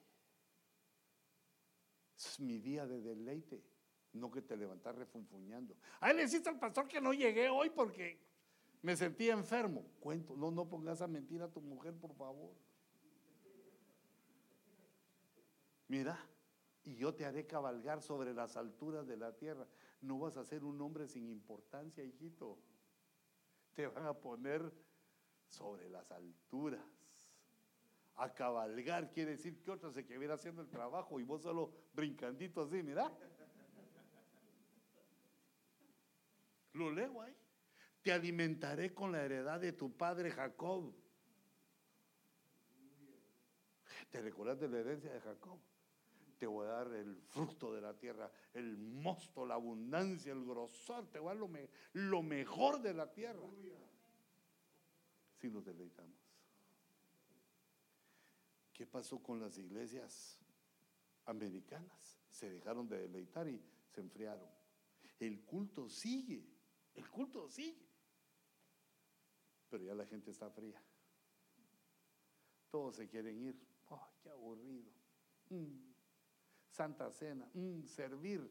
Es 2.17 2.39
mi 2.39 2.57
día 2.57 2.87
de 2.87 3.01
deleite. 3.01 3.63
No 4.13 4.31
que 4.31 4.41
te 4.41 4.57
levantas 4.57 4.95
refunfuñando. 4.95 5.75
Ay, 5.99 6.15
le 6.15 6.23
deciste 6.23 6.49
al 6.49 6.57
pastor 6.57 6.87
que 6.87 6.99
no 6.99 7.13
llegué 7.13 7.49
hoy 7.49 7.69
porque 7.69 8.28
me 8.81 8.95
sentía 8.95 9.33
enfermo. 9.33 9.85
Cuento, 9.99 10.35
no, 10.35 10.51
no 10.51 10.67
pongas 10.67 11.01
a 11.01 11.07
mentir 11.07 11.41
a 11.41 11.49
tu 11.49 11.61
mujer, 11.61 11.93
por 11.95 12.13
favor. 12.13 12.55
Mira, 15.87 16.17
y 16.85 16.95
yo 16.95 17.13
te 17.13 17.25
haré 17.25 17.45
cabalgar 17.45 18.01
sobre 18.01 18.33
las 18.33 18.55
alturas 18.55 19.07
de 19.07 19.17
la 19.17 19.35
tierra. 19.35 19.67
No 20.01 20.19
vas 20.19 20.37
a 20.37 20.45
ser 20.45 20.63
un 20.63 20.79
hombre 20.81 21.07
sin 21.07 21.27
importancia, 21.27 22.03
hijito. 22.03 22.57
Te 23.73 23.87
van 23.87 24.05
a 24.05 24.13
poner 24.13 24.71
sobre 25.47 25.89
las 25.89 26.11
alturas. 26.11 26.81
A 28.15 28.33
cabalgar 28.33 29.11
quiere 29.11 29.31
decir 29.31 29.61
que 29.61 29.71
otro 29.71 29.91
se 29.91 30.05
quedaría 30.05 30.33
haciendo 30.33 30.61
el 30.61 30.69
trabajo 30.69 31.19
y 31.19 31.23
vos 31.23 31.41
solo 31.41 31.73
brincandito 31.93 32.61
así, 32.61 32.83
mira. 32.83 33.11
Lo 36.73 36.91
leo 36.91 37.21
ahí 37.21 37.35
te 38.01 38.11
alimentaré 38.11 38.93
con 38.93 39.11
la 39.11 39.23
heredad 39.23 39.59
de 39.59 39.73
tu 39.73 39.91
padre 39.95 40.31
Jacob. 40.31 40.93
¿Te 44.09 44.21
recuerdas 44.21 44.59
de 44.59 44.69
la 44.69 44.79
herencia 44.79 45.11
de 45.11 45.19
Jacob? 45.19 45.59
Te 46.37 46.47
voy 46.47 46.65
a 46.67 46.69
dar 46.69 46.93
el 46.93 47.17
fruto 47.17 47.73
de 47.73 47.81
la 47.81 47.93
tierra, 47.93 48.31
el 48.53 48.77
mosto, 48.77 49.45
la 49.45 49.55
abundancia, 49.55 50.31
el 50.31 50.45
grosor, 50.45 51.07
te 51.11 51.19
voy 51.19 51.31
a 51.31 51.35
dar 51.35 51.69
lo, 51.93 52.23
mejor 52.23 52.81
de 52.81 52.93
la 52.93 53.11
tierra. 53.11 53.45
Si 55.35 55.49
nos 55.49 55.65
deleitamos. 55.65 56.17
¿Qué 58.73 58.85
pasó 58.85 59.21
con 59.21 59.41
las 59.41 59.57
iglesias 59.57 60.39
americanas? 61.25 62.17
Se 62.29 62.49
dejaron 62.49 62.87
de 62.87 62.99
deleitar 62.99 63.47
y 63.49 63.61
se 63.89 63.99
enfriaron. 63.99 64.47
El 65.19 65.41
culto 65.41 65.89
sigue, 65.89 66.47
el 66.95 67.09
culto 67.09 67.49
sigue 67.49 67.88
pero 69.69 69.83
ya 69.83 69.93
la 69.93 70.05
gente 70.05 70.31
está 70.31 70.49
fría. 70.49 70.81
Todos 72.69 72.95
se 72.95 73.07
quieren 73.07 73.39
ir. 73.41 73.59
qué 74.21 74.29
aburrido! 74.29 74.91
Mm. 75.49 75.89
Santa 76.69 77.09
Cena, 77.11 77.49
mm, 77.53 77.83
servir. 77.85 78.49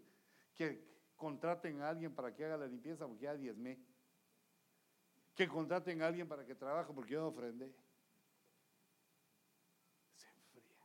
Que 0.54 0.88
contraten 1.16 1.80
a 1.82 1.88
alguien 1.88 2.14
para 2.14 2.34
que 2.34 2.44
haga 2.44 2.56
la 2.56 2.66
limpieza 2.66 3.06
porque 3.06 3.24
ya 3.24 3.34
diezmé. 3.34 3.78
Que 5.34 5.46
contraten 5.46 6.02
a 6.02 6.08
alguien 6.08 6.26
para 6.26 6.44
que 6.44 6.54
trabaje 6.54 6.92
porque 6.92 7.12
yo 7.12 7.26
ofrendé. 7.26 7.72
Se 10.16 10.28
enfría. 10.28 10.84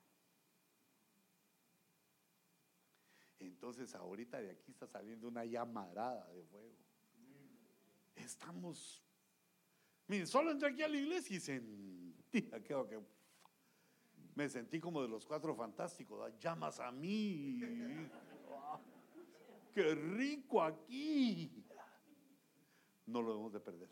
Entonces 3.39 3.95
ahorita 3.95 4.39
de 4.41 4.51
aquí 4.51 4.72
está 4.72 4.85
saliendo 4.85 5.27
una 5.27 5.43
llamarada 5.43 6.30
de 6.31 6.43
fuego. 6.43 6.77
Estamos 8.15 9.03
Miren, 10.07 10.27
solo 10.27 10.51
entré 10.51 10.69
aquí 10.69 10.81
a 10.81 10.88
la 10.88 10.97
iglesia 10.97 11.38
y 11.38 11.39
sentí, 11.39 12.15
que 12.31 13.01
me 14.35 14.49
sentí 14.49 14.80
como 14.80 15.01
de 15.01 15.07
los 15.07 15.25
cuatro 15.25 15.55
fantásticos, 15.55 16.38
llamas 16.39 16.80
a 16.80 16.91
mí. 16.91 17.61
¡Qué 19.73 19.95
rico 19.95 20.61
aquí! 20.61 21.65
No 23.05 23.21
lo 23.21 23.30
debemos 23.30 23.53
de 23.53 23.59
perder. 23.59 23.89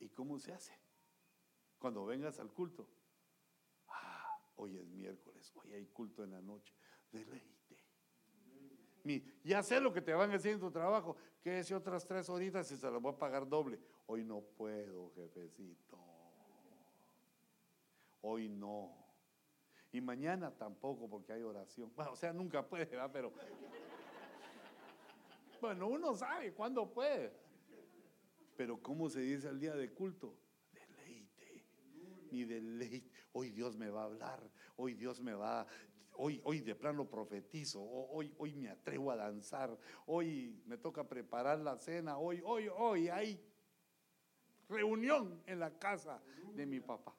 ¿Y 0.00 0.08
cómo 0.08 0.38
se 0.38 0.52
hace? 0.52 0.72
Cuando 1.78 2.04
vengas 2.04 2.38
al 2.40 2.52
culto. 2.52 2.88
Ah, 3.88 4.38
hoy 4.56 4.76
es 4.76 4.88
miércoles, 4.88 5.52
hoy 5.54 5.72
hay 5.72 5.86
culto 5.86 6.24
en 6.24 6.32
la 6.32 6.40
noche. 6.40 6.74
Deleite. 7.10 7.61
Ya 9.42 9.62
sé 9.62 9.80
lo 9.80 9.92
que 9.92 10.00
te 10.00 10.14
van 10.14 10.30
a 10.30 10.34
decir 10.34 10.52
en 10.52 10.60
tu 10.60 10.70
trabajo, 10.70 11.16
que 11.42 11.58
es 11.58 11.72
otras 11.72 12.06
tres 12.06 12.28
horitas 12.28 12.70
y 12.70 12.76
se 12.76 12.90
las 12.90 13.00
voy 13.00 13.12
a 13.12 13.18
pagar 13.18 13.48
doble. 13.48 13.78
Hoy 14.06 14.24
no 14.24 14.40
puedo, 14.40 15.10
jefecito. 15.14 15.98
Hoy 18.20 18.48
no. 18.48 18.94
Y 19.92 20.00
mañana 20.00 20.50
tampoco 20.50 21.08
porque 21.08 21.32
hay 21.32 21.42
oración. 21.42 21.92
Bueno, 21.94 22.12
o 22.12 22.16
sea, 22.16 22.32
nunca 22.32 22.66
puede, 22.66 22.84
¿verdad? 22.86 23.10
Pero. 23.12 23.32
Bueno, 25.60 25.88
uno 25.88 26.14
sabe 26.14 26.52
cuándo 26.52 26.90
puede. 26.92 27.32
Pero 28.56 28.82
¿cómo 28.82 29.08
se 29.08 29.20
dice 29.20 29.48
el 29.48 29.60
día 29.60 29.74
de 29.74 29.90
culto? 29.90 30.34
Deleite. 30.72 31.64
Mi 32.30 32.44
deleite. 32.44 33.10
Hoy 33.32 33.50
Dios 33.50 33.76
me 33.76 33.90
va 33.90 34.02
a 34.02 34.04
hablar. 34.04 34.40
Hoy 34.76 34.94
Dios 34.94 35.20
me 35.20 35.34
va 35.34 35.66
Hoy, 36.14 36.40
hoy 36.44 36.60
de 36.60 36.74
plano 36.74 37.08
profetizo, 37.08 37.82
hoy, 37.82 38.34
hoy 38.38 38.54
me 38.54 38.68
atrevo 38.68 39.10
a 39.10 39.16
danzar, 39.16 39.76
hoy 40.06 40.62
me 40.66 40.76
toca 40.76 41.08
preparar 41.08 41.58
la 41.58 41.78
cena, 41.78 42.18
hoy, 42.18 42.42
hoy, 42.44 42.68
hoy 42.68 43.08
hay 43.08 43.42
reunión 44.68 45.42
en 45.46 45.58
la 45.58 45.78
casa 45.78 46.22
de 46.54 46.66
mi 46.66 46.80
papá. 46.80 47.14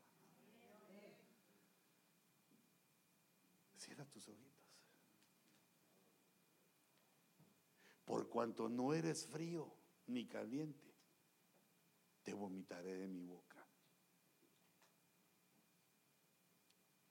Cierra 3.76 4.06
tus 4.06 4.28
ojitos. 4.28 4.54
Por 8.06 8.30
cuanto 8.30 8.70
no 8.70 8.94
eres 8.94 9.26
frío 9.26 9.74
ni 10.08 10.28
caliente, 10.28 10.94
te 12.22 12.34
vomitaré 12.34 12.96
de 12.96 13.08
mi 13.08 13.24
boca. 13.24 13.66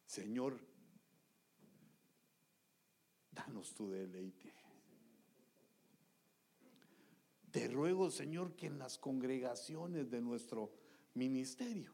Señor, 0.07 0.61
danos 3.33 3.75
tu 3.75 3.91
deleite. 3.91 4.53
Te 7.51 7.69
ruego, 7.69 8.11
Señor, 8.11 8.55
que 8.55 8.67
en 8.67 8.79
las 8.79 8.99
congregaciones 8.99 10.11
de 10.11 10.21
nuestro 10.23 10.73
ministerio, 11.15 11.93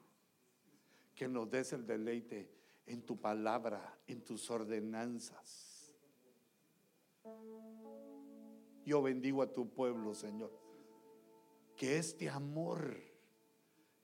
que 1.15 1.27
nos 1.27 1.51
des 1.51 1.73
el 1.73 1.85
deleite 1.85 2.49
en 2.87 3.03
tu 3.03 3.21
palabra, 3.21 3.99
en 4.07 4.25
tus 4.25 4.51
ordenanzas. 4.51 5.93
Yo 8.85 9.03
bendigo 9.03 9.43
a 9.43 9.53
tu 9.53 9.69
pueblo, 9.69 10.15
Señor, 10.15 10.53
que 11.77 11.99
este 11.99 12.31
amor 12.31 12.97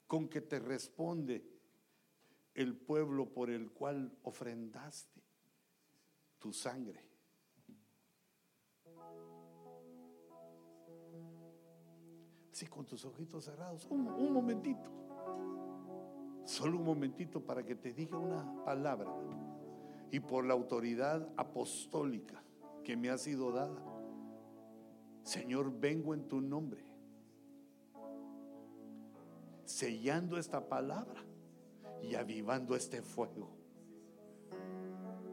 con 0.08 0.28
que 0.28 0.40
te 0.40 0.58
responde 0.58 1.48
el 2.54 2.76
pueblo 2.76 3.32
por 3.32 3.48
el 3.50 3.70
cual 3.70 4.16
ofrendaste 4.22 5.22
tu 6.38 6.52
sangre 6.52 7.13
Sí, 12.54 12.68
con 12.68 12.86
tus 12.86 13.04
ojitos 13.04 13.46
cerrados, 13.46 13.84
un, 13.90 14.06
un 14.06 14.32
momentito. 14.32 14.88
Solo 16.44 16.78
un 16.78 16.84
momentito 16.84 17.44
para 17.44 17.64
que 17.64 17.74
te 17.74 17.92
diga 17.92 18.16
una 18.16 18.64
palabra. 18.64 19.12
Y 20.12 20.20
por 20.20 20.44
la 20.44 20.54
autoridad 20.54 21.28
apostólica 21.36 22.44
que 22.84 22.96
me 22.96 23.10
ha 23.10 23.18
sido 23.18 23.50
dada, 23.50 23.82
Señor, 25.24 25.72
vengo 25.80 26.14
en 26.14 26.28
tu 26.28 26.40
nombre, 26.40 26.84
sellando 29.64 30.38
esta 30.38 30.68
palabra 30.68 31.24
y 32.02 32.14
avivando 32.14 32.76
este 32.76 33.02
fuego. 33.02 33.50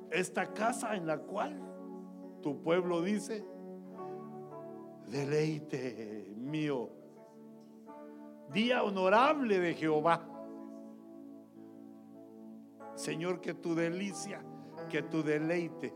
Esta 0.09 0.51
casa 0.55 0.95
en 0.95 1.05
la 1.05 1.19
cual 1.19 1.55
tu 2.41 2.63
pueblo 2.63 3.03
dice, 3.03 3.45
deleite 5.05 6.33
mío 6.35 7.00
día 8.51 8.83
honorable 8.83 9.59
de 9.59 9.73
Jehová. 9.73 10.27
Señor, 12.95 13.41
que 13.41 13.53
tu 13.53 13.73
delicia, 13.73 14.43
que 14.89 15.01
tu 15.01 15.23
deleite, 15.23 15.93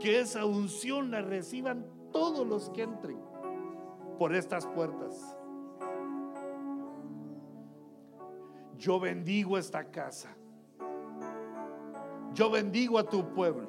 que 0.00 0.20
esa 0.20 0.44
unción 0.44 1.10
la 1.10 1.22
reciban 1.22 1.84
todos 2.12 2.46
los 2.46 2.70
que 2.70 2.82
entren 2.82 3.18
por 4.18 4.34
estas 4.34 4.66
puertas. 4.66 5.36
Yo 8.76 9.00
bendigo 9.00 9.58
esta 9.58 9.90
casa. 9.90 10.36
Yo 12.32 12.50
bendigo 12.50 12.98
a 12.98 13.04
tu 13.04 13.32
pueblo. 13.32 13.68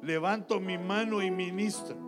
Levanto 0.00 0.58
mi 0.58 0.78
mano 0.78 1.22
y 1.22 1.30
ministro 1.30 2.07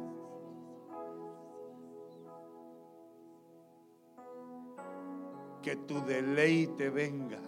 que 5.63 5.77
tu 5.77 6.05
deleite 6.05 6.91
venga. 6.91 7.39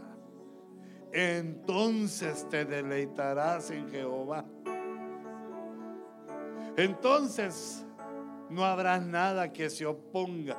Entonces 1.12 2.48
te 2.48 2.64
deleitarás 2.64 3.70
en 3.70 3.88
Jehová. 3.90 4.44
Entonces 6.76 7.84
no 8.48 8.64
habrá 8.64 8.98
nada 8.98 9.52
que 9.52 9.68
se 9.68 9.84
oponga 9.84 10.56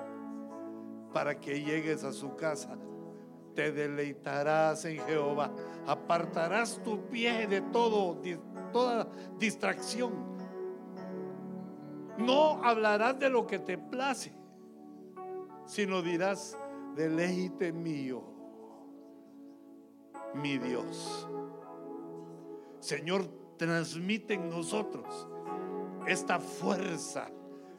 para 1.11 1.39
que 1.39 1.63
llegues 1.63 2.03
a 2.03 2.11
su 2.11 2.35
casa. 2.35 2.77
Te 3.55 3.71
deleitarás 3.71 4.85
en 4.85 4.99
Jehová. 5.05 5.51
Apartarás 5.87 6.81
tu 6.83 7.05
pie 7.07 7.47
de 7.47 7.61
todo, 7.61 8.19
toda 8.71 9.07
distracción. 9.39 10.33
No 12.17 12.63
hablarás 12.63 13.17
de 13.17 13.29
lo 13.29 13.47
que 13.47 13.57
te 13.57 13.77
place, 13.77 14.33
sino 15.65 16.01
dirás, 16.03 16.57
deleite 16.95 17.71
mío, 17.71 18.23
mi 20.35 20.57
Dios. 20.57 21.27
Señor, 22.79 23.27
transmite 23.57 24.33
en 24.33 24.49
nosotros 24.49 25.27
esta 26.07 26.39
fuerza, 26.39 27.29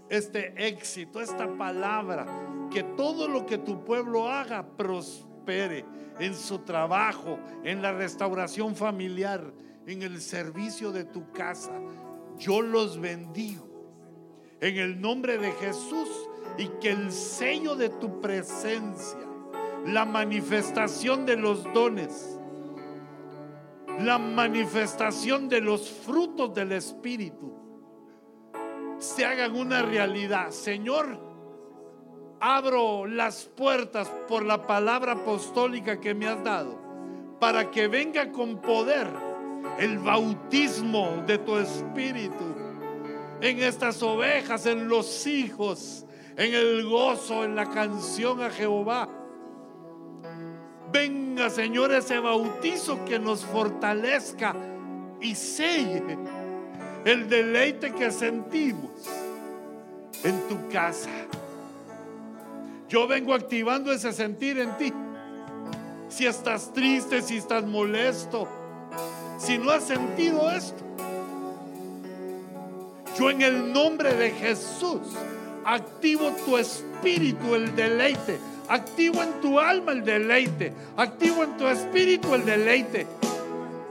este 0.09 0.55
éxito, 0.66 1.20
esta 1.20 1.57
palabra, 1.57 2.27
que 2.70 2.82
todo 2.82 3.28
lo 3.28 3.45
que 3.47 3.59
tu 3.59 3.85
pueblo 3.85 4.28
haga 4.28 4.66
prospere 4.77 5.85
en 6.19 6.35
su 6.35 6.61
trabajo, 6.61 7.39
en 7.65 7.82
la 7.82 7.93
restauración 7.93 8.74
familiar, 8.74 9.53
en 9.86 10.03
el 10.03 10.20
servicio 10.20 10.93
de 10.93 11.05
tu 11.05 11.31
casa. 11.32 11.73
Yo 12.39 12.62
los 12.62 12.99
bendigo 13.01 13.69
en 14.61 14.77
el 14.78 15.01
nombre 15.01 15.36
de 15.39 15.53
Jesús 15.53 16.09
y 16.59 16.68
que 16.81 16.90
el 16.90 17.12
sello 17.12 17.74
de 17.74 17.89
tu 17.89 18.20
presencia, 18.20 19.18
la 19.86 20.05
manifestación 20.05 21.26
de 21.26 21.36
los 21.36 21.64
dones, 21.72 22.39
la 24.01 24.18
manifestación 24.18 25.48
de 25.48 25.60
los 25.60 25.90
frutos 25.90 26.52
del 26.55 26.72
Espíritu 26.72 27.52
se 28.98 29.24
hagan 29.24 29.55
una 29.55 29.82
realidad. 29.82 30.51
Señor, 30.51 31.18
abro 32.40 33.06
las 33.06 33.44
puertas 33.44 34.09
por 34.28 34.44
la 34.44 34.66
palabra 34.66 35.12
apostólica 35.12 36.01
que 36.01 36.14
me 36.14 36.26
has 36.26 36.43
dado 36.43 36.82
para 37.39 37.70
que 37.70 37.89
venga 37.89 38.32
con 38.32 38.60
poder 38.60 39.06
el 39.78 39.98
bautismo 39.98 41.22
de 41.26 41.39
tu 41.39 41.56
Espíritu 41.56 42.44
en 43.40 43.62
estas 43.62 44.02
ovejas, 44.02 44.66
en 44.66 44.89
los 44.89 45.26
hijos, 45.26 46.03
en 46.36 46.55
el 46.55 46.85
gozo, 46.85 47.44
en 47.44 47.55
la 47.55 47.70
canción 47.70 48.43
a 48.43 48.51
Jehová. 48.51 49.09
Venga, 50.93 51.51
Señor, 51.51 51.93
ese 51.93 52.19
bautizo 52.19 53.05
que 53.05 53.19
nos 53.19 53.44
fortalezca 53.44 54.55
y 55.20 55.35
selle 55.35 56.19
el 57.05 57.28
deleite 57.28 57.93
que 57.93 58.11
sentimos 58.11 58.90
en 60.23 60.40
tu 60.48 60.69
casa. 60.69 61.11
Yo 62.89 63.06
vengo 63.06 63.35
activando 63.35 63.93
ese 63.93 64.12
sentir 64.12 64.59
en 64.59 64.77
ti. 64.77 64.93
Si 66.09 66.27
estás 66.27 66.73
triste, 66.73 67.23
si 67.23 67.39
estás 67.39 67.65
molesto, 67.65 68.48
si 69.39 69.59
no 69.59 69.70
has 69.70 69.85
sentido 69.85 70.51
esto, 70.51 70.85
yo 73.19 73.31
en 73.31 73.43
el 73.43 73.73
nombre 73.73 74.15
de 74.15 74.31
Jesús 74.31 75.01
activo 75.65 76.31
tu 76.45 76.57
espíritu 76.57 77.55
el 77.55 77.74
deleite. 77.74 78.39
Activo 78.69 79.23
en 79.23 79.41
tu 79.41 79.59
alma 79.59 79.93
el 79.93 80.05
deleite. 80.05 80.73
Activo 80.97 81.45
en 81.45 81.57
tu 81.57 81.66
espíritu 81.66 82.35
el 82.35 82.45
deleite. 82.45 83.07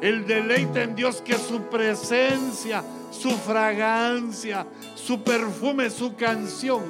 El 0.01 0.25
deleite 0.25 0.83
en 0.83 0.95
Dios 0.95 1.21
que 1.21 1.37
su 1.37 1.61
presencia, 1.63 2.83
su 3.11 3.31
fragancia, 3.31 4.65
su 4.95 5.21
perfume, 5.21 5.89
su 5.89 6.15
canción. 6.15 6.83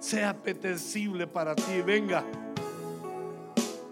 Sea 0.00 0.30
apetecible 0.30 1.26
para 1.26 1.54
ti. 1.54 1.82
Venga 1.84 2.24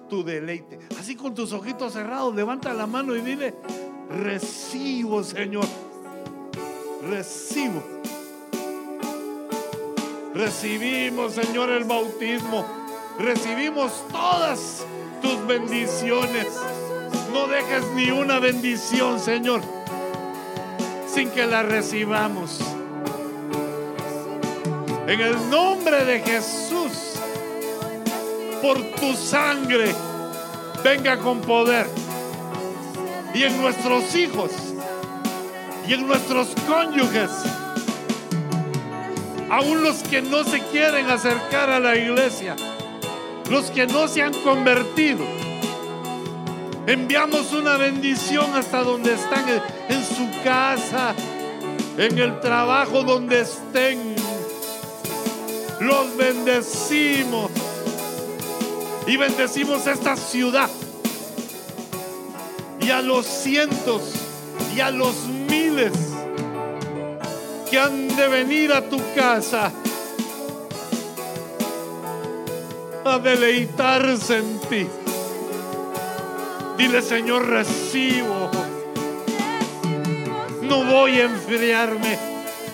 tu 0.08 0.24
deleite. 0.24 0.78
Así 0.98 1.16
con 1.16 1.34
tus 1.34 1.52
ojitos 1.52 1.92
cerrados, 1.92 2.34
levanta 2.34 2.72
la 2.72 2.86
mano 2.86 3.14
y 3.14 3.20
dile, 3.20 3.54
recibo, 4.08 5.22
Señor. 5.22 5.66
Recibo. 7.08 7.82
Recibimos, 10.34 11.34
Señor, 11.34 11.70
el 11.70 11.84
bautismo. 11.84 12.66
Recibimos 13.18 13.92
todas 14.10 14.86
tus 15.20 15.46
bendiciones. 15.46 16.46
No 17.32 17.46
dejes 17.46 17.84
ni 17.94 18.10
una 18.10 18.38
bendición, 18.38 19.20
Señor, 19.20 19.60
sin 21.06 21.30
que 21.30 21.46
la 21.46 21.62
recibamos. 21.62 22.60
En 25.06 25.20
el 25.20 25.50
nombre 25.50 26.04
de 26.06 26.20
Jesús 26.20 27.16
por 28.62 28.78
tu 28.92 29.14
sangre 29.14 29.94
venga 30.82 31.18
con 31.18 31.42
poder. 31.42 31.86
Y 33.34 33.42
en 33.42 33.60
nuestros 33.60 34.14
hijos 34.16 34.73
y 35.86 35.92
en 35.92 36.06
nuestros 36.06 36.48
cónyuges, 36.66 37.30
aún 39.50 39.82
los 39.82 40.02
que 40.04 40.22
no 40.22 40.44
se 40.44 40.60
quieren 40.60 41.10
acercar 41.10 41.70
a 41.70 41.78
la 41.78 41.96
iglesia, 41.96 42.56
los 43.50 43.70
que 43.70 43.86
no 43.86 44.08
se 44.08 44.22
han 44.22 44.32
convertido, 44.42 45.24
enviamos 46.86 47.52
una 47.52 47.76
bendición 47.76 48.54
hasta 48.54 48.82
donde 48.82 49.14
están, 49.14 49.44
en 49.88 50.04
su 50.04 50.28
casa, 50.42 51.14
en 51.98 52.18
el 52.18 52.40
trabajo 52.40 53.02
donde 53.02 53.42
estén. 53.42 54.14
Los 55.80 56.16
bendecimos 56.16 57.50
y 59.06 59.16
bendecimos 59.16 59.86
esta 59.86 60.16
ciudad. 60.16 60.70
Y 62.80 62.90
a 62.90 63.02
los 63.02 63.26
cientos 63.26 64.02
y 64.74 64.80
a 64.80 64.90
los 64.90 65.14
que 67.70 67.78
han 67.78 68.08
de 68.16 68.28
venir 68.28 68.72
a 68.72 68.82
tu 68.82 68.98
casa 69.14 69.72
a 73.04 73.18
deleitarse 73.18 74.38
en 74.38 74.60
ti. 74.68 74.86
Dile, 76.78 77.02
Señor, 77.02 77.46
recibo. 77.48 78.50
No 80.62 80.84
voy 80.84 81.20
a 81.20 81.24
enfriarme. 81.24 82.18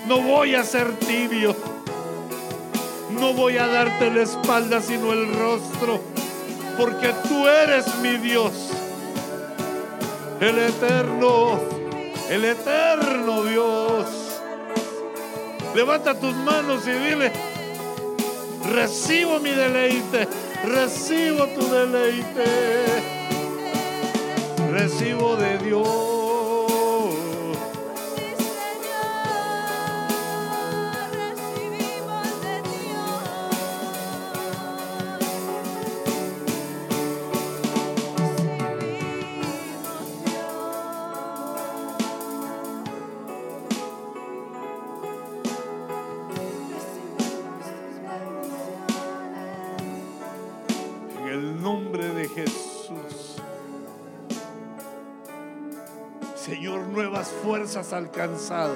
No 0.07 0.21
voy 0.21 0.55
a 0.55 0.65
ser 0.65 0.91
tibio. 0.99 1.55
No 3.19 3.35
voy 3.35 3.57
a 3.57 3.67
darte 3.67 4.11
la 4.11 4.23
espalda, 4.23 4.81
sino 4.81 5.13
el 5.13 5.33
rostro 5.35 6.01
porque 6.81 7.13
tú 7.29 7.47
eres 7.47 7.95
mi 7.97 8.17
Dios, 8.17 8.53
el 10.41 10.59
eterno, 10.59 11.61
el 12.31 12.45
eterno 12.45 13.43
Dios. 13.43 14.07
Levanta 15.75 16.15
tus 16.15 16.35
manos 16.35 16.87
y 16.87 16.93
dile, 16.93 17.33
recibo 18.73 19.41
mi 19.41 19.51
deleite, 19.51 20.29
recibo 20.65 21.47
tu 21.49 21.69
deleite, 21.69 22.45
recibo 24.71 25.37
de 25.37 25.59
Dios. 25.59 26.20
Alcanzado. 58.01 58.75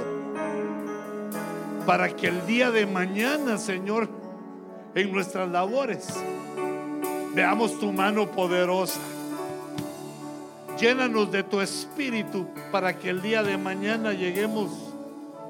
Para 1.87 2.15
que 2.15 2.29
el 2.29 2.47
día 2.47 2.71
de 2.71 2.87
mañana, 2.87 3.59
Señor, 3.59 4.09
en 4.95 5.13
nuestras 5.13 5.49
labores, 5.51 6.09
veamos 7.35 7.79
tu 7.79 7.93
mano 7.93 8.31
poderosa. 8.31 9.01
Llénanos 10.79 11.31
de 11.31 11.43
tu 11.43 11.61
espíritu 11.61 12.47
para 12.73 12.99
que 12.99 13.11
el 13.11 13.23
día 13.23 13.43
de 13.43 13.57
mañana 13.57 14.13
lleguemos 14.13 14.71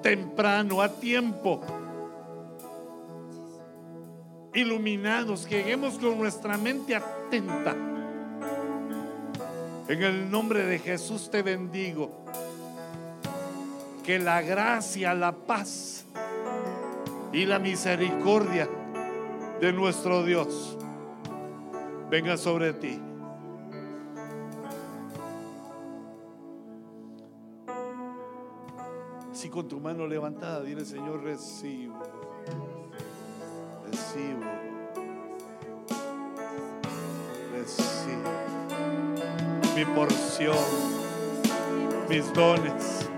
temprano, 0.03 0.83
a 0.83 0.89
tiempo, 0.89 1.63
iluminados, 4.53 5.47
que 5.47 5.57
lleguemos 5.57 5.99
con 5.99 6.19
nuestra 6.19 6.59
mente 6.59 6.95
atenta. 6.95 7.75
En 9.89 10.03
el 10.03 10.31
nombre 10.31 10.65
de 10.65 10.79
Jesús 10.79 11.31
te 11.31 11.43
bendigo. 11.43 12.25
Que 14.05 14.19
la 14.19 14.43
gracia, 14.43 15.15
la 15.15 15.33
paz 15.33 16.05
y 17.33 17.47
la 17.47 17.59
misericordia 17.59 18.69
de 19.61 19.73
nuestro 19.73 20.23
Dios 20.23 20.77
venga 22.11 22.37
sobre 22.37 22.75
ti. 22.75 23.01
Si 29.33 29.49
con 29.49 29.69
tu 29.69 29.81
mano 29.81 30.07
levantada, 30.07 30.61
dile 30.63 30.85
Señor, 30.85 31.23
recibo, 31.25 31.95
recibo, 33.87 34.43
recibo 37.53 38.55
mi 39.75 39.85
porción, 39.87 40.57
mis 42.09 42.33
dones. 42.33 43.09